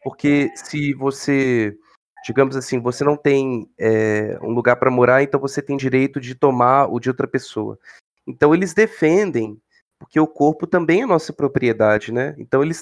Porque 0.03 0.49
se 0.55 0.93
você, 0.95 1.77
digamos 2.25 2.55
assim, 2.55 2.79
você 2.79 3.03
não 3.03 3.15
tem 3.15 3.69
é, 3.79 4.39
um 4.41 4.51
lugar 4.51 4.77
para 4.77 4.89
morar, 4.89 5.21
então 5.21 5.39
você 5.39 5.61
tem 5.61 5.77
direito 5.77 6.19
de 6.19 6.33
tomar 6.33 6.87
o 6.87 6.99
de 6.99 7.09
outra 7.09 7.27
pessoa. 7.27 7.77
Então 8.25 8.55
eles 8.55 8.73
defendem 8.73 9.61
porque 10.01 10.19
o 10.19 10.25
corpo 10.25 10.65
também 10.65 11.03
é 11.03 11.05
nossa 11.05 11.31
propriedade, 11.31 12.11
né? 12.11 12.33
Então 12.39 12.63
eles, 12.63 12.81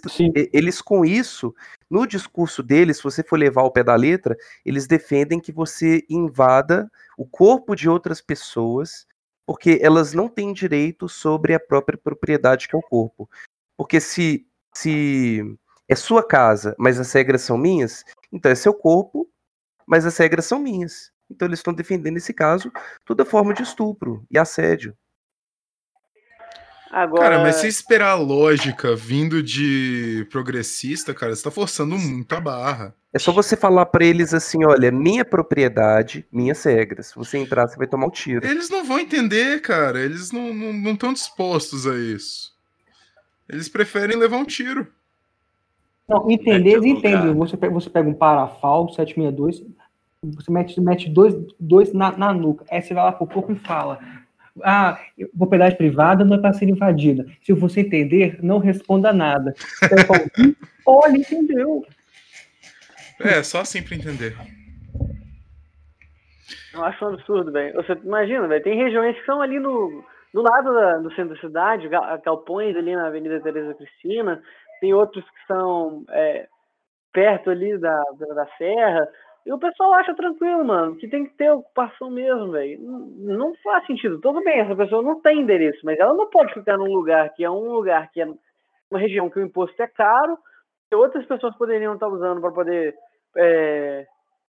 eles 0.53 0.81
com 0.81 1.03
isso, 1.03 1.53
no 1.89 2.07
discurso 2.07 2.63
deles, 2.63 2.95
se 2.95 3.03
você 3.03 3.21
for 3.21 3.37
levar 3.37 3.61
ao 3.61 3.71
pé 3.71 3.83
da 3.83 3.93
letra, 3.93 4.37
eles 4.65 4.87
defendem 4.87 5.37
que 5.37 5.51
você 5.51 6.05
invada 6.09 6.89
o 7.17 7.25
corpo 7.25 7.75
de 7.75 7.89
outras 7.89 8.21
pessoas, 8.21 9.05
porque 9.45 9.79
elas 9.81 10.13
não 10.13 10.29
têm 10.29 10.53
direito 10.53 11.09
sobre 11.09 11.53
a 11.53 11.59
própria 11.59 11.97
propriedade 11.97 12.69
que 12.69 12.75
é 12.75 12.79
o 12.79 12.81
corpo. 12.81 13.29
Porque 13.75 13.99
se, 13.99 14.47
se 14.73 15.43
é 15.89 15.95
sua 15.95 16.25
casa, 16.25 16.73
mas 16.79 17.01
as 17.01 17.11
regras 17.11 17.41
são 17.41 17.57
minhas, 17.57 18.05
então 18.31 18.49
é 18.49 18.55
seu 18.55 18.73
corpo, 18.73 19.29
mas 19.85 20.05
as 20.05 20.15
regras 20.17 20.45
são 20.45 20.57
minhas. 20.57 21.11
Então 21.29 21.49
eles 21.49 21.59
estão 21.59 21.73
defendendo 21.73 22.13
nesse 22.13 22.33
caso 22.33 22.71
toda 23.03 23.25
forma 23.25 23.53
de 23.53 23.63
estupro 23.63 24.25
e 24.31 24.37
assédio. 24.37 24.95
Agora... 26.91 27.21
Cara, 27.21 27.39
mas 27.39 27.57
se 27.57 27.67
esperar 27.67 28.11
a 28.11 28.15
lógica 28.15 28.95
vindo 28.95 29.43
de 29.43 30.27
progressista, 30.31 31.13
cara, 31.13 31.35
você 31.35 31.43
tá 31.43 31.51
forçando 31.51 31.97
muito 31.97 32.33
a 32.33 32.39
barra. 32.39 32.95
É 33.13 33.19
só 33.19 33.31
você 33.31 33.55
falar 33.55 33.85
para 33.87 34.05
eles 34.05 34.33
assim, 34.33 34.59
olha, 34.65 34.91
minha 34.91 35.25
propriedade, 35.25 36.25
minhas 36.31 36.63
regras. 36.63 37.07
Se 37.07 37.15
você 37.15 37.37
entrar, 37.37 37.67
você 37.67 37.75
vai 37.75 37.87
tomar 37.87 38.07
um 38.07 38.11
tiro. 38.11 38.45
Eles 38.45 38.69
não 38.69 38.83
vão 38.83 38.99
entender, 38.99 39.61
cara. 39.61 39.99
Eles 39.99 40.31
não 40.31 40.49
estão 40.49 40.73
não, 40.73 40.97
não 41.01 41.13
dispostos 41.13 41.87
a 41.87 41.95
isso. 41.95 42.53
Eles 43.47 43.67
preferem 43.67 44.15
levar 44.15 44.37
um 44.37 44.45
tiro. 44.45 44.87
Não, 46.07 46.29
entender, 46.29 46.71
eles 46.71 46.85
entendem. 46.85 47.33
Você 47.35 47.57
pega, 47.57 47.73
você 47.73 47.89
pega 47.89 48.09
um 48.09 48.13
parafal 48.13 48.89
762, 48.89 49.63
você 50.23 50.51
mete, 50.51 50.81
mete 50.81 51.09
dois, 51.09 51.35
dois 51.59 51.93
na, 51.93 52.15
na 52.15 52.33
nuca. 52.33 52.65
Aí 52.69 52.81
você 52.81 52.93
vai 52.93 53.03
lá 53.03 53.11
pro 53.11 53.27
corpo 53.27 53.51
e 53.51 53.55
fala: 53.55 53.99
ah, 54.63 54.99
propriedade 55.37 55.75
privada 55.77 56.23
não 56.23 56.35
é 56.35 56.39
para 56.39 56.53
ser 56.53 56.69
invadida. 56.69 57.25
Se 57.41 57.53
você 57.53 57.81
entender, 57.81 58.39
não 58.41 58.57
responda 58.57 59.13
nada. 59.13 59.53
Olha, 60.85 61.17
entendeu. 61.17 61.85
É, 63.19 63.43
só 63.43 63.61
assim 63.61 63.83
para 63.83 63.95
entender. 63.95 64.35
Eu 66.73 66.83
acho 66.83 67.03
um 67.03 67.09
absurdo, 67.09 67.51
velho. 67.51 67.75
Você 67.75 67.93
imagina, 68.03 68.47
velho, 68.47 68.63
tem 68.63 68.77
regiões 68.77 69.17
que 69.17 69.25
são 69.25 69.41
ali 69.41 69.59
no, 69.59 70.03
do 70.33 70.41
lado 70.41 70.73
da, 70.73 70.97
do 70.97 71.13
centro 71.13 71.35
da 71.35 71.41
cidade, 71.41 71.89
galpões 72.23 72.75
ali 72.75 72.95
na 72.95 73.07
Avenida 73.07 73.41
Teresa 73.41 73.73
Cristina, 73.73 74.41
tem 74.79 74.93
outros 74.93 75.23
que 75.25 75.47
são 75.47 76.05
é, 76.09 76.47
perto 77.11 77.49
ali 77.49 77.77
da, 77.77 78.03
da, 78.17 78.33
da 78.33 78.47
Serra, 78.57 79.07
e 79.49 79.51
o 79.51 79.57
pessoal 79.57 79.95
acha 79.95 80.13
tranquilo, 80.13 80.63
mano, 80.63 80.95
que 80.95 81.07
tem 81.07 81.25
que 81.25 81.33
ter 81.33 81.49
ocupação 81.49 82.11
mesmo, 82.11 82.51
velho. 82.51 82.79
Não, 83.17 83.51
faz 83.63 83.83
sentido. 83.87 84.19
Tudo 84.19 84.43
bem, 84.43 84.59
essa 84.59 84.75
pessoa 84.75 85.01
não 85.01 85.19
tem 85.21 85.41
endereço, 85.41 85.79
mas 85.83 85.97
ela 85.97 86.13
não 86.13 86.29
pode 86.29 86.53
ficar 86.53 86.77
num 86.77 86.93
lugar 86.93 87.33
que 87.33 87.43
é 87.43 87.49
um 87.49 87.73
lugar 87.73 88.11
que 88.11 88.21
é 88.21 88.27
uma 88.91 88.99
região 88.99 89.27
que 89.27 89.39
o 89.39 89.43
imposto 89.43 89.81
é 89.81 89.87
caro, 89.87 90.37
que 90.87 90.95
outras 90.95 91.25
pessoas 91.25 91.55
poderiam 91.57 91.95
estar 91.95 92.07
usando 92.07 92.39
para 92.39 92.51
poder, 92.51 92.93
é, 93.37 94.05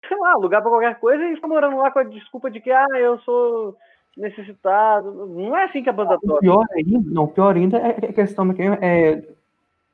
sei 0.07 0.17
lá, 0.19 0.33
alugar 0.33 0.61
para 0.61 0.71
qualquer 0.71 1.01
coisa 1.01 1.25
e 1.25 1.37
ficar 1.37 1.49
morando 1.49 1.79
lá 1.79 1.91
com 1.91 2.01
a 2.01 2.05
desculpa 2.05 2.51
de 2.51 2.61
que, 2.61 2.71
ah, 2.71 2.87
eu 2.95 3.19
sou 3.21 3.75
necessitado. 4.15 5.27
Não 5.27 5.57
é 5.57 5.65
assim 5.65 5.83
que 5.83 5.89
a 5.89 5.95
banda 5.95 6.19
toca. 6.21 6.41
Pior 6.41 6.67
ainda, 6.71 7.11
não, 7.11 7.27
pior 7.27 7.57
ainda 7.57 7.79
é 7.79 8.11
a 8.11 8.13
questão 8.13 8.53
que 8.53 8.61
é, 8.61 9.23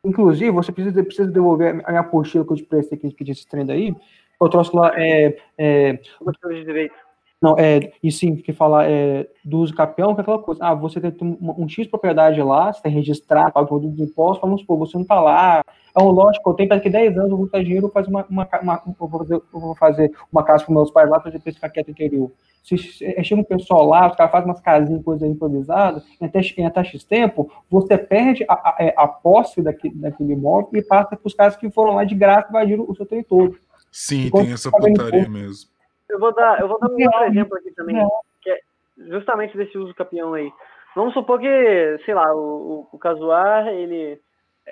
inclusive, 0.04 0.50
você 0.50 0.72
precisa, 0.72 1.04
precisa 1.04 1.30
devolver 1.30 1.84
a 1.84 1.90
minha 1.90 2.00
apostila 2.00 2.44
que 2.44 2.52
eu 2.52 2.56
te 2.56 2.64
prestei 2.64 2.98
aqui, 2.98 3.12
que 3.12 3.22
disse 3.22 3.46
trem 3.46 3.70
aí, 3.70 3.94
o 4.40 4.48
troço 4.48 4.76
lá 4.76 4.92
é. 4.96 5.36
é 5.56 5.92
de 5.92 6.64
direito. 6.64 6.94
Não, 7.40 7.56
é, 7.56 7.92
e 8.02 8.10
sim, 8.10 8.34
que 8.34 8.52
fala 8.52 8.84
é, 8.84 9.28
do 9.44 9.58
uso 9.58 9.72
capião, 9.72 10.12
que 10.12 10.20
é 10.20 10.22
aquela 10.22 10.40
coisa, 10.40 10.64
ah, 10.64 10.74
você 10.74 11.00
tem 11.00 11.12
um, 11.22 11.62
um 11.62 11.68
X 11.68 11.86
propriedade 11.86 12.42
lá, 12.42 12.72
você 12.72 12.82
tem 12.82 12.90
registrado, 12.90 13.52
paga 13.52 13.72
o 13.72 13.78
dos 13.78 14.00
impostos, 14.00 14.40
vamos 14.40 14.60
supor, 14.60 14.76
você 14.76 14.98
não 14.98 15.04
tá 15.04 15.20
lá, 15.20 15.62
é 15.96 16.02
um 16.02 16.10
lógico, 16.10 16.50
eu 16.50 16.54
tenho 16.54 16.68
daqui 16.68 16.90
10 16.90 17.16
anos, 17.16 17.30
eu 17.30 17.36
vou 17.36 17.46
ter 17.46 17.62
dinheiro, 17.62 17.88
fazer 17.90 18.08
uma, 18.08 18.26
uma, 18.28 18.48
uma 18.60 18.82
eu 18.86 19.06
vou 19.06 19.20
fazer, 19.20 19.34
eu 19.34 19.60
vou 19.60 19.74
fazer 19.76 20.12
uma 20.32 20.42
casa 20.42 20.64
com 20.64 20.72
meus 20.72 20.90
pais 20.90 21.08
lá 21.08 21.20
para 21.20 21.30
depois 21.30 21.54
ficar 21.54 21.68
quieto 21.68 21.92
interior. 21.92 22.32
Se 22.64 22.76
chega 22.76 23.40
um 23.40 23.44
pessoal 23.44 23.86
lá, 23.86 24.08
os 24.08 24.16
caras 24.16 24.32
fazem 24.32 24.50
umas 24.50 24.60
casinhas, 24.60 25.04
coisa 25.04 25.24
improvisada, 25.24 26.02
em 26.20 26.26
até, 26.26 26.40
em 26.40 26.66
até 26.66 26.82
X 26.82 27.04
tempo, 27.04 27.48
você 27.70 27.96
perde 27.96 28.44
a, 28.48 28.54
a, 28.54 28.76
é, 28.80 28.94
a 28.96 29.06
posse 29.06 29.62
daquele, 29.62 29.94
daquele 29.94 30.32
imóvel 30.32 30.70
e 30.74 30.82
passa 30.82 31.16
para 31.16 31.26
os 31.26 31.34
caras 31.34 31.56
que 31.56 31.70
foram 31.70 31.94
lá 31.94 32.02
de 32.02 32.16
graça 32.16 32.48
e 32.48 32.50
invadiram 32.50 32.84
o 32.86 32.96
seu 32.96 33.06
território. 33.06 33.56
Sim, 33.90 34.30
tem 34.30 34.52
essa 34.52 34.70
putaria 34.70 35.28
mesmo. 35.28 35.70
Eu 36.08 36.18
vou 36.18 36.32
dar, 36.34 36.60
eu 36.60 36.68
vou 36.68 36.78
dar 36.78 36.88
um 36.88 37.04
outro 37.04 37.24
exemplo 37.24 37.58
aqui 37.58 37.70
também, 37.72 38.08
que 38.40 38.50
é 38.50 38.60
justamente 39.08 39.56
desse 39.56 39.76
uso 39.76 39.94
capião 39.94 40.34
aí. 40.34 40.52
Vamos 40.96 41.12
supor 41.12 41.38
que, 41.38 42.00
sei 42.04 42.14
lá, 42.14 42.34
o, 42.34 42.38
o, 42.38 42.88
o 42.92 42.98
Casuar, 42.98 43.68
ele 43.68 44.20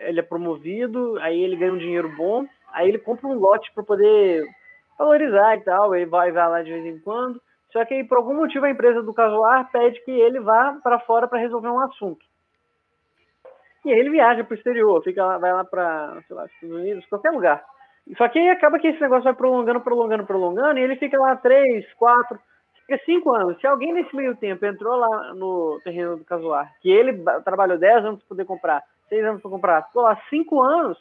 ele 0.00 0.20
é 0.20 0.22
promovido, 0.22 1.18
aí 1.20 1.40
ele 1.40 1.56
ganha 1.56 1.72
um 1.72 1.78
dinheiro 1.78 2.14
bom, 2.16 2.46
aí 2.72 2.88
ele 2.88 2.98
compra 2.98 3.26
um 3.26 3.38
lote 3.38 3.72
para 3.74 3.82
poder 3.82 4.46
valorizar 4.98 5.56
e 5.56 5.60
tal, 5.60 5.94
ele 5.94 6.06
vai, 6.06 6.32
vai 6.32 6.48
lá 6.48 6.62
de 6.62 6.70
vez 6.70 6.84
em 6.84 6.98
quando. 7.00 7.40
Só 7.72 7.84
que 7.84 7.94
aí, 7.94 8.04
por 8.04 8.18
algum 8.18 8.34
motivo 8.34 8.64
a 8.64 8.70
empresa 8.70 9.02
do 9.02 9.12
Casuar 9.12 9.70
pede 9.70 10.02
que 10.04 10.10
ele 10.10 10.40
vá 10.40 10.78
para 10.82 11.00
fora 11.00 11.28
para 11.28 11.38
resolver 11.38 11.68
um 11.68 11.80
assunto. 11.80 12.24
E 13.84 13.92
aí 13.92 13.98
ele 13.98 14.10
viaja 14.10 14.42
para 14.42 14.54
o 14.54 14.56
exterior, 14.56 15.02
fica 15.02 15.24
lá, 15.24 15.38
vai 15.38 15.52
lá 15.52 15.64
para, 15.64 16.22
sei 16.26 16.34
lá, 16.34 16.46
Estados 16.46 16.76
Unidos, 16.76 17.06
qualquer 17.06 17.30
lugar. 17.30 17.64
Só 18.16 18.28
que 18.28 18.38
aí 18.38 18.48
acaba 18.50 18.78
que 18.78 18.86
esse 18.88 19.00
negócio 19.00 19.24
vai 19.24 19.34
prolongando, 19.34 19.80
prolongando, 19.80 20.26
prolongando, 20.26 20.78
e 20.78 20.82
ele 20.82 20.96
fica 20.96 21.18
lá 21.18 21.34
três, 21.36 21.92
quatro, 21.94 22.38
fica 22.86 23.02
cinco 23.04 23.34
anos. 23.34 23.58
Se 23.60 23.66
alguém 23.66 23.92
nesse 23.92 24.14
meio 24.14 24.36
tempo 24.36 24.64
entrou 24.64 24.96
lá 24.96 25.34
no 25.34 25.80
terreno 25.82 26.16
do 26.16 26.24
Casuar, 26.24 26.72
que 26.80 26.90
ele 26.90 27.24
trabalhou 27.44 27.78
dez 27.78 28.04
anos 28.04 28.20
para 28.20 28.28
poder 28.28 28.44
comprar, 28.44 28.82
seis 29.08 29.24
anos 29.24 29.42
para 29.42 29.50
comprar, 29.50 29.82
ficou 29.86 30.02
lá 30.02 30.16
cinco 30.30 30.62
anos, 30.62 30.96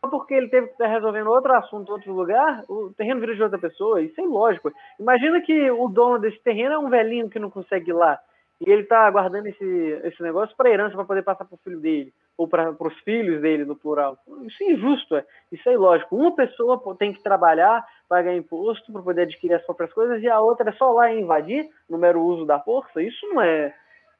só 0.00 0.08
porque 0.08 0.32
ele 0.32 0.48
teve 0.48 0.68
que 0.68 0.72
estar 0.74 0.86
resolvendo 0.86 1.28
outro 1.28 1.52
assunto 1.54 1.90
outro 1.90 2.12
lugar, 2.12 2.62
o 2.68 2.92
terreno 2.96 3.20
vira 3.20 3.34
de 3.34 3.42
outra 3.42 3.58
pessoa. 3.58 4.00
Isso 4.00 4.20
é 4.20 4.24
ilógico. 4.24 4.70
Imagina 4.98 5.40
que 5.40 5.70
o 5.72 5.88
dono 5.88 6.20
desse 6.20 6.38
terreno 6.40 6.74
é 6.74 6.78
um 6.78 6.88
velhinho 6.88 7.28
que 7.28 7.40
não 7.40 7.50
consegue 7.50 7.90
ir 7.90 7.94
lá. 7.94 8.18
E 8.60 8.70
ele 8.70 8.82
está 8.82 9.08
guardando 9.10 9.46
esse, 9.46 9.64
esse 10.02 10.20
negócio 10.20 10.56
para 10.56 10.70
herança, 10.70 10.96
para 10.96 11.04
poder 11.04 11.22
passar 11.22 11.44
para 11.44 11.54
o 11.54 11.60
filho 11.62 11.78
dele, 11.78 12.12
ou 12.36 12.48
para 12.48 12.74
os 12.78 12.98
filhos 13.00 13.40
dele, 13.40 13.64
no 13.64 13.76
plural. 13.76 14.18
Isso 14.42 14.64
é 14.64 14.72
injusto, 14.72 15.16
é. 15.16 15.24
isso 15.52 15.68
é 15.68 15.74
ilógico. 15.74 16.16
Uma 16.16 16.34
pessoa 16.34 16.82
tem 16.98 17.12
que 17.12 17.22
trabalhar, 17.22 17.86
pagar 18.08 18.34
imposto 18.34 18.92
para 18.92 19.02
poder 19.02 19.22
adquirir 19.22 19.54
as 19.54 19.64
próprias 19.64 19.92
coisas, 19.92 20.20
e 20.22 20.28
a 20.28 20.40
outra 20.40 20.70
é 20.70 20.72
só 20.72 20.90
lá 20.90 21.12
invadir 21.12 21.68
no 21.88 21.98
mero 21.98 22.20
uso 22.20 22.44
da 22.44 22.58
força. 22.58 23.00
Isso 23.00 23.24
não 23.28 23.40
é 23.40 23.72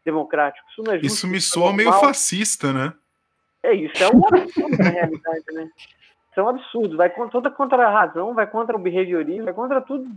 democrático, 0.05 0.67
isso 0.71 0.83
não 0.85 0.93
é 0.93 0.99
justo. 0.99 1.15
Isso 1.15 1.27
me 1.27 1.41
soa 1.41 1.73
meio 1.73 1.93
fascista, 1.95 2.73
né? 2.73 2.93
É 3.61 3.75
isso, 3.75 4.03
é 4.03 4.09
um 4.09 4.25
absurdo 4.25 4.79
na 4.79 4.89
realidade, 4.89 5.45
né? 5.53 5.69
Isso 6.31 6.41
é 6.41 6.43
um 6.43 6.49
absurdo. 6.49 6.97
Vai 6.97 7.11
contra, 7.11 7.51
contra 7.51 7.89
a 7.89 7.91
razão, 7.91 8.35
vai 8.35 8.47
contra 8.47 8.77
o 8.77 8.79
behaviorismo, 8.79 9.47
vai 9.47 9.55
contra 9.55 9.81
tudo, 9.81 10.09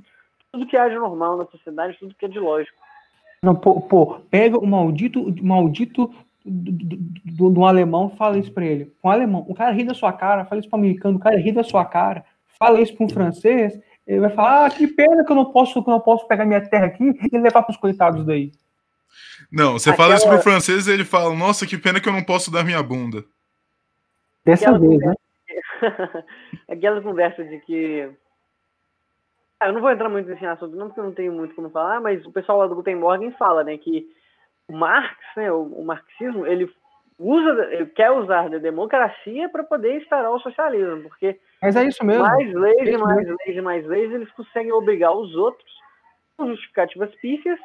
tudo 0.51 0.67
que 0.67 0.77
é 0.77 0.89
de 0.89 0.95
normal 0.95 1.37
na 1.37 1.45
sociedade, 1.45 1.97
tudo 1.99 2.13
que 2.13 2.25
é 2.25 2.27
de 2.27 2.39
lógico. 2.39 2.77
Não, 3.43 3.55
pô, 3.55 3.81
pô 3.81 4.19
pega 4.29 4.57
o 4.57 4.67
maldito, 4.67 5.19
o 5.19 5.45
maldito 5.45 6.13
do, 6.45 6.71
do, 6.71 6.97
do, 7.25 7.49
do 7.49 7.65
alemão, 7.65 8.09
fala 8.09 8.37
isso 8.37 8.51
pra 8.51 8.65
ele. 8.65 8.93
Com 9.01 9.07
um 9.07 9.11
alemão, 9.11 9.45
o 9.47 9.55
cara 9.55 9.71
ri 9.71 9.83
da 9.83 9.93
sua 9.93 10.13
cara, 10.13 10.45
fala 10.45 10.59
isso 10.59 10.69
pro 10.69 10.77
americano, 10.77 11.17
o 11.17 11.19
cara 11.19 11.37
ri 11.37 11.51
da 11.51 11.63
sua 11.63 11.83
cara, 11.83 12.23
fala 12.59 12.79
isso 12.79 12.95
pra 12.95 13.05
um 13.05 13.09
francês, 13.09 13.79
ele 14.05 14.19
vai 14.19 14.29
falar, 14.29 14.65
ah, 14.65 14.69
que 14.69 14.87
pena 14.87 15.25
que 15.25 15.31
eu 15.31 15.35
não 15.35 15.45
posso, 15.45 15.81
que 15.83 15.89
eu 15.89 15.93
não 15.93 15.99
posso 15.99 16.27
pegar 16.27 16.45
minha 16.45 16.61
terra 16.61 16.85
aqui 16.85 17.03
e 17.31 17.37
levar 17.37 17.63
pros 17.63 17.77
coitados 17.77 18.25
daí. 18.25 18.51
Não, 19.51 19.73
você 19.73 19.89
Aquela... 19.89 20.07
fala 20.07 20.17
isso 20.17 20.27
pro 20.27 20.41
francês 20.41 20.87
e 20.87 20.91
ele 20.91 21.03
fala, 21.03 21.33
nossa, 21.35 21.65
que 21.65 21.77
pena 21.77 21.99
que 21.99 22.07
eu 22.07 22.13
não 22.13 22.23
posso 22.23 22.51
dar 22.51 22.63
minha 22.63 22.81
bunda. 22.81 23.25
Dessa 24.45 24.65
Aquela 24.69 24.79
vez, 24.79 25.01
conversa... 25.01 25.19
né? 25.81 26.23
Aquela 26.69 27.01
conversa 27.01 27.43
de 27.43 27.59
que 27.59 28.09
ah, 29.61 29.67
eu 29.67 29.73
não 29.73 29.81
vou 29.81 29.91
entrar 29.91 30.09
muito 30.09 30.27
nesse 30.27 30.43
assunto, 30.43 30.75
não, 30.75 30.87
porque 30.87 30.99
eu 30.99 31.03
não 31.03 31.13
tenho 31.13 31.31
muito 31.31 31.53
como 31.53 31.69
falar, 31.69 32.01
mas 32.01 32.25
o 32.25 32.31
pessoal 32.31 32.57
lá 32.57 32.67
do 32.67 32.73
Guten 32.73 32.95
Morgen 32.95 33.31
fala, 33.33 33.63
né, 33.63 33.77
que 33.77 34.07
o 34.67 34.73
Marx, 34.73 35.15
né, 35.37 35.51
o, 35.51 35.61
o 35.61 35.85
marxismo, 35.85 36.47
ele 36.47 36.67
usa, 37.19 37.67
ele 37.71 37.85
quer 37.85 38.09
usar 38.09 38.49
da 38.49 38.57
democracia 38.57 39.47
para 39.49 39.63
poder 39.63 39.97
instaurar 39.97 40.31
o 40.31 40.39
socialismo, 40.39 41.03
porque 41.03 41.39
mas 41.61 41.75
é 41.75 41.85
isso 41.85 42.03
mesmo. 42.03 42.23
mais 42.23 42.51
leis 42.51 42.87
é 42.87 42.97
mais 42.97 43.17
mesmo. 43.17 43.37
leis 43.45 43.57
e 43.57 43.61
mais 43.61 43.85
leis, 43.85 44.11
eles 44.11 44.31
conseguem 44.31 44.71
obrigar 44.71 45.15
os 45.15 45.35
outros 45.35 45.71
com 46.35 46.47
justificativas 46.47 47.13
pífias 47.17 47.59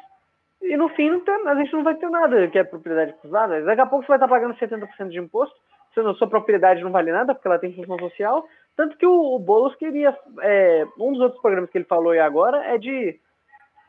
e 0.61 0.77
no 0.77 0.89
fim 0.89 1.09
não 1.09 1.21
tem, 1.21 1.47
a 1.47 1.55
gente 1.55 1.73
não 1.73 1.83
vai 1.83 1.95
ter 1.95 2.09
nada 2.11 2.47
que 2.47 2.59
é 2.59 2.63
propriedade 2.63 3.13
privada. 3.13 3.61
Daqui 3.63 3.81
a 3.81 3.87
pouco 3.87 4.05
você 4.05 4.09
vai 4.09 4.17
estar 4.17 4.27
pagando 4.27 4.53
70% 4.55 5.09
de 5.09 5.17
imposto, 5.17 5.55
a 5.97 6.13
sua 6.13 6.27
propriedade 6.27 6.83
não 6.83 6.91
vale 6.91 7.11
nada 7.11 7.33
porque 7.33 7.47
ela 7.47 7.57
tem 7.57 7.73
função 7.73 7.97
social, 7.97 8.47
tanto 8.77 8.95
que 8.95 9.05
o, 9.05 9.35
o 9.35 9.39
Boulos 9.39 9.75
queria. 9.75 10.15
É, 10.41 10.85
um 10.99 11.11
dos 11.11 11.21
outros 11.21 11.41
programas 11.41 11.69
que 11.71 11.79
ele 11.79 11.85
falou 11.85 12.11
aí 12.11 12.19
agora 12.19 12.63
é 12.63 12.77
de 12.77 13.19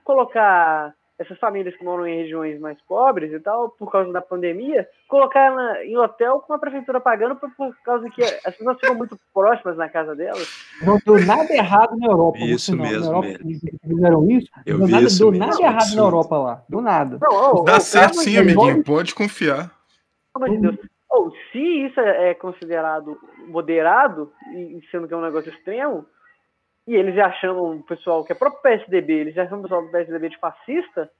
colocar 0.02 0.94
essas 1.18 1.36
famílias 1.38 1.76
que 1.76 1.84
moram 1.84 2.06
em 2.06 2.22
regiões 2.22 2.60
mais 2.60 2.80
pobres 2.82 3.32
e 3.32 3.40
tal, 3.40 3.70
por 3.70 3.90
causa 3.90 4.10
da 4.12 4.22
pandemia, 4.22 4.88
colocar 5.08 5.40
ela 5.40 5.84
em 5.84 5.96
hotel 5.96 6.40
com 6.40 6.54
a 6.54 6.58
prefeitura 6.58 7.00
pagando 7.00 7.34
por, 7.36 7.50
por 7.56 7.74
causa 7.84 8.08
que 8.08 8.22
as 8.22 8.56
pessoas 8.56 8.78
ficam 8.78 8.94
muito 8.94 9.18
próximas 9.34 9.76
na 9.76 9.88
casa 9.88 10.14
delas. 10.14 10.48
Não 10.80 10.96
deu 11.04 11.26
nada 11.26 11.52
errado 11.52 11.96
na 11.96 12.06
Europa. 12.06 12.38
Isso 12.38 12.74
não. 12.74 12.84
mesmo. 12.84 13.00
Na 13.00 13.06
Europa, 13.06 13.28
eles 13.44 13.60
fizeram 13.84 14.30
isso. 14.30 14.48
Eu 14.64 14.78
deu 14.78 14.86
vi 14.86 14.92
nada, 14.92 15.04
isso 15.04 15.18
deu 15.18 15.32
mesmo, 15.32 15.46
nada 15.46 15.60
errado 15.60 15.74
absurdo. 15.74 15.96
na 15.96 16.02
Europa 16.06 16.38
lá. 16.38 16.64
Deu 16.68 16.80
nada. 16.80 17.18
Não, 17.20 17.52
oh, 17.52 17.62
Dá 17.64 17.76
oh, 17.76 17.80
certo 17.80 18.14
sim, 18.14 18.38
amiguinho, 18.38 18.84
pode 18.84 19.14
confiar. 19.14 19.70
Pelo 20.32 20.46
amor 20.46 20.56
de 20.56 20.62
Deus. 20.62 20.97
Ou 21.10 21.30
se 21.50 21.58
isso 21.58 21.98
é 22.00 22.30
é 22.30 22.34
considerado 22.34 23.18
moderado, 23.46 24.32
e 24.52 24.80
sendo 24.90 25.08
que 25.08 25.14
é 25.14 25.16
um 25.16 25.22
negócio 25.22 25.50
extremo, 25.50 26.04
e 26.86 26.94
eles 26.94 27.14
já 27.14 27.30
chamam 27.32 27.76
o 27.76 27.82
pessoal 27.82 28.24
que 28.24 28.32
é 28.32 28.34
próprio 28.34 28.62
PSDB, 28.62 29.12
eles 29.12 29.34
já 29.34 29.44
chamam 29.44 29.60
o 29.60 29.62
pessoal 29.62 29.82
do 29.84 29.90
PSDB 29.90 30.28
de 30.30 30.38
fascista, 30.38 31.10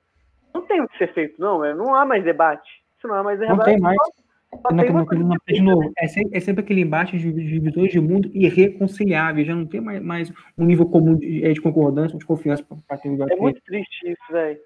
não 0.54 0.62
tem 0.62 0.80
o 0.80 0.88
que 0.88 0.98
ser 0.98 1.12
feito, 1.12 1.40
não, 1.40 1.64
é, 1.64 1.74
não 1.74 1.94
há 1.94 2.04
mais 2.04 2.22
debate. 2.24 2.68
Isso 2.96 3.06
não 3.06 3.14
há 3.14 3.22
mais 3.22 3.38
debate. 3.38 3.64
tem 3.64 3.78
mais. 3.80 3.96
só- 3.96 4.58
só 4.62 4.70
Não, 4.70 4.78
tem 4.78 4.88
não, 4.92 5.02
uma 5.02 5.14
não, 5.14 5.28
não, 5.28 5.36
de 5.46 5.62
novo, 5.62 5.92
é, 5.98 6.06
sempre, 6.08 6.36
é 6.36 6.40
sempre 6.40 6.64
aquele 6.64 6.80
embate 6.80 7.18
de 7.18 7.30
divisores 7.32 7.92
de 7.92 8.00
mundo 8.00 8.30
irreconciliável. 8.34 9.44
Já 9.44 9.54
não 9.54 9.66
tem 9.66 9.80
mais, 9.80 10.02
mais 10.02 10.32
um 10.56 10.64
nível 10.64 10.86
comum 10.86 11.16
de, 11.16 11.44
é, 11.44 11.52
de 11.52 11.60
concordância, 11.60 12.18
de 12.18 12.24
confiança 12.24 12.64
para 12.86 12.96
ter 12.96 13.08
um 13.10 13.14
É 13.14 13.16
debate. 13.18 13.40
muito 13.40 13.60
triste 13.62 14.10
isso, 14.10 14.32
velho. 14.32 14.58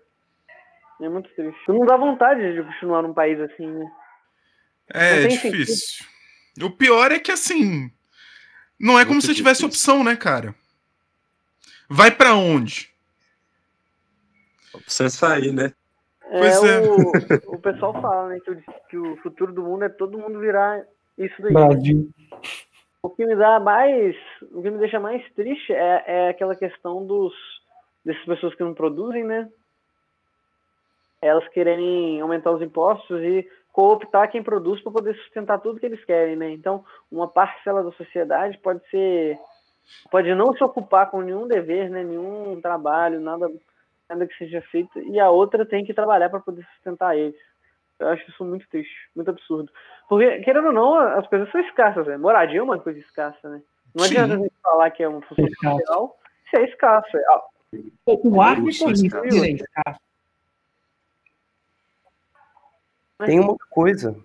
É 1.00 1.08
muito 1.08 1.28
triste. 1.34 1.68
Não 1.68 1.84
dá 1.84 1.96
vontade 1.96 2.54
de 2.54 2.62
continuar 2.62 3.02
num 3.02 3.12
país 3.12 3.40
assim, 3.40 3.66
né? 3.66 3.90
É 4.92 5.26
tem 5.26 5.28
difícil. 5.28 6.04
O 6.60 6.70
pior 6.70 7.10
é 7.10 7.18
que 7.18 7.32
assim. 7.32 7.90
Não 8.78 8.98
é 8.98 9.04
como 9.04 9.14
Muito 9.14 9.26
se 9.26 9.34
tivesse 9.34 9.64
opção, 9.64 10.04
né, 10.04 10.16
cara? 10.16 10.54
Vai 11.88 12.10
pra 12.10 12.34
onde? 12.34 12.90
Você 14.86 15.08
sair, 15.08 15.52
né? 15.52 15.72
Pois 16.20 16.64
é. 16.64 16.80
O, 16.80 17.54
o 17.54 17.58
pessoal 17.58 17.92
fala, 18.00 18.28
né, 18.28 18.40
que 18.40 18.50
o, 18.50 18.64
que 18.88 18.96
o 18.96 19.16
futuro 19.18 19.52
do 19.52 19.62
mundo 19.62 19.84
é 19.84 19.88
todo 19.88 20.18
mundo 20.18 20.40
virar 20.40 20.82
isso 21.16 21.40
daí. 21.40 21.52
Brasil. 21.52 22.10
O 23.02 23.10
que 23.10 23.26
me 23.26 23.36
dá 23.36 23.60
mais, 23.60 24.16
o 24.52 24.62
que 24.62 24.70
me 24.70 24.78
deixa 24.78 24.98
mais 24.98 25.22
triste 25.34 25.72
é, 25.72 26.04
é 26.06 26.28
aquela 26.30 26.54
questão 26.54 27.06
dos 27.06 27.34
dessas 28.04 28.24
pessoas 28.24 28.54
que 28.54 28.62
não 28.62 28.74
produzem, 28.74 29.24
né? 29.24 29.48
Elas 31.20 31.46
quererem 31.48 32.20
aumentar 32.20 32.50
os 32.50 32.62
impostos 32.62 33.20
e 33.20 33.48
cooptar 33.72 34.30
quem 34.30 34.42
produz 34.42 34.80
para 34.82 34.92
poder 34.92 35.16
sustentar 35.16 35.58
tudo 35.58 35.80
que 35.80 35.86
eles 35.86 36.04
querem, 36.04 36.36
né? 36.36 36.50
Então, 36.50 36.84
uma 37.10 37.26
parcela 37.26 37.82
da 37.82 37.90
sociedade 37.92 38.58
pode 38.58 38.80
ser 38.90 39.38
pode 40.10 40.32
não 40.34 40.54
se 40.54 40.62
ocupar 40.62 41.10
com 41.10 41.20
nenhum 41.20 41.48
dever, 41.48 41.90
né, 41.90 42.04
nenhum 42.04 42.60
trabalho, 42.60 43.20
nada 43.20 43.50
nada 44.08 44.26
que 44.26 44.36
seja 44.36 44.60
feito 44.70 44.98
e 44.98 45.18
a 45.18 45.30
outra 45.30 45.66
tem 45.66 45.84
que 45.84 45.94
trabalhar 45.94 46.28
para 46.28 46.40
poder 46.40 46.64
sustentar 46.74 47.16
eles. 47.16 47.40
Eu 47.98 48.08
acho 48.08 48.28
isso 48.30 48.44
muito 48.44 48.68
triste, 48.68 48.94
muito 49.14 49.30
absurdo. 49.30 49.70
Porque, 50.08 50.40
querendo 50.40 50.66
ou 50.66 50.72
não, 50.72 50.94
as 50.94 51.26
coisas 51.28 51.50
são 51.50 51.60
escassas, 51.60 52.06
né? 52.06 52.16
Moradia 52.16 52.60
é 52.60 52.62
uma 52.62 52.78
coisa 52.78 52.98
escassa, 52.98 53.48
né? 53.48 53.62
Não 53.94 54.04
Sim. 54.04 54.10
adianta 54.10 54.34
a 54.34 54.38
gente 54.38 54.54
falar 54.62 54.90
que 54.90 55.02
é 55.02 55.08
uma 55.08 55.22
função 55.22 55.46
social 55.48 56.16
se 56.50 56.56
é 56.58 56.64
escasso. 56.64 57.16
É, 57.16 57.22
O 58.06 58.40
ar 58.40 58.60
de 58.60 58.70
Isso, 58.70 58.84
polícia 58.84 59.08
cara. 59.10 59.26
é 59.26 59.50
escasso. 59.50 60.00
Tem 63.26 63.40
uma 63.40 63.56
coisa 63.70 64.16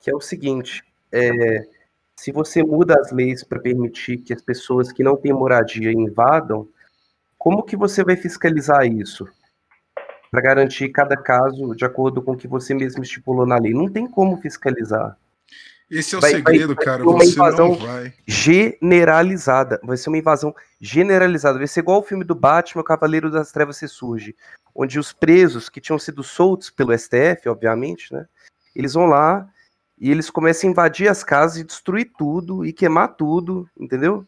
que 0.00 0.10
é 0.10 0.14
o 0.14 0.20
seguinte: 0.20 0.82
é, 1.10 1.66
se 2.16 2.32
você 2.32 2.62
muda 2.62 2.98
as 3.00 3.10
leis 3.10 3.42
para 3.42 3.60
permitir 3.60 4.18
que 4.18 4.32
as 4.32 4.42
pessoas 4.42 4.92
que 4.92 5.02
não 5.02 5.16
têm 5.16 5.32
moradia 5.32 5.92
invadam, 5.92 6.68
como 7.38 7.62
que 7.62 7.76
você 7.76 8.04
vai 8.04 8.16
fiscalizar 8.16 8.86
isso? 8.86 9.28
Para 10.30 10.40
garantir 10.40 10.88
cada 10.90 11.16
caso 11.16 11.74
de 11.74 11.84
acordo 11.84 12.22
com 12.22 12.32
o 12.32 12.36
que 12.36 12.48
você 12.48 12.74
mesmo 12.74 13.02
estipulou 13.02 13.44
na 13.44 13.58
lei. 13.58 13.74
Não 13.74 13.90
tem 13.90 14.06
como 14.06 14.40
fiscalizar. 14.40 15.18
Esse 15.92 16.14
é 16.14 16.18
o 16.18 16.20
Vai- 16.22 16.30
segredo, 16.30 16.74
vai- 16.74 16.84
cara. 16.84 17.04
vai 17.04 17.14
uma 17.14 17.22
Você 17.24 17.32
invasão. 17.32 17.68
não 17.68 17.74
vai. 17.76 18.12
Generalizada. 18.26 19.78
Vai 19.84 19.96
ser 19.96 20.08
uma 20.08 20.16
invasão 20.18 20.54
generalizada. 20.80 21.58
Vai 21.58 21.66
ser 21.66 21.80
igual 21.80 22.00
o 22.00 22.02
filme 22.02 22.24
do 22.24 22.34
Batman, 22.34 22.80
o 22.80 22.84
Cavaleiro 22.84 23.30
das 23.30 23.52
Trevas 23.52 23.76
se 23.76 23.86
surge. 23.86 24.34
Onde 24.74 24.98
os 24.98 25.12
presos 25.12 25.68
que 25.68 25.80
tinham 25.80 25.98
sido 25.98 26.22
soltos 26.22 26.70
pelo 26.70 26.92
STF, 26.96 27.48
obviamente, 27.48 28.12
né? 28.12 28.26
Eles 28.74 28.94
vão 28.94 29.04
lá 29.06 29.46
e 30.00 30.10
eles 30.10 30.30
começam 30.30 30.68
a 30.68 30.72
invadir 30.72 31.08
as 31.08 31.22
casas 31.22 31.58
e 31.58 31.64
destruir 31.64 32.10
tudo 32.16 32.64
e 32.64 32.72
queimar 32.72 33.14
tudo, 33.14 33.68
entendeu? 33.78 34.26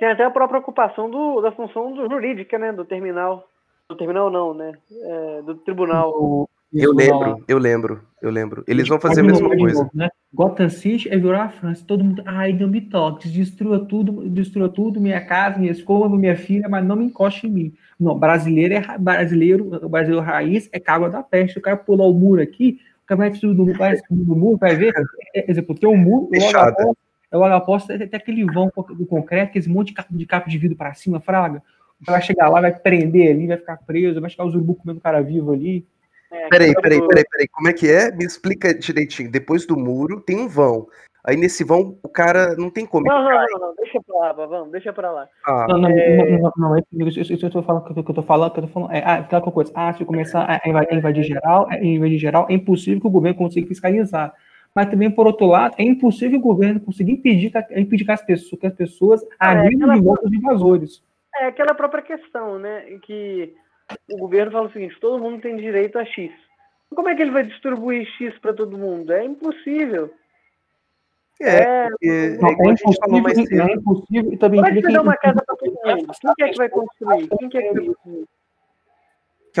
Tem 0.00 0.08
até 0.10 0.24
a 0.24 0.30
própria 0.30 0.58
ocupação 0.60 1.08
do, 1.08 1.40
da 1.40 1.52
função 1.52 1.92
do 1.94 2.08
jurídica, 2.08 2.58
né? 2.58 2.72
Do 2.72 2.84
terminal. 2.84 3.48
Do 3.88 3.96
terminal 3.96 4.30
não, 4.30 4.52
né? 4.52 4.72
É, 4.90 5.42
do 5.42 5.54
tribunal. 5.56 6.10
O- 6.10 6.48
Eu 6.72 6.92
lembro, 6.92 7.44
eu 7.48 7.58
lembro, 7.58 8.02
eu 8.20 8.30
lembro. 8.30 8.62
Eles 8.66 8.86
vão 8.86 9.00
fazer 9.00 9.20
a 9.20 9.24
mesma 9.24 9.48
coisa. 9.48 9.78
novo, 9.78 9.90
né? 9.94 10.10
Gotham 10.32 10.68
City 10.68 11.08
é 11.08 11.16
virar 11.16 11.44
a 11.44 11.48
França. 11.48 11.82
Todo 11.86 12.04
mundo. 12.04 12.22
Ai, 12.26 12.52
não 12.52 12.68
me 12.68 12.82
toque. 12.82 13.28
Destrua 13.28 13.86
tudo, 13.86 14.28
destrua 14.28 14.68
tudo, 14.68 15.00
minha 15.00 15.20
casa, 15.24 15.58
minha 15.58 15.72
escova, 15.72 16.14
minha 16.14 16.36
filha, 16.36 16.68
mas 16.68 16.84
não 16.84 16.96
me 16.96 17.06
encoste 17.06 17.46
em 17.46 17.50
mim. 17.50 17.74
Não, 17.98 18.18
brasileiro 18.18 18.74
é 18.74 18.78
ra- 18.78 18.98
brasileiro, 18.98 19.84
o 19.84 19.88
brasileiro 19.88 20.24
raiz 20.24 20.68
é 20.70 20.78
cágua 20.78 21.08
da 21.08 21.22
peste. 21.22 21.58
O 21.58 21.62
cara 21.62 21.76
pular 21.76 22.06
o 22.06 22.12
muro 22.12 22.42
aqui, 22.42 22.78
caminhonete 23.06 23.40
do, 23.46 23.54
do, 23.54 23.72
vai, 23.72 23.96
do 24.10 24.36
muro, 24.36 24.58
vai 24.58 24.76
ver, 24.76 24.92
é, 25.34 25.50
exemplo, 25.50 25.74
tem 25.74 25.88
um 25.88 25.96
muro, 25.96 26.28
após, 26.54 26.96
logo 27.32 27.54
após 27.54 27.86
tem 27.86 28.08
aquele 28.12 28.44
vão 28.44 28.70
do 28.90 29.06
concreto, 29.06 29.50
aquele 29.50 29.68
monte 29.68 29.94
de 30.10 30.26
capa 30.26 30.50
de, 30.50 30.58
vidro 30.58 30.76
para 30.76 30.92
cima, 30.92 31.18
fraga. 31.18 31.62
Vai 32.00 32.22
chegar 32.22 32.48
lá, 32.48 32.60
vai 32.60 32.78
prender 32.78 33.32
ali, 33.32 33.46
vai 33.46 33.56
ficar 33.56 33.78
preso, 33.78 34.20
vai 34.20 34.30
chegar 34.30 34.44
os 34.44 34.54
urubu 34.54 34.74
comendo 34.74 35.00
cara 35.00 35.20
vivo 35.20 35.52
ali. 35.52 35.84
É, 36.30 36.48
peraí, 36.48 36.74
peraí, 36.74 37.00
peraí, 37.06 37.24
peraí, 37.30 37.48
como 37.48 37.68
é 37.68 37.72
que 37.72 37.90
é? 37.90 38.10
Me 38.12 38.24
explica 38.24 38.74
direitinho. 38.74 39.30
Depois 39.30 39.66
do 39.66 39.76
muro 39.76 40.20
tem 40.20 40.38
um 40.38 40.48
vão. 40.48 40.86
Aí 41.24 41.36
nesse 41.36 41.64
vão, 41.64 41.98
o 42.02 42.08
cara 42.08 42.54
não 42.56 42.70
tem 42.70 42.86
como. 42.86 43.06
Não, 43.06 43.22
não, 43.22 43.30
não, 43.30 43.58
não, 43.58 43.74
deixa 43.74 44.00
pra 44.00 44.18
lá, 44.18 44.32
vamos, 44.32 44.70
deixa 44.70 44.92
pra 44.92 45.10
lá. 45.10 45.28
Ah. 45.46 45.66
Não, 45.68 45.78
não, 45.78 45.90
é... 45.90 46.38
não, 46.38 46.52
não, 46.56 46.76
não, 46.92 47.08
isso, 47.08 47.20
isso 47.20 47.46
eu 47.46 47.50
tô 47.50 47.62
falando, 47.62 47.84
que 47.84 48.00
eu 48.00 48.14
tô 48.14 48.22
falando, 48.22 48.52
que 48.52 48.60
eu 48.60 48.62
tô 48.62 48.68
falando, 48.68 48.92
é, 48.92 49.02
ah, 49.04 49.14
aquela 49.16 49.42
coisa, 49.42 49.72
ah, 49.74 49.92
se 49.92 50.04
começar 50.04 50.46
a 50.64 50.68
invadir, 50.68 50.96
invadir 50.96 51.24
geral, 51.24 51.70
é, 51.70 51.84
invadir 51.84 52.18
geral, 52.18 52.46
é 52.48 52.54
impossível 52.54 53.00
que 53.00 53.06
o 53.06 53.10
governo 53.10 53.36
consiga 53.36 53.66
fiscalizar. 53.66 54.32
Mas 54.74 54.88
também, 54.90 55.10
por 55.10 55.26
outro 55.26 55.46
lado, 55.46 55.74
é 55.76 55.82
impossível 55.82 56.40
que 56.40 56.46
o 56.46 56.50
governo 56.54 56.80
consiga 56.80 57.10
impedir, 57.10 57.52
impedir 57.76 58.04
que 58.04 58.12
as 58.12 58.22
pessoas, 58.22 58.60
que 58.60 58.66
as 58.66 58.74
pessoas 58.74 59.22
é, 59.42 59.68
de 59.68 60.06
outros 60.06 60.32
invasores. 60.32 61.02
É 61.40 61.46
aquela 61.46 61.74
própria 61.74 62.02
questão, 62.02 62.58
né, 62.58 62.84
que 63.02 63.52
o 64.10 64.16
governo 64.18 64.52
fala 64.52 64.68
o 64.68 64.72
seguinte, 64.72 64.98
todo 65.00 65.22
mundo 65.22 65.40
tem 65.40 65.56
direito 65.56 65.98
a 65.98 66.04
X. 66.04 66.32
Como 66.94 67.08
é 67.08 67.14
que 67.14 67.22
ele 67.22 67.30
vai 67.30 67.44
distribuir 67.44 68.06
X 68.16 68.38
para 68.38 68.54
todo 68.54 68.78
mundo? 68.78 69.12
É 69.12 69.24
impossível. 69.24 70.12
É, 71.40 71.62
é, 71.62 71.88
porque 71.88 72.38
não, 72.40 72.48
é, 72.48 72.52
é, 72.52 72.72
impossível, 72.72 73.62
é 73.62 73.72
impossível 73.72 74.32
e 74.32 74.36
também 74.36 74.60
Como 74.60 74.72
é 74.72 74.74
que 74.74 74.82
você 74.82 74.92
dá 74.92 75.02
uma 75.02 75.16
casa 75.16 75.42
para 75.46 75.56
todo 75.56 75.72
mundo? 75.72 76.12
Quem 76.36 76.46
é 76.46 76.50
que 76.50 76.58
vai 76.58 76.68
construir? 76.68 77.28
Quem 77.28 77.48
que 77.48 77.58
é 77.58 77.62
que 77.62 77.74
vai 77.74 77.86
construir? 77.86 78.24
Que 79.52 79.60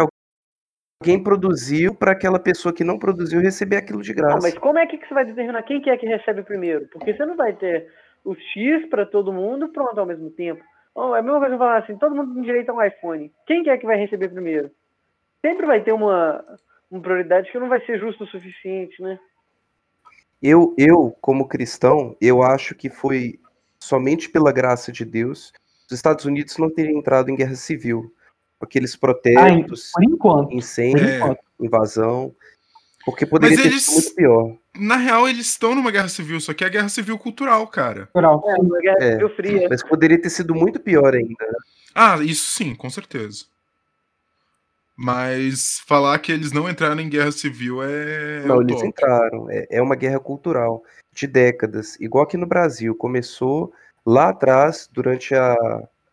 alguém 1.00 1.22
produziu 1.22 1.94
para 1.94 2.12
aquela 2.12 2.40
pessoa 2.40 2.74
que 2.74 2.82
não 2.82 2.98
produziu 2.98 3.40
receber 3.40 3.76
aquilo 3.76 4.02
de 4.02 4.12
graça. 4.12 4.34
Não, 4.34 4.42
mas 4.42 4.58
como 4.58 4.78
é 4.78 4.86
que 4.86 4.98
você 4.98 5.14
vai 5.14 5.24
determinar 5.24 5.62
quem 5.62 5.80
que 5.80 5.88
é 5.88 5.96
que 5.96 6.06
recebe 6.06 6.42
primeiro? 6.42 6.88
Porque 6.88 7.14
você 7.14 7.24
não 7.24 7.36
vai 7.36 7.52
ter 7.52 7.86
o 8.24 8.34
X 8.34 8.88
para 8.90 9.06
todo 9.06 9.32
mundo 9.32 9.68
pronto 9.68 10.00
ao 10.00 10.06
mesmo 10.06 10.30
tempo. 10.30 10.62
Oh, 11.00 11.14
é 11.14 11.20
a 11.20 11.22
mesma 11.22 11.38
coisa 11.38 11.54
que 11.54 11.58
falar 11.58 11.78
assim, 11.78 11.96
todo 11.96 12.14
mundo 12.14 12.34
tem 12.34 12.42
direito 12.42 12.70
a 12.70 12.74
um 12.74 12.82
iPhone. 12.82 13.32
Quem 13.46 13.62
que 13.62 13.70
é 13.70 13.78
que 13.78 13.86
vai 13.86 13.96
receber 13.96 14.28
primeiro? 14.28 14.70
Sempre 15.40 15.66
vai 15.66 15.80
ter 15.80 15.92
uma, 15.92 16.44
uma 16.90 17.00
prioridade 17.00 17.50
que 17.52 17.58
não 17.58 17.68
vai 17.68 17.80
ser 17.86 18.00
justo 18.00 18.24
o 18.24 18.26
suficiente, 18.26 19.00
né? 19.00 19.18
Eu, 20.42 20.74
eu, 20.76 21.16
como 21.20 21.46
cristão, 21.46 22.16
eu 22.20 22.42
acho 22.42 22.74
que 22.74 22.90
foi 22.90 23.38
somente 23.78 24.28
pela 24.28 24.50
graça 24.50 24.90
de 24.90 25.04
Deus 25.04 25.52
os 25.90 25.96
Estados 25.96 26.26
Unidos 26.26 26.58
não 26.58 26.68
teriam 26.68 26.98
entrado 26.98 27.30
em 27.30 27.34
guerra 27.34 27.54
civil. 27.54 28.12
Aqueles 28.60 28.94
protestos, 28.94 29.92
ah, 29.96 30.04
enquanto, 30.04 30.52
incêndio, 30.52 31.06
é. 31.06 31.38
invasão, 31.60 32.34
porque 33.04 33.24
poderia 33.24 33.56
Mas 33.56 33.62
ter 33.62 33.70
eles, 33.70 33.84
sido 33.84 33.94
muito 33.94 34.14
pior. 34.14 34.56
Na 34.78 34.96
real, 34.96 35.28
eles 35.28 35.46
estão 35.46 35.74
numa 35.74 35.90
guerra 35.90 36.08
civil, 36.08 36.40
só 36.40 36.54
que 36.54 36.64
é 36.64 36.66
a 36.66 36.70
guerra 36.70 36.88
civil 36.88 37.18
cultural, 37.18 37.66
cara. 37.66 38.06
Cultural. 38.06 38.42
É, 38.46 38.54
uma 38.60 38.78
guerra 38.78 38.96
é, 39.00 39.12
civil 39.12 39.30
fria. 39.30 39.68
Mas 39.68 39.82
poderia 39.82 40.20
ter 40.20 40.30
sido 40.30 40.54
muito 40.54 40.78
pior 40.78 41.14
ainda. 41.14 41.44
Né? 41.46 41.58
Ah, 41.94 42.18
isso 42.22 42.50
sim, 42.50 42.74
com 42.74 42.88
certeza. 42.88 43.46
Mas 44.96 45.80
falar 45.86 46.18
que 46.18 46.32
eles 46.32 46.52
não 46.52 46.68
entraram 46.68 47.00
em 47.00 47.08
guerra 47.08 47.30
civil 47.30 47.82
é. 47.82 48.42
Não, 48.44 48.60
eles 48.60 48.82
entraram. 48.82 49.48
É, 49.48 49.66
é 49.70 49.82
uma 49.82 49.94
guerra 49.94 50.18
cultural 50.18 50.82
de 51.12 51.26
décadas. 51.26 51.96
Igual 52.00 52.24
aqui 52.24 52.36
no 52.36 52.46
Brasil. 52.46 52.94
Começou 52.94 53.72
lá 54.04 54.30
atrás, 54.30 54.88
durante 54.92 55.34
a. 55.34 55.56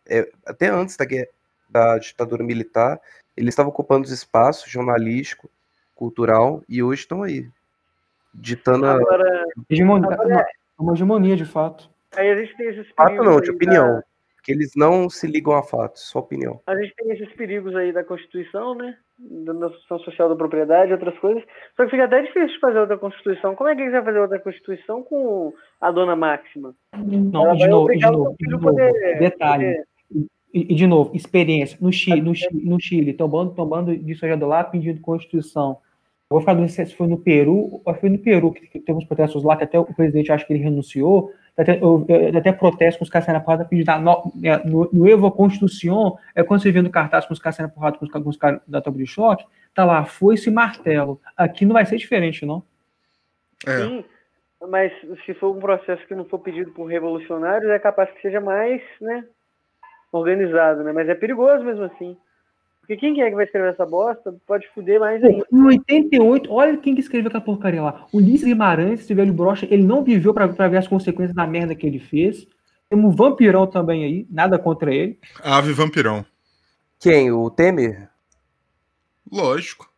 É, 0.08 0.28
até 0.44 0.68
antes 0.68 0.96
da, 0.96 1.04
guerra, 1.04 1.26
da 1.68 1.98
ditadura 1.98 2.44
militar, 2.44 3.00
eles 3.36 3.52
estavam 3.52 3.70
ocupando 3.70 4.04
os 4.04 4.12
espaços 4.12 4.70
jornalístico, 4.70 5.50
cultural, 5.94 6.62
e 6.68 6.80
hoje 6.80 7.00
estão 7.00 7.24
aí. 7.24 7.48
Ditando 8.38 8.86
agora, 8.86 9.24
a. 9.24 9.72
Hegemonia, 9.72 10.12
agora... 10.12 10.46
Uma 10.78 10.92
hegemonia, 10.92 11.36
de 11.36 11.44
fato. 11.44 11.88
Aí 12.16 12.30
a 12.30 12.36
gente 12.36 12.56
tem 12.56 12.68
esses 12.68 12.86
Fato 12.94 13.14
não, 13.22 13.40
de 13.40 13.50
opinião. 13.50 13.94
Da 13.96 14.02
que 14.46 14.52
eles 14.52 14.70
não 14.76 15.10
se 15.10 15.26
ligam 15.26 15.54
a 15.54 15.62
fatos, 15.64 16.02
sua 16.02 16.20
opinião. 16.20 16.60
A 16.68 16.76
gente 16.76 16.94
tem 16.94 17.10
esses 17.10 17.32
perigos 17.34 17.74
aí 17.74 17.92
da 17.92 18.04
Constituição, 18.04 18.76
né? 18.76 18.96
Da 19.18 19.52
Constituição 19.52 19.98
Social 19.98 20.28
da 20.28 20.36
Propriedade, 20.36 20.92
outras 20.92 21.18
coisas. 21.18 21.42
Só 21.76 21.84
que 21.84 21.90
fica 21.90 22.04
até 22.04 22.22
difícil 22.22 22.46
de 22.46 22.60
fazer 22.60 22.78
outra 22.78 22.96
Constituição. 22.96 23.56
Como 23.56 23.68
é 23.68 23.74
que 23.74 23.82
você 23.82 23.90
vai 23.90 24.04
fazer 24.04 24.20
outra 24.20 24.38
Constituição 24.38 25.02
com 25.02 25.52
a 25.80 25.90
dona 25.90 26.14
máxima? 26.14 26.76
Não, 26.94 27.56
de 27.56 27.66
novo, 27.66 27.88
de 27.90 28.00
novo, 28.00 28.36
de 28.38 28.48
novo. 28.48 28.64
Poder, 28.66 29.18
detalhe. 29.18 29.84
Poder... 30.08 30.28
E, 30.54 30.72
e, 30.72 30.74
de 30.76 30.86
novo, 30.86 31.10
experiência. 31.16 31.76
No 31.80 31.92
Chile, 31.92 32.22
no 32.22 32.32
Chile, 32.32 32.64
no 32.64 32.80
Chile 32.80 33.12
tombando, 33.14 33.52
tombando 33.52 33.96
de 33.96 34.14
soja 34.14 34.36
do 34.36 34.46
lá, 34.46 34.62
pedindo 34.62 35.00
Constituição. 35.00 35.78
Vou 36.28 36.40
falar 36.40 36.60
do 36.60 36.68
se 36.68 36.86
foi 36.86 37.06
no 37.06 37.18
Peru, 37.18 37.80
ou 37.84 37.94
foi 37.94 38.08
no 38.08 38.18
Peru 38.18 38.52
que, 38.52 38.80
teve 38.80 38.98
uns 38.98 39.04
protestos 39.04 39.44
lá, 39.44 39.56
que 39.56 39.64
até 39.64 39.78
o 39.78 39.84
presidente 39.84 40.32
acha 40.32 40.44
que 40.44 40.52
ele 40.52 40.62
renunciou, 40.62 41.32
até, 41.56 41.80
até 42.36 42.52
protesto 42.52 42.98
com 42.98 43.04
os 43.04 43.10
caras 43.10 43.24
saindo 43.24 43.38
na 43.38 43.44
porrada 43.44 43.64
pedindo 43.64 43.90
no, 44.00 44.32
é, 44.44 44.64
no, 44.66 44.90
no 44.92 45.08
Evo 45.08 45.30
Constituição, 45.30 46.18
é 46.34 46.42
quando 46.42 46.62
você 46.62 46.70
vê 46.70 46.82
no 46.82 46.90
cartaz 46.90 47.24
com 47.24 47.32
os 47.32 47.38
caras 47.38 47.56
saindo 47.56 47.68
na 47.68 47.74
porrada 47.74 47.96
com 47.96 48.04
os, 48.04 48.10
com 48.10 48.28
os 48.28 48.36
caras 48.36 48.60
da 48.66 48.80
tábua 48.80 48.98
de 48.98 49.06
choque, 49.06 49.44
tá 49.74 49.84
lá, 49.84 50.04
foice 50.04 50.50
e 50.50 50.52
martelo. 50.52 51.20
Aqui 51.36 51.64
não 51.64 51.74
vai 51.74 51.86
ser 51.86 51.96
diferente, 51.96 52.44
não. 52.44 52.62
É. 53.66 53.78
Sim, 53.78 54.04
mas 54.68 54.92
se 55.24 55.32
for 55.34 55.56
um 55.56 55.60
processo 55.60 56.06
que 56.06 56.14
não 56.14 56.24
for 56.24 56.40
pedido 56.40 56.72
por 56.72 56.86
revolucionários, 56.86 57.70
é 57.70 57.78
capaz 57.78 58.10
que 58.10 58.20
seja 58.20 58.40
mais, 58.40 58.82
né, 59.00 59.24
organizado, 60.12 60.82
né? 60.82 60.92
Mas 60.92 61.08
é 61.08 61.14
perigoso 61.14 61.64
mesmo 61.64 61.84
assim. 61.84 62.16
Porque 62.86 62.98
quem 62.98 63.20
é 63.20 63.28
que 63.28 63.34
vai 63.34 63.44
escrever 63.44 63.72
essa 63.72 63.84
bosta 63.84 64.32
pode 64.46 64.68
fuder 64.68 65.00
mais 65.00 65.22
ainda. 65.22 65.44
Em 65.52 65.60
88, 65.60 66.52
olha 66.52 66.76
quem 66.76 66.94
que 66.94 67.00
escreveu 67.00 67.26
aquela 67.26 67.42
porcaria 67.42 67.82
lá. 67.82 68.06
O 68.12 68.18
Ulisses 68.18 68.46
Guimarães, 68.46 69.00
esse 69.00 69.12
velho 69.12 69.32
brocha, 69.32 69.66
ele 69.68 69.82
não 69.82 70.04
viveu 70.04 70.32
para 70.32 70.46
ver 70.46 70.76
as 70.76 70.86
consequências 70.86 71.34
da 71.34 71.48
merda 71.48 71.74
que 71.74 71.84
ele 71.84 71.98
fez. 71.98 72.46
Temos 72.88 73.12
um 73.12 73.16
vampirão 73.16 73.66
também 73.66 74.04
aí, 74.04 74.26
nada 74.30 74.56
contra 74.56 74.94
ele. 74.94 75.18
Ave 75.42 75.72
vampirão. 75.72 76.24
Quem? 77.00 77.32
O 77.32 77.50
Temer? 77.50 78.08
Lógico. 79.30 79.90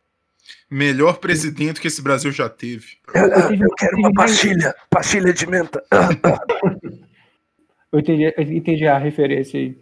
Melhor 0.67 1.19
presidente 1.19 1.79
que 1.79 1.87
esse 1.87 2.01
Brasil 2.01 2.31
já 2.31 2.49
teve. 2.49 2.97
Eu, 3.13 3.21
eu, 3.21 3.53
eu 3.53 3.69
quero 3.77 3.97
uma 3.97 4.11
pastilha, 4.11 4.73
pastilha 4.89 5.31
de 5.31 5.45
menta. 5.45 5.83
eu 7.93 7.99
entendi, 7.99 8.33
eu 8.35 8.43
entendi 8.43 8.87
a 8.87 8.97
referência 8.97 9.59
aí. 9.59 9.77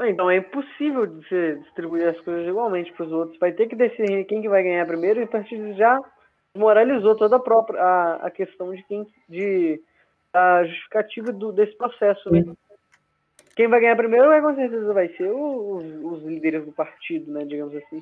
Então 0.00 0.30
é 0.30 0.38
impossível 0.38 1.06
de 1.06 1.28
você 1.28 1.56
distribuir 1.56 2.08
as 2.08 2.20
coisas 2.20 2.46
igualmente 2.46 2.92
para 2.92 3.06
os 3.06 3.12
outros. 3.12 3.38
Vai 3.38 3.52
ter 3.52 3.68
que 3.68 3.76
decidir 3.76 4.24
quem 4.24 4.40
que 4.40 4.48
vai 4.48 4.62
ganhar 4.62 4.86
primeiro 4.86 5.20
e 5.20 5.24
a 5.24 5.26
partir 5.26 5.56
de 5.56 5.74
já 5.76 6.00
moralizou 6.56 7.14
toda 7.14 7.36
a 7.36 7.40
própria 7.40 7.80
a, 7.80 8.26
a 8.26 8.30
questão 8.30 8.74
de 8.74 8.82
quem 8.84 9.06
de 9.28 9.80
a 10.32 10.64
justificativa 10.64 11.30
do, 11.30 11.52
desse 11.52 11.76
processo, 11.76 12.30
né? 12.30 12.42
Quem 13.54 13.68
vai 13.68 13.80
ganhar 13.80 13.96
primeiro 13.96 14.28
vai 14.28 14.40
com 14.40 14.54
certeza 14.54 14.94
vai 14.94 15.08
ser 15.10 15.30
os, 15.30 15.84
os 15.84 16.24
líderes 16.24 16.64
do 16.64 16.72
partido, 16.72 17.30
né, 17.30 17.44
digamos 17.44 17.74
assim. 17.74 18.00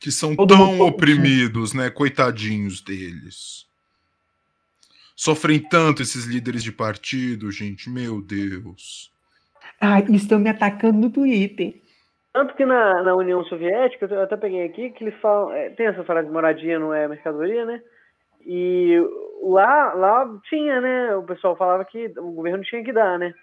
Que 0.00 0.12
são 0.12 0.36
Todo 0.36 0.54
tão 0.54 0.80
oprimidos, 0.80 1.74
né, 1.74 1.90
coitadinhos 1.90 2.80
deles. 2.80 3.66
Sofrem 5.16 5.58
tanto 5.58 6.02
esses 6.02 6.24
líderes 6.24 6.62
de 6.62 6.70
partido, 6.70 7.50
gente, 7.50 7.90
meu 7.90 8.22
Deus. 8.22 9.10
Ah, 9.80 10.00
estão 10.00 10.38
me 10.38 10.50
atacando 10.50 10.98
no 10.98 11.10
Twitter. 11.10 11.74
Tanto 12.32 12.54
que 12.54 12.66
na, 12.66 13.02
na 13.02 13.14
União 13.14 13.42
Soviética, 13.44 14.06
eu 14.06 14.22
até 14.22 14.36
peguei 14.36 14.64
aqui, 14.64 14.90
que 14.90 15.04
eles 15.04 15.18
falam. 15.20 15.52
É, 15.52 15.70
tem 15.70 15.86
essa 15.86 16.04
frase 16.04 16.26
de 16.26 16.32
moradia 16.32 16.78
não 16.78 16.92
é 16.92 17.08
mercadoria, 17.08 17.64
né? 17.64 17.82
E 18.44 18.96
lá, 19.42 19.94
lá 19.94 20.38
tinha, 20.48 20.80
né? 20.80 21.16
O 21.16 21.22
pessoal 21.22 21.56
falava 21.56 21.84
que 21.84 22.12
o 22.18 22.32
governo 22.32 22.62
tinha 22.62 22.84
que 22.84 22.92
dar, 22.92 23.18
né? 23.18 23.34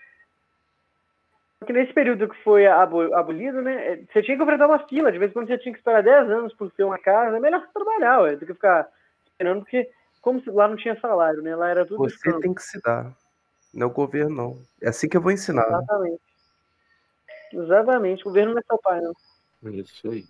Porque 1.59 1.73
nesse 1.73 1.93
período 1.93 2.27
que 2.27 2.43
foi 2.43 2.67
abolido, 2.67 3.61
né? 3.61 3.93
É, 3.93 3.95
você 4.11 4.21
tinha 4.21 4.37
que 4.37 4.43
enfrentar 4.43 4.67
uma 4.67 4.85
fila, 4.87 5.11
de 5.11 5.17
vez 5.17 5.31
em 5.31 5.33
quando 5.33 5.47
você 5.47 5.57
tinha 5.57 5.73
que 5.73 5.79
esperar 5.79 6.03
10 6.03 6.29
anos 6.29 6.53
por 6.53 6.69
ter 6.71 6.83
uma 6.83 6.99
casa, 6.99 7.37
é 7.37 7.39
melhor 7.39 7.65
trabalhar, 7.73 8.21
ué, 8.21 8.35
do 8.35 8.45
que 8.45 8.53
ficar 8.53 8.87
esperando, 9.25 9.61
porque 9.61 9.89
como 10.21 10.41
lá 10.47 10.67
não 10.67 10.75
tinha 10.75 10.99
salário, 10.99 11.41
né? 11.41 11.55
Lá 11.55 11.69
era 11.69 11.85
tudo. 11.85 12.03
Você 12.03 12.39
tem 12.39 12.53
que 12.53 12.61
se 12.61 12.81
dar. 12.81 13.11
Não 13.73 13.87
é 13.87 13.89
o 13.89 13.93
governo, 13.93 14.35
não. 14.35 14.59
É 14.81 14.89
assim 14.89 15.09
que 15.09 15.17
eu 15.17 15.21
vou 15.21 15.31
ensinar. 15.31 15.65
Exatamente. 15.67 16.21
Exatamente. 17.51 18.21
O 18.21 18.25
governo 18.25 18.51
não 18.53 18.59
é 18.59 18.63
seu 18.63 18.77
pai, 18.77 19.01
não. 19.01 19.13
Isso 19.71 20.09
aí. 20.09 20.25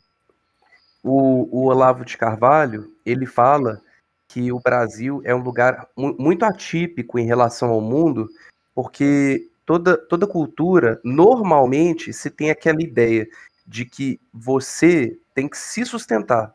O, 1.04 1.50
o 1.52 1.66
Olavo 1.66 2.06
de 2.06 2.18
Carvalho, 2.18 2.94
ele 3.06 3.26
fala 3.26 3.82
que 4.28 4.52
o 4.52 4.60
Brasil 4.60 5.22
é 5.26 5.36
um 5.36 5.44
lugar 5.44 5.88
muito 5.98 6.44
atípico 6.44 7.20
em 7.20 7.26
relação 7.26 7.70
ao 7.70 7.82
mundo, 7.82 8.30
porque 8.74 9.50
toda, 9.66 9.98
toda 9.98 10.26
cultura, 10.26 11.00
normalmente, 11.04 12.14
se 12.14 12.30
tem 12.30 12.50
aquela 12.50 12.82
ideia 12.82 13.28
de 13.68 13.86
que 13.86 14.20
você 14.34 15.18
tem 15.34 15.48
que 15.48 15.58
se 15.58 15.86
sustentar. 15.86 16.54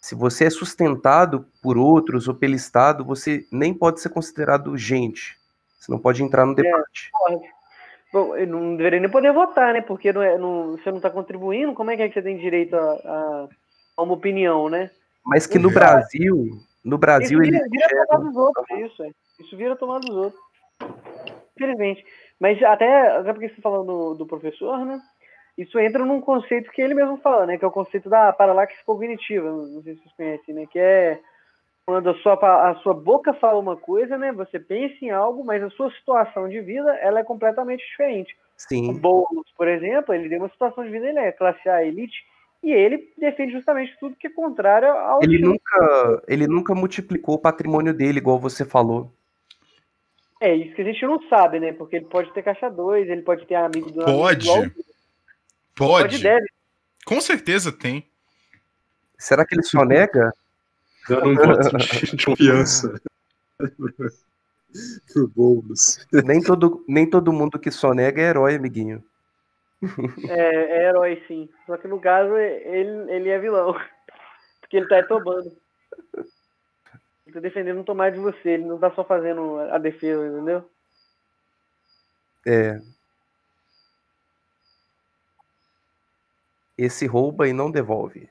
Se 0.00 0.14
você 0.14 0.44
é 0.44 0.50
sustentado 0.50 1.46
por 1.62 1.76
outros 1.76 2.28
ou 2.28 2.34
pelo 2.34 2.54
Estado, 2.54 3.04
você 3.04 3.46
nem 3.50 3.74
pode 3.74 4.00
ser 4.00 4.08
considerado 4.08 4.76
gente. 4.76 5.35
Você 5.78 5.92
não 5.92 5.98
pode 5.98 6.22
entrar 6.22 6.46
no 6.46 6.52
é, 6.52 6.56
debate. 6.56 7.10
É, 7.30 7.56
Bom, 8.12 8.36
eu 8.36 8.46
não 8.46 8.76
deveria 8.76 9.00
nem 9.00 9.10
poder 9.10 9.32
votar, 9.32 9.74
né? 9.74 9.80
Porque 9.80 10.12
não 10.12 10.22
é, 10.22 10.38
não, 10.38 10.72
você 10.72 10.90
não 10.90 10.98
está 10.98 11.10
contribuindo, 11.10 11.74
como 11.74 11.90
é 11.90 11.96
que, 11.96 12.02
é 12.02 12.08
que 12.08 12.14
você 12.14 12.22
tem 12.22 12.38
direito 12.38 12.74
a, 12.74 12.80
a, 12.80 13.48
a, 13.96 14.02
uma 14.02 14.14
opinião, 14.14 14.68
né? 14.68 14.90
Mas 15.24 15.46
que 15.46 15.58
no 15.58 15.70
Brasil, 15.70 16.50
no 16.84 16.96
Brasil 16.96 17.42
isso 17.42 17.50
ele 17.52 17.68
vira, 17.68 17.86
vira 17.88 18.06
tomar 18.06 18.24
dos 18.24 18.36
outros, 18.36 18.70
isso, 18.78 19.02
é. 19.02 19.10
Isso 19.40 19.56
vira 19.56 19.76
tomar 19.76 19.98
dos 19.98 20.10
outros. 20.10 20.40
Infelizmente. 21.56 22.04
Mas 22.38 22.62
até, 22.62 23.16
até 23.16 23.32
porque 23.32 23.48
você 23.48 23.56
tá 23.56 23.62
falando 23.62 23.86
do, 23.86 24.14
do 24.14 24.26
professor, 24.26 24.84
né? 24.84 25.00
Isso 25.58 25.78
entra 25.78 26.04
num 26.04 26.20
conceito 26.20 26.70
que 26.70 26.82
ele 26.82 26.94
mesmo 26.94 27.16
fala, 27.18 27.46
né? 27.46 27.58
Que 27.58 27.64
é 27.64 27.68
o 27.68 27.72
conceito 27.72 28.08
da 28.08 28.32
paralaxe 28.32 28.74
cognitiva. 28.84 29.50
Não 29.50 29.82
sei 29.82 29.94
se 29.94 30.02
vocês 30.02 30.14
conhecem, 30.14 30.54
né? 30.54 30.66
Que 30.70 30.78
é 30.78 31.20
quando 31.86 32.10
a 32.10 32.14
sua, 32.18 32.34
a 32.70 32.74
sua 32.80 32.92
boca 32.92 33.32
fala 33.34 33.60
uma 33.60 33.76
coisa, 33.76 34.18
né? 34.18 34.32
Você 34.32 34.58
pensa 34.58 34.96
em 35.02 35.10
algo, 35.10 35.44
mas 35.44 35.62
a 35.62 35.70
sua 35.70 35.88
situação 35.92 36.48
de 36.48 36.60
vida 36.60 36.92
ela 36.96 37.20
é 37.20 37.24
completamente 37.24 37.86
diferente. 37.86 38.34
O 38.34 38.36
sim, 38.56 38.92
Boulos, 38.98 39.46
por 39.56 39.68
exemplo, 39.68 40.12
ele 40.12 40.28
tem 40.28 40.38
uma 40.38 40.48
situação 40.48 40.82
de 40.82 40.90
vida, 40.90 41.08
ele 41.08 41.20
é 41.20 41.30
classe 41.30 41.68
A 41.68 41.84
elite, 41.84 42.26
e 42.60 42.72
ele 42.72 43.12
defende 43.16 43.52
justamente 43.52 43.96
tudo 44.00 44.16
que 44.16 44.26
é 44.26 44.30
contrário 44.30 44.88
ao 44.88 45.22
ele 45.22 45.38
nunca, 45.38 46.22
ele 46.26 46.48
nunca 46.48 46.74
multiplicou 46.74 47.36
o 47.36 47.40
patrimônio 47.40 47.94
dele, 47.94 48.18
igual 48.18 48.38
você 48.40 48.64
falou. 48.64 49.12
É 50.40 50.52
isso 50.54 50.74
que 50.74 50.82
a 50.82 50.84
gente 50.84 51.06
não 51.06 51.22
sabe, 51.28 51.60
né? 51.60 51.72
Porque 51.72 51.96
ele 51.96 52.06
pode 52.06 52.32
ter 52.32 52.42
caixa 52.42 52.68
2, 52.68 53.08
ele 53.08 53.22
pode 53.22 53.46
ter 53.46 53.54
amigo 53.54 53.92
do 53.92 54.02
amigo 54.02 54.18
Pode. 54.18 54.48
igual- 54.48 54.62
Pode. 55.76 56.02
pode 56.02 56.18
deve. 56.22 56.46
Com 57.06 57.20
certeza 57.20 57.70
tem. 57.70 58.04
Será 59.16 59.46
que 59.46 59.54
ele 59.54 59.62
só 59.62 59.84
nega? 59.84 60.32
Dando 61.08 61.28
um 61.28 61.34
voto 61.34 61.76
de, 61.76 62.24
confiança 62.24 63.00
pro 65.12 65.28
Boulos. 65.28 66.06
Nem 66.12 66.42
todo, 66.42 66.84
nem 66.88 67.08
todo 67.08 67.32
mundo 67.32 67.58
que 67.58 67.70
só 67.70 67.94
nega 67.94 68.20
é 68.20 68.26
herói, 68.26 68.56
amiguinho. 68.56 69.02
É, 70.28 70.54
é 70.54 70.88
herói, 70.88 71.22
sim. 71.28 71.48
Só 71.66 71.76
que 71.76 71.86
no 71.86 72.00
caso, 72.00 72.34
ele, 72.36 73.12
ele 73.12 73.28
é 73.28 73.38
vilão. 73.38 73.74
Porque 74.60 74.78
ele 74.78 74.88
tá 74.88 75.02
tomando. 75.02 75.54
Ele 77.26 77.34
tá 77.34 77.40
defendendo 77.40 77.76
não 77.76 77.84
tomar 77.84 78.10
de 78.10 78.18
você, 78.18 78.50
ele 78.50 78.64
não 78.64 78.78
tá 78.78 78.90
só 78.92 79.04
fazendo 79.04 79.58
a 79.58 79.78
defesa, 79.78 80.26
entendeu? 80.26 80.68
É. 82.46 82.80
Esse 86.78 87.06
rouba 87.06 87.48
e 87.48 87.52
não 87.52 87.70
devolve. 87.70 88.28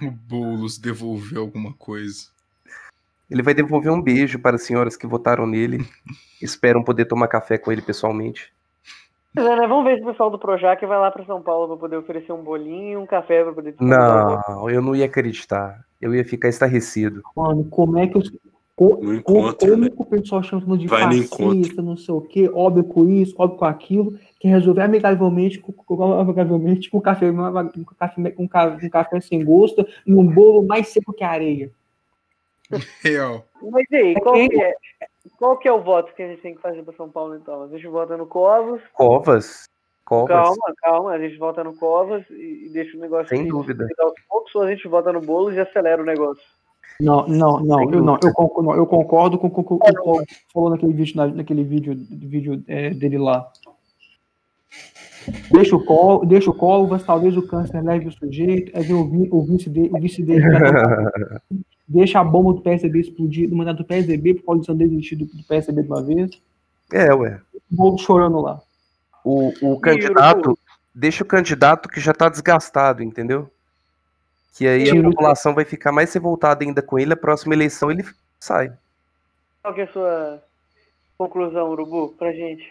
O 0.00 0.10
Boulos 0.10 0.78
devolveu 0.78 1.42
alguma 1.42 1.72
coisa. 1.74 2.30
Ele 3.30 3.42
vai 3.42 3.54
devolver 3.54 3.90
um 3.90 4.02
beijo 4.02 4.38
para 4.38 4.56
as 4.56 4.62
senhoras 4.62 4.96
que 4.96 5.06
votaram 5.06 5.46
nele. 5.46 5.78
Esperam 6.40 6.82
poder 6.82 7.06
tomar 7.06 7.28
café 7.28 7.56
com 7.56 7.72
ele 7.72 7.80
pessoalmente. 7.80 8.52
Pois 9.34 9.46
é, 9.46 9.56
né? 9.56 9.66
Vamos 9.66 9.84
ver 9.84 9.96
se 9.96 10.02
o 10.02 10.06
pessoal 10.06 10.30
do 10.30 10.38
Projac 10.38 10.84
vai 10.84 10.98
lá 10.98 11.10
pra 11.10 11.24
São 11.24 11.40
Paulo 11.40 11.68
pra 11.68 11.76
poder 11.78 11.96
oferecer 11.96 12.32
um 12.32 12.42
bolinho, 12.42 13.00
um 13.00 13.06
café 13.06 13.42
pra 13.42 13.52
poder 13.52 13.74
Não, 13.80 14.68
eu 14.68 14.82
não 14.82 14.94
ia 14.94 15.06
acreditar. 15.06 15.82
Eu 16.00 16.14
ia 16.14 16.24
ficar 16.24 16.48
estarrecido. 16.48 17.22
Mano, 17.34 17.64
como 17.64 17.98
é 17.98 18.06
que 18.06 18.18
os. 18.18 18.30
Co- 18.90 18.96
No 19.02 19.22
co- 19.22 19.32
encontro, 19.38 19.68
como 19.70 19.82
né? 19.84 19.88
o 19.96 20.04
pessoal 20.04 20.42
chama 20.42 20.76
de 20.78 20.86
Vai 20.86 21.04
no 21.06 21.22
fascista, 21.28 21.82
não 21.82 21.96
sei 21.96 22.14
o 22.14 22.20
quê, 22.20 22.50
óbvio 22.52 22.84
com 22.84 23.08
isso, 23.08 23.34
óbvio 23.38 23.58
com 23.58 23.64
aquilo, 23.64 24.18
que 24.40 24.48
resolver 24.48 24.82
amigavelmente, 24.82 25.58
com, 25.60 25.72
com- 25.72 26.12
amigavelmente 26.14 26.90
com 26.90 27.00
café, 27.00 27.30
com 27.30 27.94
café, 27.98 28.30
com 28.30 28.48
ca- 28.48 28.78
com 28.80 28.90
café 28.90 29.20
sem 29.20 29.44
gosto 29.44 29.86
e 30.06 30.14
um 30.14 30.26
bolo 30.26 30.62
mais 30.66 30.88
seco 30.88 31.12
que 31.12 31.24
a 31.24 31.30
areia. 31.30 31.70
Real. 33.02 33.44
Mas 33.70 33.84
e 33.90 33.96
aí, 33.96 34.12
É 34.14 34.20
qual 34.20 34.34
quem- 34.34 34.48
que 34.48 34.62
é, 34.62 34.74
qual 35.38 35.56
que 35.58 35.68
é 35.68 35.72
o 35.72 35.82
voto 35.82 36.14
que 36.14 36.22
a 36.22 36.28
gente 36.28 36.40
tem 36.40 36.54
que 36.54 36.60
fazer 36.62 36.82
pra 36.82 36.94
São 36.94 37.08
Paulo, 37.10 37.36
então? 37.36 37.62
A 37.64 37.68
gente 37.68 37.86
vota 37.86 38.16
no 38.16 38.26
Covas. 38.26 38.80
Covas. 38.94 39.64
Covas. 40.04 40.28
Calma, 40.28 40.74
calma, 40.82 41.10
a 41.12 41.18
gente 41.18 41.36
vota 41.38 41.62
no 41.62 41.74
Covas 41.76 42.24
e, 42.30 42.66
e 42.66 42.68
deixa 42.72 42.96
o 42.96 43.00
negócio 43.00 43.28
Sem 43.28 43.44
se 43.44 43.48
dúvida. 43.48 43.86
aos 44.00 44.14
poucos, 44.28 44.54
ou 44.54 44.62
a 44.62 44.70
gente 44.74 44.88
vota 44.88 45.12
no 45.12 45.20
bolo 45.20 45.52
e 45.52 45.60
acelera 45.60 46.02
o 46.02 46.04
negócio. 46.04 46.42
Não, 47.00 47.26
não, 47.26 47.60
não, 47.60 47.92
eu, 47.92 48.02
não, 48.02 48.18
eu 48.22 48.32
concordo, 48.32 48.62
não, 48.70 48.76
eu 48.76 48.86
concordo 48.86 49.38
com, 49.38 49.50
com 49.50 49.60
o 49.60 49.64
que 49.64 49.74
o 49.74 49.78
Paulo 50.04 50.24
falou 50.52 50.70
naquele 50.70 50.92
vídeo, 50.92 51.16
na- 51.16 51.26
naquele 51.26 51.64
vídeo, 51.64 51.94
vídeo 52.10 52.62
é, 52.68 52.90
dele 52.90 53.18
lá. 53.18 53.50
Deixa 55.52 55.76
o 55.76 55.84
colo, 55.84 56.24
deixa 56.26 56.50
o 56.50 56.54
colo, 56.54 56.88
mas 56.88 57.04
talvez 57.04 57.36
o 57.36 57.46
câncer 57.46 57.80
leve 57.82 58.08
o 58.08 58.12
sujeito, 58.12 58.72
é 58.76 58.80
ver 58.82 58.94
o, 58.94 59.28
o 59.30 59.42
vice 59.44 59.70
dele, 59.70 59.90
o 59.92 60.00
vice 60.00 60.22
dele 60.22 60.44
deixa 61.86 62.18
a 62.20 62.24
bomba 62.24 62.54
do 62.54 62.60
PSDB 62.60 63.00
explodir, 63.00 63.48
do 63.48 63.54
mandato 63.56 63.78
do 63.78 63.84
PSDB, 63.84 64.34
por 64.34 64.46
causa 64.46 64.74
de 64.74 64.88
desistir 64.88 65.16
do, 65.16 65.26
do 65.26 65.44
PSDB 65.44 65.82
de 65.82 65.88
uma 65.88 66.02
vez, 66.02 66.30
É, 66.92 67.14
ué. 67.14 67.40
o 67.54 67.76
Bolo 67.76 67.98
chorando 67.98 68.40
lá. 68.40 68.60
O, 69.24 69.52
o 69.62 69.78
candidato. 69.80 70.58
Deixa 70.94 71.22
o 71.22 71.26
candidato 71.26 71.88
que 71.88 72.00
já 72.00 72.12
tá 72.12 72.28
desgastado, 72.28 73.02
entendeu? 73.02 73.48
Que 74.52 74.66
aí 74.68 74.90
a 74.90 75.02
população 75.02 75.54
vai 75.54 75.64
ficar 75.64 75.92
mais 75.92 76.12
revoltada 76.12 76.62
ainda 76.64 76.82
com 76.82 76.98
ele. 76.98 77.12
A 77.14 77.16
próxima 77.16 77.54
eleição 77.54 77.90
ele 77.90 78.04
sai. 78.38 78.72
Qual 79.62 79.72
que 79.74 79.80
é 79.80 79.84
a 79.84 79.92
sua 79.92 80.42
conclusão, 81.16 81.70
Urubu, 81.70 82.14
pra 82.18 82.32
gente? 82.32 82.70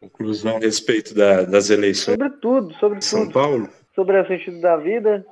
Conclusão 0.00 0.56
a 0.56 0.60
respeito 0.60 1.12
da- 1.14 1.42
das 1.42 1.70
eleições 1.70 2.16
Sobre 2.16 2.30
tudo, 2.40 2.74
sobre 2.74 3.02
São 3.02 3.22
tudo. 3.22 3.32
Paulo. 3.32 3.68
Sobre 3.94 4.20
o 4.20 4.26
sentido 4.28 4.60
da 4.60 4.76
vida, 4.76 5.26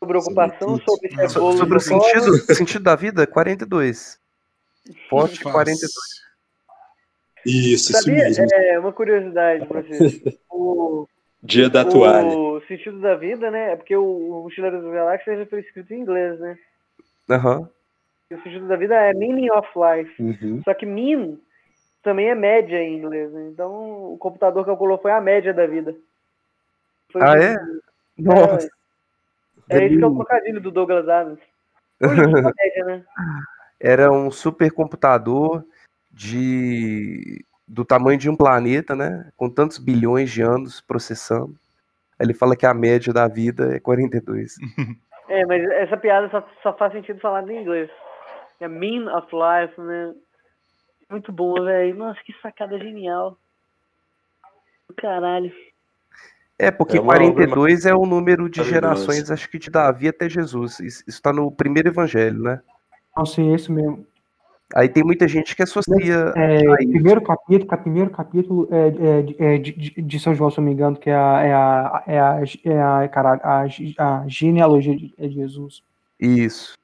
sobre 0.00 0.16
a 0.16 0.20
ocupação, 0.20 0.68
Sobre 0.84 1.08
sobre 1.10 1.22
é 1.24 1.28
So- 1.28 1.40
bolo 1.40 1.56
sobre 1.56 1.76
o 1.76 1.80
sentido, 1.80 2.36
sentido 2.54 2.82
da 2.82 2.96
vida, 2.96 3.26
42. 3.28 4.18
Forte 5.08 5.36
Fácil. 5.38 5.52
42. 5.52 5.92
Isso, 7.44 7.92
isso 7.92 8.02
Sabia? 8.02 8.24
mesmo. 8.24 8.44
É, 8.52 8.78
uma 8.80 8.92
curiosidade 8.92 9.66
pra 9.66 9.82
vocês. 9.82 10.20
O, 10.50 11.06
Dia 11.42 11.70
da 11.70 11.84
toalha. 11.84 12.36
o 12.36 12.60
sentido 12.66 12.98
da 13.00 13.14
vida, 13.14 13.50
né? 13.50 13.72
É 13.72 13.76
porque 13.76 13.96
o, 13.96 14.04
o 14.04 14.42
Mochileiro 14.44 14.82
das 14.82 14.92
Galáxias 14.92 15.38
já 15.38 15.46
foi 15.46 15.60
escrito 15.60 15.92
em 15.94 16.00
inglês, 16.00 16.38
né? 16.40 16.58
Aham. 17.30 17.68
E 18.30 18.34
o 18.34 18.42
sentido 18.42 18.66
da 18.66 18.76
vida 18.76 18.94
é 18.94 19.14
meaning 19.14 19.50
of 19.50 19.68
life. 19.76 20.22
Uhum. 20.22 20.62
Só 20.64 20.74
que 20.74 20.86
mean 20.86 21.36
também 22.02 22.28
é 22.28 22.34
média 22.34 22.80
em 22.82 22.98
inglês, 22.98 23.32
né? 23.32 23.48
Então 23.52 24.12
o 24.12 24.18
computador 24.18 24.64
calculou 24.64 24.98
foi 24.98 25.12
a 25.12 25.20
média 25.20 25.52
da 25.52 25.66
vida. 25.66 25.94
Foi 27.10 27.20
Ah, 27.22 27.36
é? 27.36 27.56
Nossa. 28.18 28.68
É 29.68 29.84
isso 29.84 29.98
que 29.98 30.04
é 30.04 30.06
o 30.06 30.14
trocadilho 30.14 30.60
do 30.60 30.70
Douglas 30.70 31.08
Adams. 31.08 31.40
É 32.00 32.06
média, 32.64 32.84
né? 32.84 33.04
Era 33.80 34.12
um 34.12 34.30
supercomputador 34.30 35.64
de 36.12 37.44
do 37.66 37.84
tamanho 37.84 38.18
de 38.18 38.30
um 38.30 38.36
planeta, 38.36 38.94
né? 38.94 39.30
Com 39.36 39.50
tantos 39.50 39.78
bilhões 39.78 40.30
de 40.30 40.42
anos 40.42 40.80
processando. 40.80 41.56
Aí 42.18 42.26
Ele 42.26 42.34
fala 42.34 42.56
que 42.56 42.66
a 42.66 42.74
média 42.74 43.12
da 43.12 43.26
vida 43.28 43.74
é 43.74 43.80
42. 43.80 44.56
É, 45.28 45.44
mas 45.44 45.60
essa 45.70 45.96
piada 45.96 46.30
só, 46.30 46.48
só 46.62 46.72
faz 46.76 46.92
sentido 46.92 47.18
falar 47.18 47.50
em 47.50 47.60
inglês. 47.60 47.90
É 48.60 48.68
mean 48.68 49.12
of 49.12 49.26
life, 49.32 49.80
né? 49.80 50.14
Muito 51.10 51.32
bom, 51.32 51.54
velho. 51.64 51.96
Nossa, 51.96 52.20
que 52.24 52.32
sacada 52.40 52.78
genial. 52.78 53.36
Caralho. 54.96 55.52
É, 56.58 56.70
porque 56.70 56.96
É 56.96 57.00
uma 57.00 57.14
42 57.14 57.86
é 57.86 57.94
o 57.94 58.06
número 58.06 58.48
de 58.48 58.62
gerações, 58.64 59.30
acho 59.30 59.50
que 59.50 59.58
de 59.58 59.68
Davi 59.68 60.08
até 60.08 60.28
Jesus. 60.28 60.80
Isso 60.80 61.04
está 61.06 61.32
no 61.32 61.50
primeiro 61.50 61.88
evangelho, 61.88 62.42
né? 62.42 62.60
Não 63.16 63.26
sei, 63.26 63.50
é 63.50 63.54
isso 63.56 63.72
mesmo. 63.72 64.06
Aí 64.74 64.88
tem 64.88 65.04
muita 65.04 65.28
gente 65.28 65.54
que 65.54 65.62
associa. 65.62 66.32
É, 66.34 66.56
a 66.56 66.82
isso. 66.82 66.90
primeiro 66.90 67.20
capítulo, 67.22 67.66
ca- 67.66 67.76
primeiro 67.76 68.10
capítulo 68.10 68.68
é, 68.70 68.88
é, 68.88 69.22
de- 69.22 69.36
é 69.42 69.58
de, 69.58 69.72
de- 69.72 70.02
de 70.02 70.20
São 70.20 70.34
João, 70.34 70.50
se 70.50 70.58
eu 70.58 70.62
não 70.62 70.68
me 70.68 70.74
engano, 70.74 70.96
que 70.96 71.08
é 71.08 71.14
a, 71.14 71.42
é 71.44 71.52
a, 71.54 72.02
é 72.06 72.18
a, 72.20 72.42
é 72.64 72.82
a, 73.04 73.08
caralho, 73.08 73.40
a, 73.44 73.60
a 74.20 74.24
genealogia 74.26 74.96
de, 74.96 75.14
é 75.16 75.28
de 75.28 75.34
Jesus. 75.34 75.82
Isso. 76.18 76.74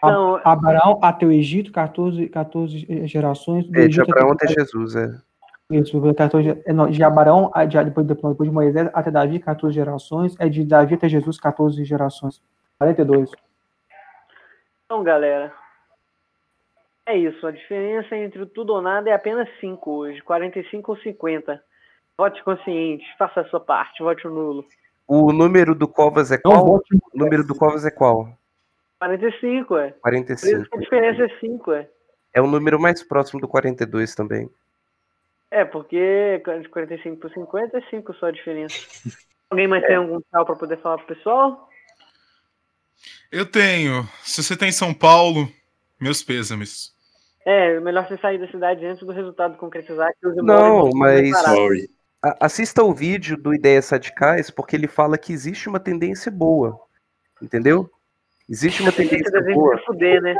A- 0.00 0.10
Não, 0.12 0.40
Abraão 0.44 1.00
até 1.02 1.26
o 1.26 1.32
Egito, 1.32 1.72
14, 1.72 2.28
14 2.28 2.86
gerações. 3.08 3.66
Do 3.66 3.76
É, 3.76 3.88
de 3.88 4.00
Egito 4.00 4.10
Abraão 4.12 4.30
até, 4.32 4.44
até 4.44 4.54
Jesus, 4.54 4.94
é. 4.94 5.10
isso, 5.70 6.00
14, 6.14 6.62
é, 6.64 6.72
não, 6.72 6.88
de 6.88 7.02
Abraão, 7.02 7.50
a- 7.52 7.64
de, 7.64 7.82
depois, 7.82 8.06
depois 8.06 8.36
de 8.48 8.54
Moisés 8.54 8.88
até 8.94 9.10
Davi, 9.10 9.40
14 9.40 9.74
gerações. 9.74 10.36
É 10.38 10.48
de 10.48 10.64
Davi 10.64 10.94
até 10.94 11.08
Jesus, 11.08 11.38
14 11.40 11.84
gerações. 11.84 12.40
42. 12.78 13.30
Então, 14.86 15.02
galera. 15.02 15.52
É 17.06 17.16
isso. 17.16 17.46
A 17.46 17.50
diferença 17.50 18.16
entre 18.16 18.42
o 18.42 18.46
tudo 18.46 18.72
ou 18.72 18.82
nada 18.82 19.10
é 19.10 19.12
apenas 19.12 19.48
5 19.60 19.90
hoje. 19.90 20.22
45 20.22 20.92
ou 20.92 20.98
50. 20.98 21.62
Vote 22.16 22.42
consciente. 22.44 23.04
Faça 23.18 23.40
a 23.40 23.44
sua 23.46 23.60
parte. 23.60 24.02
Vote 24.02 24.26
o 24.26 24.30
nulo. 24.30 24.64
O 25.06 25.32
número 25.32 25.74
do 25.74 25.86
Covas 25.86 26.30
é 26.30 26.40
Não 26.44 26.52
qual? 26.52 26.66
vote 26.66 26.94
O 26.94 27.18
número 27.18 27.46
do 27.46 27.54
Covas 27.54 27.84
é 27.84 27.90
qual? 27.90 28.28
45, 28.98 29.76
é. 29.76 29.90
Por 29.90 30.14
isso 30.14 30.24
45. 30.24 30.70
que 30.70 30.76
a 30.76 30.80
diferença 30.80 31.24
é 31.24 31.38
5, 31.40 31.72
é. 31.72 31.88
É 32.32 32.40
o 32.40 32.46
número 32.46 32.80
mais 32.80 33.02
próximo 33.02 33.40
do 33.40 33.46
42 33.46 34.14
também. 34.14 34.48
É, 35.50 35.64
porque 35.64 36.42
de 36.62 36.68
45 36.68 37.16
por 37.18 37.30
50 37.30 37.78
é 37.78 37.80
5 37.90 38.14
só 38.14 38.26
a 38.26 38.30
diferença. 38.30 38.74
Alguém 39.50 39.68
mais 39.68 39.86
tem 39.86 39.94
algum 39.96 40.20
tchau 40.20 40.44
pra 40.44 40.56
poder 40.56 40.78
falar 40.78 40.98
pro 40.98 41.14
pessoal? 41.14 41.68
Eu 43.30 43.44
tenho. 43.44 44.02
Se 44.22 44.42
você 44.42 44.56
tem 44.56 44.72
São 44.72 44.94
Paulo, 44.94 45.48
meus 46.00 46.22
pêsames. 46.22 46.93
É, 47.44 47.78
melhor 47.80 48.08
você 48.08 48.16
sair 48.16 48.38
da 48.38 48.48
cidade 48.48 48.86
antes 48.86 49.04
do 49.04 49.12
resultado 49.12 49.56
concretizar 49.58 50.10
que 50.18 50.26
os 50.26 50.36
Não, 50.36 50.90
mas- 50.94 51.30
assista 52.40 52.82
o 52.82 52.94
vídeo 52.94 53.36
do 53.36 53.52
Ideias 53.52 53.90
Radicais, 53.90 54.50
porque 54.50 54.74
ele 54.74 54.88
fala 54.88 55.18
que 55.18 55.32
existe 55.32 55.68
uma 55.68 55.78
tendência 55.78 56.32
boa. 56.32 56.80
Entendeu? 57.42 57.90
Existe 58.48 58.82
uma 58.82 58.92
tendência 58.92 59.42
boa. 59.52 59.78
Fuder, 59.84 60.22
né? 60.22 60.34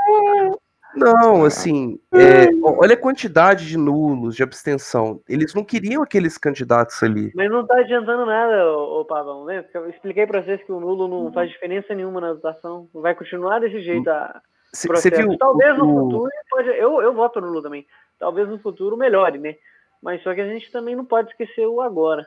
Não, 0.97 1.44
assim, 1.44 1.98
é, 2.14 2.48
olha 2.62 2.94
a 2.94 3.01
quantidade 3.01 3.66
de 3.66 3.76
nulos, 3.76 4.36
de 4.36 4.43
abstenção. 4.43 5.20
Eles 5.28 5.52
não 5.52 5.64
queriam 5.64 6.02
aqueles 6.02 6.39
candidatos 6.39 7.02
ali. 7.02 7.32
Mas 7.35 7.51
não 7.51 7.66
tá 7.66 7.78
adiantando 7.81 8.24
nada, 8.24 8.70
ô, 8.70 9.01
ô 9.01 9.05
Pavão, 9.05 9.44
né? 9.44 9.64
Eu 9.74 9.90
expliquei 9.90 10.24
pra 10.26 10.40
vocês 10.40 10.62
que 10.62 10.70
o 10.70 10.78
nulo 10.78 11.09
não 11.09 11.32
faz 11.32 11.51
diferença 11.51 11.94
nenhuma 11.94 12.20
na 12.20 12.32
votação. 12.32 12.89
Vai 12.94 13.14
continuar 13.14 13.59
desse 13.59 13.82
jeito 13.82 14.09
a 14.09 14.40
Você 14.75 15.11
viu? 15.11 15.39
Talvez 15.39 15.79
no 15.79 15.87
futuro 15.87 16.31
pode. 16.51 16.69
Eu, 16.71 17.01
eu 17.01 17.15
voto 17.15 17.41
nulo 17.41 17.63
também. 17.63 17.87
Talvez 18.19 18.49
no 18.49 18.59
futuro 18.59 18.97
melhore, 18.97 19.39
né? 19.39 19.57
Mas 20.03 20.23
só 20.23 20.35
que 20.35 20.41
a 20.41 20.49
gente 20.49 20.71
também 20.71 20.97
não 20.97 21.05
pode 21.05 21.31
esquecer 21.31 21.67
o 21.67 21.81
agora. 21.81 22.27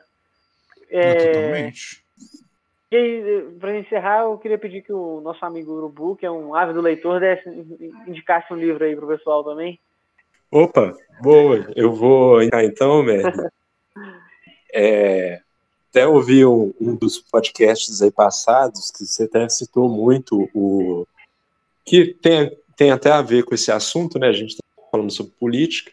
É, 0.90 1.26
Totalmente. 1.26 2.02
E 2.90 2.96
aí, 2.96 3.48
pra 3.60 3.78
encerrar, 3.78 4.22
eu 4.22 4.38
queria 4.38 4.56
pedir 4.56 4.80
que 4.80 4.92
o 4.92 5.20
nosso 5.20 5.44
amigo 5.44 5.72
Urubu, 5.72 6.16
que 6.16 6.24
é 6.24 6.30
um 6.30 6.54
ávido 6.54 6.80
leitor, 6.80 7.20
desse, 7.20 7.46
indicasse 8.06 8.50
um 8.52 8.56
livro 8.56 8.82
aí 8.82 8.96
pro 8.96 9.06
pessoal 9.06 9.44
também. 9.44 9.78
Opa, 10.50 10.96
boa. 11.20 11.66
Eu 11.76 11.92
vou 11.92 12.42
entrar 12.42 12.64
então, 12.64 13.02
merda. 13.02 13.52
É, 14.70 15.40
até 15.88 16.06
ouvi 16.06 16.44
um, 16.44 16.74
um 16.78 16.94
dos 16.94 17.18
podcasts 17.18 18.02
aí 18.02 18.10
passados 18.10 18.90
que 18.90 19.06
você 19.06 19.24
até 19.24 19.48
citou 19.48 19.88
muito 19.88 20.48
o 20.54 21.06
que 21.88 22.14
tem, 22.14 22.50
tem 22.76 22.90
até 22.90 23.10
a 23.10 23.22
ver 23.22 23.44
com 23.44 23.54
esse 23.54 23.70
assunto, 23.72 24.18
né? 24.18 24.28
A 24.28 24.32
gente 24.32 24.50
está 24.50 24.62
falando 24.90 25.10
sobre 25.10 25.32
política. 25.38 25.90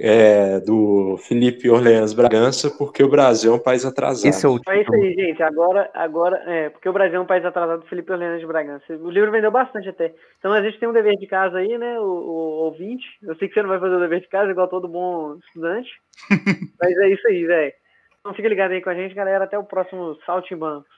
é, 0.00 0.60
do 0.60 1.16
Felipe 1.26 1.68
Orleans 1.68 2.12
Bragança, 2.12 2.70
porque 2.70 3.02
o 3.02 3.08
Brasil 3.08 3.52
é 3.52 3.56
um 3.56 3.58
país 3.58 3.84
atrasado. 3.84 4.28
Esse 4.28 4.46
é 4.46 4.48
o 4.48 4.60
É 4.68 4.80
isso 4.80 4.94
aí, 4.94 5.12
gente. 5.12 5.42
Agora, 5.42 5.90
agora 5.92 6.36
é, 6.46 6.70
porque 6.70 6.88
o 6.88 6.92
Brasil 6.92 7.16
é 7.16 7.20
um 7.20 7.26
país 7.26 7.44
atrasado, 7.44 7.84
Felipe 7.86 8.12
Orleans 8.12 8.44
Bragança. 8.46 8.84
O 8.94 9.10
livro 9.10 9.32
vendeu 9.32 9.50
bastante 9.50 9.88
até. 9.88 10.14
Então 10.38 10.52
a 10.52 10.62
gente 10.62 10.78
tem 10.78 10.88
um 10.88 10.92
dever 10.92 11.16
de 11.16 11.26
casa 11.26 11.58
aí, 11.58 11.76
né, 11.76 11.98
o, 11.98 12.04
o 12.04 12.64
ouvinte. 12.66 13.04
Eu 13.22 13.34
sei 13.36 13.48
que 13.48 13.54
você 13.54 13.62
não 13.62 13.68
vai 13.68 13.80
fazer 13.80 13.96
o 13.96 14.00
dever 14.00 14.20
de 14.20 14.28
casa, 14.28 14.52
igual 14.52 14.68
todo 14.68 14.86
bom 14.86 15.36
estudante. 15.46 15.90
Mas 16.80 16.96
é 16.96 17.08
isso 17.08 17.26
aí, 17.26 17.44
velho. 17.44 17.72
Então 18.20 18.34
fica 18.34 18.48
ligado 18.48 18.72
aí 18.72 18.80
com 18.80 18.90
a 18.90 18.94
gente, 18.94 19.14
galera. 19.14 19.44
Até 19.44 19.58
o 19.58 19.64
próximo 19.64 20.16
Saltimbancos. 20.24 20.88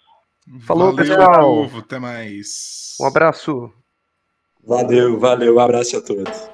Falou, 0.67 0.95
Valeu, 0.95 0.97
pessoal. 0.97 1.41
povo. 1.41 1.79
Até 1.79 1.99
mais. 1.99 2.97
Um 3.01 3.07
abraço. 3.07 3.73
Valeu, 4.65 5.19
valeu, 5.19 5.57
um 5.57 5.59
abraço 5.61 5.97
a 5.97 6.01
todos. 6.01 6.51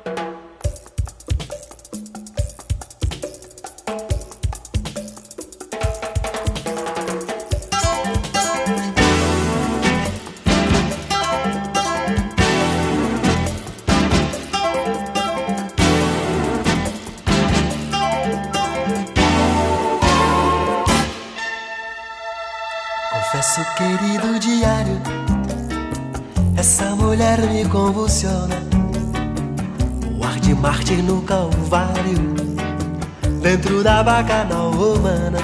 Bacanal 34.07 34.71
romana. 34.71 35.41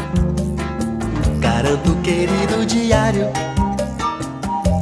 Garanto, 1.41 1.97
querido 2.05 2.65
diário, 2.65 3.27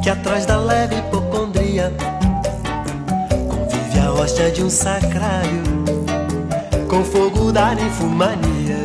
que 0.03 0.09
atrás 0.11 0.45
da 0.45 0.57
leve 0.57 0.97
hipocondria 0.97 1.91
convive 3.49 3.99
a 3.99 4.11
hóstia 4.13 4.51
de 4.51 4.63
um 4.63 4.69
sacrário 4.69 5.63
com 6.87 7.03
fogo 7.03 7.51
da 7.51 7.73
ninfomania. 7.73 8.80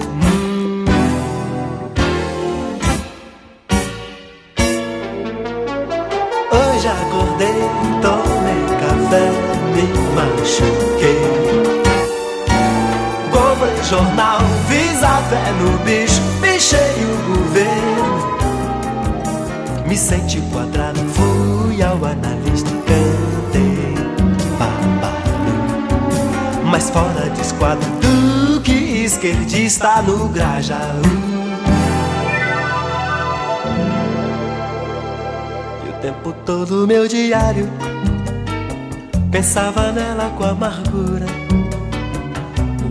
Fora 26.97 27.29
de 27.29 27.43
esquadro 27.43 27.91
do 28.01 28.61
que 28.63 29.05
esquerdista 29.05 30.01
no 30.01 30.29
Grajaú. 30.31 31.03
E 35.85 35.91
o 35.91 35.93
tempo 36.01 36.33
todo 36.47 36.87
meu 36.87 37.07
diário 37.07 37.69
pensava 39.31 39.93
nela 39.93 40.31
com 40.39 40.45
amargura. 40.45 41.27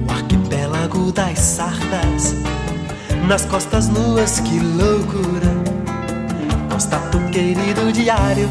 O 0.08 0.12
arquipélago 0.12 1.12
das 1.12 1.40
sardas, 1.40 2.36
nas 3.28 3.44
costas 3.46 3.90
nuas, 3.90 4.40
que 4.40 4.60
loucura. 4.60 5.52
Constato, 6.72 7.18
querido 7.32 7.92
diário, 7.92 8.48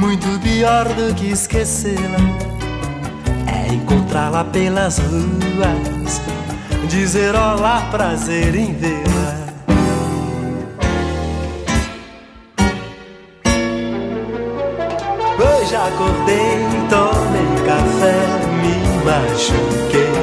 muito 0.00 0.40
pior 0.40 0.86
do 0.88 1.14
que 1.14 1.28
esquecê-la. 1.30 2.53
Encontrá-la 3.72 4.44
pelas 4.44 4.98
ruas, 4.98 6.20
dizer 6.88 7.34
olá, 7.34 7.88
prazer 7.90 8.54
em 8.54 8.74
vê-la. 8.74 9.44
Hoje 15.38 15.76
acordei, 15.76 16.58
tomei 16.88 17.64
café, 17.66 18.16
me 18.60 18.74
machuquei. 19.04 20.14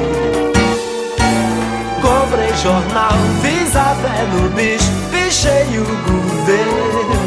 Comprei 2.00 2.52
jornal, 2.62 3.12
fiz 3.42 3.76
a 3.76 3.94
fé 3.96 4.24
no 4.32 4.48
bicho, 4.50 4.90
bichei 5.10 5.78
o 5.78 5.84
governo. 6.06 7.22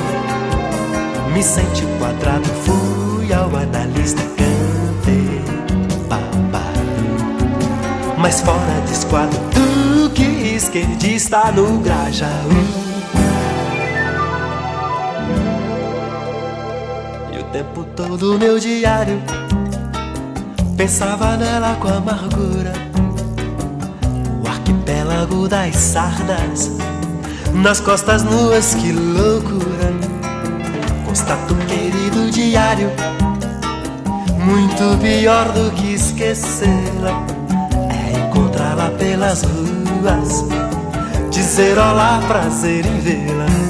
Me 1.33 1.43
senti 1.43 1.85
quadrado, 1.99 2.47
fui 2.63 3.33
ao 3.33 3.55
analista, 3.55 4.21
Mas 8.17 8.41
fora 8.41 8.81
de 8.87 8.91
esquadro, 8.91 9.39
do 9.53 10.09
que 10.09 10.23
esquerdista 10.55 11.51
no 11.51 11.77
Grajaú. 11.79 12.49
E 17.31 17.37
o 17.37 17.43
tempo 17.51 17.83
todo 17.95 18.39
meu 18.39 18.57
diário 18.57 19.21
pensava 20.75 21.37
nela 21.37 21.75
com 21.75 21.87
amargura. 21.87 22.73
O 24.43 24.47
arquipélago 24.47 25.47
das 25.47 25.75
sardas, 25.75 26.71
nas 27.53 27.79
costas 27.79 28.23
nuas, 28.23 28.73
que 28.73 28.91
loucura. 28.91 29.93
Constato, 31.05 31.55
querido 31.67 32.31
diário, 32.31 32.89
muito 34.43 34.97
pior 34.99 35.51
do 35.51 35.71
que 35.71 35.94
esquecê-la. 36.15 37.25
É 37.91 38.19
encontrá-la 38.19 38.89
pelas 38.91 39.43
ruas, 39.43 40.45
dizer 41.29 41.77
olá, 41.77 42.21
prazer 42.27 42.85
em 42.85 42.99
vê-la. 42.99 43.64